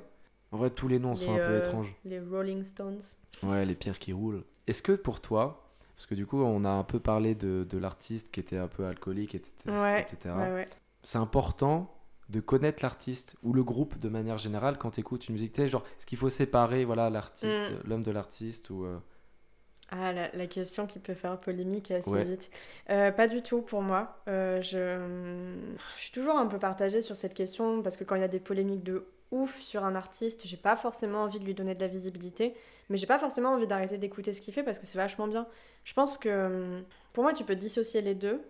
En 0.52 0.58
vrai, 0.58 0.70
tous 0.70 0.88
les 0.88 1.00
noms 1.00 1.16
sont 1.16 1.32
un 1.34 1.38
peu 1.38 1.42
euh, 1.42 1.60
étranges. 1.60 1.94
Les 2.06 2.20
Rolling 2.20 2.64
Stones. 2.64 3.00
Ouais, 3.44 3.66
les 3.66 3.76
pierres 3.76 4.00
qui 4.00 4.14
roulent. 4.14 4.44
Est-ce 4.68 4.82
que 4.82 4.92
pour 4.94 5.22
toi, 5.22 5.67
parce 5.98 6.06
que 6.06 6.16
du 6.16 6.26
coup, 6.26 6.42
on 6.42 6.64
a 6.64 6.70
un 6.70 6.84
peu 6.84 7.00
parlé 7.00 7.36
de, 7.36 7.66
de 7.70 7.78
l'artiste 7.78 8.32
qui 8.32 8.40
était 8.40 8.58
un 8.58 8.68
peu 8.70 8.86
alcoolique, 8.86 9.36
etc. 9.36 9.52
Ouais, 9.68 10.02
etc. 10.02 10.18
Ouais, 10.38 10.54
ouais. 10.54 10.66
C'est 11.04 11.18
important 11.18 11.94
de 12.30 12.40
connaître 12.40 12.84
l'artiste 12.84 13.36
ou 13.44 13.52
le 13.54 13.64
groupe 13.64 13.98
de 13.98 14.10
manière 14.10 14.38
générale 14.38 14.78
quand 14.78 14.92
tu 14.92 15.00
écoutes 15.00 15.28
une 15.28 15.34
musique. 15.34 15.54
Tu 15.54 15.62
sais, 15.62 15.70
genre, 15.70 15.84
est-ce 15.98 16.06
qu'il 16.06 16.18
faut 16.18 16.30
séparer 16.30 16.86
voilà, 16.86 17.10
l'artiste, 17.10 17.72
Mm. 17.72 17.90
l'homme 17.90 18.04
de 18.04 18.12
l'artiste 18.12 18.70
ou. 18.70 18.84
euh, 18.86 18.98
Ah, 19.90 20.12
la, 20.12 20.30
la 20.36 20.48
question 20.48 20.86
qui 20.86 21.00
peut 21.00 21.14
faire 21.14 21.40
polémique 21.40 21.90
assez 21.92 22.10
Ouais. 22.10 22.26
vite. 22.26 22.50
Euh, 22.90 23.12
pas 23.12 23.28
du 23.28 23.42
tout 23.42 23.62
pour 23.62 23.82
moi. 23.82 24.22
Euh, 24.28 24.62
je... 24.62 25.78
je 25.96 26.02
suis 26.02 26.12
toujours 26.12 26.36
un 26.38 26.48
peu 26.48 26.60
partagée 26.60 27.02
sur 27.02 27.16
cette 27.16 27.34
question 27.34 27.82
parce 27.82 27.96
que 27.96 28.04
quand 28.04 28.16
il 28.16 28.22
y 28.22 28.26
a 28.26 28.28
des 28.28 28.42
polémiques 28.42 28.84
de 28.84 29.06
ouf 29.32 29.60
sur 29.60 29.84
un 29.84 29.96
artiste, 29.96 30.46
j'ai 30.46 30.58
pas 30.58 30.76
forcément 30.76 31.24
envie 31.24 31.40
de 31.40 31.46
lui 31.46 31.54
donner 31.54 31.76
de 31.76 31.82
la 31.82 31.88
visibilité, 31.88 32.54
mais 32.90 32.98
j'ai 32.98 33.08
pas 33.08 33.20
forcément 33.20 33.50
envie 33.50 33.68
d'arrêter 33.68 33.98
d'écouter 33.98 34.34
ce 34.34 34.42
qu'il 34.42 34.54
fait 34.54 34.64
parce 34.64 34.80
que 34.80 34.86
c'est 34.86 34.98
vachement 34.98 35.28
bien. 35.28 35.48
Je 35.84 35.94
pense 35.94 36.18
que 36.18 36.30
hum, 36.78 36.84
pour 37.14 37.24
moi, 37.24 37.34
tu 37.34 37.44
peux 37.44 37.56
dissocier 37.56 38.02
les 38.02 38.16
deux, 38.16 38.42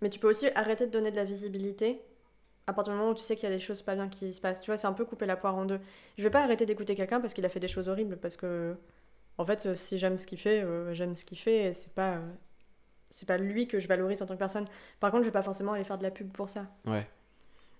mais 0.00 0.10
tu 0.10 0.18
peux 0.18 0.28
aussi 0.28 0.48
arrêter 0.54 0.86
de 0.86 0.90
donner 0.90 1.10
de 1.10 1.16
la 1.16 1.24
visibilité 1.24 2.00
à 2.66 2.72
partir 2.72 2.92
du 2.92 2.98
moment 2.98 3.10
où 3.10 3.14
tu 3.14 3.22
sais 3.22 3.34
qu'il 3.34 3.48
y 3.48 3.52
a 3.52 3.54
des 3.54 3.60
choses 3.60 3.82
pas 3.82 3.94
bien 3.94 4.08
qui 4.08 4.32
se 4.32 4.40
passent. 4.40 4.60
Tu 4.60 4.66
vois, 4.70 4.76
c'est 4.76 4.86
un 4.86 4.92
peu 4.92 5.04
couper 5.04 5.26
la 5.26 5.36
poire 5.36 5.56
en 5.56 5.64
deux. 5.64 5.80
Je 6.16 6.22
vais 6.22 6.30
pas 6.30 6.42
arrêter 6.42 6.66
d'écouter 6.66 6.94
quelqu'un 6.94 7.20
parce 7.20 7.34
qu'il 7.34 7.44
a 7.44 7.48
fait 7.48 7.60
des 7.60 7.68
choses 7.68 7.88
horribles 7.88 8.16
parce 8.16 8.36
que 8.36 8.76
en 9.38 9.44
fait, 9.44 9.66
euh, 9.66 9.74
si 9.74 9.98
j'aime 9.98 10.18
ce 10.18 10.26
qu'il 10.26 10.38
fait, 10.38 10.62
euh, 10.62 10.92
j'aime 10.94 11.14
ce 11.14 11.24
qu'il 11.24 11.38
fait 11.38 11.64
et 11.64 11.72
c'est 11.74 11.92
pas, 11.92 12.14
euh, 12.16 12.32
c'est 13.10 13.26
pas 13.26 13.38
lui 13.38 13.66
que 13.66 13.78
je 13.78 13.88
valorise 13.88 14.22
en 14.22 14.26
tant 14.26 14.34
que 14.34 14.38
personne. 14.38 14.66
Par 15.00 15.10
contre, 15.10 15.22
je 15.22 15.28
vais 15.28 15.32
pas 15.32 15.42
forcément 15.42 15.72
aller 15.72 15.84
faire 15.84 15.98
de 15.98 16.02
la 16.02 16.10
pub 16.10 16.30
pour 16.30 16.50
ça. 16.50 16.66
Ouais. 16.86 17.06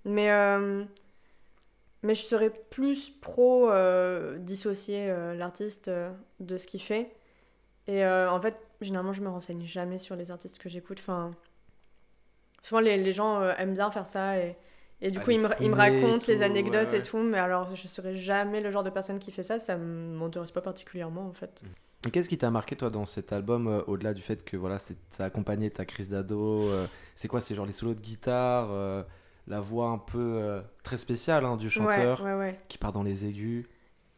Mais, 0.05 0.31
euh, 0.31 0.85
mais 2.03 2.15
je 2.15 2.23
serais 2.23 2.51
plus 2.51 3.11
pro 3.11 3.71
euh, 3.71 4.39
dissocier 4.39 5.11
euh, 5.11 5.35
l'artiste 5.35 5.89
euh, 5.89 6.11
de 6.41 6.57
ce 6.57 6.67
qu'il 6.67 6.83
fait. 6.83 7.15
Et 7.89 8.07
en 8.07 8.41
fait, 8.41 8.57
généralement, 8.81 9.13
je 9.13 9.23
me 9.23 9.29
renseigne 9.29 9.67
jamais 9.67 9.99
sur 9.99 10.15
les 10.15 10.31
artistes 10.31 10.59
que 10.59 10.69
j'écoute. 10.69 10.99
Enfin, 11.01 11.33
souvent, 12.63 12.81
les, 12.81 12.97
les 12.97 13.13
gens 13.13 13.43
aiment 13.43 13.75
bien 13.75 13.91
faire 13.91 14.07
ça 14.07 14.39
et, 14.39 14.57
et 15.01 15.11
du 15.11 15.19
Ah, 15.19 15.21
coup, 15.21 15.33
ils 15.33 15.41
me, 15.41 15.49
ils 15.61 15.69
me 15.69 15.75
racontent 15.75 16.25
les 16.29 16.43
anecdotes 16.43 16.93
ouais, 16.93 16.99
et 16.99 17.03
tout. 17.03 17.19
Mais 17.19 17.39
alors, 17.39 17.75
je 17.75 17.89
serais 17.89 18.15
jamais 18.15 18.61
le 18.61 18.71
genre 18.71 18.85
de 18.85 18.91
personne 18.91 19.19
qui 19.19 19.33
fait 19.33 19.43
ça. 19.43 19.59
Ça 19.59 19.77
m'intéresse 19.77 20.53
pas 20.53 20.61
particulièrement, 20.61 21.27
en 21.27 21.33
fait. 21.33 21.65
Et 22.07 22.11
Qu'est-ce 22.13 22.29
qui 22.29 22.39
t'a 22.39 22.53
marqué 22.53 22.77
toi 22.77 22.89
dans 22.89 23.05
cet 23.05 23.33
album 23.33 23.83
au-delà 23.89 24.15
du 24.15 24.23
fait 24.23 24.45
que 24.45 24.57
voilà 24.57 24.79
ça 24.79 24.95
a 25.19 25.25
accompagné 25.25 25.71
ta 25.71 25.85
crise 25.85 26.09
d'ado 26.09 26.69
C'est 27.17 27.27
quoi? 27.27 27.41
C'est 27.41 27.57
genre 27.57 27.67
les 27.67 27.73
solos 27.73 27.95
de 27.95 28.01
guitare, 28.01 29.05
la 29.47 29.61
voix 29.61 29.89
un 29.89 29.99
peu 29.99 30.19
euh, 30.19 30.61
très 30.85 30.99
spéciale 30.99 31.45
hein, 31.45 31.57
du 31.57 31.69
chanteur 31.71 32.23
Ouais, 32.23 32.33
ouais, 32.33 32.39
ouais. 32.39 32.61
qui 32.69 32.79
part 32.79 32.93
dans 32.93 33.03
les 33.03 33.27
aigus. 33.27 33.67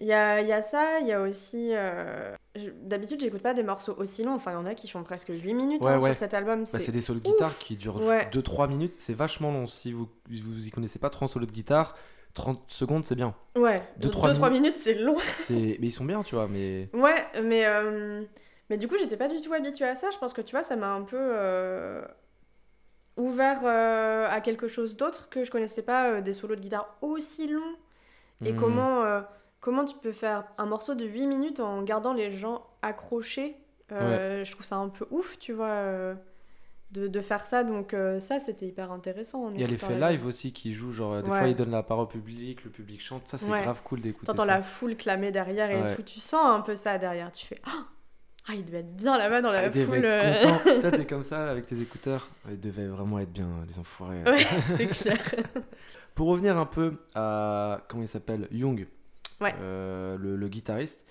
Il 0.01 0.07
y 0.07 0.12
a, 0.12 0.41
y 0.43 0.53
a 0.53 0.61
ça, 0.61 0.99
il 1.01 1.07
y 1.07 1.12
a 1.12 1.20
aussi. 1.22 1.70
euh, 1.72 2.35
D'habitude, 2.83 3.20
j'écoute 3.20 3.43
pas 3.43 3.55
des 3.55 3.62
morceaux 3.62 3.95
aussi 3.97 4.22
longs. 4.25 4.35
Enfin, 4.35 4.51
il 4.51 4.55
y 4.55 4.57
en 4.57 4.66
a 4.66 4.75
qui 4.75 4.89
font 4.89 5.03
presque 5.05 5.29
8 5.33 5.55
minutes 5.55 5.85
hein, 5.87 6.01
sur 6.01 6.16
cet 6.16 6.35
album. 6.35 6.61
Bah, 6.61 6.79
c'est- 6.79 6.93
des 6.93 7.01
solos 7.01 7.20
de 7.20 7.25
guitare 7.25 7.57
qui 7.59 7.77
durent 7.77 8.05
Ouais. 8.05 8.29
2-3 8.33 8.68
minutes, 8.68 8.95
c'est 8.99 9.14
vachement 9.14 9.53
long. 9.53 9.66
Si 9.66 9.93
vous, 9.93 10.09
vous 10.29 10.66
y 10.66 10.70
connaissez 10.70 10.99
pas 10.99 11.11
trop 11.11 11.25
en 11.25 11.29
solo 11.29 11.47
de 11.47 11.53
guitare, 11.53 11.97
30 12.35 12.61
secondes 12.68 13.05
c'est 13.07 13.14
bien. 13.14 13.35
Ouais, 13.57 13.83
Deux, 13.99 14.11
trois 14.11 14.33
2-3 14.33 14.51
minutes, 14.51 14.77
c'est 14.77 14.95
long. 14.99 15.16
Mais 15.51 15.79
ils 15.81 15.93
sont 15.93 16.05
bien, 16.05 16.22
tu 16.25 16.35
vois, 16.35 16.49
mais. 16.49 16.89
Ouais, 16.93 17.25
mais, 17.43 17.64
euh, 17.64 18.22
mais 18.70 18.77
du 18.77 18.89
coup, 18.89 18.97
j'étais 18.99 19.16
pas 19.16 19.29
du 19.29 19.41
tout 19.41 19.53
habituée 19.53 19.87
à 19.87 19.95
ça. 19.95 20.11
Je 20.12 20.18
pense 20.18 20.33
que 20.33 20.41
tu 20.43 20.51
vois, 20.51 20.64
ça 20.64 20.75
m'a 20.77 20.93
un 20.93 21.03
peu 21.03 21.16
euh, 21.20 22.03
ouvert 23.17 23.61
euh, 23.65 24.29
à 24.31 24.41
quelque 24.41 24.69
chose 24.69 24.97
d'autre 24.97 25.29
que 25.29 25.45
je 25.45 25.51
connaissais 25.51 25.83
pas, 25.83 26.11
euh, 26.11 26.21
des 26.21 26.33
solos 26.33 26.57
de 26.57 26.61
guitare 26.61 26.97
aussi 27.01 27.49
longs. 27.49 27.77
Et 28.45 28.53
Hmm. 28.53 28.57
comment, 28.57 29.05
euh, 29.05 29.21
comment 29.61 29.85
tu 29.85 29.97
peux 29.97 30.12
faire 30.12 30.45
un 30.59 30.67
morceau 30.67 30.95
de 30.95 31.05
8 31.05 31.27
minutes 31.27 31.61
en 31.61 31.83
gardant 31.83 32.12
les 32.12 32.33
gens 32.33 32.67
accrochés 32.83 33.57
Je 33.91 34.51
trouve 34.51 34.65
ça 34.67 34.77
un 34.77 34.89
peu 34.89 35.07
ouf, 35.11 35.39
tu 35.39 35.53
vois, 35.53 36.15
de, 36.91 37.07
de 37.09 37.21
faire 37.21 37.47
ça. 37.47 37.65
Donc, 37.65 37.95
ça, 38.19 38.41
c'était 38.41 38.67
hyper 38.67 38.91
intéressant. 38.93 39.51
Il 39.51 39.61
y 39.61 39.65
a 39.65 39.67
l'effet 39.67 39.99
live 39.99 40.27
aussi 40.27 40.53
qui 40.53 40.73
joue, 40.73 40.93
genre 40.93 41.23
des 41.23 41.31
Ouais. 41.31 41.39
fois 41.39 41.49
ils 41.49 41.55
donnent 41.57 41.71
la 41.71 41.83
parole 41.83 42.05
au 42.05 42.09
public, 42.09 42.65
le 42.65 42.71
public 42.71 43.01
chante, 43.01 43.27
ça 43.29 43.39
c'est 43.39 43.51
Ouais. 43.53 43.62
grave 43.62 43.83
cool 43.85 44.01
d'écouter 44.01 44.27
T'entends 44.27 44.45
la 44.45 44.62
foule 44.62 44.97
clamer 44.97 45.31
derrière 45.31 45.71
et 45.71 45.95
tout. 45.95 46.03
Tu 46.03 46.21
sens 46.21 46.45
un 46.47 46.61
peu 46.61 46.75
ça 46.75 46.99
derrière. 46.99 47.31
Tu 47.33 47.47
fais 47.47 47.61
Ah, 47.65 47.85
ah, 48.49 48.53
il 48.55 48.64
devait 48.64 48.80
être 48.80 48.95
bien 48.97 49.16
là-bas 49.16 49.40
dans 49.40 49.51
la 49.53 49.61
Ah, 49.66 49.72
foule. 49.72 50.05
être 50.05 50.42
contents. 50.64 50.80
Toi 50.80 50.90
t'es 50.90 51.07
comme 51.07 51.22
ça 51.22 51.51
avec 51.51 51.66
tes 51.66 51.80
écouteurs, 51.80 52.28
ils 52.51 52.61
devaient 52.61 52.86
vraiment 52.86 53.18
être 53.18 53.32
bien, 53.32 53.49
les 53.66 53.78
enfoirés. 53.78 54.22
Ouais, 54.24 54.38
c'est 54.76 54.86
clair. 54.88 55.18
Pour 56.14 56.28
revenir 56.28 56.57
un 56.59 56.66
peu 56.66 56.99
à, 57.14 57.80
comment 57.88 58.03
il 58.03 58.09
s'appelle, 58.09 58.47
Young, 58.53 58.86
Ouais. 59.40 59.55
euh, 59.61 60.16
le, 60.18 60.36
le 60.36 60.49
guitariste, 60.49 61.05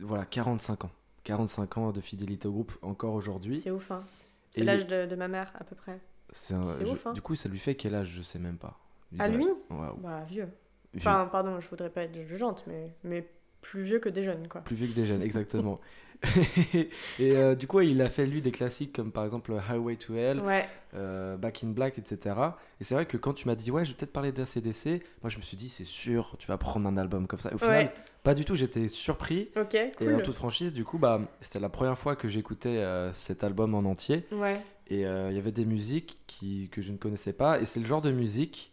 voilà, 0.00 0.24
45 0.24 0.84
ans. 0.86 0.90
45 1.24 1.76
ans 1.78 1.90
de 1.92 2.00
fidélité 2.00 2.48
au 2.48 2.52
groupe 2.52 2.72
encore 2.82 3.14
aujourd'hui. 3.14 3.60
C'est 3.60 3.70
ouf, 3.70 3.90
hein. 3.90 4.02
C'est 4.50 4.62
l'âge 4.64 4.86
de, 4.86 5.04
de 5.06 5.16
ma 5.16 5.28
mère, 5.28 5.52
à 5.58 5.64
peu 5.64 5.74
près. 5.74 6.00
C'est 6.30 6.54
ouf, 6.54 7.06
hein. 7.06 7.12
Du 7.12 7.20
coup, 7.20 7.34
ça 7.34 7.48
lui 7.48 7.58
fait 7.58 7.74
quel 7.74 7.94
âge? 7.94 8.08
Je 8.16 8.22
sais 8.22 8.38
même 8.38 8.56
pas. 8.56 8.78
Il 9.12 9.20
À 9.20 9.28
doit- 9.28 9.36
lui? 9.36 9.44
Ouais, 9.70 9.86
Bah, 9.98 10.24
vieux. 10.28 10.44
vieux. 10.44 10.50
Enfin, 10.96 11.28
pardon, 11.30 11.60
je 11.60 11.68
voudrais 11.68 11.90
pas 11.90 12.02
être 12.04 12.26
jugeante, 12.26 12.64
mais, 12.66 12.94
mais 13.04 13.28
plus 13.60 13.82
vieux 13.82 13.98
que 13.98 14.08
des 14.08 14.22
jeunes, 14.22 14.48
quoi. 14.48 14.62
Plus 14.62 14.76
vieux 14.76 14.86
que 14.86 14.94
des 14.94 15.04
jeunes, 15.04 15.22
exactement. 15.22 15.80
et 16.74 16.88
euh, 17.36 17.54
du 17.54 17.66
coup, 17.66 17.80
il 17.80 18.00
a 18.02 18.08
fait 18.08 18.26
lui 18.26 18.42
des 18.42 18.50
classiques 18.52 18.92
comme 18.94 19.12
par 19.12 19.24
exemple 19.24 19.52
Highway 19.68 19.96
to 19.96 20.14
Hell, 20.14 20.40
Ouais, 20.40 20.66
euh, 20.94 21.36
Back 21.36 21.62
in 21.64 21.68
Black, 21.68 21.98
etc. 21.98 22.34
Et 22.80 22.84
c'est 22.84 22.94
vrai 22.94 23.06
que 23.06 23.16
quand 23.16 23.32
tu 23.34 23.46
m'as 23.48 23.54
dit, 23.54 23.70
ouais, 23.70 23.84
je 23.84 23.90
vais 23.90 23.96
peut-être 23.96 24.12
parler 24.12 24.32
d'ACDC, 24.32 25.02
moi 25.22 25.30
je 25.30 25.36
me 25.36 25.42
suis 25.42 25.56
dit, 25.56 25.68
c'est 25.68 25.84
sûr, 25.84 26.36
tu 26.38 26.46
vas 26.46 26.58
prendre 26.58 26.86
un 26.88 26.96
album 26.96 27.26
comme 27.26 27.38
ça. 27.40 27.52
Au 27.54 27.58
final, 27.58 27.86
ouais, 27.86 27.92
pas 28.22 28.34
du 28.34 28.44
tout, 28.44 28.54
j'étais 28.54 28.88
surpris. 28.88 29.50
ok, 29.56 29.74
Et 29.74 29.90
en 30.08 30.14
cool. 30.14 30.22
toute 30.22 30.34
franchise, 30.34 30.72
du 30.72 30.84
coup, 30.84 30.98
bah, 30.98 31.20
c'était 31.40 31.60
la 31.60 31.68
première 31.68 31.98
fois 31.98 32.16
que 32.16 32.28
j'écoutais 32.28 32.68
euh, 32.78 33.12
cet 33.12 33.44
album 33.44 33.74
en 33.74 33.80
entier. 33.80 34.24
Ouais, 34.32 34.60
Et 34.88 35.00
il 35.02 35.32
y 35.34 35.38
avait 35.38 35.52
des 35.52 35.64
musiques 35.64 36.18
qui, 36.26 36.68
que 36.70 36.82
je 36.82 36.92
ne 36.92 36.96
connaissais 36.96 37.32
pas. 37.32 37.60
Et 37.60 37.66
c'est 37.66 37.80
le 37.80 37.86
genre 37.86 38.02
de 38.02 38.10
musique 38.12 38.72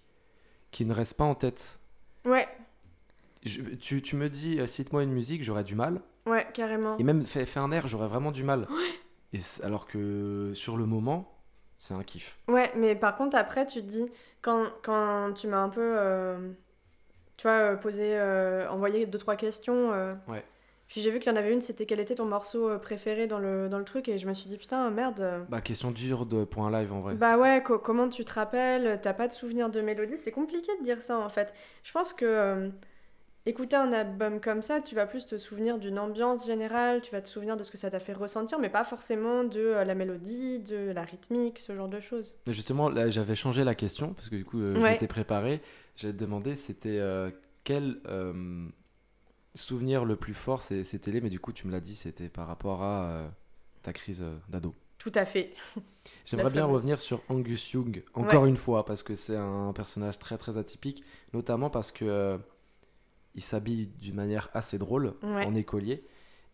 qui 0.72 0.86
ne 0.86 0.94
reste 0.94 1.18
pas 1.18 1.24
en 1.24 1.36
tête. 1.36 1.80
ouais, 2.26 2.48
Je- 3.46 3.62
tu, 3.76 4.02
tu 4.02 4.16
me 4.16 4.30
dis, 4.30 4.60
euh, 4.60 4.68
cite-moi 4.68 5.04
une 5.04 5.12
musique, 5.12 5.44
j'aurais 5.44 5.64
du 5.64 5.76
mal. 5.76 6.02
ouais, 6.28 6.48
carrément. 6.54 6.98
Et 6.98 7.04
même 7.04 7.26
fait, 7.26 7.46
fait 7.46 7.60
un 7.60 7.72
air, 7.72 7.88
j'aurais 7.88 8.08
vraiment 8.08 8.32
du 8.32 8.44
mal. 8.44 8.68
Et 9.34 9.38
c- 9.40 9.62
alors 9.64 9.88
que 9.88 10.52
sur 10.54 10.78
le 10.78 10.86
moment, 10.86 11.38
c'est 11.80 11.94
un 11.94 12.04
kiff. 12.04 12.38
Ouais, 12.48 12.72
mais 12.76 12.96
par 12.96 13.16
contre, 13.16 13.36
après, 13.36 13.66
tu 13.66 13.82
te 13.82 13.88
dis, 13.88 14.06
quand, 14.42 14.64
quand 14.84 15.34
tu 15.34 15.48
m'as 15.48 15.58
un 15.62 15.70
peu, 15.70 15.82
euh, 15.82 16.52
tu 17.38 17.44
vois, 17.44 17.58
euh, 17.74 17.76
posé, 17.76 18.16
euh, 18.18 18.70
envoyé 18.70 19.06
deux, 19.06 19.18
trois 19.18 19.36
questions, 19.36 19.92
euh, 19.92 20.12
Ouais. 20.28 20.44
puis 20.88 21.02
j'ai 21.02 21.10
vu 21.12 21.20
qu'il 21.20 21.32
y 21.32 21.36
en 21.36 21.38
avait 21.38 21.52
une, 21.52 21.62
c'était 21.62 21.86
quel 21.86 22.00
était 22.00 22.16
ton 22.16 22.26
morceau 22.26 22.78
préféré 22.80 23.26
dans 23.28 23.40
le, 23.40 23.68
dans 23.70 23.80
le 23.80 23.86
truc, 23.86 24.08
et 24.08 24.18
je 24.18 24.28
me 24.28 24.34
suis 24.34 24.48
dit, 24.50 24.58
putain, 24.58 24.90
merde. 24.92 25.20
euh, 25.22 25.44
Bah, 25.50 25.60
question 25.62 25.92
dure 25.92 26.26
de, 26.26 26.46
pour 26.46 26.64
un 26.66 26.72
live 26.72 26.94
en 26.94 27.02
vrai. 27.02 27.16
Bah 27.16 27.38
ouais, 27.38 27.62
co- 27.66 27.80
comment 27.80 28.08
tu 28.08 28.24
te 28.24 28.34
rappelles 28.34 29.00
T'as 29.02 29.14
pas 29.14 29.28
de 29.28 29.34
souvenir 29.34 29.70
de 29.70 29.82
mélodie? 29.82 30.16
C'est 30.18 30.32
compliqué 30.32 30.72
de 30.80 30.84
dire 30.86 31.02
ça 31.02 31.18
en 31.20 31.30
fait. 31.30 31.54
Je 31.84 31.92
pense 31.92 32.14
que 32.14 32.72
écouter 33.46 33.76
un 33.76 33.92
album 33.92 34.40
comme 34.40 34.62
ça, 34.62 34.80
tu 34.80 34.96
vas 34.96 35.06
plus 35.06 35.26
te 35.26 35.38
souvenir 35.38 35.78
d'une 35.78 36.00
ambiance 36.00 36.46
générale, 36.46 37.02
tu 37.02 37.12
vas 37.12 37.22
te 37.22 37.28
souvenir 37.28 37.58
de 37.58 37.64
ce 37.64 37.72
que 37.72 37.78
ça 37.78 37.90
t'a 37.90 38.00
fait 38.00 38.14
ressentir, 38.14 38.58
mais 38.60 38.70
pas 38.70 38.84
forcément 38.84 39.44
de 39.44 39.60
euh, 39.60 39.84
la 39.84 39.96
mélodie, 39.96 40.60
de 40.60 40.92
la 40.92 41.04
rythmique, 41.04 41.60
ce 41.60 41.76
genre 41.76 41.90
de 41.90 42.00
choses. 42.00 42.36
Justement, 42.48 42.90
là, 42.90 43.10
j'avais 43.10 43.36
changé 43.36 43.64
la 43.64 43.76
question 43.76 44.14
parce 44.14 44.30
que 44.30 44.36
du 44.36 44.46
coup, 44.46 44.62
euh, 44.62 44.76
je 44.76 44.80
Ouais. 44.82 44.92
m'étais 44.92 45.08
préparé. 45.08 45.62
J'avais 45.98 46.14
demandé 46.14 46.56
c'était 46.56 46.98
euh, 47.00 47.32
quel 47.64 48.00
euh, 48.08 48.66
souvenir 49.56 50.06
le 50.06 50.16
plus 50.16 50.34
fort 50.34 50.62
c'était 50.62 51.12
les, 51.12 51.22
mais 51.22 51.30
du 51.30 51.40
coup, 51.40 51.52
tu 51.52 51.68
me 51.68 51.72
l'as 51.72 51.80
dit, 51.82 51.96
c'était 51.96 52.30
par 52.30 52.48
rapport 52.48 52.82
à 52.84 53.30
ta 53.82 53.94
crise 53.94 54.24
d'ado. 54.50 54.74
Tout 54.98 55.12
à 55.16 55.26
fait. 55.26 55.54
J'aimerais 56.26 56.50
bien 56.50 56.66
revenir 56.66 57.02
sur 57.02 57.22
Angus 57.28 57.74
Young, 57.74 58.04
encore 58.14 58.46
une 58.46 58.56
fois, 58.56 58.86
parce 58.86 59.04
que 59.04 59.16
c'est 59.16 59.36
un 59.36 59.74
personnage 59.74 60.18
très 60.18 60.38
très 60.38 60.58
atypique, 60.58 61.04
notamment 61.34 61.70
parce 61.70 61.92
que 61.92 62.40
il 63.36 63.42
s'habille 63.44 63.88
d'une 64.00 64.16
manière 64.16 64.50
assez 64.54 64.78
drôle, 64.78 65.14
Ouais. 65.24 65.46
en 65.46 65.56
écolier. 65.56 66.04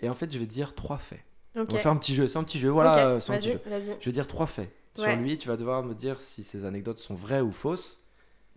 Et 0.01 0.09
en 0.09 0.15
fait, 0.15 0.31
je 0.31 0.39
vais 0.39 0.45
dire 0.45 0.75
trois 0.75 0.97
faits. 0.97 1.19
On 1.55 1.63
va 1.63 1.77
faire 1.77 1.91
un 1.91 1.97
petit 1.97 2.15
jeu, 2.15 2.27
c'est 2.27 2.37
un 2.37 2.43
petit 2.43 2.59
jeu, 2.59 2.69
voilà, 2.69 2.91
Ok, 2.91 2.97
euh, 3.29 3.33
un 3.33 3.37
petit 3.37 3.51
jeu. 3.51 3.59
Je 3.99 4.05
vais 4.05 4.11
dire 4.13 4.27
trois 4.27 4.45
faits. 4.47 4.71
Sur 4.95 5.15
lui, 5.17 5.37
tu 5.37 5.47
vas 5.47 5.57
devoir 5.57 5.83
me 5.83 5.93
dire 5.93 6.19
si 6.19 6.43
ces 6.43 6.65
anecdotes 6.65 6.97
sont 6.99 7.15
vraies 7.15 7.41
ou 7.41 7.51
fausses. 7.51 8.01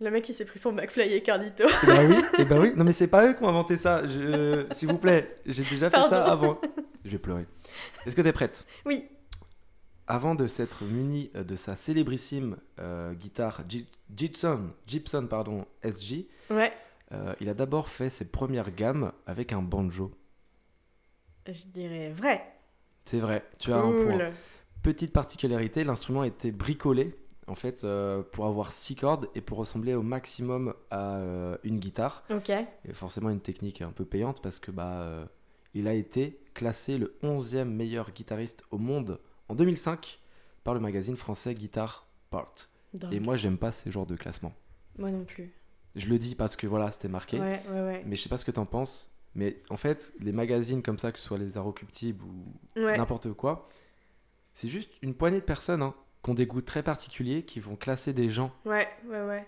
Le 0.01 0.09
mec 0.11 0.27
il 0.27 0.33
s'est 0.33 0.43
pris 0.45 0.59
pour 0.59 0.73
McFly 0.73 1.13
et 1.13 1.21
Carlito. 1.21 1.63
Eh 1.83 1.87
bah 1.87 1.99
oui, 2.05 2.15
eh 2.39 2.45
bah 2.45 2.55
oui. 2.59 2.73
Non 2.75 2.83
mais 2.83 2.91
c'est 2.91 3.07
pas 3.07 3.25
eux 3.29 3.33
qui 3.33 3.43
ont 3.43 3.47
inventé 3.47 3.77
ça. 3.77 4.05
Je... 4.05 4.65
S'il 4.71 4.89
vous 4.89 4.97
plaît, 4.97 5.37
j'ai 5.45 5.63
déjà 5.63 5.89
fait 5.89 6.01
ça 6.09 6.25
avant. 6.25 6.59
Je 7.05 7.11
vais 7.11 7.19
pleurer. 7.19 7.45
Est-ce 8.05 8.15
que 8.15 8.21
t'es 8.21 8.33
prête? 8.33 8.65
Oui. 8.85 9.05
Avant 10.07 10.35
de 10.35 10.47
s'être 10.47 10.83
muni 10.83 11.31
euh, 11.35 11.43
de 11.45 11.55
sa 11.55 11.75
célébrissime 11.77 12.57
euh, 12.79 13.13
guitare 13.13 13.61
Gi- 13.69 13.87
Gibson, 14.13 14.71
Gibson 14.87 15.27
pardon, 15.29 15.65
SG, 15.83 16.27
Ouais. 16.49 16.73
Euh, 17.11 17.33
il 17.39 17.49
a 17.49 17.53
d'abord 17.53 17.89
fait 17.89 18.09
ses 18.09 18.29
premières 18.29 18.71
gammes 18.71 19.11
avec 19.25 19.53
un 19.53 19.61
banjo. 19.61 20.11
Je 21.47 21.65
dirais 21.67 22.09
vrai. 22.09 22.43
C'est 23.05 23.19
vrai, 23.19 23.43
tu 23.59 23.71
as 23.73 23.77
un 23.77 23.91
point. 23.91 24.31
Petite 24.81 25.13
particularité, 25.13 25.83
l'instrument 25.83 26.21
a 26.21 26.27
été 26.27 26.51
bricolé 26.51 27.15
en 27.47 27.55
fait 27.55 27.83
euh, 27.83 28.23
pour 28.23 28.45
avoir 28.45 28.71
six 28.71 28.95
cordes 28.95 29.29
et 29.35 29.41
pour 29.41 29.57
ressembler 29.57 29.93
au 29.93 30.01
maximum 30.01 30.73
à 30.89 31.17
euh, 31.17 31.57
une 31.63 31.79
guitare. 31.79 32.23
Ok. 32.29 32.49
Et 32.49 32.93
forcément 32.93 33.29
une 33.29 33.41
technique 33.41 33.81
un 33.81 33.91
peu 33.91 34.05
payante 34.05 34.41
parce 34.41 34.59
que 34.59 34.71
bah 34.71 35.27
il 35.73 35.87
a 35.87 35.93
été 35.93 36.39
classé 36.53 36.97
le 36.97 37.17
11e 37.23 37.65
meilleur 37.65 38.11
guitariste 38.11 38.63
au 38.71 38.77
monde 38.77 39.19
en 39.49 39.55
2005 39.55 40.19
par 40.63 40.73
le 40.73 40.79
magazine 40.79 41.17
français 41.17 41.55
Guitar 41.55 42.07
Part. 42.29 42.53
Et 43.11 43.19
moi 43.19 43.35
j'aime 43.35 43.57
pas 43.57 43.71
ces 43.71 43.91
genres 43.91 44.05
de 44.05 44.15
classements. 44.15 44.53
Moi 44.97 45.11
non 45.11 45.25
plus. 45.25 45.51
Je 45.95 46.07
le 46.07 46.17
dis 46.17 46.35
parce 46.35 46.55
que 46.55 46.65
voilà, 46.67 46.89
c'était 46.91 47.07
marqué. 47.07 47.39
Ouais, 47.39 47.61
ouais, 47.69 47.81
ouais. 47.81 48.03
Mais 48.05 48.15
je 48.15 48.21
sais 48.23 48.29
pas 48.29 48.37
ce 48.37 48.45
que 48.45 48.51
t'en 48.51 48.65
penses. 48.65 49.11
Mais 49.35 49.61
en 49.69 49.77
fait, 49.77 50.13
les 50.19 50.31
magazines 50.31 50.81
comme 50.83 50.99
ça, 50.99 51.11
que 51.11 51.19
ce 51.19 51.25
soit 51.25 51.37
les 51.39 51.57
Arocuptib 51.57 52.21
ou 52.23 52.45
n'importe 52.75 53.31
quoi, 53.33 53.67
c'est 54.53 54.67
juste 54.69 54.91
une 55.01 55.13
poignée 55.15 55.39
de 55.39 55.45
personnes 55.45 55.81
hein, 55.81 55.95
qui 56.23 56.29
ont 56.29 56.33
des 56.35 56.45
goûts 56.45 56.61
très 56.61 56.83
particuliers, 56.83 57.43
qui 57.43 57.59
vont 57.59 57.75
classer 57.75 58.13
des 58.13 58.29
gens. 58.29 58.51
Ouais, 58.65 58.87
ouais, 59.07 59.21
ouais. 59.21 59.45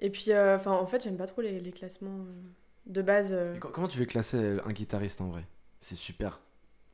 Et 0.00 0.10
puis, 0.10 0.26
euh, 0.32 0.56
enfin, 0.56 0.72
en 0.72 0.86
fait, 0.86 1.02
j'aime 1.02 1.16
pas 1.16 1.26
trop 1.26 1.40
les, 1.42 1.60
les 1.60 1.72
classements 1.72 2.10
euh, 2.26 2.42
de 2.86 3.02
base. 3.02 3.32
euh. 3.32 3.56
Comment 3.58 3.88
tu 3.88 3.98
veux 3.98 4.04
classer 4.04 4.36
euh, 4.36 4.60
un 4.66 4.72
guitariste 4.72 5.20
en 5.22 5.28
vrai? 5.28 5.44
C'est 5.80 5.94
super. 5.94 6.40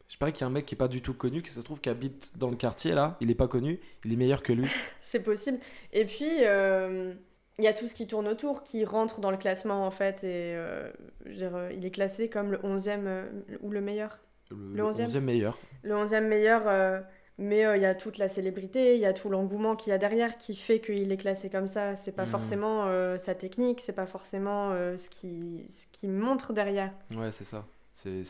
Je 0.08 0.16
parie 0.16 0.32
qu'il 0.32 0.42
y 0.42 0.44
a 0.44 0.46
un 0.46 0.50
mec 0.50 0.64
qui 0.66 0.74
est 0.74 0.78
pas 0.78 0.88
du 0.88 1.02
tout 1.02 1.12
connu, 1.14 1.42
qui 1.42 1.50
ça 1.50 1.60
se 1.60 1.64
trouve 1.64 1.80
qui 1.80 1.88
habite 1.88 2.38
dans 2.38 2.50
le 2.50 2.56
quartier 2.56 2.94
là, 2.94 3.16
il 3.20 3.30
est 3.30 3.34
pas 3.34 3.48
connu, 3.48 3.78
il 4.04 4.12
est 4.12 4.16
meilleur 4.16 4.42
que 4.42 4.52
lui. 4.52 4.68
C'est 5.02 5.20
possible. 5.22 5.58
Et 5.92 6.04
puis, 6.06 6.44
euh, 6.44 7.14
il 7.58 7.64
y 7.64 7.68
a 7.68 7.72
tout 7.72 7.88
ce 7.88 7.94
qui 7.94 8.06
tourne 8.06 8.28
autour, 8.28 8.62
qui 8.62 8.84
rentre 8.84 9.20
dans 9.20 9.30
le 9.30 9.36
classement, 9.36 9.84
en 9.86 9.90
fait. 9.90 10.22
Et 10.24 10.54
euh, 10.54 10.90
je 11.26 11.30
veux 11.30 11.36
dire, 11.36 11.56
euh, 11.56 11.72
il 11.72 11.84
est 11.84 11.90
classé 11.90 12.28
comme 12.30 12.52
le 12.52 12.58
11e 12.58 13.06
euh, 13.06 13.26
ou 13.62 13.70
le 13.70 13.80
meilleur. 13.80 14.18
Le, 14.50 14.56
Le 14.76 14.84
onzième 14.84 15.08
11e 15.08 15.20
meilleur. 15.20 15.58
Le 15.82 15.94
11e 15.94 16.26
meilleur, 16.26 16.62
euh, 16.66 17.00
mais 17.36 17.60
il 17.76 17.82
y 17.82 17.84
a 17.84 17.94
toute 17.94 18.18
la 18.18 18.28
célébrité, 18.28 18.94
il 18.94 19.00
y 19.00 19.06
a 19.06 19.12
tout 19.12 19.28
l'engouement 19.28 19.76
qu'il 19.76 19.90
y 19.90 19.94
a 19.94 19.98
derrière 19.98 20.38
qui 20.38 20.56
fait 20.56 20.80
qu'il 20.80 21.10
est 21.12 21.16
classé 21.16 21.50
comme 21.50 21.66
ça. 21.68 21.96
C'est 21.96 22.12
pas 22.12 22.24
Mhm. 22.24 22.30
forcément 22.30 23.16
sa 23.18 23.34
technique, 23.34 23.80
c'est 23.80 23.92
pas 23.92 24.06
forcément 24.06 24.70
ce 24.96 25.08
qui 25.08 25.64
ce 25.70 25.86
qui 25.92 26.08
montre 26.08 26.52
derrière. 26.52 26.92
Ouais, 27.14 27.30
c'est 27.30 27.44
ça. 27.44 27.64
C'est 27.94 28.24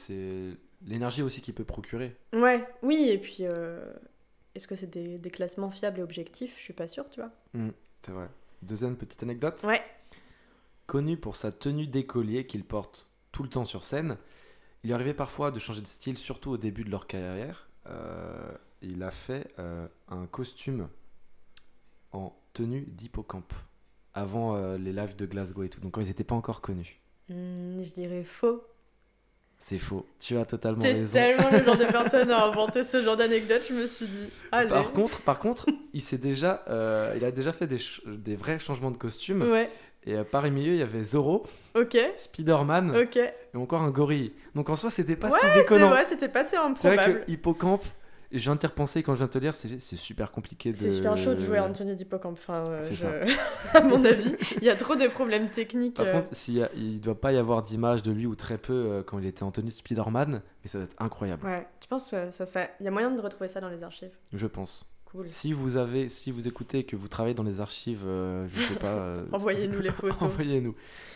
l'énergie 0.87 1.23
aussi 1.23 1.41
qu'il 1.41 1.55
peut 1.55 1.65
procurer. 1.65 2.17
Ouais, 2.35 2.63
oui, 2.83 3.09
et 3.11 3.17
puis 3.19 3.45
est-ce 4.55 4.69
que 4.69 4.75
c'est 4.75 4.91
des, 4.91 5.17
des 5.19 5.31
classements 5.31 5.71
fiables 5.71 6.01
et 6.01 6.03
objectifs? 6.03 6.55
Je 6.59 6.63
suis 6.63 6.75
pas 6.75 6.87
sûre, 6.89 7.09
tu 7.09 7.21
vois. 7.21 7.31
C'est 8.05 8.13
vrai. 8.13 8.27
Deuxième 8.63 8.97
petite 8.97 9.23
anecdote. 9.23 9.65
Ouais. 9.65 9.83
Connu 10.87 11.17
pour 11.17 11.37
sa 11.37 11.53
tenue 11.53 11.87
d'écolier 11.87 12.47
qu'il 12.47 12.65
porte 12.65 13.11
tout 13.33 13.43
le 13.43 13.49
temps 13.49 13.65
sur 13.65 13.85
scène, 13.85 14.17
il 14.83 14.89
lui 14.89 14.95
arrivait 14.95 15.15
parfois 15.15 15.51
de 15.51 15.59
changer 15.59 15.81
de 15.81 15.87
style, 15.87 16.19
surtout 16.19 16.51
au 16.51 16.57
début 16.57 16.85
de 16.85 16.91
leur 16.91 17.07
carrière. 17.07 17.69
Euh, 17.87 18.53
il 18.83 19.03
a 19.03 19.11
fait 19.11 19.53
euh, 19.59 19.87
un 20.09 20.27
costume 20.27 20.89
en 22.13 22.35
tenue 22.53 22.87
d'hippocampe 22.89 23.53
avant 24.15 24.57
euh, 24.57 24.79
les 24.79 24.93
lives 24.93 25.17
de 25.17 25.27
Glasgow 25.27 25.63
et 25.63 25.69
tout, 25.69 25.81
donc 25.81 25.93
quand 25.93 26.01
ils 26.01 26.09
n'étaient 26.09 26.25
pas 26.25 26.35
encore 26.35 26.61
connus. 26.61 27.01
Hmm, 27.29 27.83
je 27.83 27.93
dirais 27.95 28.25
faux. 28.25 28.63
C'est 29.59 29.79
faux. 29.79 30.07
Tu 30.21 30.37
as 30.39 30.45
totalement 30.45 30.81
T'es 30.81 30.93
raison. 30.93 31.13
tellement 31.13 31.51
le 31.51 31.65
genre 31.65 31.77
de 31.77 31.85
personne 31.91 32.31
à 32.31 32.45
inventer 32.47 32.85
ce 32.85 33.03
genre 33.03 33.17
d'anecdote, 33.17 33.63
je 33.69 33.75
me 33.75 33.87
suis 33.87 34.07
dit. 34.07 34.29
Allez. 34.53 34.69
Par 34.69 34.93
contre, 34.93 35.21
par 35.23 35.39
contre, 35.41 35.67
il 35.93 36.01
s'est 36.01 36.17
déjà, 36.19 36.63
euh, 36.69 37.13
il 37.17 37.25
a 37.25 37.31
déjà 37.33 37.53
fait 37.53 37.67
des, 37.67 37.79
des 38.07 38.37
vrais 38.37 38.59
changements 38.59 38.91
de 38.93 38.97
costume. 38.97 39.43
Ouais, 39.43 39.69
Et 40.07 40.15
euh, 40.15 40.25
par 40.25 40.45
milieu, 40.45 40.73
il 40.75 40.79
y 40.79 40.83
avait 40.83 41.03
Zorro, 41.03 41.45
ok, 41.75 41.99
Spider-Man 42.17 42.97
ok. 42.97 43.17
et 43.17 43.57
encore 43.57 43.83
un 43.83 43.91
gorille. 43.91 44.33
Donc 44.55 44.71
en 44.71 44.77
soi, 44.77 44.91
c'était 44.91 45.17
pas 45.17 45.29
Ouais, 45.29 45.39
si 45.41 45.47
C'est 45.47 45.55
déconnant. 45.63 45.89
vrai, 45.89 46.05
c'était 46.07 46.29
pas 46.29 46.45
si 46.45 46.51
C'est 46.51 46.57
vrai 46.57 46.69
improbable. 46.71 47.25
que 47.27 47.31
Hippocampe, 47.33 47.85
je 48.31 48.39
viens 48.39 48.55
de 48.55 48.61
t'y 48.61 48.67
repenser 48.67 49.03
quand 49.03 49.15
je 49.15 49.19
viens 49.19 49.27
de 49.27 49.33
te 49.33 49.39
dire, 49.39 49.55
c'est 49.55 49.79
super 49.97 50.31
compliqué 50.31 50.73
de. 50.73 50.77
C'est 50.77 50.91
super 50.91 51.17
chaud 51.17 51.35
de 51.35 51.39
jouer 51.41 51.59
Anthony 51.59 51.97
d'Hippocampe. 51.97 52.39
Enfin, 52.39 52.67
euh, 52.67 52.81
je- 52.81 53.77
à 53.77 53.81
mon 53.83 54.05
avis, 54.05 54.37
il 54.59 54.65
y 54.65 54.71
a 54.71 54.77
trop 54.77 54.97
de 54.97 55.07
problèmes 55.07 55.51
techniques. 55.51 55.95
Par 55.95 56.07
euh. 56.07 56.13
contre, 56.13 56.31
il 56.77 57.01
doit 57.01 57.19
pas 57.21 57.33
y 57.33 57.37
avoir 57.37 57.63
d'image 57.63 58.03
de 58.03 58.13
lui 58.13 58.27
ou 58.27 58.35
très 58.35 58.59
peu 58.59 58.73
euh, 58.73 59.03
quand 59.03 59.19
il 59.19 59.27
était 59.27 59.45
de 59.45 59.71
Spider-Man, 59.71 60.43
mais 60.63 60.69
ça 60.69 60.79
va 60.79 60.85
être 60.85 60.97
incroyable, 60.99 61.47
Ouais, 61.47 61.67
tu 61.81 61.89
penses 61.89 62.11
que 62.11 62.31
ça, 62.31 62.69
y 62.81 62.87
a 62.87 62.91
moyen 62.91 63.11
de 63.11 63.21
retrouver 63.21 63.49
ça 63.49 63.61
dans 63.61 63.69
les 63.71 63.83
archives? 63.83 64.13
Je 64.33 64.47
pense. 64.47 64.85
Cool. 65.11 65.27
Si 65.27 65.55
vous 65.55 65.79
avez, 65.79 66.11
si 66.11 66.31
vous 66.31 66.49
écoutez 66.49 66.81
et 66.81 66.85
que 66.85 66.95
vous 66.95 67.09
travaillez 67.09 67.35
dans 67.35 67.43
les 67.43 67.63
archives, 67.63 68.05
euh, 68.05 68.47
je 68.53 68.61
sais 68.61 68.75
pas. 68.75 68.87
euh, 68.97 69.21
Envoyez-nous 69.33 69.81
les 69.81 69.91
photos. 69.93 70.23
Envoyez-nous. 70.23 70.75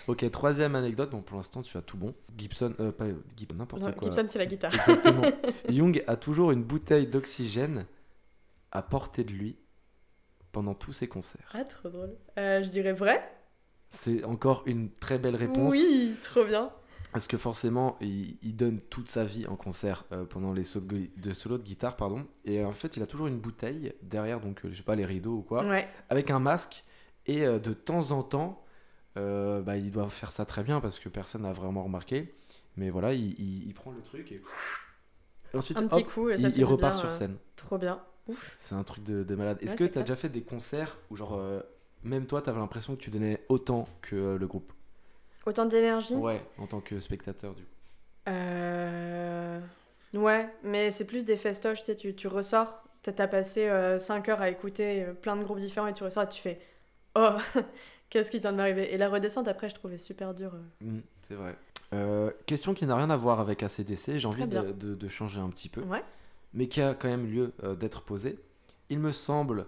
Ok, 0.09 0.28
troisième 0.30 0.74
anecdote. 0.74 1.11
Bon, 1.11 1.20
pour 1.20 1.36
l'instant, 1.36 1.61
tu 1.61 1.76
as 1.76 1.82
tout 1.82 1.99
bon. 1.99 2.14
Gibson, 2.38 2.74
euh, 2.80 2.90
pas 2.90 3.05
Gibson, 3.36 3.57
n'importe 3.59 3.95
quoi. 3.95 4.09
Gibson, 4.09 4.24
c'est 4.28 4.38
la 4.38 4.47
guitare. 4.47 4.72
Exactement. 4.72 5.22
Young 5.68 6.03
a 6.07 6.16
toujours 6.16 6.53
une 6.53 6.64
bouteille 6.64 7.07
d'oxygène 7.07 7.84
à 8.70 8.80
portée 8.80 9.24
de 9.24 9.32
lui 9.32 9.57
pendant 10.53 10.74
tous 10.74 10.95
ses 10.95 11.07
concerts. 11.09 11.51
Ah, 11.53 11.64
trop 11.64 11.90
drôle. 11.90 12.16
Euh, 12.38 12.62
je 12.62 12.70
dirais 12.70 12.93
vrai 12.93 13.22
C'est 13.90 14.24
encore 14.24 14.62
une 14.64 14.90
très 14.90 15.18
belle 15.18 15.36
réponse. 15.36 15.70
Oui, 15.70 16.16
trop 16.22 16.45
bien. 16.45 16.72
Parce 17.12 17.26
que 17.26 17.36
forcément, 17.36 17.96
il, 18.00 18.38
il 18.42 18.56
donne 18.56 18.80
toute 18.80 19.08
sa 19.10 19.24
vie 19.24 19.46
en 19.46 19.56
concert 19.56 20.04
euh, 20.12 20.24
pendant 20.24 20.52
les 20.52 20.64
solos 20.64 20.86
de, 21.16 21.32
solos 21.34 21.58
de 21.58 21.62
guitare. 21.62 21.96
pardon. 21.96 22.26
Et 22.44 22.64
en 22.64 22.72
fait, 22.72 22.96
il 22.96 23.02
a 23.02 23.06
toujours 23.06 23.26
une 23.26 23.38
bouteille 23.38 23.92
derrière, 24.02 24.40
donc 24.40 24.64
euh, 24.64 24.70
je 24.70 24.76
sais 24.78 24.82
pas, 24.82 24.96
les 24.96 25.04
rideaux 25.04 25.36
ou 25.38 25.42
quoi, 25.42 25.62
Ouais, 25.68 25.88
avec 26.08 26.30
un 26.30 26.38
masque. 26.38 26.84
Et 27.26 27.44
euh, 27.46 27.58
de 27.58 27.74
temps 27.74 28.12
en 28.12 28.22
temps, 28.22 28.64
euh, 29.18 29.62
bah, 29.62 29.76
il 29.76 29.90
doit 29.90 30.08
faire 30.10 30.32
ça 30.32 30.46
très 30.46 30.62
bien 30.62 30.80
parce 30.80 30.98
que 30.98 31.08
personne 31.10 31.42
n'a 31.42 31.52
vraiment 31.52 31.84
remarqué. 31.84 32.34
Mais 32.76 32.90
voilà, 32.90 33.12
il, 33.14 33.32
il- 33.40 33.66
il 33.68 33.74
prend 33.74 33.90
le 33.92 34.02
truc 34.02 34.32
et, 34.32 34.42
et 35.54 35.56
ensuite, 35.56 35.78
un 35.78 35.86
petit 35.86 36.04
hop, 36.04 36.06
coup 36.06 36.30
et 36.30 36.38
ça 36.38 36.48
il, 36.48 36.64
repart 36.64 36.94
bien, 36.94 37.00
sur 37.00 37.12
scène. 37.12 37.36
Trop 37.56 37.78
bien. 37.78 38.00
C'est 38.58 38.74
un 38.74 38.84
truc 38.84 39.04
de, 39.04 39.24
de 39.24 39.34
malade. 39.34 39.58
Est-ce 39.60 39.72
Ouais, 39.72 39.76
que 39.76 39.84
tu 39.84 39.98
as 39.98 40.02
clair. 40.02 40.04
déjà 40.04 40.16
fait 40.16 40.28
des 40.28 40.42
concerts 40.42 40.98
où, 41.10 41.16
genre, 41.16 41.40
même 42.02 42.26
toi, 42.26 42.42
tu 42.42 42.50
avais 42.50 42.58
l'impression 42.58 42.96
que 42.96 43.00
tu 43.00 43.10
donnais 43.10 43.44
autant 43.48 43.88
que 44.02 44.36
le 44.36 44.46
groupe? 44.46 44.72
Autant 45.47 45.64
d'énergie 45.66 46.14
Ouais, 46.14 46.40
en 46.59 46.66
tant 46.66 46.80
que 46.80 46.99
spectateur, 47.01 47.55
du 47.55 47.62
coup. 47.64 47.68
Euh... 48.28 49.61
Ouais, 50.14 50.49
mais 50.62 50.90
c'est 50.90 51.07
plus 51.07 51.24
des 51.24 51.36
festoches, 51.36 51.80
tu 51.80 51.86
sais, 51.86 51.97
tu, 51.97 52.14
tu 52.14 52.28
ressors, 52.28 52.82
t'as 53.03 53.26
passé 53.26 53.68
5 53.99 54.28
heures 54.28 54.43
à 54.43 54.51
écouter 54.51 55.05
euh, 55.05 55.12
plein 55.14 55.36
de 55.36 55.43
groupes 55.43 55.59
différents 55.59 55.86
et 55.86 55.93
tu 55.95 56.05
ressors 56.05 56.24
et 56.24 56.28
tu 56.28 56.40
fais 56.40 56.61
Oh, 57.14 57.30
qu'est-ce 58.11 58.30
qui 58.30 58.38
vient 58.38 58.53
de 58.53 58.57
m'arriver? 58.59 58.93
Et 58.95 58.99
la 58.99 59.09
redescente 59.09 59.49
après, 59.49 59.68
je 59.70 59.74
trouvais 59.74 59.99
super 59.99 60.34
dur. 60.34 60.53
euh. 60.55 60.84
Mm, 60.86 61.01
c'est 61.22 61.34
vrai. 61.34 61.57
Euh, 61.95 62.30
question 62.47 62.72
qui 62.74 62.86
n'a 62.86 62.97
rien 62.97 63.11
à 63.11 63.16
voir 63.16 63.40
avec 63.40 63.62
ACDC, 63.62 64.18
j'ai 64.18 64.26
envie 64.26 64.47
de, 64.47 64.72
de- 64.72 64.95
de 64.95 65.09
changer 65.09 65.40
un 65.40 65.49
petit 65.51 65.68
peu, 65.68 65.80
Ouais. 65.82 66.03
mais 66.55 66.68
qui 66.68 66.80
a 66.80 66.95
quand 66.95 67.09
même 67.09 67.26
lieu 67.26 67.53
euh, 67.64 67.74
d'être 67.74 68.03
posée. 68.03 68.38
Il 68.90 68.99
me 68.99 69.12
semble 69.12 69.66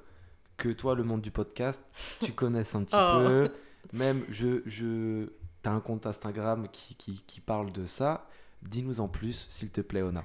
que 0.57 0.69
toi, 0.69 0.95
le 0.95 1.03
monde 1.03 1.21
du 1.23 1.31
podcast, 1.31 1.87
tu 2.23 2.33
connaisses 2.33 2.75
un 2.75 2.85
petit 2.85 2.97
Oh. 2.99 3.19
peu. 3.19 3.49
Même, 3.93 4.25
je, 4.31 4.63
je... 4.67 5.27
tu 5.65 5.69
as 5.69 5.73
un 5.73 5.81
compte 5.81 6.07
Instagram 6.07 6.69
qui, 6.71 6.95
qui, 6.95 7.23
qui 7.27 7.41
parle 7.41 7.73
de 7.73 7.85
ça. 7.85 8.27
Dis-nous 8.63 9.01
en 9.01 9.09
plus, 9.09 9.47
s'il 9.51 9.71
te 9.71 9.81
plaît, 9.81 10.03
Ona. 10.03 10.25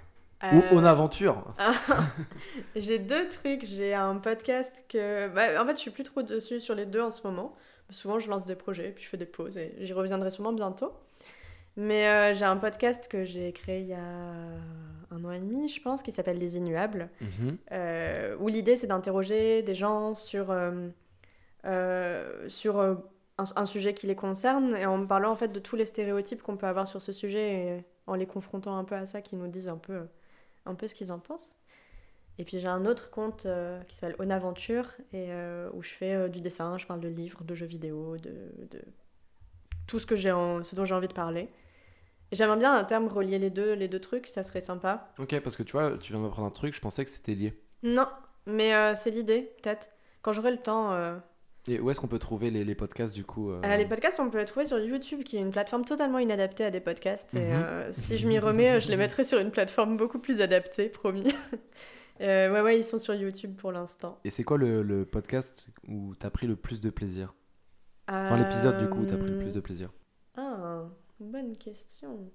Ou 0.54 0.58
Euh, 0.60 0.62
On 0.72 0.86
Aventure. 0.86 1.44
J'ai 2.76 3.00
deux 3.00 3.28
trucs. 3.28 3.66
J'ai 3.66 3.94
un 3.94 4.16
podcast 4.18 4.86
que. 4.88 5.28
bah, 5.30 5.62
en 5.62 5.66
fait, 5.66 5.72
je 5.76 5.82
suis 5.82 5.92
plus 5.92 6.04
trop 6.04 6.22
dessus 6.22 6.60
sur 6.60 6.76
les 6.76 6.86
deux 6.86 7.02
en 7.02 7.12
ce 7.12 7.26
moment. 7.26 7.56
Souvent, 7.90 8.20
je 8.20 8.30
lance 8.30 8.46
des 8.46 8.56
projets, 8.56 8.92
puis 8.92 9.04
je 9.04 9.10
fais 9.10 9.18
des 9.18 9.26
pauses 9.26 9.58
et 9.58 9.74
j'y 9.80 9.94
reviendrai 9.94 10.30
sûrement 10.30 10.54
bientôt. 10.54 10.94
Mais 11.76 12.08
euh, 12.08 12.34
j'ai 12.34 12.46
un 12.46 12.58
podcast 12.58 13.08
que 13.10 13.24
j'ai 13.24 13.52
créé 13.52 13.80
il 13.82 13.88
y 13.88 13.94
a 13.94 14.00
un 15.12 15.24
an 15.26 15.32
et 15.32 15.40
demi, 15.40 15.68
je 15.68 15.82
pense, 15.82 16.04
qui 16.04 16.12
s'appelle 16.12 16.38
Les 16.38 16.56
Innuables. 16.58 17.10
Mhm. 17.22 17.58
euh, 17.72 18.36
où 18.40 18.48
l'idée 18.48 18.76
c'est 18.76 18.88
d'interroger 18.88 19.64
des 19.64 19.74
gens 19.74 20.14
sur, 20.14 20.52
euh, 20.52 20.88
euh, 21.66 22.48
sur 22.48 22.80
euh, 22.80 22.96
un, 23.40 23.44
un 23.56 23.66
sujet 23.66 23.94
qui 23.94 24.08
les 24.08 24.16
concerne 24.16 24.76
et 24.76 24.86
en 24.86 24.98
me 24.98 25.08
parlant 25.08 25.32
en 25.32 25.36
fait 25.36 25.50
de 25.50 25.60
tous 25.60 25.76
les 25.76 25.86
stéréotypes 25.86 26.44
qu'on 26.44 26.58
peut 26.58 26.68
avoir 26.68 26.88
sur 26.88 27.02
ce 27.02 27.12
sujet 27.12 27.54
et 27.78 27.86
en 28.08 28.16
les 28.16 28.26
confrontant 28.26 28.78
un 28.78 28.84
peu 28.84 28.96
à 28.96 29.06
ça, 29.06 29.22
qui 29.22 29.36
nous 29.36 29.48
disent 29.48 29.68
un 29.70 29.78
peu, 29.78 30.08
un 30.66 30.76
peu 30.76 30.88
ce 30.88 30.96
qu'ils 30.96 31.12
en 31.12 31.20
pensent. 31.20 31.56
Et 32.38 32.46
puis 32.46 32.60
j'ai 32.60 32.68
un 32.68 32.86
autre 32.86 33.10
compte 33.12 33.46
euh, 33.46 33.82
qui 33.84 33.96
s'appelle 33.96 34.16
On 34.20 34.30
Aventure 34.30 34.86
et 35.14 35.28
euh, 35.32 35.70
où 35.74 35.84
je 35.84 35.90
fais 35.90 36.14
euh, 36.14 36.28
du 36.30 36.42
dessin, 36.42 36.78
je 36.78 36.86
parle 36.86 37.02
de 37.02 37.08
livres, 37.10 37.44
de 37.44 37.54
jeux 37.54 37.66
vidéo, 37.66 38.18
de, 38.18 38.32
de 38.72 38.82
tout 39.88 40.00
ce, 40.00 40.06
que 40.06 40.16
j'ai 40.16 40.32
en- 40.32 40.64
ce 40.64 40.76
dont 40.76 40.86
j'ai 40.86 40.94
envie 40.94 41.08
de 41.08 41.14
parler. 41.14 41.50
J'aimerais 42.32 42.58
bien 42.58 42.74
à 42.74 42.84
terme 42.84 43.08
relier 43.08 43.40
les 43.40 43.50
deux, 43.50 43.74
les 43.74 43.88
deux 43.88 44.00
trucs, 44.00 44.28
ça 44.28 44.44
serait 44.44 44.62
sympa. 44.62 45.12
Ok, 45.18 45.40
parce 45.42 45.56
que 45.56 45.64
tu 45.64 45.72
vois, 45.74 45.98
tu 45.98 46.14
viens 46.14 46.22
de 46.22 46.26
m'apprendre 46.28 46.48
un 46.48 46.52
truc, 46.52 46.76
je 46.76 46.80
pensais 46.82 47.04
que 47.04 47.10
c'était 47.10 47.34
lié. 47.34 47.60
Non, 47.82 48.08
mais 48.46 48.94
c'est 48.96 49.10
l'idée, 49.12 49.52
peut-être. 49.62 49.90
Quand 50.22 50.32
j'aurai 50.32 50.52
le 50.52 50.58
temps. 50.60 51.20
Et 51.68 51.80
où 51.80 51.92
est-ce 51.92 52.00
qu'on 52.00 52.08
peut 52.08 52.20
trouver 52.20 52.50
les, 52.50 52.64
les 52.64 52.74
podcasts 52.76 53.14
du 53.14 53.24
coup 53.24 53.52
euh, 53.52 53.62
euh, 53.64 53.76
les 53.78 53.86
podcasts, 53.86 54.20
on 54.20 54.30
peut 54.30 54.40
les 54.40 54.46
trouver 54.46 54.66
sur 54.66 54.80
YouTube, 54.80 55.24
qui 55.24 55.38
est 55.38 55.42
une 55.42 55.52
plateforme 55.52 55.86
totalement 55.86 56.18
inadaptée 56.18 56.64
à 56.66 56.72
des 56.72 56.80
podcasts. 56.80 57.34
Et 57.36 57.40
Mhm. 57.40 57.52
euh, 57.54 57.90
si 57.92 58.18
je 58.18 58.28
m'y 58.28 58.40
remets, 58.40 58.80
je 58.80 58.90
les 58.90 58.98
mettrai 58.98 59.24
sur 59.24 59.40
une 59.40 59.52
plateforme 59.52 59.98
beaucoup 59.98 60.20
plus 60.20 60.42
adaptée, 60.42 60.90
promis. 60.90 61.28
Ouais, 62.22 62.50
ouais, 62.62 62.78
ils 62.78 62.84
sont 62.84 62.98
sur 63.00 63.14
YouTube 63.14 63.56
pour 63.56 63.72
l'instant. 63.72 64.20
Et 64.26 64.30
c'est 64.30 64.44
quoi 64.44 64.58
le, 64.58 64.82
le 64.82 65.06
podcast 65.06 65.70
où 65.88 66.14
t'as 66.16 66.30
pris 66.30 66.48
le 66.48 66.58
plus 66.58 66.82
de 66.82 66.90
plaisir? 66.90 67.34
Enfin, 68.10 68.36
l'épisode 68.36 68.78
du 68.78 68.90
coup 68.90 69.00
où 69.02 69.06
t'as 69.06 69.16
pris 69.16 69.32
le 69.32 69.38
plus 69.38 69.54
de 69.54 69.62
plaisir. 69.62 69.90
Ah, 70.36 70.84
bonne 71.22 71.56
question. 71.56 72.30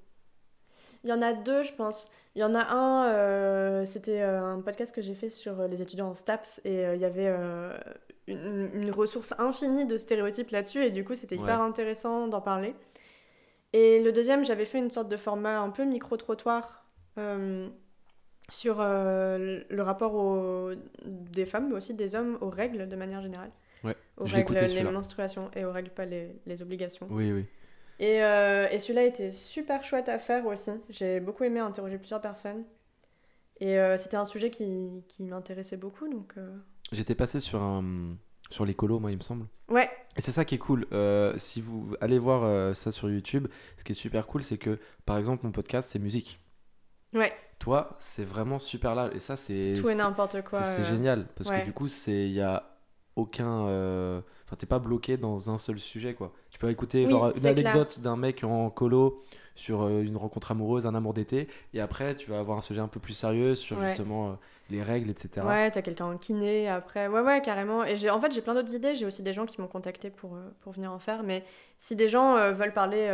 Il 1.05 1.11
y 1.11 1.13
en 1.13 1.23
a 1.23 1.33
deux, 1.33 1.63
je 1.63 1.73
pense. 1.73 2.11
Il 2.37 2.41
y 2.41 2.45
en 2.45 2.55
a 2.55 2.65
un, 2.65 3.09
euh, 3.13 3.85
c'était 3.85 4.21
euh, 4.23 4.43
un 4.43 4.61
podcast 4.61 4.93
que 4.95 5.01
j'ai 5.03 5.15
fait 5.15 5.31
sur 5.31 5.61
euh, 5.61 5.69
les 5.69 5.81
étudiants 5.83 6.09
en 6.09 6.15
STAPS 6.17 6.61
et 6.65 6.85
euh, 6.85 6.95
il 6.97 7.01
y 7.01 7.05
avait 7.05 7.29
euh, 7.29 7.77
une, 8.27 8.71
une 8.75 8.91
ressource 8.91 9.35
infinie 9.39 9.87
de 9.87 9.97
stéréotypes 9.97 10.51
là-dessus 10.51 10.83
et 10.85 10.91
du 10.91 11.05
coup 11.05 11.15
c'était 11.15 11.37
hyper 11.37 11.61
intéressant 11.61 12.27
d'en 12.27 12.41
parler. 12.41 12.75
Et 13.73 14.03
le 14.03 14.11
deuxième, 14.13 14.45
j'avais 14.45 14.65
fait 14.65 14.79
une 14.79 14.91
sorte 14.91 15.09
de 15.09 15.17
format 15.17 15.59
un 15.61 15.71
peu 15.71 15.85
micro-trottoir 15.85 16.85
sur 18.51 18.77
le 18.79 19.81
rapport 19.81 20.15
aux, 20.15 20.71
des 21.05 21.47
femmes, 21.47 21.69
mais 21.69 21.75
aussi 21.77 21.95
des 21.95 22.15
hommes 22.15 22.39
aux 22.41 22.51
règles 22.51 22.89
de 22.89 22.97
manière 22.97 23.21
générale. 23.23 23.51
Ouais, 23.83 23.97
Aux 24.17 24.25
règles, 24.25 24.55
les 24.55 24.85
menstruations 24.85 25.51
et 25.55 25.65
aux 25.65 25.73
règles, 25.73 25.91
pas 25.91 26.05
les, 26.05 26.35
les 26.47 26.63
obligations. 26.63 27.07
Oui, 27.11 27.33
oui. 27.33 27.47
Et, 28.01 28.23
euh, 28.25 28.69
et 28.71 28.79
celui-là 28.79 29.05
était 29.05 29.31
super 29.31 29.85
chouette 29.85 30.09
à 30.09 30.19
faire 30.19 30.47
aussi. 30.47 30.71
J'ai 30.91 31.21
beaucoup 31.21 31.45
aimé 31.45 31.61
interroger 31.61 31.99
plusieurs 31.99 32.21
personnes. 32.21 32.65
Et 33.61 33.79
euh, 33.79 33.97
c'était 33.97 34.17
un 34.17 34.25
sujet 34.25 34.51
qui, 34.51 35.05
qui 35.09 35.23
m'intéressait 35.23 35.77
beaucoup, 35.77 36.09
donc... 36.09 36.33
euh, 36.37 36.57
J'étais 36.93 37.15
passé 37.15 37.41
sur 37.41 37.63
un 37.63 38.17
sur 38.51 38.67
l'écolo, 38.67 38.99
moi, 39.01 39.11
il 39.11 39.17
me 39.17 39.23
semble. 39.23 39.47
Ouais, 39.69 39.91
Et 40.17 40.21
c'est 40.21 40.31
ça 40.31 40.45
qui 40.45 40.55
est 40.57 40.59
cool. 40.59 40.87
Si 41.39 41.61
vous 41.63 41.97
allez 42.01 42.19
voir 42.19 42.77
ça 42.77 42.93
sur 42.93 43.09
YouTube, 43.11 43.49
ce 43.79 43.85
qui 43.85 43.93
est 43.93 43.95
super 43.95 44.27
cool, 44.27 44.45
c'est 44.45 44.59
que, 44.59 44.79
par 45.07 45.17
exemple, 45.17 45.47
mon 45.47 45.51
podcast, 45.51 45.89
c'est 45.91 45.99
musique. 45.99 46.39
ouais, 47.15 47.33
Toi, 47.59 47.97
c'est 47.99 48.25
vraiment 48.25 48.59
super 48.59 48.95
large. 48.95 49.15
Et 49.17 49.19
ça, 49.19 49.37
c'est 49.37 49.73
tout 49.81 49.89
et 49.89 49.95
n'importe 49.95 50.43
quoi. 50.43 50.63
c'est- 50.63 50.85
génial. 50.85 51.27
Parce 51.35 51.49
ouais. 51.49 51.61
que 51.61 51.65
du 51.65 51.73
coup, 51.73 51.89
il 52.07 52.33
y 52.33 52.43
a 52.43 52.77
aucun. 53.17 54.23
Enfin, 54.47 54.57
t'es 54.57 54.67
pas 54.67 54.79
bloqué 54.79 55.17
dans 55.17 55.51
un 55.51 55.59
seul 55.59 55.79
sujet, 55.79 56.15
quoi. 56.15 56.33
Tu 56.51 56.59
peux 56.59 56.71
écouter 56.71 57.05
Oui, 57.05 57.11
genre 57.11 57.33
une 57.37 57.47
anecdote 57.47 58.01
d'un 58.01 58.17
mec 58.17 58.45
en 58.45 58.69
colo 58.71 59.23
sur 59.55 59.83
euh, 59.83 60.03
une 60.03 60.17
rencontre 60.17 60.51
amoureuse, 60.51 60.85
un 60.87 60.95
amour 60.95 61.15
d'été, 61.15 61.49
et 61.73 61.81
après, 61.81 62.15
tu 62.17 62.29
vas 62.31 62.41
avoir 62.41 62.59
un 62.59 62.61
sujet 62.61 62.81
un 62.81 62.89
peu 62.89 62.99
plus 63.01 63.15
sérieux 63.15 63.55
sur 63.55 63.79
Ouais. 63.79 63.87
justement 63.87 64.31
euh, 64.31 64.33
les 64.71 64.83
règles, 64.83 65.11
etc. 65.11 65.47
Ouais, 65.47 65.71
t'as 65.71 65.81
quelqu'un 65.83 66.07
en 66.07 66.17
kiné 66.19 66.69
après. 66.69 67.07
Ouais, 67.07 67.21
ouais, 67.21 67.41
carrément. 67.41 67.85
Et 67.85 67.97
j'ai, 67.97 68.11
en 68.11 68.21
fait, 68.21 68.33
j'ai 68.33 68.41
plein 68.43 68.55
d'autres 68.55 68.75
idées. 68.75 68.95
J'ai 68.95 69.07
aussi 69.07 69.23
des 69.23 69.33
gens 69.33 69.47
qui 69.47 69.61
m'ont 69.61 69.67
contacté 69.69 70.11
pour, 70.11 70.35
euh, 70.35 70.51
pour 70.61 70.73
venir 70.73 70.91
en 70.93 70.99
faire. 70.99 71.23
Mais 71.23 71.45
si 71.79 71.95
des 71.97 72.09
gens 72.09 72.37
euh, 72.37 72.53
veulent 72.53 72.73
parler 72.75 73.07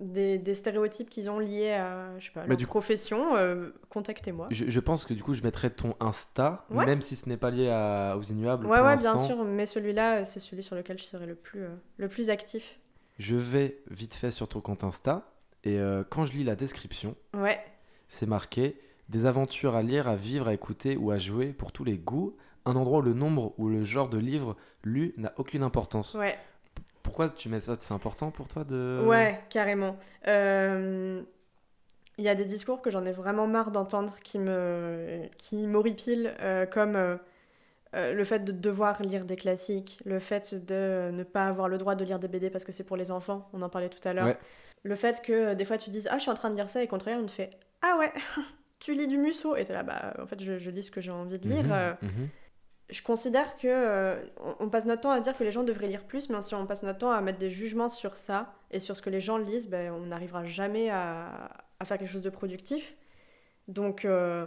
des, 0.00 0.38
des 0.38 0.54
stéréotypes 0.54 1.08
qu'ils 1.10 1.30
ont 1.30 1.38
liés 1.38 1.72
à, 1.72 2.18
je 2.18 2.26
sais 2.26 2.32
pas, 2.32 2.42
Mais 2.42 2.48
leur 2.48 2.56
du 2.56 2.66
profession, 2.66 3.36
euh, 3.36 3.70
contactez-moi. 3.90 4.48
Je, 4.50 4.64
je 4.68 4.80
pense 4.80 5.04
que 5.04 5.14
du 5.14 5.22
coup, 5.22 5.34
je 5.34 5.42
mettrai 5.42 5.70
ton 5.70 5.94
Insta, 6.00 6.64
Ouais. 6.70 6.86
même 6.86 7.02
si 7.02 7.16
ce 7.16 7.28
n'est 7.28 7.36
pas 7.36 7.50
lié 7.50 7.68
à- 7.70 8.16
aux 8.18 8.22
Innuables. 8.22 8.66
Ouais, 8.66 8.78
pour 8.78 8.86
ouais, 8.86 8.96
bien 8.96 9.16
sûr. 9.18 9.44
Mais 9.44 9.66
celui-là, 9.66 10.18
euh, 10.20 10.24
c'est 10.24 10.40
celui 10.40 10.62
sur 10.62 10.74
lequel 10.76 10.98
je 10.98 11.04
serai 11.04 11.26
le 11.26 11.34
plus, 11.34 11.62
euh, 11.64 11.68
le 11.98 12.08
plus 12.08 12.30
actif. 12.30 12.78
Je 13.18 13.36
vais 13.36 13.78
vite 13.90 14.14
fait 14.14 14.30
sur 14.30 14.48
ton 14.48 14.60
compte 14.60 14.82
Insta, 14.84 15.30
et 15.64 15.78
euh, 15.78 16.02
quand 16.08 16.24
je 16.24 16.32
lis 16.32 16.44
la 16.44 16.56
description, 16.56 17.14
Ouais, 17.34 17.60
c'est 18.08 18.26
marqué 18.26 18.80
des 19.10 19.26
aventures 19.26 19.76
à 19.76 19.82
lire, 19.82 20.08
à 20.08 20.16
vivre, 20.16 20.48
à 20.48 20.54
écouter 20.54 20.96
ou 20.96 21.10
à 21.10 21.18
jouer 21.18 21.48
pour 21.52 21.72
tous 21.72 21.84
les 21.84 21.98
goûts. 21.98 22.36
Un 22.66 22.76
endroit 22.76 22.98
où 22.98 23.02
le 23.02 23.14
nombre 23.14 23.54
ou 23.58 23.68
le 23.68 23.84
genre 23.84 24.08
de 24.08 24.18
livre 24.18 24.54
lu 24.84 25.14
n'a 25.16 25.32
aucune 25.36 25.62
importance. 25.62 26.14
ouais. 26.14 26.36
Pourquoi 27.02 27.28
tu 27.30 27.48
mets 27.48 27.60
ça 27.60 27.74
C'est 27.80 27.94
important 27.94 28.30
pour 28.30 28.48
toi 28.48 28.64
de. 28.64 29.02
Ouais, 29.06 29.40
carrément. 29.48 29.96
Euh, 30.28 31.22
Il 32.18 32.24
y 32.24 32.28
a 32.28 32.34
des 32.34 32.44
discours 32.44 32.82
que 32.82 32.90
j'en 32.90 33.04
ai 33.06 33.12
vraiment 33.12 33.46
marre 33.46 33.70
d'entendre 33.70 34.16
qui 34.22 34.38
me 34.38 35.22
qui 35.38 35.66
m'horripilent, 35.66 36.34
euh, 36.40 36.66
comme 36.66 36.94
euh, 36.96 37.16
euh, 37.96 38.12
le 38.12 38.24
fait 38.24 38.40
de 38.44 38.52
devoir 38.52 39.02
lire 39.02 39.24
des 39.24 39.36
classiques, 39.36 40.00
le 40.04 40.18
fait 40.18 40.54
de 40.66 41.10
ne 41.12 41.22
pas 41.24 41.46
avoir 41.46 41.68
le 41.68 41.78
droit 41.78 41.94
de 41.94 42.04
lire 42.04 42.18
des 42.18 42.28
BD 42.28 42.50
parce 42.50 42.64
que 42.64 42.72
c'est 42.72 42.84
pour 42.84 42.96
les 42.98 43.10
enfants, 43.10 43.48
on 43.52 43.62
en 43.62 43.68
parlait 43.70 43.88
tout 43.88 44.06
à 44.06 44.12
l'heure. 44.12 44.26
Ouais. 44.26 44.38
Le 44.82 44.94
fait 44.94 45.22
que 45.22 45.32
euh, 45.32 45.54
des 45.54 45.64
fois 45.64 45.78
tu 45.78 45.90
dises 45.90 46.08
Ah, 46.10 46.16
je 46.18 46.22
suis 46.22 46.30
en 46.30 46.34
train 46.34 46.50
de 46.50 46.56
lire 46.56 46.68
ça, 46.68 46.82
et 46.82 46.86
contre 46.86 47.08
on 47.10 47.26
te 47.26 47.30
fait 47.30 47.50
Ah 47.82 47.96
ouais, 47.98 48.12
tu 48.80 48.94
lis 48.94 49.08
du 49.08 49.16
Musso, 49.18 49.56
et 49.56 49.64
t'es 49.64 49.72
là, 49.72 49.82
bah 49.82 50.14
en 50.22 50.26
fait, 50.26 50.40
je, 50.42 50.58
je 50.58 50.70
lis 50.70 50.82
ce 50.84 50.90
que 50.90 51.00
j'ai 51.00 51.10
envie 51.10 51.38
de 51.38 51.48
lire. 51.48 51.64
Mhm, 51.64 51.72
euh, 51.72 51.92
mhm. 52.02 52.28
Je 52.90 53.02
considère 53.02 53.56
que 53.56 53.68
euh, 53.68 54.22
on, 54.58 54.68
passe 54.68 54.86
notre 54.86 55.02
temps 55.02 55.10
à 55.10 55.20
dire 55.20 55.36
que 55.36 55.44
les 55.44 55.50
gens 55.50 55.62
devraient 55.62 55.88
lire 55.88 56.04
plus, 56.04 56.28
mais 56.28 56.40
si 56.42 56.54
on 56.54 56.66
passe 56.66 56.82
notre 56.82 56.98
temps 56.98 57.12
à 57.12 57.20
mettre 57.20 57.38
des 57.38 57.50
jugements 57.50 57.88
sur 57.88 58.16
ça 58.16 58.54
et 58.70 58.80
sur 58.80 58.96
ce 58.96 59.02
que 59.02 59.10
les 59.10 59.20
gens 59.20 59.38
lisent, 59.38 59.68
ben, 59.68 59.92
on 59.92 60.06
n'arrivera 60.06 60.44
jamais 60.44 60.90
à, 60.90 61.50
à 61.78 61.84
faire 61.84 61.98
quelque 61.98 62.10
chose 62.10 62.22
de 62.22 62.30
productif. 62.30 62.94
Donc, 63.68 64.04
euh, 64.04 64.46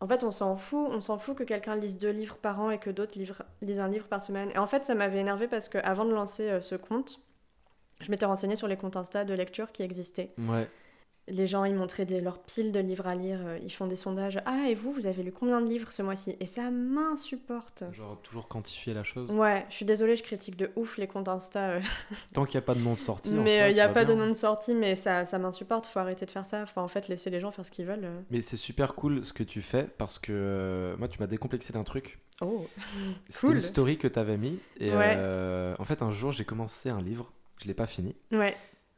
en 0.00 0.06
fait, 0.06 0.24
on 0.24 0.30
s'en 0.30 0.56
fout. 0.56 0.88
On 0.90 1.00
s'en 1.00 1.18
fout 1.18 1.36
que 1.36 1.44
quelqu'un 1.44 1.76
lise 1.76 1.98
deux 1.98 2.10
livres 2.10 2.38
par 2.38 2.60
an 2.60 2.70
et 2.70 2.78
que 2.78 2.90
d'autres 2.90 3.18
lisent 3.62 3.80
un 3.80 3.88
livre 3.88 4.06
par 4.06 4.22
semaine. 4.22 4.50
Et 4.54 4.58
en 4.58 4.66
fait, 4.66 4.84
ça 4.84 4.94
m'avait 4.94 5.18
énervé 5.18 5.46
parce 5.46 5.68
que 5.68 5.78
avant 5.78 6.04
de 6.04 6.12
lancer 6.12 6.48
euh, 6.48 6.60
ce 6.60 6.74
compte, 6.74 7.20
je 8.00 8.10
m'étais 8.10 8.24
renseignée 8.24 8.56
sur 8.56 8.66
les 8.66 8.76
comptes 8.76 8.96
Insta 8.96 9.24
de 9.24 9.34
lecture 9.34 9.72
qui 9.72 9.82
existaient. 9.82 10.32
Ouais. 10.38 10.68
Les 11.28 11.46
gens, 11.46 11.64
ils 11.64 11.74
montraient 11.74 12.06
des, 12.06 12.20
leurs 12.20 12.38
piles 12.40 12.72
de 12.72 12.80
livres 12.80 13.06
à 13.06 13.14
lire, 13.14 13.38
euh, 13.44 13.58
ils 13.62 13.70
font 13.70 13.86
des 13.86 13.94
sondages. 13.94 14.38
Ah, 14.46 14.64
et 14.68 14.74
vous, 14.74 14.90
vous 14.92 15.06
avez 15.06 15.22
lu 15.22 15.30
combien 15.30 15.60
de 15.60 15.66
livres 15.68 15.92
ce 15.92 16.02
mois-ci? 16.02 16.34
Et 16.40 16.46
ça 16.46 16.70
m'insupporte. 16.72 17.84
Genre 17.92 18.20
toujours 18.22 18.48
quantifier 18.48 18.94
la 18.94 19.04
chose. 19.04 19.30
Ouais, 19.30 19.64
je 19.68 19.74
suis 19.76 19.84
désolée, 19.84 20.16
je 20.16 20.22
critique 20.24 20.56
de 20.56 20.70
ouf 20.76 20.96
les 20.98 21.06
comptes 21.06 21.28
Insta. 21.28 21.70
euh, 21.70 21.80
Tant 22.34 22.44
qu'il 22.44 22.54
n'y 22.58 22.64
a 22.64 22.66
pas 22.66 22.74
de 22.74 22.80
nom 22.80 22.94
de 22.94 22.98
sortie. 22.98 23.32
mais 23.32 23.58
soi, 23.58 23.68
il 23.68 23.74
n'y 23.74 23.80
a 23.80 23.88
pas 23.88 24.04
de 24.04 24.14
nom 24.14 24.26
de 24.28 24.34
sortie, 24.34 24.74
mais 24.74 24.96
ça, 24.96 25.24
ça 25.24 25.38
m'insupporte, 25.38 25.86
faut 25.86 25.98
arrêter 26.00 26.26
de 26.26 26.30
faire 26.30 26.46
ça. 26.46 26.62
Enfin, 26.62 26.82
en 26.82 26.88
fait, 26.88 27.06
laisser 27.08 27.30
les 27.30 27.38
gens 27.38 27.52
faire 27.52 27.64
ce 27.64 27.70
qu'ils 27.70 27.86
veulent. 27.86 28.04
euh. 28.04 28.20
Mais 28.30 28.40
c'est 28.40 28.56
super 28.56 28.94
cool 28.94 29.24
ce 29.24 29.32
que 29.32 29.42
tu 29.44 29.62
fais 29.62 29.84
parce 29.98 30.18
que 30.18 30.32
euh, 30.34 30.96
moi, 30.96 31.06
tu 31.06 31.20
m'as 31.20 31.26
décomplexé 31.28 31.72
d'un 31.72 31.84
truc. 31.84 32.18
Oh, 32.40 32.66
C'était 33.28 33.46
Cool. 33.46 33.54
une 33.56 33.60
story 33.60 33.98
que 33.98 34.08
tu 34.08 34.18
avais 34.18 34.38
mis. 34.38 34.58
Et 34.78 34.90
Ouais. 34.90 35.14
euh, 35.18 35.76
en 35.78 35.84
fait, 35.84 36.02
un 36.02 36.10
jour, 36.10 36.32
j'ai 36.32 36.44
commencé 36.44 36.88
un 36.88 37.00
livre. 37.02 37.32
Je 37.62 37.68
l'ai 37.68 37.74
pas 37.74 37.86
fini. 37.86 38.16
ouais, 38.32 38.56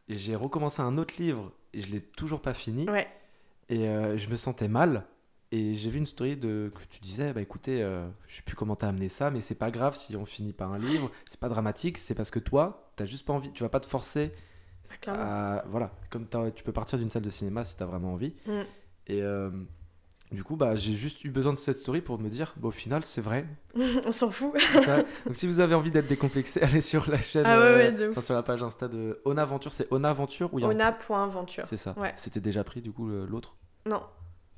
Et 0.08 0.16
j'ai 0.16 0.36
recommencé 0.36 0.80
un 0.80 0.96
autre 0.96 1.14
livre 1.18 1.52
et 1.72 1.80
je 1.80 1.90
l'ai 1.90 2.00
toujours 2.00 2.40
pas 2.40 2.54
fini. 2.54 2.88
ouais, 2.88 3.08
Et 3.68 3.88
euh, 3.88 4.16
je 4.16 4.28
me 4.28 4.36
sentais 4.36 4.68
mal. 4.68 5.04
Et 5.54 5.74
j'ai 5.74 5.90
vu 5.90 5.98
une 5.98 6.06
story 6.06 6.36
de 6.36 6.72
que 6.74 6.80
tu 6.88 7.00
disais, 7.00 7.34
bah 7.34 7.42
écoutez, 7.42 7.82
euh, 7.82 8.08
je 8.26 8.36
sais 8.36 8.42
plus 8.42 8.56
comment 8.56 8.74
t'as 8.74 8.88
amené 8.88 9.10
ça, 9.10 9.30
mais 9.30 9.42
c'est 9.42 9.58
pas 9.58 9.70
grave 9.70 9.94
si 9.96 10.16
on 10.16 10.24
finit 10.24 10.54
par 10.54 10.72
un 10.72 10.78
livre, 10.78 11.10
c'est 11.26 11.38
pas 11.38 11.50
dramatique, 11.50 11.98
c'est 11.98 12.14
parce 12.14 12.30
que 12.30 12.38
toi, 12.38 12.90
t'as 12.96 13.04
juste 13.04 13.26
pas 13.26 13.34
envie, 13.34 13.52
tu 13.52 13.62
vas 13.62 13.68
pas 13.68 13.80
te 13.80 13.86
forcer 13.86 14.32
à, 15.06 15.64
voilà, 15.68 15.90
comme 16.08 16.26
tu 16.54 16.64
peux 16.64 16.72
partir 16.72 16.98
d'une 16.98 17.10
salle 17.10 17.22
de 17.22 17.30
cinéma 17.30 17.64
si 17.64 17.76
t'as 17.76 17.84
vraiment 17.84 18.14
envie. 18.14 18.34
Mm. 18.46 18.60
Et 19.08 19.22
euh, 19.22 19.50
du 20.32 20.42
coup, 20.44 20.56
bah 20.56 20.74
j'ai 20.74 20.94
juste 20.94 21.24
eu 21.24 21.30
besoin 21.30 21.52
de 21.52 21.58
cette 21.58 21.78
story 21.80 22.00
pour 22.00 22.18
me 22.18 22.28
dire, 22.28 22.54
bah, 22.56 22.68
au 22.68 22.72
final, 22.72 23.04
c'est 23.04 23.20
vrai. 23.20 23.44
on 24.06 24.12
s'en 24.12 24.30
fout. 24.30 24.52
Donc 25.26 25.34
si 25.36 25.46
vous 25.46 25.60
avez 25.60 25.74
envie 25.74 25.90
d'être 25.90 26.06
décomplexé, 26.08 26.60
allez 26.62 26.80
sur 26.80 27.10
la 27.10 27.18
chaîne, 27.18 27.44
Ah 27.46 27.58
ouais, 27.58 27.64
euh, 27.64 27.92
ouais, 27.92 28.08
enfin, 28.10 28.20
sur 28.20 28.34
la 28.34 28.42
page 28.42 28.62
Insta 28.62 28.88
de 28.88 29.20
Ona 29.24 29.42
Aventure, 29.42 29.72
c'est 29.72 29.86
Ona 29.92 30.10
Aventure 30.10 30.52
ou 30.52 30.58
un- 30.64 30.70
Ona.venture. 30.70 31.64
C'est 31.66 31.76
ça. 31.76 31.94
Ouais. 31.98 32.12
C'était 32.16 32.40
déjà 32.40 32.64
pris 32.64 32.80
du 32.80 32.92
coup 32.92 33.08
l'autre? 33.08 33.56
Non. 33.86 34.02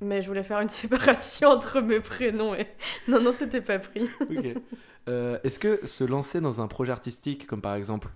Mais 0.01 0.21
je 0.21 0.27
voulais 0.27 0.43
faire 0.43 0.59
une 0.59 0.69
séparation 0.83 1.49
entre 1.49 1.79
mes 1.81 1.99
prénoms 2.01 2.53
et. 2.55 2.67
Non, 3.07 3.21
non, 3.21 3.31
c'était 3.31 3.61
pas 3.61 3.79
pris. 3.79 4.09
Ok. 4.29 4.45
Euh, 5.07 5.37
Est-ce 5.43 5.59
que 5.59 5.85
se 5.87 6.03
lancer 6.03 6.41
dans 6.41 6.61
un 6.61 6.67
projet 6.67 6.91
artistique, 6.91 7.45
comme 7.47 7.61
par 7.61 7.75
exemple 7.75 8.09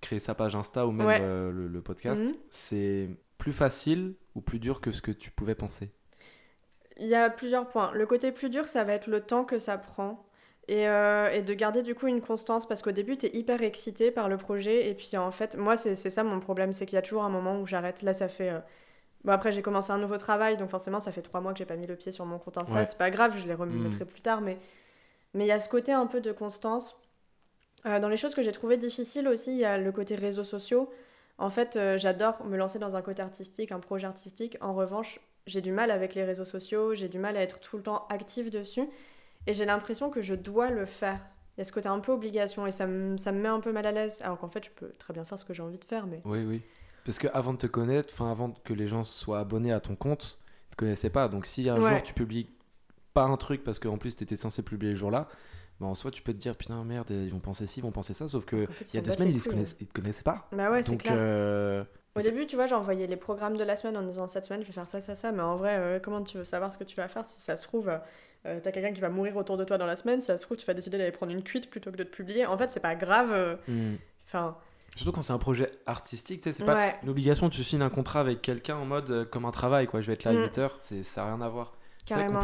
créer 0.00 0.18
sa 0.20 0.34
page 0.34 0.54
Insta 0.56 0.86
ou 0.86 0.90
même 0.92 1.06
euh, 1.20 1.50
le, 1.52 1.68
le 1.68 1.80
podcast, 1.82 2.20
Mhm. 2.22 2.32
c'est 2.50 3.08
plus 3.38 3.52
facile 3.52 4.14
ou 4.34 4.40
plus 4.40 4.58
dur 4.58 4.80
que 4.80 4.90
ce 4.92 5.00
que 5.02 5.10
tu 5.12 5.30
pouvais 5.30 5.54
penser? 5.54 5.90
Il 6.98 7.06
y 7.06 7.14
a 7.14 7.30
plusieurs 7.30 7.68
points. 7.68 7.90
Le 7.92 8.06
côté 8.06 8.32
plus 8.32 8.50
dur, 8.50 8.68
ça 8.68 8.84
va 8.84 8.92
être 8.94 9.06
le 9.06 9.20
temps 9.20 9.44
que 9.44 9.58
ça 9.58 9.78
prend. 9.78 10.24
Et, 10.68 10.88
euh, 10.88 11.28
et 11.32 11.42
de 11.42 11.54
garder 11.54 11.82
du 11.82 11.94
coup 11.94 12.06
une 12.06 12.20
constance 12.20 12.66
parce 12.66 12.82
qu'au 12.82 12.92
début, 12.92 13.16
tu 13.18 13.26
es 13.26 13.36
hyper 13.36 13.62
excité 13.62 14.10
par 14.12 14.28
le 14.28 14.36
projet. 14.36 14.88
Et 14.88 14.94
puis 14.94 15.16
en 15.16 15.32
fait, 15.32 15.56
moi, 15.56 15.76
c'est 15.76 15.94
ça 15.96 16.22
mon 16.22 16.38
problème 16.38 16.72
c'est 16.72 16.86
qu'il 16.86 16.94
y 16.96 16.98
a 16.98 17.02
toujours 17.02 17.24
un 17.24 17.28
moment 17.30 17.60
où 17.60 17.66
j'arrête. 17.66 18.02
Là, 18.02 18.12
ça 18.12 18.28
fait. 18.28 18.50
euh, 18.50 18.60
Bon, 19.24 19.32
après, 19.32 19.52
j'ai 19.52 19.62
commencé 19.62 19.92
un 19.92 19.98
nouveau 19.98 20.18
travail, 20.18 20.56
donc 20.56 20.68
forcément, 20.70 20.98
ça 20.98 21.12
fait 21.12 21.22
trois 21.22 21.40
mois 21.40 21.52
que 21.52 21.58
j'ai 21.58 21.64
pas 21.64 21.76
mis 21.76 21.86
le 21.86 21.94
pied 21.96 22.10
sur 22.12 22.24
mon 22.26 22.38
compte 22.40 22.58
Insta. 22.58 22.74
Ouais. 22.80 22.84
C'est 22.84 22.98
pas 22.98 23.10
grave, 23.10 23.36
je 23.40 23.46
les 23.46 23.54
remettrai 23.54 24.04
plus 24.04 24.20
tard. 24.20 24.40
Mais 24.40 24.58
mais 25.34 25.44
il 25.44 25.48
y 25.48 25.52
a 25.52 25.60
ce 25.60 25.68
côté 25.68 25.92
un 25.92 26.06
peu 26.06 26.20
de 26.20 26.32
constance. 26.32 26.96
Euh, 27.86 27.98
dans 28.00 28.08
les 28.08 28.16
choses 28.16 28.34
que 28.34 28.42
j'ai 28.42 28.52
trouvées 28.52 28.76
difficiles 28.76 29.28
aussi, 29.28 29.52
il 29.52 29.58
y 29.58 29.64
a 29.64 29.78
le 29.78 29.92
côté 29.92 30.14
réseaux 30.16 30.44
sociaux. 30.44 30.90
En 31.38 31.50
fait, 31.50 31.78
j'adore 31.98 32.44
me 32.44 32.56
lancer 32.56 32.78
dans 32.78 32.94
un 32.96 33.02
côté 33.02 33.22
artistique, 33.22 33.72
un 33.72 33.80
projet 33.80 34.06
artistique. 34.06 34.56
En 34.60 34.74
revanche, 34.74 35.20
j'ai 35.46 35.60
du 35.60 35.72
mal 35.72 35.90
avec 35.90 36.14
les 36.14 36.24
réseaux 36.24 36.44
sociaux, 36.44 36.94
j'ai 36.94 37.08
du 37.08 37.18
mal 37.18 37.36
à 37.36 37.42
être 37.42 37.58
tout 37.60 37.76
le 37.76 37.82
temps 37.82 38.06
active 38.08 38.50
dessus. 38.50 38.88
Et 39.46 39.54
j'ai 39.54 39.64
l'impression 39.64 40.08
que 40.10 40.22
je 40.22 40.34
dois 40.34 40.70
le 40.70 40.86
faire. 40.86 41.20
Il 41.56 41.60
y 41.60 41.62
a 41.62 41.64
ce 41.64 41.72
côté 41.72 41.88
un 41.88 41.98
peu 42.00 42.12
obligation 42.12 42.66
et 42.66 42.70
ça 42.70 42.86
me, 42.86 43.16
ça 43.18 43.32
me 43.32 43.40
met 43.40 43.48
un 43.48 43.60
peu 43.60 43.72
mal 43.72 43.86
à 43.86 43.92
l'aise. 43.92 44.20
Alors 44.22 44.38
qu'en 44.38 44.48
fait, 44.48 44.64
je 44.64 44.70
peux 44.70 44.90
très 44.98 45.12
bien 45.12 45.24
faire 45.24 45.38
ce 45.38 45.44
que 45.44 45.52
j'ai 45.52 45.62
envie 45.62 45.78
de 45.78 45.84
faire, 45.84 46.06
mais. 46.06 46.20
Oui, 46.24 46.44
oui. 46.46 46.62
Parce 47.04 47.18
que 47.18 47.26
avant 47.34 47.52
de 47.52 47.58
te 47.58 47.66
connaître, 47.66 48.10
enfin 48.14 48.30
avant 48.30 48.52
que 48.64 48.72
les 48.72 48.86
gens 48.86 49.02
soient 49.04 49.40
abonnés 49.40 49.72
à 49.72 49.80
ton 49.80 49.96
compte, 49.96 50.38
ils 50.68 50.70
te 50.70 50.76
connaissaient 50.76 51.10
pas. 51.10 51.26
Donc 51.28 51.46
si 51.46 51.68
un 51.68 51.80
Ouais. 51.80 51.90
jour 51.90 52.02
tu 52.04 52.14
publies 52.14 52.48
pas 53.12 53.24
un 53.24 53.36
truc 53.36 53.64
parce 53.64 53.78
qu'en 53.80 53.98
plus 53.98 54.14
tu 54.14 54.22
étais 54.22 54.36
censé 54.36 54.62
publier 54.62 54.92
le 54.92 54.98
jour-là, 54.98 55.26
bah, 55.80 55.86
en 55.88 55.96
soi 55.96 56.12
tu 56.12 56.22
peux 56.22 56.32
te 56.32 56.38
dire 56.38 56.56
putain 56.56 56.82
merde, 56.84 57.10
ils 57.10 57.28
vont 57.30 57.40
penser 57.40 57.66
ci, 57.66 57.80
ils 57.80 57.82
vont 57.82 57.90
penser 57.90 58.14
ça. 58.14 58.28
Sauf 58.28 58.44
que 58.44 58.64
En 58.68 58.72
fait, 58.72 58.84
il 58.92 58.96
y 58.96 58.98
a 59.00 59.02
deux 59.02 59.10
semaines 59.10 59.30
ils 59.30 59.42
connaissaient, 59.42 59.76
ils 59.80 59.88
te 59.88 59.92
connaissaient 59.92 60.22
pas. 60.22 60.48
Bah 60.52 60.70
ouais, 60.70 60.84
c'est 60.84 60.96
clair. 60.96 61.14
euh, 61.18 61.84
Au 62.14 62.20
début, 62.20 62.46
tu 62.46 62.56
vois, 62.56 62.66
j'envoyais 62.66 63.06
les 63.06 63.16
programmes 63.16 63.56
de 63.56 63.64
la 63.64 63.74
semaine 63.76 63.96
en 63.96 64.02
disant 64.02 64.26
cette 64.26 64.44
semaine, 64.44 64.60
je 64.62 64.66
vais 64.66 64.72
faire 64.72 64.86
ça, 64.86 65.00
ça, 65.00 65.14
ça. 65.14 65.32
Mais 65.32 65.42
en 65.42 65.56
vrai, 65.56 65.76
euh, 65.78 65.98
comment 65.98 66.22
tu 66.22 66.36
veux 66.38 66.44
savoir 66.44 66.70
ce 66.72 66.76
que 66.78 66.84
tu 66.84 66.94
vas 66.96 67.08
faire 67.08 67.24
si 67.24 67.40
ça 67.40 67.56
se 67.56 67.62
trouve, 67.66 67.90
euh, 68.46 68.60
t'as 68.62 68.70
quelqu'un 68.70 68.92
qui 68.92 69.00
va 69.00 69.08
mourir 69.08 69.36
autour 69.36 69.56
de 69.56 69.64
toi 69.64 69.78
dans 69.78 69.86
la 69.86 69.96
semaine, 69.96 70.20
si 70.20 70.26
ça 70.26 70.36
se 70.36 70.42
trouve, 70.42 70.56
tu 70.58 70.66
vas 70.66 70.74
décider 70.74 70.98
d'aller 70.98 71.10
prendre 71.12 71.32
une 71.32 71.42
cuite 71.42 71.70
plutôt 71.70 71.90
que 71.90 71.96
de 71.96 72.04
te 72.04 72.14
publier. 72.14 72.44
En 72.44 72.58
fait, 72.58 72.68
c'est 72.70 72.80
pas 72.80 72.94
grave. 72.94 73.30
euh, 73.32 73.56
hmm. 73.68 73.96
Surtout 74.94 75.12
quand 75.12 75.22
c'est 75.22 75.32
un 75.32 75.38
projet 75.38 75.70
artistique, 75.86 76.42
tu 76.42 76.50
sais, 76.50 76.58
c'est 76.58 76.66
pas 76.66 76.74
une 77.02 77.08
obligation, 77.08 77.48
tu 77.48 77.64
signes 77.64 77.80
un 77.80 77.88
contrat 77.88 78.20
avec 78.20 78.42
quelqu'un 78.42 78.76
en 78.76 78.84
mode 78.84 79.10
euh, 79.10 79.24
comme 79.24 79.46
un 79.46 79.50
travail, 79.50 79.86
quoi. 79.86 80.02
Je 80.02 80.06
vais 80.08 80.12
être 80.12 80.24
là 80.24 80.32
à 80.32 80.34
Mm. 80.34 80.42
8 80.42 80.58
heures, 80.58 80.76
c'est, 80.80 81.02
ça 81.02 81.22
n'a 81.24 81.34
rien 81.34 81.40
à 81.40 81.48
voir. 81.48 81.72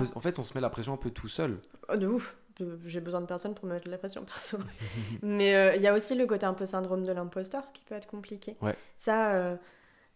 Peut- 0.00 0.08
en 0.14 0.20
fait, 0.20 0.38
on 0.38 0.44
se 0.44 0.54
met 0.54 0.60
la 0.62 0.70
pression 0.70 0.94
un 0.94 0.96
peu 0.96 1.10
tout 1.10 1.28
seul. 1.28 1.58
Oh, 1.92 1.96
de 1.96 2.06
ouf. 2.06 2.36
J'ai 2.84 3.00
besoin 3.00 3.20
de 3.20 3.26
personne 3.26 3.54
pour 3.54 3.66
me 3.66 3.74
mettre 3.74 3.86
de 3.86 3.90
la 3.90 3.98
pression 3.98 4.24
perso. 4.26 4.58
Mais 5.22 5.54
euh, 5.54 5.76
il 5.76 5.82
y 5.82 5.86
a 5.86 5.94
aussi 5.94 6.14
le 6.14 6.26
côté 6.26 6.46
un 6.46 6.54
peu 6.54 6.66
syndrome 6.66 7.04
de 7.04 7.12
l'imposteur 7.12 7.72
qui 7.72 7.82
peut 7.84 7.94
être 7.94 8.06
compliqué. 8.06 8.56
Ouais. 8.60 8.76
Ça, 8.96 9.34
euh, 9.34 9.56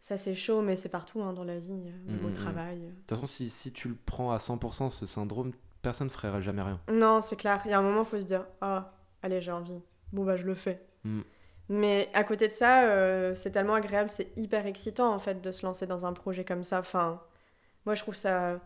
ça 0.01 0.16
c'est 0.16 0.34
chaud, 0.34 0.62
mais 0.62 0.74
c'est 0.74 0.88
partout 0.88 1.22
hein, 1.22 1.32
dans 1.32 1.45
la 1.45 1.59
vie, 1.59 1.72
euh, 1.72 2.18
Mm, 2.18 2.24
au 2.24 2.28
mm, 2.28 2.32
travail. 2.32 2.78
De 2.80 2.90
toute 2.90 3.11
façon, 3.11 3.26
si, 3.26 3.49
si 3.51 3.72
tu 3.72 3.88
le 3.88 3.97
prends 4.07 4.32
à 4.32 4.38
100%, 4.38 4.90
ce 4.90 5.07
syndrome, 5.07 5.53
personne 5.82 6.09
ne 6.09 6.12
ferait 6.12 6.43
jamais 6.43 6.62
rien. 6.62 6.80
Non, 6.93 7.20
c'est 7.20 7.36
clair. 7.36 7.62
Il 7.64 7.70
y 7.70 7.74
a 7.74 7.78
un 7.78 7.82
moment, 7.82 8.03
il 8.03 8.07
faut 8.07 8.20
se 8.20 8.26
dire 8.26 8.45
Ah, 8.61 8.93
allez, 9.22 9.40
j'ai 9.40 9.53
envie. 9.53 9.80
Bon, 10.12 10.24
bah, 10.24 10.36
je 10.36 10.45
le 10.45 10.55
fais. 10.55 10.84
Mm. 11.05 11.20
Mais 11.68 12.11
à 12.12 12.24
côté 12.24 12.49
de 12.49 12.53
ça, 12.53 12.84
euh, 12.84 13.34
c'est 13.34 13.51
tellement 13.51 13.74
agréable, 13.74 14.11
c'est 14.11 14.36
hyper 14.36 14.66
excitant 14.66 15.14
en 15.14 15.18
fait 15.18 15.40
de 15.40 15.51
se 15.51 15.64
lancer 15.64 15.86
dans 15.86 16.05
un 16.05 16.12
projet 16.12 16.45
comme 16.45 16.64
ça. 16.64 16.80
Enfin, 16.80 17.22
moi 17.86 17.95
je 17.95 18.03
trouve 18.03 18.14
ça. 18.14 18.61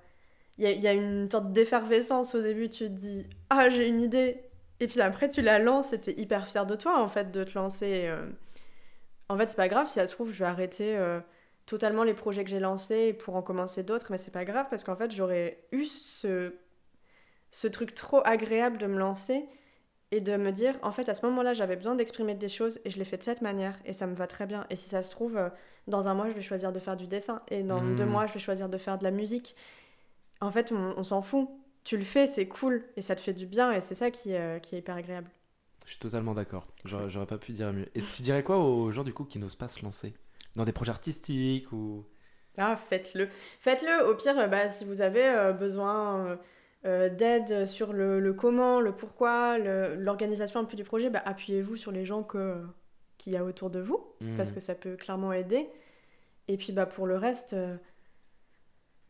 Il 0.58 0.64
y 0.64 0.66
a, 0.66 0.70
il 0.72 0.80
y 0.82 0.88
a 0.88 0.92
une 0.94 1.30
sorte 1.30 1.52
d'effervescence 1.52 2.34
au 2.34 2.42
début, 2.42 2.68
tu 2.68 2.84
te 2.86 2.92
dis 2.92 3.26
Ah, 3.50 3.68
j'ai 3.68 3.88
une 3.88 4.00
idée. 4.00 4.42
Et 4.80 4.86
puis 4.88 5.00
après, 5.00 5.28
tu 5.28 5.42
la 5.42 5.58
lances 5.58 5.92
et 5.92 6.00
t'es 6.00 6.12
hyper 6.14 6.48
fier 6.48 6.66
de 6.66 6.76
toi 6.76 7.00
en 7.02 7.08
fait 7.08 7.30
de 7.30 7.44
te 7.44 7.54
lancer. 7.58 8.06
euh. 8.06 8.26
En 9.28 9.36
fait, 9.36 9.46
c'est 9.48 9.56
pas 9.56 9.68
grave 9.68 9.86
si 9.88 9.94
ça 9.94 10.06
se 10.06 10.12
trouve, 10.14 10.32
je 10.32 10.38
vais 10.38 10.44
arrêter 10.44 10.96
euh, 10.96 11.20
totalement 11.66 12.04
les 12.04 12.14
projets 12.14 12.44
que 12.44 12.50
j'ai 12.50 12.60
lancés 12.60 13.12
pour 13.12 13.34
en 13.36 13.42
commencer 13.42 13.82
d'autres, 13.82 14.06
mais 14.10 14.18
c'est 14.18 14.30
pas 14.30 14.44
grave 14.44 14.66
parce 14.70 14.84
qu'en 14.84 14.96
fait, 14.96 15.10
j'aurais 15.12 15.58
eu 15.72 15.84
ce, 15.84 16.52
ce 17.50 17.66
truc 17.68 17.94
trop 17.94 18.20
agréable 18.24 18.78
de 18.78 18.86
me 18.86 18.98
lancer 18.98 19.44
et 20.12 20.20
de 20.20 20.36
me 20.36 20.52
dire, 20.52 20.74
en 20.82 20.92
fait, 20.92 21.08
à 21.08 21.14
ce 21.14 21.26
moment-là, 21.26 21.52
j'avais 21.54 21.76
besoin 21.76 21.96
d'exprimer 21.96 22.34
des 22.34 22.48
choses 22.48 22.78
et 22.84 22.90
je 22.90 22.98
l'ai 22.98 23.04
fait 23.04 23.18
de 23.18 23.24
cette 23.24 23.42
manière 23.42 23.76
et 23.84 23.92
ça 23.92 24.06
me 24.06 24.14
va 24.14 24.26
très 24.28 24.46
bien. 24.46 24.66
Et 24.70 24.76
si 24.76 24.88
ça 24.88 25.02
se 25.02 25.10
trouve, 25.10 25.36
euh, 25.36 25.48
dans 25.88 26.08
un 26.08 26.14
mois, 26.14 26.28
je 26.28 26.34
vais 26.34 26.42
choisir 26.42 26.72
de 26.72 26.78
faire 26.78 26.96
du 26.96 27.06
dessin 27.08 27.42
et 27.48 27.62
dans 27.62 27.80
Mhm. 27.82 27.96
deux 27.96 28.06
mois, 28.06 28.26
je 28.26 28.32
vais 28.34 28.40
choisir 28.40 28.68
de 28.68 28.78
faire 28.78 28.98
de 28.98 29.04
la 29.04 29.10
musique. 29.10 29.56
En 30.40 30.50
fait, 30.50 30.72
on, 30.72 30.94
on 30.96 31.02
s'en 31.02 31.22
fout. 31.22 31.48
Tu 31.84 31.96
le 31.96 32.04
fais, 32.04 32.26
c'est 32.26 32.48
cool 32.48 32.84
et 32.96 33.02
ça 33.02 33.14
te 33.14 33.20
fait 33.20 33.32
du 33.32 33.46
bien 33.46 33.72
et 33.72 33.80
c'est 33.80 33.94
ça 33.94 34.10
qui, 34.10 34.34
euh, 34.34 34.58
qui 34.58 34.74
est 34.74 34.78
hyper 34.80 34.96
agréable. 34.96 35.30
Je 35.84 35.90
suis 35.92 36.00
totalement 36.00 36.34
d'accord. 36.34 36.66
J'aurais 36.84 37.08
j'aurais 37.08 37.26
pas 37.26 37.38
pu 37.38 37.52
dire 37.52 37.72
mieux. 37.72 37.86
Et 37.94 38.00
tu 38.00 38.22
dirais 38.22 38.42
quoi 38.42 38.58
aux 38.58 38.90
gens 38.90 39.04
du 39.04 39.14
coup 39.14 39.24
qui 39.24 39.38
n'osent 39.38 39.54
pas 39.54 39.68
se 39.68 39.82
lancer 39.84 40.14
Dans 40.56 40.64
des 40.64 40.72
projets 40.72 40.90
artistiques 40.90 41.70
ou. 41.72 42.04
Ah, 42.58 42.76
faites-le. 42.76 43.28
Faites-le. 43.60 44.08
Au 44.10 44.16
pire, 44.16 44.34
bah, 44.48 44.68
si 44.68 44.84
vous 44.84 45.00
avez 45.02 45.24
euh, 45.24 45.52
besoin 45.52 46.38
euh, 46.86 47.08
d'aide 47.08 47.66
sur 47.66 47.92
le, 47.92 48.18
le 48.18 48.32
comment, 48.32 48.80
le 48.80 48.92
pourquoi, 48.94 49.58
le- 49.58 49.94
l'organisation 49.94 50.58
un 50.58 50.64
peu 50.64 50.76
du 50.76 50.82
projet, 50.82 51.08
bah, 51.08 51.22
appuyez-vous 51.24 51.76
sur 51.76 51.92
les 51.92 52.04
gens 52.04 52.24
que, 52.24 52.60
qu'il 53.18 53.34
y 53.34 53.36
a 53.36 53.44
autour 53.44 53.70
de 53.70 53.78
vous, 53.78 54.04
Hmm. 54.20 54.36
parce 54.36 54.52
que 54.52 54.58
ça 54.60 54.74
peut 54.74 54.96
clairement 54.96 55.32
aider. 55.34 55.68
Et 56.48 56.56
puis 56.56 56.72
bah, 56.72 56.86
pour 56.86 57.06
le 57.06 57.16
reste, 57.16 57.52
euh, 57.52 57.76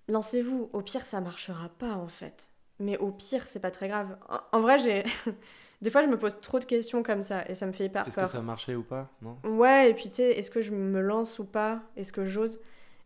lancez-vous. 0.08 0.70
Au 0.72 0.82
pire, 0.82 1.04
ça 1.04 1.20
marchera 1.20 1.68
pas 1.78 1.92
en 1.94 2.08
fait. 2.08 2.48
Mais 2.78 2.98
au 2.98 3.10
pire, 3.10 3.46
c'est 3.46 3.60
pas 3.60 3.70
très 3.70 3.88
grave. 3.88 4.16
En, 4.28 4.58
en 4.58 4.60
vrai, 4.60 4.78
j'ai. 4.78 5.04
Des 5.82 5.90
fois, 5.90 6.02
je 6.02 6.08
me 6.08 6.18
pose 6.18 6.40
trop 6.40 6.58
de 6.58 6.64
questions 6.64 7.02
comme 7.02 7.22
ça 7.22 7.46
et 7.48 7.54
ça 7.54 7.66
me 7.66 7.72
fait 7.72 7.84
hyper 7.86 8.06
Est-ce 8.06 8.16
que 8.16 8.20
peur. 8.22 8.28
ça 8.28 8.40
marchait 8.42 8.74
ou 8.74 8.82
pas? 8.82 9.10
Non? 9.22 9.36
Ouais, 9.44 9.90
et 9.90 9.94
puis 9.94 10.04
tu 10.10 10.16
sais, 10.16 10.30
est-ce 10.32 10.50
que 10.50 10.62
je 10.62 10.72
me 10.72 11.00
lance 11.00 11.38
ou 11.38 11.44
pas? 11.44 11.82
Est-ce 11.96 12.12
que 12.12 12.24
j'ose? 12.24 12.58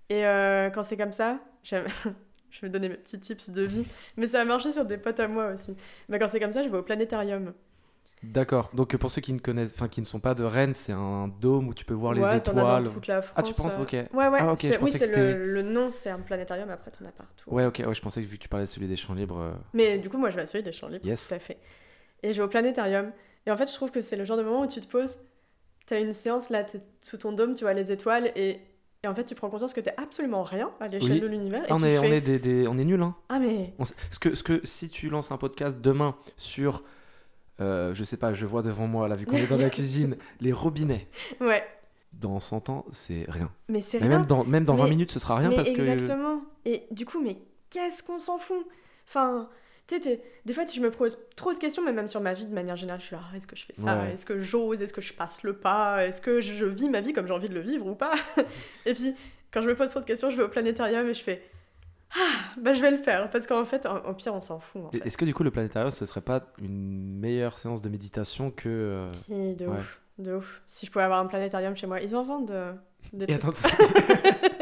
Et 0.09 0.25
euh, 0.27 0.71
quand 0.71 0.83
c'est 0.85 0.97
comme 0.97 1.13
ça, 1.13 1.39
j'aime- 1.65 1.87
je 2.51 2.61
vais 2.61 2.69
donner 2.69 2.89
mes 2.89 2.97
petits 2.97 3.19
tips 3.19 3.51
de 3.51 3.63
vie, 3.63 3.87
mais 4.17 4.27
ça 4.29 4.41
a 4.41 4.45
marché 4.45 4.73
sur 4.73 4.85
des 4.85 4.99
potes 4.99 5.19
à 5.21 5.29
moi 5.29 5.53
aussi. 5.53 5.77
Mais 6.09 6.19
quand 6.19 6.29
c'est 6.29 6.41
comme 6.41 6.53
ça, 6.53 6.63
je 6.63 6.69
vais 6.69 6.79
au 6.79 6.83
planétarium. 6.83 7.53
D'accord. 8.23 8.71
Donc 8.75 8.95
pour 8.99 9.11
ceux 9.11 9.23
qui 9.23 9.33
ne 9.33 9.39
connaissent, 9.39 9.73
enfin 9.75 9.89
qui 9.89 10.01
ne 10.01 10.07
sont 10.07 10.21
pas 10.21 10.35
de 10.35 10.45
Rennes, 10.45 10.75
c'est 10.75 10.93
un 10.93 11.29
dôme 11.41 11.68
où 11.68 11.75
tu 11.75 11.85
peux 11.87 11.95
voir 11.95 12.12
les 12.12 12.23
as 12.23 12.37
étoiles. 12.37 12.85
dans 12.85 12.93
toute 12.93 13.07
la 13.07 13.23
France. 13.23 13.35
Ah, 13.39 13.43
tu 13.43 13.55
penses 13.55 13.79
euh. 13.79 13.83
Ok. 13.83 13.93
Ouais, 13.93 14.29
ouais. 14.29 14.39
Ah, 14.41 14.53
ok, 14.53 14.59
c'est- 14.61 14.75
je 14.75 14.81
oui, 14.81 14.91
c'est 14.91 15.16
le, 15.16 15.53
le 15.55 15.62
nom, 15.62 15.91
c'est 15.91 16.11
un 16.11 16.18
planétarium, 16.18 16.68
après 16.68 16.91
t'en 16.91 17.07
as 17.07 17.12
partout. 17.12 17.49
Ouais, 17.51 17.64
ok. 17.64 17.83
Ouais, 17.87 17.95
je 17.95 18.01
pensais 18.03 18.23
que 18.23 18.27
vu 18.27 18.37
que 18.37 18.43
tu 18.43 18.49
parlais 18.51 18.66
de 18.66 18.71
celui 18.71 18.89
des 18.89 18.97
champs 18.97 19.14
libres. 19.14 19.41
euh, 19.41 19.53
Mais 19.73 19.99
du 19.99 20.11
coup, 20.11 20.18
moi, 20.18 20.29
je 20.31 20.37
vais 20.37 20.43
à 20.43 20.47
celui 20.47 20.62
des 20.62 20.73
champs 20.73 20.89
libres, 20.89 21.07
Yes. 21.07 21.29
tout 21.29 21.35
à 21.35 21.39
fait. 21.39 21.57
Et 22.23 22.33
je 22.33 22.37
vais 22.37 22.45
au 22.45 22.49
planétarium. 22.49 23.11
Et 23.47 23.51
en 23.51 23.57
fait, 23.57 23.68
je 23.71 23.75
trouve 23.75 23.91
que 23.91 24.03
c'est 24.03 24.16
le 24.16 24.27
genre 24.27 24.37
de 24.37 24.43
moment 24.43 24.62
où 24.62 24.66
tu 24.66 24.83
te 24.83 24.87
poses, 24.87 25.18
t'as 25.87 25.99
une 25.99 26.12
séance 26.12 26.51
là, 26.51 26.62
t'es 26.62 26.81
sous 27.01 27.16
ton 27.16 27.33
dôme, 27.33 27.55
tu 27.55 27.64
vois 27.64 27.73
les 27.73 27.91
étoiles, 27.91 28.33
et, 28.37 28.61
et 29.03 29.09
en 29.09 29.14
fait, 29.14 29.25
tu 29.25 29.35
prends 29.35 29.49
conscience 29.49 29.73
que 29.73 29.81
t'es 29.81 29.95
absolument 29.97 30.43
rien 30.43 30.71
à 30.79 30.89
l'échelle 30.89 31.12
Oui. 31.12 31.21
de 31.21 31.27
l'univers. 31.27 31.62
Ah, 31.71 31.75
on 31.75 31.83
est, 31.83 31.99
on 31.99 32.03
fais, 32.03 32.18
est 32.18 32.21
des, 32.21 32.39
des- 32.39 32.68
on 32.68 32.77
est 32.77 32.85
nuls, 32.85 33.01
hein. 33.01 33.16
Ah, 33.31 33.39
mais. 33.39 33.73
On 33.79 33.85
ce 33.87 33.95
que, 34.21 34.35
ce 34.35 34.43
que 34.43 34.61
si 34.64 34.91
tu 34.91 35.09
lances 35.09 35.33
un 35.33 35.39
podcast 35.39 35.81
demain 35.81 36.14
sur, 36.37 36.85
euh, 37.61 37.95
je 37.95 38.05
sais 38.05 38.17
pas, 38.17 38.33
je 38.33 38.47
vois 38.47 38.63
devant 38.63 38.87
moi, 38.87 39.09
là, 39.09 39.17
vu 39.17 39.27
qu'on 39.27 39.37
est 39.37 39.47
dans 39.49 39.57
la 39.57 39.71
cuisine, 39.71 40.17
les 40.41 40.53
robinets. 40.53 41.07
Ouais. 41.41 41.65
Dans 42.13 42.41
100 42.41 42.69
ans, 42.71 42.87
c'est 42.91 43.25
rien. 43.29 43.51
Mais 43.69 43.83
c'est 43.83 43.99
rien. 43.99 44.09
même 44.09 44.27
dans, 44.27 44.45
même 44.45 44.65
dans 44.65 44.75
20 44.75 44.85
Mais- 44.85 44.91
minutes, 44.91 45.13
ce 45.13 45.19
sera 45.19 45.37
rien 45.37 45.49
mais 45.51 45.57
parce 45.57 45.71
que. 45.71 45.81
exactement. 45.81 46.41
Et 46.65 46.85
du 46.91 47.05
coup, 47.05 47.21
mais 47.23 47.39
qu'est-ce 47.71 48.03
qu'on 48.03 48.19
s'en 48.19 48.39
fout? 48.39 48.67
Enfin, 49.07 49.49
tu 49.87 50.01
sais, 50.03 50.21
des 50.45 50.53
fois, 50.53 50.65
je 50.73 50.81
me 50.81 50.91
pose 50.91 51.19
trop 51.37 51.53
de 51.53 51.59
questions, 51.59 51.85
mais 51.85 51.93
même 51.93 52.09
sur 52.09 52.21
ma 52.21 52.33
vie 52.33 52.47
de 52.47 52.53
manière 52.55 52.77
générale, 52.77 53.01
je 53.01 53.07
suis 53.07 53.17
là, 53.17 53.23
ah, 53.33 53.37
est-ce 53.37 53.47
que 53.47 53.57
je 53.57 53.65
fais 53.65 53.75
ça? 53.75 53.97
Ouais. 53.99 54.13
Est-ce 54.13 54.27
que 54.27 54.41
j'ose? 54.41 54.83
Est-ce 54.83 54.93
que 54.93 55.01
je 55.01 55.13
passe 55.13 55.43
le 55.43 55.53
pas? 55.55 56.05
Est-ce 56.07 56.21
que 56.21 56.41
je 56.41 56.65
vis 56.65 56.89
ma 56.89 57.01
vie 57.01 57.13
comme 57.13 57.27
j'ai 57.27 57.33
envie 57.33 57.49
de 57.49 57.55
le 57.55 57.61
vivre 57.61 57.87
ou 57.87 57.95
pas? 57.95 58.13
Et 58.87 58.93
puis, 58.95 59.15
quand 59.53 59.61
je 59.61 59.69
me 59.69 59.75
pose 59.77 59.91
trop 59.91 60.01
de 60.01 60.05
questions, 60.05 60.31
je 60.31 60.37
vais 60.37 60.45
au 60.45 60.49
planétarium 60.49 61.09
et 61.09 61.15
je 61.15 61.23
fais, 61.23 61.43
ah, 62.17 62.21
bah 62.61 62.73
je 62.75 62.81
vais 62.83 62.91
le 62.91 62.97
faire. 62.97 63.29
Parce 63.31 63.47
qu'en 63.47 63.65
fait, 63.65 63.87
au 64.09 64.13
pire, 64.15 64.35
on 64.35 64.41
s'en 64.41 64.59
fout. 64.59 64.83
En 64.85 64.91
Et- 64.93 64.99
fait. 64.99 65.07
Est-ce 65.07 65.17
que 65.19 65.25
du 65.25 65.35
coup, 65.35 65.43
le 65.43 65.51
planétarium, 65.51 65.91
ce 65.91 66.05
serait 66.07 66.21
pas 66.21 66.43
une 66.61 67.19
meilleure 67.19 67.57
séance 67.59 67.83
de 67.83 67.89
méditation 67.89 68.51
que. 68.51 68.69
euh, 68.69 69.13
Si, 69.13 69.55
de 69.55 69.67
Ouais. 69.67 69.73
ouf. 69.79 70.01
De 70.19 70.35
ouf. 70.35 70.63
Si 70.67 70.87
je 70.87 70.91
pouvais 70.91 71.05
avoir 71.05 71.21
un 71.21 71.27
planétarium 71.27 71.75
chez 71.75 71.87
moi, 71.87 72.01
ils 72.01 72.15
en 72.15 72.23
vendent 72.25 72.51
euh, 72.51 72.73
des 73.13 73.25
Et 73.33 73.39
trucs. 73.39 73.57
attends. 73.65 73.69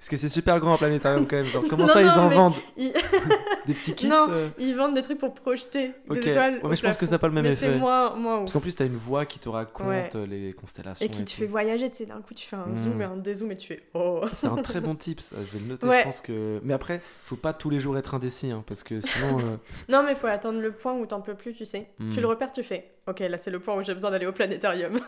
Parce 0.00 0.08
que 0.08 0.16
c'est 0.16 0.30
super 0.30 0.58
grand 0.60 0.72
un 0.72 0.76
planétarium 0.78 1.26
quand 1.26 1.36
même. 1.36 1.44
Genre, 1.44 1.62
comment 1.68 1.84
Non, 1.84 1.92
ça, 1.92 2.00
ils 2.00 2.08
en 2.08 2.30
mais 2.30 2.34
vendent 2.34 2.54
ils- 2.78 2.90
Des 3.66 3.74
petits 3.74 3.94
kits 3.94 4.08
Non, 4.08 4.28
euh 4.30 4.48
Ils 4.58 4.74
vendent 4.74 4.94
des 4.94 5.02
trucs 5.02 5.18
pour 5.18 5.34
projeter 5.34 5.92
Ok. 6.08 6.20
des 6.20 6.30
étoiles. 6.30 6.54
Ouais, 6.62 6.70
mais 6.70 6.76
je 6.76 6.82
pense 6.82 6.96
que 6.96 7.04
ça 7.04 7.16
a 7.16 7.18
pas 7.18 7.26
le 7.28 7.34
même 7.34 7.42
mais 7.44 7.50
effet. 7.52 7.66
c'est 7.70 7.76
moins, 7.78 8.14
moins. 8.16 8.38
Parce 8.38 8.54
qu'en 8.54 8.60
plus, 8.60 8.74
t'as 8.74 8.86
une 8.86 8.96
voix 8.96 9.26
qui 9.26 9.38
te 9.38 9.50
raconte 9.50 9.86
Ouais. 9.88 10.08
euh, 10.14 10.24
les 10.26 10.54
constellations. 10.54 11.04
Et 11.04 11.10
qui 11.10 11.22
te 11.22 11.30
tout. 11.30 11.36
fait 11.36 11.44
voyager, 11.44 11.90
tu 11.90 11.96
sais, 11.96 12.06
d'un 12.06 12.22
coup 12.22 12.32
tu 12.32 12.46
fais 12.48 12.56
un 12.56 12.64
Mm. 12.64 12.74
zoom 12.74 13.02
et 13.02 13.04
un 13.04 13.16
dézoom 13.18 13.52
et 13.52 13.56
tu 13.58 13.66
fais 13.68 13.82
oh. 13.92 14.22
C'est 14.32 14.46
un 14.46 14.56
très 14.56 14.80
bon 14.80 14.94
tip, 14.96 15.20
ça. 15.20 15.36
Je 15.44 15.50
vais 15.52 15.58
le 15.58 15.66
noter. 15.66 15.86
Ouais. 15.86 15.98
Je 15.98 16.04
pense 16.04 16.22
que. 16.22 16.60
Mais 16.64 16.72
après, 16.72 17.02
faut 17.24 17.36
pas 17.36 17.52
tous 17.52 17.68
les 17.68 17.78
jours 17.78 17.98
être 17.98 18.14
indécis, 18.14 18.50
hein, 18.50 18.64
parce 18.66 18.82
que 18.82 19.02
sinon. 19.02 19.38
euh, 19.38 19.56
Non, 19.90 20.02
mais 20.02 20.14
faut 20.14 20.28
attendre 20.28 20.60
le 20.62 20.72
point 20.72 20.94
où 20.94 21.04
t'en 21.04 21.20
peux 21.20 21.34
plus, 21.34 21.52
tu 21.52 21.66
sais. 21.66 21.90
Tu 22.10 22.22
le 22.22 22.26
repères, 22.26 22.52
tu 22.52 22.62
fais 22.62 22.90
ok, 23.06 23.20
là 23.20 23.36
c'est 23.36 23.50
le 23.50 23.60
point 23.60 23.76
où 23.76 23.82
j'ai 23.84 23.92
besoin 23.92 24.10
d'aller 24.10 24.26
au 24.26 24.32
planétarium. 24.32 24.98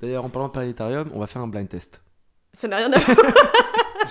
D'ailleurs, 0.00 0.24
en 0.24 0.28
parlant 0.30 0.48
de 0.48 0.52
planétarium, 0.52 1.08
on 1.12 1.20
va 1.20 1.28
faire 1.28 1.42
un 1.42 1.46
blind 1.48 1.68
test. 1.68 2.02
ça 2.52 2.66
n'a 2.68 2.76
rien 2.78 2.92
à 2.92 2.98
voir. 2.98 3.16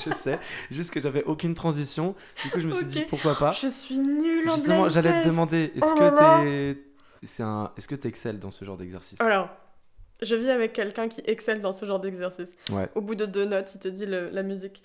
Je 0.06 0.14
sais, 0.14 0.39
juste 0.72 0.91
que 0.91 1.02
j'avais 1.02 1.24
aucune 1.24 1.54
transition. 1.54 2.16
Du 2.44 2.50
coup, 2.52 2.60
je 2.60 2.68
me 2.68 2.74
suis 2.74 2.86
dit 2.86 3.02
pourquoi 3.10 3.36
pas. 3.36 3.52
Je 3.52 3.68
suis 3.68 3.98
nulle 3.98 4.50
en 4.50 4.56
Justement, 4.56 4.89
j'allais 4.89 5.22
te 5.22 5.28
demander, 5.28 5.72
est-ce 5.76 5.94
Oh 5.94 5.98
que 6.00 6.74
t'es. 6.74 6.84
C'est 7.24 7.44
un... 7.44 7.72
Est-ce 7.78 7.88
que 7.88 7.96
t'excelles 7.96 8.39
dans 8.39 8.52
ce 8.52 8.66
genre 8.66 8.76
d'exercice? 8.78 9.20
Alors, 9.22 9.50
je 10.22 10.36
vis 10.36 10.50
avec 10.50 10.74
quelqu'un 10.74 11.08
qui 11.08 11.22
excelle 11.26 11.62
dans 11.62 11.72
ce 11.74 11.86
genre 11.86 12.00
d'exercice. 12.00 12.52
Ouais. 12.72 12.89
Au 12.96 13.02
bout 13.02 13.16
de 13.16 13.26
deux 13.26 13.46
notes, 13.46 13.74
il 13.76 13.80
te 13.80 13.88
dit 13.88 14.06
le- 14.06 14.30
la 14.30 14.44
musique. 14.44 14.84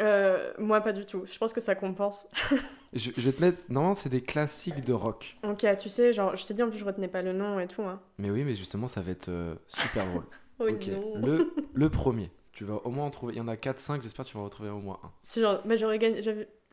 Euh, 0.00 0.52
moi, 0.58 0.80
pas 0.80 0.92
du 0.92 1.04
tout. 1.04 1.24
Je 1.26 1.36
pense 1.38 1.52
que 1.52 1.60
ça 1.60 1.74
compense. 1.74 2.26
je, 2.94 3.10
je 3.16 3.20
vais 3.22 3.32
te 3.32 3.40
mettre. 3.40 3.58
Non, 3.68 3.92
c'est 3.94 4.08
des 4.08 4.22
classiques 4.22 4.84
de 4.84 4.92
rock. 4.94 5.36
Ok, 5.44 5.66
tu 5.78 5.88
sais, 5.90 6.12
genre, 6.12 6.36
je 6.36 6.46
t'ai 6.46 6.54
dit 6.54 6.62
en 6.62 6.70
plus, 6.70 6.78
je 6.78 6.84
retenais 6.84 7.08
pas 7.08 7.22
le 7.22 7.32
nom 7.34 7.60
et 7.60 7.66
tout. 7.66 7.82
Hein. 7.82 8.00
Mais 8.18 8.30
oui, 8.30 8.42
mais 8.42 8.54
justement, 8.54 8.88
ça 8.88 9.00
va 9.02 9.10
être 9.12 9.28
euh, 9.28 9.54
super 9.66 10.06
drôle. 10.06 10.24
Oh 10.62 10.68
ok. 10.68 10.88
non. 10.88 11.26
Le, 11.26 11.54
le 11.72 11.88
premier. 11.88 12.30
Tu 12.60 12.66
vas 12.66 12.74
au 12.84 12.90
moins 12.90 13.06
en 13.06 13.10
trouver. 13.10 13.32
Il 13.32 13.38
y 13.38 13.40
en 13.40 13.48
a 13.48 13.54
4-5, 13.56 14.02
j'espère 14.02 14.26
que 14.26 14.30
tu 14.32 14.36
vas 14.36 14.42
en 14.42 14.44
retrouver 14.44 14.68
au 14.68 14.80
moins 14.80 15.00
un. 15.02 15.10
Si, 15.22 15.40
genre, 15.40 15.62
mais 15.64 15.78
j'aurais 15.78 15.98
gagné. 15.98 16.20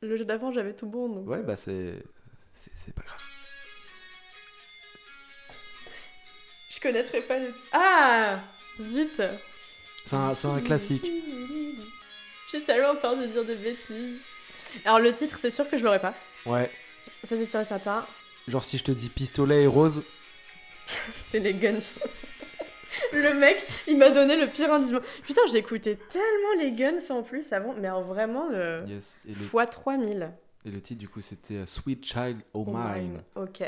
Le 0.01 0.17
jeu 0.17 0.25
d'avant, 0.25 0.51
j'avais 0.51 0.73
tout 0.73 0.85
bon. 0.85 1.07
Donc... 1.07 1.25
Ouais, 1.29 1.41
bah 1.41 1.55
c'est. 1.55 2.03
c'est- 2.51 2.71
C'est 2.75 2.93
pas 2.93 3.03
grave. 3.03 3.21
Je 6.69 6.81
connaîtrais 6.81 7.21
pas 7.21 7.39
le 7.39 7.47
titre. 7.53 7.63
Ah 7.71 8.37
Zut 8.81 9.21
C'est 10.03 10.15
un, 10.17 10.35
c'est 10.35 10.47
un 10.49 10.59
classique. 10.59 11.09
J'ai 12.51 12.61
tellement 12.63 12.97
peur 12.97 13.15
de 13.15 13.25
dire 13.27 13.45
des 13.45 13.55
bêtises. 13.55 14.17
Alors 14.83 14.99
le 14.99 15.13
titre, 15.13 15.39
c'est 15.39 15.51
sûr 15.51 15.69
que 15.69 15.77
je 15.77 15.85
l'aurais 15.85 16.01
pas. 16.01 16.15
Ouais. 16.45 16.69
Ça 17.23 17.37
c'est 17.37 17.45
sûr 17.45 17.61
et 17.61 17.65
certain. 17.65 18.05
Genre, 18.49 18.61
si 18.61 18.77
je 18.77 18.83
te 18.83 18.91
dis 18.91 19.07
pistolet 19.07 19.63
et 19.63 19.67
rose. 19.67 20.03
C'est 21.11 21.39
les 21.39 21.53
Guns. 21.53 21.79
Le 23.13 23.33
mec, 23.33 23.65
il 23.87 23.97
m'a 23.97 24.09
donné 24.09 24.35
le 24.39 24.47
pire 24.47 24.71
indice. 24.71 24.93
Putain, 25.23 25.41
j'ai 25.51 25.57
écouté 25.57 25.97
tellement 26.09 26.61
les 26.61 26.71
Guns 26.71 26.99
en 27.09 27.23
plus 27.23 27.51
avant, 27.53 27.73
mais 27.73 27.87
alors 27.87 28.03
vraiment 28.03 28.49
le 28.49 28.83
Yes. 28.87 29.17
Et 29.27 29.29
le, 29.29 29.35
fois 29.35 29.65
3000. 29.65 30.31
et 30.65 30.69
le 30.69 30.81
titre, 30.81 30.99
du 30.99 31.07
coup, 31.07 31.21
c'était 31.21 31.55
euh, 31.55 31.65
Sweet 31.65 32.05
Child 32.05 32.37
O' 32.53 32.65
Oh 32.67 32.71
Mine. 32.77 33.21
Ok. 33.35 33.63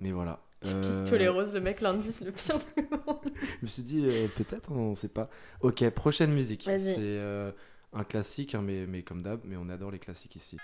Mais 0.00 0.12
voilà. 0.12 0.40
Euh, 0.66 0.80
Pistolet 0.80 1.28
rose, 1.28 1.54
le 1.54 1.60
mec 1.60 1.80
l'indice 1.80 2.22
le 2.22 2.32
pire 2.32 2.58
du 2.58 2.82
monde. 2.90 3.20
Je 3.34 3.62
me 3.62 3.66
suis 3.66 3.82
dit, 3.82 4.04
euh, 4.06 4.28
peut-être, 4.36 4.70
on 4.72 4.94
sait 4.94 5.08
pas. 5.08 5.30
Ok, 5.60 5.88
prochaine 5.90 6.32
musique. 6.32 6.64
C'est 6.76 6.96
euh, 6.98 7.50
un 7.94 8.04
classique, 8.04 8.54
hein, 8.54 8.62
mais, 8.62 8.86
mais 8.86 9.02
comme 9.02 9.22
d'hab, 9.22 9.40
mais 9.44 9.56
on 9.56 9.68
adore 9.70 9.90
les 9.90 9.98
classiques 9.98 10.36
ici. 10.36 10.58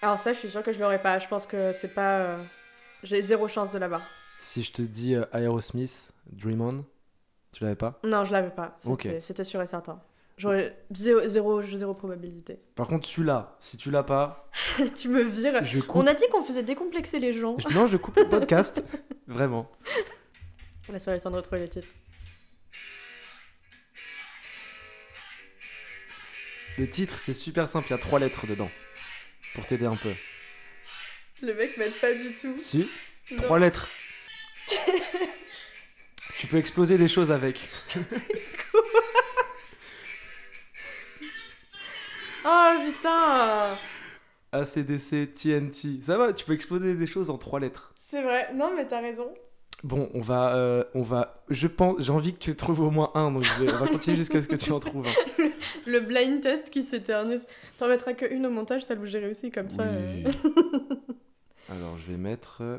Alors 0.00 0.18
ça, 0.18 0.32
je 0.32 0.38
suis 0.38 0.50
sûre 0.50 0.64
que 0.64 0.72
je 0.72 0.80
l'aurais 0.80 1.00
pas. 1.00 1.20
Je 1.20 1.28
pense 1.28 1.46
que 1.46 1.72
c'est 1.72 1.94
pas... 1.94 2.38
J'ai 3.02 3.22
zéro 3.22 3.48
chance 3.48 3.70
de 3.72 3.78
l'avoir. 3.78 4.02
Si 4.38 4.62
je 4.62 4.72
te 4.72 4.82
dis 4.82 5.14
euh, 5.14 5.24
Aerosmith, 5.32 6.12
Dream 6.30 6.60
On, 6.60 6.84
tu 7.52 7.64
l'avais 7.64 7.76
pas? 7.76 7.98
Non, 8.04 8.24
je 8.24 8.32
l'avais 8.32 8.50
pas. 8.50 8.78
C'était 9.20 9.44
sûr 9.44 9.60
et 9.62 9.66
certain. 9.66 10.00
J'aurais 10.38 10.76
zéro, 10.92 11.28
zéro, 11.28 11.62
zéro 11.62 11.94
probabilité. 11.94 12.58
Par 12.74 12.88
contre, 12.88 13.06
celui-là, 13.06 13.56
si 13.60 13.76
tu 13.76 13.90
l'as 13.90 14.02
pas, 14.02 14.48
tu 14.96 15.08
me 15.08 15.22
vires. 15.22 15.62
je 15.64 15.80
coupe. 15.80 16.02
On 16.02 16.06
a 16.06 16.14
dit 16.14 16.24
qu'on 16.30 16.42
faisait 16.42 16.62
décomplexer 16.62 17.18
les 17.18 17.32
gens. 17.32 17.56
Non, 17.72 17.86
je 17.86 17.96
coupe 17.96 18.16
le 18.16 18.28
podcast. 18.28 18.82
Vraiment. 19.26 19.70
Laisse-moi 20.88 21.14
le 21.16 21.20
temps 21.20 21.30
de 21.30 21.36
retrouver 21.36 21.60
les 21.60 21.68
titres. 21.68 21.88
Le 26.78 26.88
titre, 26.88 27.18
c'est 27.18 27.34
super 27.34 27.68
simple, 27.68 27.88
il 27.88 27.90
y 27.90 27.94
a 27.94 27.98
trois 27.98 28.18
lettres 28.18 28.46
dedans. 28.46 28.70
Pour 29.54 29.66
t'aider 29.66 29.84
un 29.86 29.96
peu. 29.96 30.12
Le 31.42 31.54
mec 31.54 31.76
m'aide 31.76 31.92
pas 32.00 32.12
du 32.14 32.34
tout. 32.34 32.56
Si, 32.56 32.88
Trois 33.38 33.58
lettres. 33.58 33.88
tu 36.38 36.46
peux 36.46 36.56
exploser 36.56 36.98
des 36.98 37.08
choses 37.08 37.30
avec. 37.30 37.60
Oh 42.44 42.72
putain 42.84 43.76
ACDC, 44.50 45.32
TNT. 45.34 46.02
Ça 46.02 46.18
va, 46.18 46.32
tu 46.32 46.44
peux 46.44 46.52
exploser 46.52 46.94
des 46.94 47.06
choses 47.06 47.30
en 47.30 47.38
trois 47.38 47.60
lettres. 47.60 47.94
C'est 48.00 48.20
vrai, 48.22 48.48
non 48.54 48.72
mais 48.74 48.86
t'as 48.86 49.00
raison. 49.00 49.32
Bon, 49.84 50.10
on 50.14 50.20
va, 50.20 50.54
euh, 50.56 50.84
on 50.94 51.02
va. 51.02 51.44
Je 51.48 51.66
pense, 51.68 51.96
j'ai 52.00 52.10
envie 52.12 52.32
que 52.34 52.38
tu 52.38 52.54
trouves 52.56 52.80
au 52.80 52.90
moins 52.90 53.10
un, 53.14 53.30
donc 53.32 53.44
je 53.44 53.64
vais- 53.64 53.72
on 53.72 53.76
va 53.78 53.86
continuer 53.88 54.16
jusqu'à 54.16 54.42
ce 54.42 54.48
que 54.48 54.56
tu 54.56 54.72
en 54.72 54.80
trouves 54.80 55.06
un. 55.06 55.50
Le 55.86 56.00
blind 56.00 56.40
test 56.40 56.70
qui 56.70 56.82
s'éternise. 56.82 57.46
T'en 57.78 57.88
mettras 57.88 58.12
que 58.12 58.26
une 58.32 58.44
au 58.46 58.50
montage, 58.50 58.84
celle 58.84 58.98
où 58.98 59.06
j'ai 59.06 59.18
réussi 59.20 59.50
comme 59.50 59.70
ça. 59.70 59.84
Oui. 59.84 60.24
euh. 60.26 61.11
Alors, 61.70 61.96
je 61.98 62.10
vais 62.10 62.18
mettre. 62.18 62.58
euh, 62.62 62.78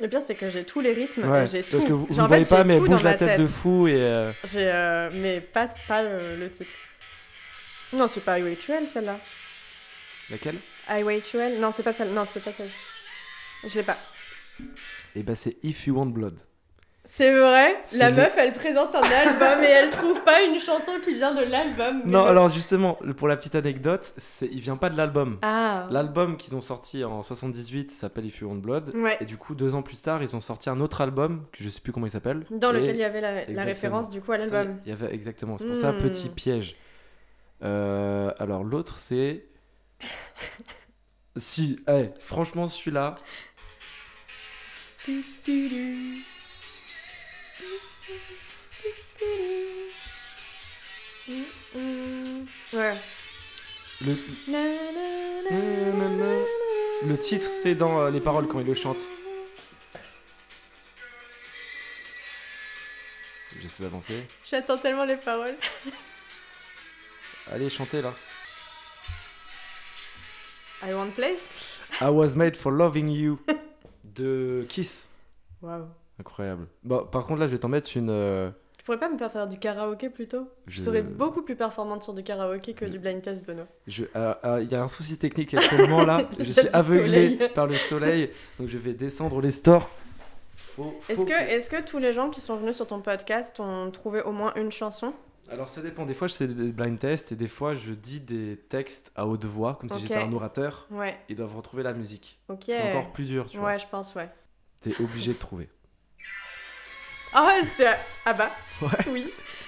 Le 0.00 0.08
pire, 0.08 0.22
c'est 0.22 0.34
que 0.34 0.48
j'ai 0.48 0.64
tous 0.64 0.80
les 0.80 0.92
rythmes. 0.92 1.28
Ouais, 1.28 1.44
et 1.44 1.46
j'ai 1.46 1.62
parce 1.62 1.82
tout. 1.82 1.88
que 1.88 1.92
vous, 1.92 2.20
en 2.20 2.26
voyez 2.26 2.44
fait, 2.44 2.54
pas, 2.56 2.64
mais 2.64 2.78
bouge 2.78 3.02
la 3.02 3.14
tête, 3.14 3.40
de 3.40 3.46
fou 3.46 3.86
et. 3.88 3.94
euh, 3.94 4.32
J'ai, 4.44 4.70
euh, 4.70 5.10
mais 5.12 5.40
pas, 5.40 5.66
pas 5.88 6.02
le, 6.02 6.36
le 6.36 6.50
titre. 6.50 6.70
Non, 7.92 8.08
c'est 8.08 8.20
pas 8.20 8.34
Highway 8.34 8.56
to 8.56 8.72
Hell, 8.72 8.88
celle-là. 8.88 9.18
Laquelle? 10.30 10.56
Highway 10.88 11.20
to 11.20 11.38
Hell? 11.38 11.60
Non, 11.60 11.70
c'est 11.72 11.82
pas 11.82 11.92
celle. 11.92 12.12
Non, 12.12 12.24
c'est 12.24 12.40
pas 12.42 12.52
celle. 12.52 12.70
Je 13.66 13.74
l'ai 13.76 13.82
pas. 13.84 13.96
Et 15.14 15.22
bah, 15.22 15.34
c'est 15.34 15.56
If 15.62 15.86
You 15.86 15.96
Want 15.98 16.06
Blood. 16.06 16.38
C'est 17.08 17.32
vrai, 17.32 17.76
la 17.96 18.10
meuf 18.10 18.34
elle 18.36 18.52
présente 18.52 18.92
un 18.96 19.02
album 19.02 19.62
et 19.62 19.68
elle 19.68 19.90
trouve 19.90 20.20
pas 20.24 20.42
une 20.42 20.58
chanson 20.58 20.92
qui 21.04 21.14
vient 21.14 21.32
de 21.34 21.44
l'album. 21.44 22.02
Non, 22.04 22.24
alors 22.24 22.48
justement, 22.48 22.98
pour 23.16 23.28
la 23.28 23.36
petite 23.36 23.54
anecdote, 23.54 24.12
il 24.42 24.60
vient 24.60 24.76
pas 24.76 24.90
de 24.90 24.96
l'album. 24.96 25.38
Ah 25.42 25.86
L'album 25.90 26.36
qu'ils 26.36 26.56
ont 26.56 26.60
sorti 26.60 27.04
en 27.04 27.22
78 27.22 27.92
s'appelle 27.92 28.26
If 28.26 28.40
You 28.40 28.48
Want 28.48 28.56
Blood. 28.56 28.92
Ouais. 28.96 29.16
Et 29.20 29.24
du 29.24 29.36
coup, 29.36 29.54
deux 29.54 29.74
ans 29.76 29.82
plus 29.82 30.02
tard, 30.02 30.20
ils 30.24 30.34
ont 30.34 30.40
sorti 30.40 30.68
un 30.68 30.80
autre 30.80 31.00
album, 31.00 31.46
que 31.52 31.62
je 31.62 31.68
sais 31.68 31.80
plus 31.80 31.92
comment 31.92 32.06
il 32.06 32.10
s'appelle. 32.10 32.44
Dans 32.50 32.74
Et 32.74 32.80
lequel 32.80 32.96
il 32.96 33.00
y 33.00 33.04
avait 33.04 33.20
la, 33.52 33.62
référence 33.62 34.10
du 34.10 34.20
coup 34.20 34.32
à 34.32 34.38
l'album. 34.38 34.78
Il 34.84 34.90
y 34.90 34.92
avait 34.92 35.14
exactement, 35.14 35.58
c'est 35.58 35.66
pour 35.66 35.76
ça, 35.76 35.92
Hmm. 35.92 36.02
petit 36.02 36.28
piège. 36.28 36.76
Euh, 37.62 38.32
alors 38.38 38.64
l'autre, 38.64 38.98
c'est. 38.98 39.44
si, 41.36 41.78
eh, 41.88 42.10
franchement, 42.18 42.66
celui-là, 42.66 43.16
Ouais. 52.72 52.94
le, 54.02 54.14
le 57.06 57.18
titre, 57.18 57.46
c'est 57.48 57.74
dans 57.74 58.00
euh, 58.02 58.10
les 58.10 58.20
paroles 58.20 58.46
quand 58.46 58.60
il 58.60 58.66
le 58.66 58.74
chante. 58.74 58.98
J'essaie 63.60 63.82
d'avancer. 63.82 64.26
J'attends 64.44 64.78
tellement 64.78 65.04
les 65.04 65.16
paroles. 65.16 65.56
Allez, 67.50 67.70
chantez 67.70 68.02
là. 68.02 68.12
I 70.82 70.92
want 70.92 71.12
play 71.12 71.36
I 72.00 72.10
was 72.10 72.36
made 72.36 72.56
for 72.56 72.70
loving 72.70 73.08
you 73.08 73.38
de 74.04 74.66
Kiss. 74.68 75.08
Waouh. 75.62 75.88
Incroyable. 76.18 76.66
Bon, 76.82 77.04
par 77.04 77.26
contre, 77.26 77.40
là, 77.40 77.46
je 77.46 77.52
vais 77.52 77.58
t'en 77.58 77.68
mettre 77.68 77.96
une. 77.96 78.10
euh, 78.10 78.50
Tu 78.78 78.84
pourrais 78.84 78.98
pas 78.98 79.08
me 79.10 79.18
faire 79.18 79.30
faire 79.32 79.46
du 79.46 79.58
karaoké 79.58 80.08
plutôt? 80.10 80.48
Je 80.66 80.78
Je- 80.78 80.84
serais 80.84 81.02
beaucoup 81.02 81.42
plus 81.42 81.56
performante 81.56 82.02
sur 82.02 82.14
du 82.14 82.22
karaoké 82.22 82.72
que 82.74 82.84
du 82.84 82.98
blind 82.98 83.20
test, 83.20 83.44
Benoît. 83.44 83.66
je- 83.86 84.04
euh, 84.14 84.34
euh, 84.44 84.62
Il 84.62 84.70
y 84.70 84.74
a 84.74 84.82
un 84.82 84.88
souci 84.88 85.18
technique 85.18 85.52
actuellement 85.54 86.04
là. 86.04 86.18
Il 86.32 86.38
y 86.38 86.42
a 86.42 86.44
je 86.44 86.52
suis 86.52 86.62
du 86.62 86.68
aveuglé 86.72 87.30
soleil. 87.36 87.50
par 87.54 87.66
le 87.66 87.74
soleil, 87.74 88.30
donc 88.58 88.68
je 88.68 88.78
vais 88.78 88.92
descendre 88.94 89.40
les 89.40 89.50
stores. 89.50 89.90
Faut- 90.56 90.94
faut 91.00 91.12
Est-ce 91.12 91.26
que, 91.26 91.32
est 91.32 91.70
que 91.70 91.82
tous 91.88 91.98
les 91.98 92.12
gens 92.12 92.30
qui 92.30 92.40
sont 92.40 92.56
venus 92.56 92.76
sur 92.76 92.86
ton 92.86 93.00
podcast 93.00 93.60
ont 93.60 93.90
trouvé 93.90 94.22
au 94.22 94.32
moins 94.32 94.54
une 94.56 94.70
chanson? 94.72 95.12
Alors 95.50 95.68
ça 95.68 95.80
dépend. 95.80 96.06
Des 96.06 96.14
fois, 96.14 96.28
je 96.28 96.34
fais 96.34 96.46
des 96.48 96.72
blind 96.72 96.98
tests 96.98 97.32
et 97.32 97.36
des 97.36 97.46
fois, 97.46 97.74
je 97.74 97.92
dis 97.92 98.20
des 98.20 98.56
textes 98.68 99.12
à 99.16 99.26
haute 99.26 99.44
voix, 99.44 99.76
comme 99.80 99.88
si 99.90 100.00
j'étais 100.00 100.16
un 100.16 100.32
orateur. 100.32 100.86
Ouais, 100.90 101.16
Ils 101.28 101.36
doivent 101.36 101.56
retrouver 101.56 101.82
la 101.82 101.92
musique. 101.92 102.38
ok. 102.48 102.64
C'est 102.66 102.90
encore 102.94 103.12
plus 103.12 103.24
dur, 103.26 103.46
tu 103.48 103.58
vois. 103.58 103.68
Ouais, 103.68 103.78
je 103.78 103.86
pense, 103.90 104.14
ouais. 104.16 104.28
T'es 104.80 104.92
obligé 105.00 105.32
de 105.34 105.38
trouver. 105.38 105.68
Ah 107.38 107.46
ouais, 107.46 107.64
c'est. 107.64 107.86
Ah 108.24 108.32
bah, 108.32 108.50
Ouais. 108.80 108.88
oui. 109.12 109.26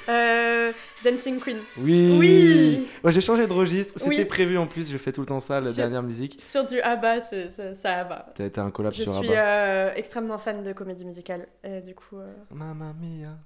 Euh, 0.09 0.73
Dancing 1.05 1.39
Queen. 1.39 1.59
Oui. 1.77 2.17
Oui. 2.19 2.89
Ouais, 3.05 3.13
j'ai 3.13 3.21
changé 3.21 3.47
de 3.47 3.53
registre. 3.53 3.99
C'était 3.99 4.09
Oui. 4.21 4.25
prévu 4.25 4.57
en 4.57 4.67
plus. 4.67 4.91
Je 4.91 4.97
fais 4.97 5.13
tout 5.13 5.21
le 5.21 5.27
temps 5.27 5.39
ça, 5.39 5.61
la 5.61 5.67
Sur- 5.67 5.77
dernière 5.77 6.03
musique. 6.03 6.41
Sur 6.41 6.67
du 6.67 6.81
ABBA, 6.81 7.21
c'est 7.25 7.51
c'est- 7.51 7.75
ça 7.75 7.99
ABBA. 7.99 8.33
T'as 8.35 8.47
été 8.47 8.59
un 8.59 8.71
collab 8.71 8.95
Je 8.95 9.03
sur 9.03 9.13
suis 9.19 9.29
Abba. 9.35 9.39
euh, 9.39 9.93
extrêmement 9.97 10.39
fan 10.39 10.63
de 10.65 10.73
comédie 10.73 11.05
musicale. 11.05 11.47
Et 11.63 11.83
du 11.83 11.95
coup. 11.95 12.17
euh, 12.17 12.33
Mamma 12.51 12.95
mia. 12.95 13.37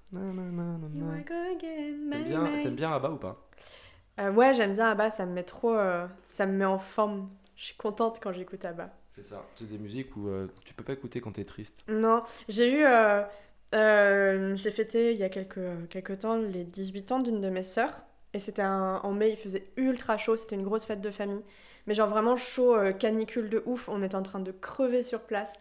T'aimes 2.10 2.24
bien, 2.28 2.60
t'aimes 2.62 2.74
bien 2.76 2.92
Abba 2.92 3.10
ou 3.10 3.16
pas? 3.16 3.48
Euh, 4.20 4.30
ouais, 4.30 4.54
j'aime 4.54 4.74
bien 4.74 4.90
ABBA, 4.90 5.10
ça 5.10 5.26
me 5.26 5.32
met 5.32 5.42
trop. 5.42 5.74
ça 6.26 6.46
me 6.46 6.52
met 6.52 6.64
en 6.64 6.78
forme. 6.78 7.28
Je 7.56 7.66
suis 7.66 7.76
contente 7.76 8.20
quand 8.22 8.32
j'écoute 8.32 8.64
ABBA. 8.64 8.88
C'est 9.16 9.24
ça. 9.24 9.44
C'est 9.56 9.68
des 9.68 9.78
musiques 9.78 10.16
où 10.16 10.28
tu 10.64 10.74
peux 10.74 10.84
pas 10.84 10.92
écouter 10.92 11.20
quand 11.20 11.32
t'es 11.32 11.44
triste. 11.44 11.84
Non, 11.88 12.22
j'ai 12.48 12.72
eu. 12.80 12.84
Euh, 13.74 14.52
euh, 14.52 14.56
j'ai 14.56 14.70
fêté 14.70 15.12
il 15.12 15.18
y 15.18 15.22
a 15.24 15.28
quelques, 15.28 15.88
quelques 15.90 16.20
temps 16.20 16.36
les 16.36 16.64
18 16.64 17.12
ans 17.12 17.18
d'une 17.18 17.40
de 17.40 17.50
mes 17.50 17.62
sœurs. 17.62 18.04
Et 18.34 18.38
c'était 18.38 18.62
en 18.64 19.12
mai, 19.12 19.30
il 19.30 19.36
faisait 19.36 19.66
ultra 19.76 20.16
chaud, 20.16 20.36
c'était 20.38 20.56
une 20.56 20.62
grosse 20.62 20.86
fête 20.86 21.02
de 21.02 21.10
famille. 21.10 21.42
Mais 21.86 21.94
genre 21.94 22.08
vraiment 22.08 22.36
chaud, 22.36 22.74
euh, 22.76 22.92
canicule 22.92 23.50
de 23.50 23.62
ouf, 23.66 23.88
on 23.88 24.02
était 24.02 24.14
en 24.14 24.22
train 24.22 24.40
de 24.40 24.52
crever 24.52 25.02
sur 25.02 25.20
place. 25.22 25.52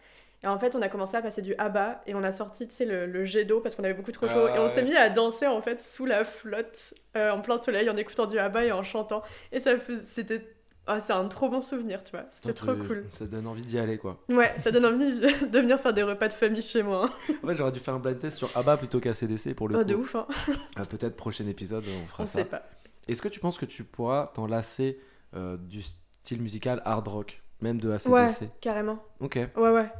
Et 0.42 0.46
en 0.48 0.58
fait, 0.58 0.74
on 0.74 0.82
a 0.82 0.88
commencé 0.88 1.16
à 1.16 1.22
passer 1.22 1.42
du 1.42 1.54
ABBA 1.56 2.02
et 2.06 2.14
on 2.14 2.22
a 2.24 2.32
sorti, 2.32 2.66
tu 2.66 2.74
sais, 2.74 2.84
le, 2.84 3.06
le 3.06 3.24
jet 3.26 3.44
d'eau 3.44 3.60
parce 3.60 3.74
qu'on 3.74 3.84
avait 3.84 3.94
beaucoup 3.94 4.12
trop 4.12 4.28
chaud. 4.28 4.48
Ah 4.48 4.56
et 4.56 4.58
on 4.58 4.66
ouais. 4.66 4.68
s'est 4.68 4.82
mis 4.82 4.96
à 4.96 5.08
danser 5.10 5.46
en 5.46 5.60
fait 5.62 5.80
sous 5.80 6.06
la 6.06 6.24
flotte, 6.24 6.94
euh, 7.16 7.30
en 7.30 7.40
plein 7.40 7.58
soleil, 7.58 7.88
en 7.90 7.96
écoutant 7.96 8.26
du 8.26 8.38
ABBA 8.38 8.64
et 8.66 8.72
en 8.72 8.82
chantant. 8.82 9.22
Et 9.52 9.60
ça 9.60 9.78
faisait. 9.78 10.04
C'était. 10.04 10.42
Ah, 10.86 11.00
c'est 11.00 11.12
un 11.12 11.26
trop 11.28 11.48
bon 11.48 11.60
souvenir, 11.60 12.02
tu 12.02 12.10
vois. 12.10 12.24
C'était 12.30 12.52
trop 12.54 12.74
Tu- 12.74 12.86
cool. 12.86 13.06
Ça 13.08 13.26
donne 13.26 13.46
envie 13.46 13.62
d'y 13.62 13.78
aller 13.78 13.98
quoi. 13.98 14.18
Ouais, 14.28 14.52
ça 14.58 14.70
donne 14.72 14.84
envie 14.86 15.18
de 15.48 15.58
venir 15.60 15.78
faire 15.78 15.94
des 15.94 16.02
repas 16.02 16.26
de 16.28 16.32
famille 16.32 16.60
chez 16.62 16.82
moi. 16.82 17.06
hein. 17.06 17.34
En 17.42 17.46
fait, 17.46 17.54
j'aurais 17.54 17.70
dû 17.72 17.78
faire 17.80 17.94
un 17.94 18.00
blind 18.00 18.18
test 18.18 18.36
sur 18.38 18.50
Abba 18.56 18.76
plutôt 18.76 18.98
qu'à 18.98 19.14
CDC 19.14 19.54
pour 19.54 19.68
le 19.68 19.76
Oh, 19.76 19.78
coup. 19.80 19.84
de 19.84 19.94
ouf, 19.94 20.16
hein. 20.16 20.26
Ah, 20.76 20.84
Peut-être 20.84 21.16
prochain 21.16 21.46
épisode, 21.46 21.84
on 21.86 22.06
fera 22.08 22.24
On 22.24 22.26
ça. 22.26 22.40
sait 22.40 22.44
pas. 22.44 22.62
Est-ce 23.08 23.22
que 23.22 23.28
tu 23.28 23.38
penses 23.40 23.58
que 23.58 23.66
tu 23.66 23.84
pourras 23.84 24.32
t'en 24.34 24.46
lasser 24.46 24.98
euh, 25.34 25.56
du 25.56 25.82
style 25.82 26.42
musical 26.42 26.82
hard 26.84 27.06
rock, 27.08 27.42
même 27.60 27.80
de 27.80 27.90
ACDC 27.92 28.08
Ouais, 28.10 28.26
carrément. 28.60 28.98
Ok. 29.20 29.38
Ouais, 29.56 29.70
ouais. 29.70 29.90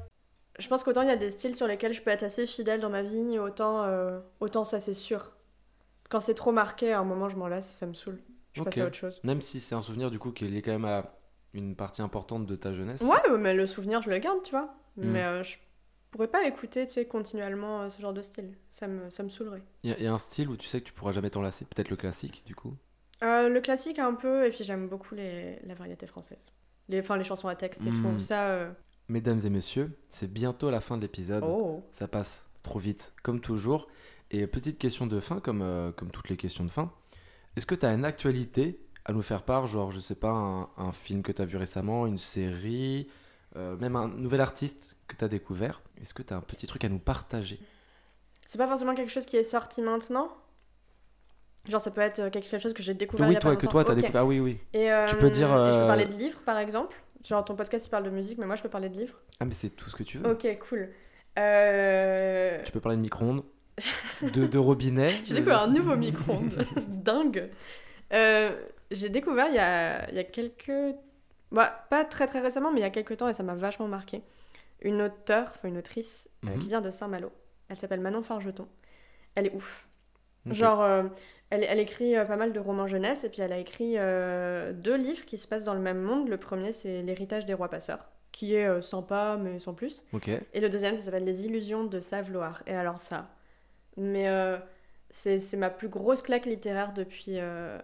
Je 0.59 0.68
pense 0.68 0.83
qu'autant 0.85 1.03
il 1.03 1.09
y 1.09 1.12
a 1.12 1.16
des 1.16 1.30
styles 1.30 1.55
sur 1.57 1.66
lesquels 1.66 1.95
je 1.95 2.03
peux 2.03 2.11
être 2.11 2.22
assez 2.24 2.47
fidèle 2.47 2.80
dans 2.80 2.91
ma 2.91 3.03
vie, 3.03 3.39
autant, 3.39 3.85
euh, 3.85 4.18
autant 4.41 4.64
ça 4.64 4.80
c'est 4.80 4.95
sûr. 4.95 5.30
Quand 6.11 6.20
c'est 6.20 6.35
trop 6.35 6.53
marqué, 6.53 6.93
à 6.93 6.99
un 7.01 7.05
moment 7.05 7.28
je 7.30 7.37
m'en 7.37 7.49
lasse, 7.49 7.70
ça 7.72 7.87
me 7.87 7.95
saoule. 7.95 8.20
Je 8.53 8.61
Ok. 8.61 8.66
passe 8.66 8.78
à 8.78 8.86
autre 8.86 8.94
chose. 8.96 9.20
Même 9.24 9.40
si 9.42 9.61
c'est 9.61 9.74
un 9.74 9.82
souvenir 9.82 10.11
du 10.11 10.18
coup 10.18 10.30
qui 10.32 10.44
est 10.44 10.48
lié 10.48 10.62
quand 10.62 10.72
même 10.72 10.84
à 10.84 11.14
une 11.55 11.74
partie 11.76 12.03
importante 12.03 12.46
de 12.46 12.57
ta 12.57 12.72
jeunesse. 12.72 13.03
Ouais, 13.03 13.36
mais 13.38 13.55
le 13.55 13.66
souvenir 13.66 14.03
je 14.03 14.11
le 14.11 14.18
garde, 14.18 14.42
tu 14.42 14.50
vois. 14.53 14.74
Mm. 14.96 15.05
Mais 15.11 15.22
euh, 15.24 15.42
je 15.42 15.57
pourrais 16.11 16.28
pas 16.28 16.46
écouter, 16.46 16.86
tu 16.86 16.92
sais, 16.92 17.07
continuellement 17.07 17.82
euh, 17.82 17.90
ce 17.90 18.00
genre 18.00 18.12
de 18.12 18.22
style. 18.22 18.57
Ça 18.70 18.86
me, 18.88 19.09
ça 19.11 19.22
me 19.22 19.28
saoulerait. 19.30 19.62
Il 19.82 19.90
y, 19.90 19.92
a- 19.92 19.98
il 19.98 20.05
y 20.05 20.07
a 20.07 20.12
un 20.12 20.18
style 20.18 20.48
où 20.50 20.57
tu 20.57 20.66
sais 20.68 20.80
que 20.80 20.86
tu 20.86 20.92
pourras 20.92 21.12
jamais 21.12 21.30
t'en 21.30 21.40
lasser. 21.42 21.64
Peut-être 21.64 21.88
le 21.90 21.96
classique 21.96 22.42
du 22.46 22.55
coup. 22.55 22.74
Euh, 23.22 23.48
le 23.48 23.61
classique 23.61 23.98
un 23.98 24.14
peu, 24.14 24.46
et 24.46 24.50
puis 24.50 24.64
j'aime 24.64 24.88
beaucoup 24.88 25.14
les, 25.14 25.59
la 25.64 25.74
variété 25.74 26.07
française. 26.07 26.46
Les, 26.88 27.00
enfin, 27.00 27.16
les 27.16 27.24
chansons 27.24 27.48
à 27.48 27.55
texte 27.55 27.86
et 27.86 27.90
Mm. 27.90 28.03
tout. 28.03 28.20
Ça. 28.20 28.48
euh, 28.48 28.70
Mesdames 29.09 29.40
et 29.44 29.50
messieurs, 29.50 29.98
c'est 30.09 30.30
bientôt 30.32 30.70
la 30.70 30.80
fin 30.80 30.96
de 30.96 31.03
l'épisode. 31.03 31.44
Oh. 31.46 31.82
Ça 31.92 32.09
passe 32.09 32.48
trop 32.62 32.78
vite, 32.78 33.14
comme 33.22 33.40
toujours. 33.40 33.88
Et 34.30 34.46
petite 34.46 34.78
question 34.78 35.07
de 35.07 35.20
fin, 35.20 35.40
comme, 35.40 35.92
comme 35.96 36.11
toutes 36.11 36.28
les 36.30 36.36
questions 36.36 36.64
de 36.64 36.70
fin. 36.70 36.92
Est-ce 37.57 37.66
que 37.66 37.74
tu 37.74 37.84
as 37.86 37.92
une 37.92 38.05
actualité 38.05 38.80
à 39.05 39.12
nous 39.12 39.22
faire 39.22 39.42
part 39.42 39.66
Genre, 39.66 39.90
je 39.92 40.00
sais 40.00 40.14
pas, 40.14 40.30
un, 40.30 40.68
un 40.76 40.92
film 40.92 41.22
que 41.22 41.32
tu 41.32 41.42
as 41.42 41.44
vu 41.44 41.57
récemment, 41.57 42.07
une 42.07 42.18
série, 42.18 43.09
euh, 43.57 43.76
même 43.76 43.96
un 43.96 44.09
nouvel 44.09 44.40
artiste 44.40 44.96
que 45.07 45.16
tu 45.16 45.24
as 45.24 45.28
découvert? 45.28 45.82
Est-ce 46.00 46.14
que 46.14 46.22
tu 46.22 46.32
as 46.32 46.36
un 46.36 46.40
petit 46.40 46.66
truc 46.66 46.84
à 46.84 46.88
nous 46.88 46.98
partager? 46.98 47.61
C'est 48.46 48.59
pas 48.59 48.66
forcément 48.68 48.94
quelque 48.94 49.11
chose 49.11 49.26
qui 49.26 49.36
est 49.36 49.44
sorti 49.44 49.82
maintenant. 49.82 50.28
Genre, 51.68 51.80
ça 51.80 51.90
peut 51.90 52.00
être 52.00 52.18
euh, 52.18 52.30
quelque 52.30 52.59
chose 52.59 52.72
que 52.74 52.82
j'ai 52.82 52.94
découvert 52.94 53.26
il 53.26 53.28
Oui, 53.28 53.34
y 53.34 53.36
a 53.36 53.40
toi, 53.40 53.53
pas 53.53 53.57
que 53.57 53.66
toi, 53.66 53.84
tu 53.84 53.90
as 53.90 53.94
Ok. 53.94 54.00
découvert. 54.00 54.22
Ah 54.22 54.26
oui, 54.26 54.40
oui. 54.40 54.59
Et, 54.72 54.90
euh, 54.90 55.07
Tu 55.07 55.16
peux 55.16 55.30
dire, 55.30 55.48
et 55.48 55.72
je 55.72 55.78
peux 55.78 55.86
parler 55.86 56.07
de 56.07 56.12
livres, 56.14 56.40
par 56.44 56.59
exemple? 56.59 57.00
Genre, 57.24 57.44
ton 57.44 57.55
podcast, 57.55 57.86
il 57.86 57.90
parle 57.90 58.05
de 58.05 58.11
musique, 58.11 58.38
mais 58.38 58.46
moi, 58.46 58.57
je 58.57 58.62
peux 58.62 58.68
parler 58.68 58.88
de 58.88 58.96
livres. 58.98 59.14
Ah, 59.38 59.44
mais 59.44 59.55
c'est 59.55 59.70
tout 59.70 59.88
ce 59.88 59.94
que 59.94 60.03
tu 60.03 60.18
veux. 60.18 60.28
Ok, 60.28 60.46
cool. 60.68 60.90
Tu 61.36 62.72
peux 62.72 62.80
parler 62.80 62.96
de 62.96 63.03
micro-ondes, 63.03 63.44
de, 64.23 64.47
de 64.47 64.59
robinet. 64.59 65.11
J'ai 65.25 65.35
découvert 65.35 65.62
un 65.62 65.68
nouveau 65.68 65.97
micro-ondes. 65.97 66.64
Dingue. 66.89 67.51
Euh, 68.12 68.51
j'ai 68.91 69.09
découvert 69.09 69.47
il 69.49 69.55
y 69.55 69.59
a, 69.59 70.09
il 70.11 70.16
y 70.16 70.18
a 70.18 70.25
quelques... 70.25 70.95
Bah, 71.51 71.87
pas 71.91 72.05
très 72.05 72.27
très 72.27 72.41
récemment, 72.41 72.70
mais 72.73 72.81
il 72.81 72.83
y 72.83 72.87
a 72.87 72.91
quelques 72.91 73.16
temps, 73.16 73.29
et 73.29 73.35
ça 73.35 73.43
m'a 73.43 73.55
vachement 73.55 73.89
marqué. 73.89 74.23
Une 74.83 75.01
auteure, 75.03 75.53
enfin 75.55 75.68
une 75.68 75.79
autrice, 75.79 76.29
euh, 76.45 76.49
Mhm. 76.51 76.59
qui 76.59 76.68
vient 76.68 76.81
de 76.83 76.91
Saint-Malo. 76.91 77.31
Elle 77.68 77.77
s'appelle 77.77 78.01
Manon 78.01 78.23
Fargeton. 78.23 78.66
Elle 79.35 79.47
est 79.47 79.55
ouf. 79.55 79.87
Genre, 80.47 80.83
euh, 80.83 81.05
elle, 81.51 81.64
elle 81.64 81.79
écrit 81.79 82.14
pas 82.27 82.37
mal 82.37 82.53
de 82.53 82.59
romans 82.61 82.87
jeunesse, 82.87 83.25
et 83.25 83.29
puis 83.31 83.41
elle 83.43 83.53
a 83.53 83.59
écrit 83.59 83.95
deux 83.95 84.97
livres 84.97 85.25
qui 85.25 85.39
se 85.39 85.47
passent 85.49 85.64
dans 85.64 85.75
le 85.75 85.81
même 85.81 86.01
monde. 86.03 86.29
Le 86.29 86.37
premier, 86.37 86.73
c'est 86.73 87.01
L'héritage 87.03 87.47
des 87.47 87.55
rois 87.55 87.68
passeurs. 87.70 88.09
qui 88.33 88.55
est 88.55 88.83
sympa, 88.83 89.39
mais 89.41 89.59
sans 89.59 89.73
plus. 89.75 90.05
Et 90.53 90.61
le 90.61 90.68
deuxième, 90.68 90.97
ça 90.97 91.03
s'appelle 91.03 91.25
Les 91.25 91.45
Illusions 91.47 91.85
de 91.85 92.01
Saveloire. 92.01 92.62
Et 92.66 92.75
alors 92.75 92.99
ça, 92.99 93.29
mais 93.97 94.28
euh, 94.28 94.57
c'est 95.11 95.57
ma 95.57 95.70
plus 95.70 95.88
grosse 95.88 96.22
claque 96.22 96.47
littéraire 96.47 96.93
depuis, 96.93 97.34
euh, 97.38 97.78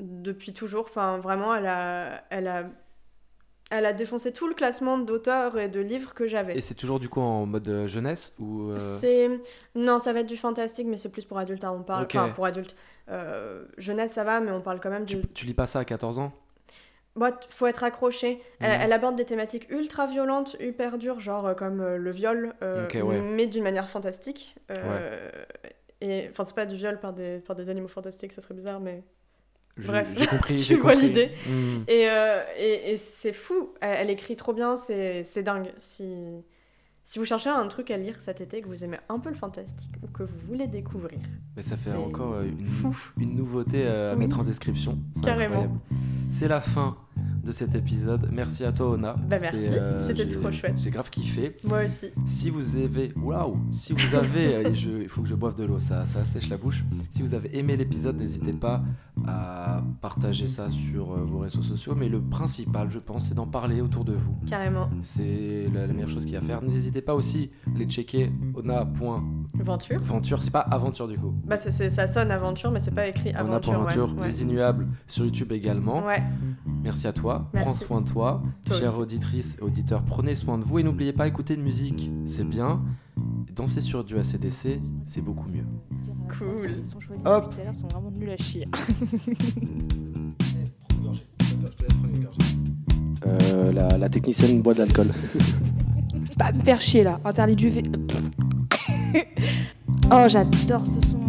depuis 0.00 0.52
toujours. 0.52 0.86
Enfin, 0.88 1.18
vraiment, 1.18 1.54
elle 1.54 1.66
a, 1.66 2.22
elle, 2.30 2.48
a, 2.48 2.64
elle 3.70 3.86
a 3.86 3.92
défoncé 3.92 4.32
tout 4.32 4.48
le 4.48 4.54
classement 4.54 4.98
d'auteurs 4.98 5.58
et 5.58 5.68
de 5.68 5.80
livres 5.80 6.12
que 6.14 6.26
j'avais. 6.26 6.56
Et 6.56 6.60
c'est 6.60 6.74
toujours 6.74 7.00
du 7.00 7.08
coup 7.08 7.20
en 7.20 7.46
mode 7.46 7.68
euh, 7.68 7.86
jeunesse 7.86 8.36
ou 8.38 8.70
euh, 8.70 8.78
C'est... 8.78 9.30
Non, 9.74 9.98
ça 9.98 10.12
va 10.12 10.20
être 10.20 10.26
du 10.26 10.36
fantastique, 10.36 10.86
mais 10.86 10.96
c'est 10.96 11.08
plus 11.08 11.24
pour 11.24 11.38
adultes. 11.38 11.64
hein, 11.64 11.72
On 11.78 11.82
parle... 11.82 12.06
Enfin, 12.06 12.28
pour 12.30 12.44
adultes. 12.46 12.76
Jeunesse, 13.78 14.12
ça 14.12 14.24
va, 14.24 14.40
mais 14.40 14.50
on 14.50 14.60
parle 14.60 14.80
quand 14.80 14.90
même 14.90 15.06
tu, 15.06 15.16
de... 15.16 15.22
tu 15.34 15.46
lis 15.46 15.54
pas 15.54 15.66
ça 15.66 15.80
à 15.80 15.84
14 15.84 16.18
ans? 16.18 16.32
Bon, 17.16 17.34
faut 17.48 17.66
être 17.66 17.82
accroché. 17.84 18.40
Elle, 18.60 18.70
Mhm. 18.70 18.78
elle 18.82 18.92
aborde 18.92 19.16
des 19.16 19.24
thématiques 19.24 19.68
ultra 19.70 20.06
violentes, 20.06 20.56
hyper 20.60 20.96
dures, 20.96 21.18
genre 21.20 21.46
euh, 21.48 21.54
comme 21.54 21.80
euh, 21.80 21.96
le 21.98 22.10
viol, 22.12 22.54
euh, 22.62 22.88
ouais. 23.02 23.20
mais 23.20 23.46
d'une 23.46 23.64
manière 23.64 23.88
fantastique. 23.90 24.54
Et 26.00 26.28
enfin, 26.30 26.44
c'est 26.44 26.54
pas 26.54 26.66
du 26.66 26.76
viol 26.76 26.98
par 26.98 27.12
des, 27.12 27.38
par 27.40 27.54
des 27.56 27.68
animaux 27.68 27.88
fantastiques, 27.88 28.32
ça 28.32 28.40
serait 28.40 28.54
bizarre, 28.54 28.80
mais. 28.80 29.02
Je- 29.76 29.86
Bref, 29.86 30.08
j'ai 30.14 30.26
compris. 30.26 30.58
tu 30.66 30.74
vois 30.76 30.94
l'idée. 30.94 31.30
Hmm. 31.46 31.82
Et, 31.88 32.06
et, 32.58 32.92
et 32.92 32.96
c'est 32.96 33.32
fou, 33.32 33.74
elle, 33.80 33.96
elle 34.00 34.10
écrit 34.10 34.36
trop 34.36 34.52
bien, 34.52 34.76
c'est 34.76 35.24
c'est 35.24 35.42
dingue. 35.42 35.72
Si, 35.78 36.04
si 37.10 37.18
vous 37.18 37.24
cherchez 37.24 37.50
un 37.50 37.66
truc 37.66 37.90
à 37.90 37.96
lire 37.96 38.14
cet 38.20 38.40
été, 38.40 38.62
que 38.62 38.68
vous 38.68 38.84
aimez 38.84 38.98
un 39.08 39.18
peu 39.18 39.30
le 39.30 39.34
fantastique 39.34 39.90
ou 40.00 40.06
que 40.06 40.22
vous 40.22 40.38
voulez 40.46 40.68
découvrir, 40.68 41.18
Mais 41.56 41.62
ça 41.64 41.76
fait 41.76 41.92
encore 41.92 42.34
euh, 42.34 42.46
une, 43.18 43.34
nouveauté 43.34 43.82
euh, 43.84 44.12
à 44.12 44.14
Oui. 44.14 44.20
mettre 44.20 44.38
en 44.38 44.44
description. 44.44 44.96
C'est 45.16 45.24
Carrément. 45.24 45.56
incroyable. 45.56 45.80
C'est 46.30 46.46
la 46.46 46.60
fin 46.60 46.96
de 47.44 47.52
cet 47.52 47.74
épisode. 47.74 48.28
Merci 48.32 48.64
à 48.64 48.72
toi, 48.72 48.90
Ona. 48.90 49.14
Bah, 49.14 49.36
C'était, 49.38 49.40
merci. 49.40 50.04
C'était 50.06 50.28
j'ai- 50.30 50.38
trop 50.40 50.50
chouette. 50.52 50.74
J'ai 50.78 50.90
grave 50.90 51.10
kiffé. 51.10 51.56
Moi 51.64 51.84
aussi. 51.84 52.06
Si 52.24 52.50
vous 52.50 52.76
avez, 52.76 53.12
waouh, 53.16 53.56
si 53.70 53.92
vous 53.92 54.14
avez, 54.14 54.54
euh, 54.66 54.70
il 55.02 55.08
faut 55.08 55.22
que 55.22 55.28
je 55.28 55.34
boive 55.34 55.54
de 55.56 55.64
l'eau, 55.64 55.80
ça, 55.80 56.04
ça 56.04 56.24
sèche 56.24 56.48
la 56.48 56.56
bouche. 56.56 56.84
Si 57.10 57.22
vous 57.22 57.34
avez 57.34 57.56
aimé 57.58 57.76
l'épisode, 57.76 58.16
n'hésitez 58.18 58.52
pas 58.52 58.82
à 59.26 59.82
partager 60.00 60.48
ça 60.48 60.70
sur 60.70 61.12
euh, 61.12 61.24
vos 61.24 61.38
réseaux 61.40 61.62
sociaux. 61.62 61.94
Mais 61.96 62.08
le 62.08 62.20
principal, 62.20 62.90
je 62.90 62.98
pense, 62.98 63.26
c'est 63.26 63.34
d'en 63.34 63.46
parler 63.46 63.80
autour 63.80 64.04
de 64.04 64.12
vous. 64.12 64.36
Carrément. 64.46 64.88
C'est 65.02 65.66
la, 65.72 65.86
la 65.86 65.92
meilleure 65.92 66.08
chose 66.10 66.24
qu'il 66.24 66.34
y 66.34 66.36
a 66.36 66.40
à 66.40 66.42
faire. 66.42 66.62
N'hésitez 66.62 67.00
pas 67.02 67.14
aussi 67.14 67.50
à 67.74 67.78
les 67.78 67.86
checker 67.86 68.30
ona.venture. 68.54 69.96
Aventure. 70.00 70.42
C'est 70.42 70.50
pas 70.52 70.60
aventure 70.60 71.06
du 71.08 71.18
coup. 71.18 71.34
Bah, 71.44 71.56
c'est- 71.56 71.90
ça 71.90 72.06
sonne 72.06 72.30
aventure, 72.30 72.70
mais 72.70 72.80
c'est 72.80 72.90
pas 72.94 73.06
écrit 73.06 73.30
aventure. 73.32 73.72
Ona.venture, 73.72 74.16
ouais. 74.18 74.26
les 74.28 74.42
Innuables 74.42 74.86
sur 75.06 75.24
YouTube 75.24 75.52
également. 75.52 76.04
Ouais. 76.04 76.22
Merci 76.82 77.06
à 77.06 77.09
toi. 77.12 77.50
Merci. 77.52 77.68
Prends 77.68 77.86
soin 77.86 78.00
de 78.00 78.08
toi. 78.08 78.42
Toi 78.64 78.78
Chère 78.78 78.90
aussi. 78.90 79.00
auditrice 79.00 79.56
et 79.58 79.62
auditeur, 79.62 80.02
prenez 80.02 80.34
soin 80.34 80.58
de 80.58 80.64
vous 80.64 80.78
et 80.78 80.82
n'oubliez 80.82 81.12
pas, 81.12 81.26
écouter 81.26 81.56
de 81.56 81.62
musique, 81.62 82.10
c'est 82.26 82.48
bien. 82.48 82.82
Danser 83.54 83.80
sur 83.80 84.04
du 84.04 84.16
ACDC, 84.18 84.80
c'est 85.06 85.20
beaucoup 85.20 85.48
mieux. 85.48 85.64
Cool. 86.38 86.82
Hop. 87.24 87.54
tout 87.54 87.60
à 87.60 87.64
l'heure 87.64 87.74
sont 87.74 87.88
vraiment 87.88 88.10
nuls 88.10 88.30
à 88.30 88.36
chier. 88.36 88.64
Euh, 93.26 93.70
la, 93.72 93.98
la 93.98 94.08
technicienne 94.08 94.62
boit 94.62 94.72
de 94.72 94.78
l'alcool. 94.78 95.08
Pas 96.38 96.52
me 96.52 96.60
faire 96.60 96.80
chier 96.80 97.02
là, 97.02 97.20
interdit 97.24 97.56
du 97.56 97.68
V. 97.68 97.82
oh, 100.12 100.24
j'adore 100.26 100.86
ce 100.86 101.06
son. 101.06 101.20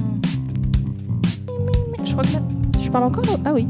Je 2.05 2.11
crois 2.13 2.23
que 2.23 2.33
là. 2.33 2.41
Je 2.81 2.89
parle 2.89 3.05
encore? 3.05 3.39
Ah 3.45 3.53
oui. 3.53 3.67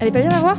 Elle 0.00 0.08
est 0.08 0.12
pas 0.12 0.20
bien 0.20 0.30
la 0.30 0.38
voix 0.38 0.54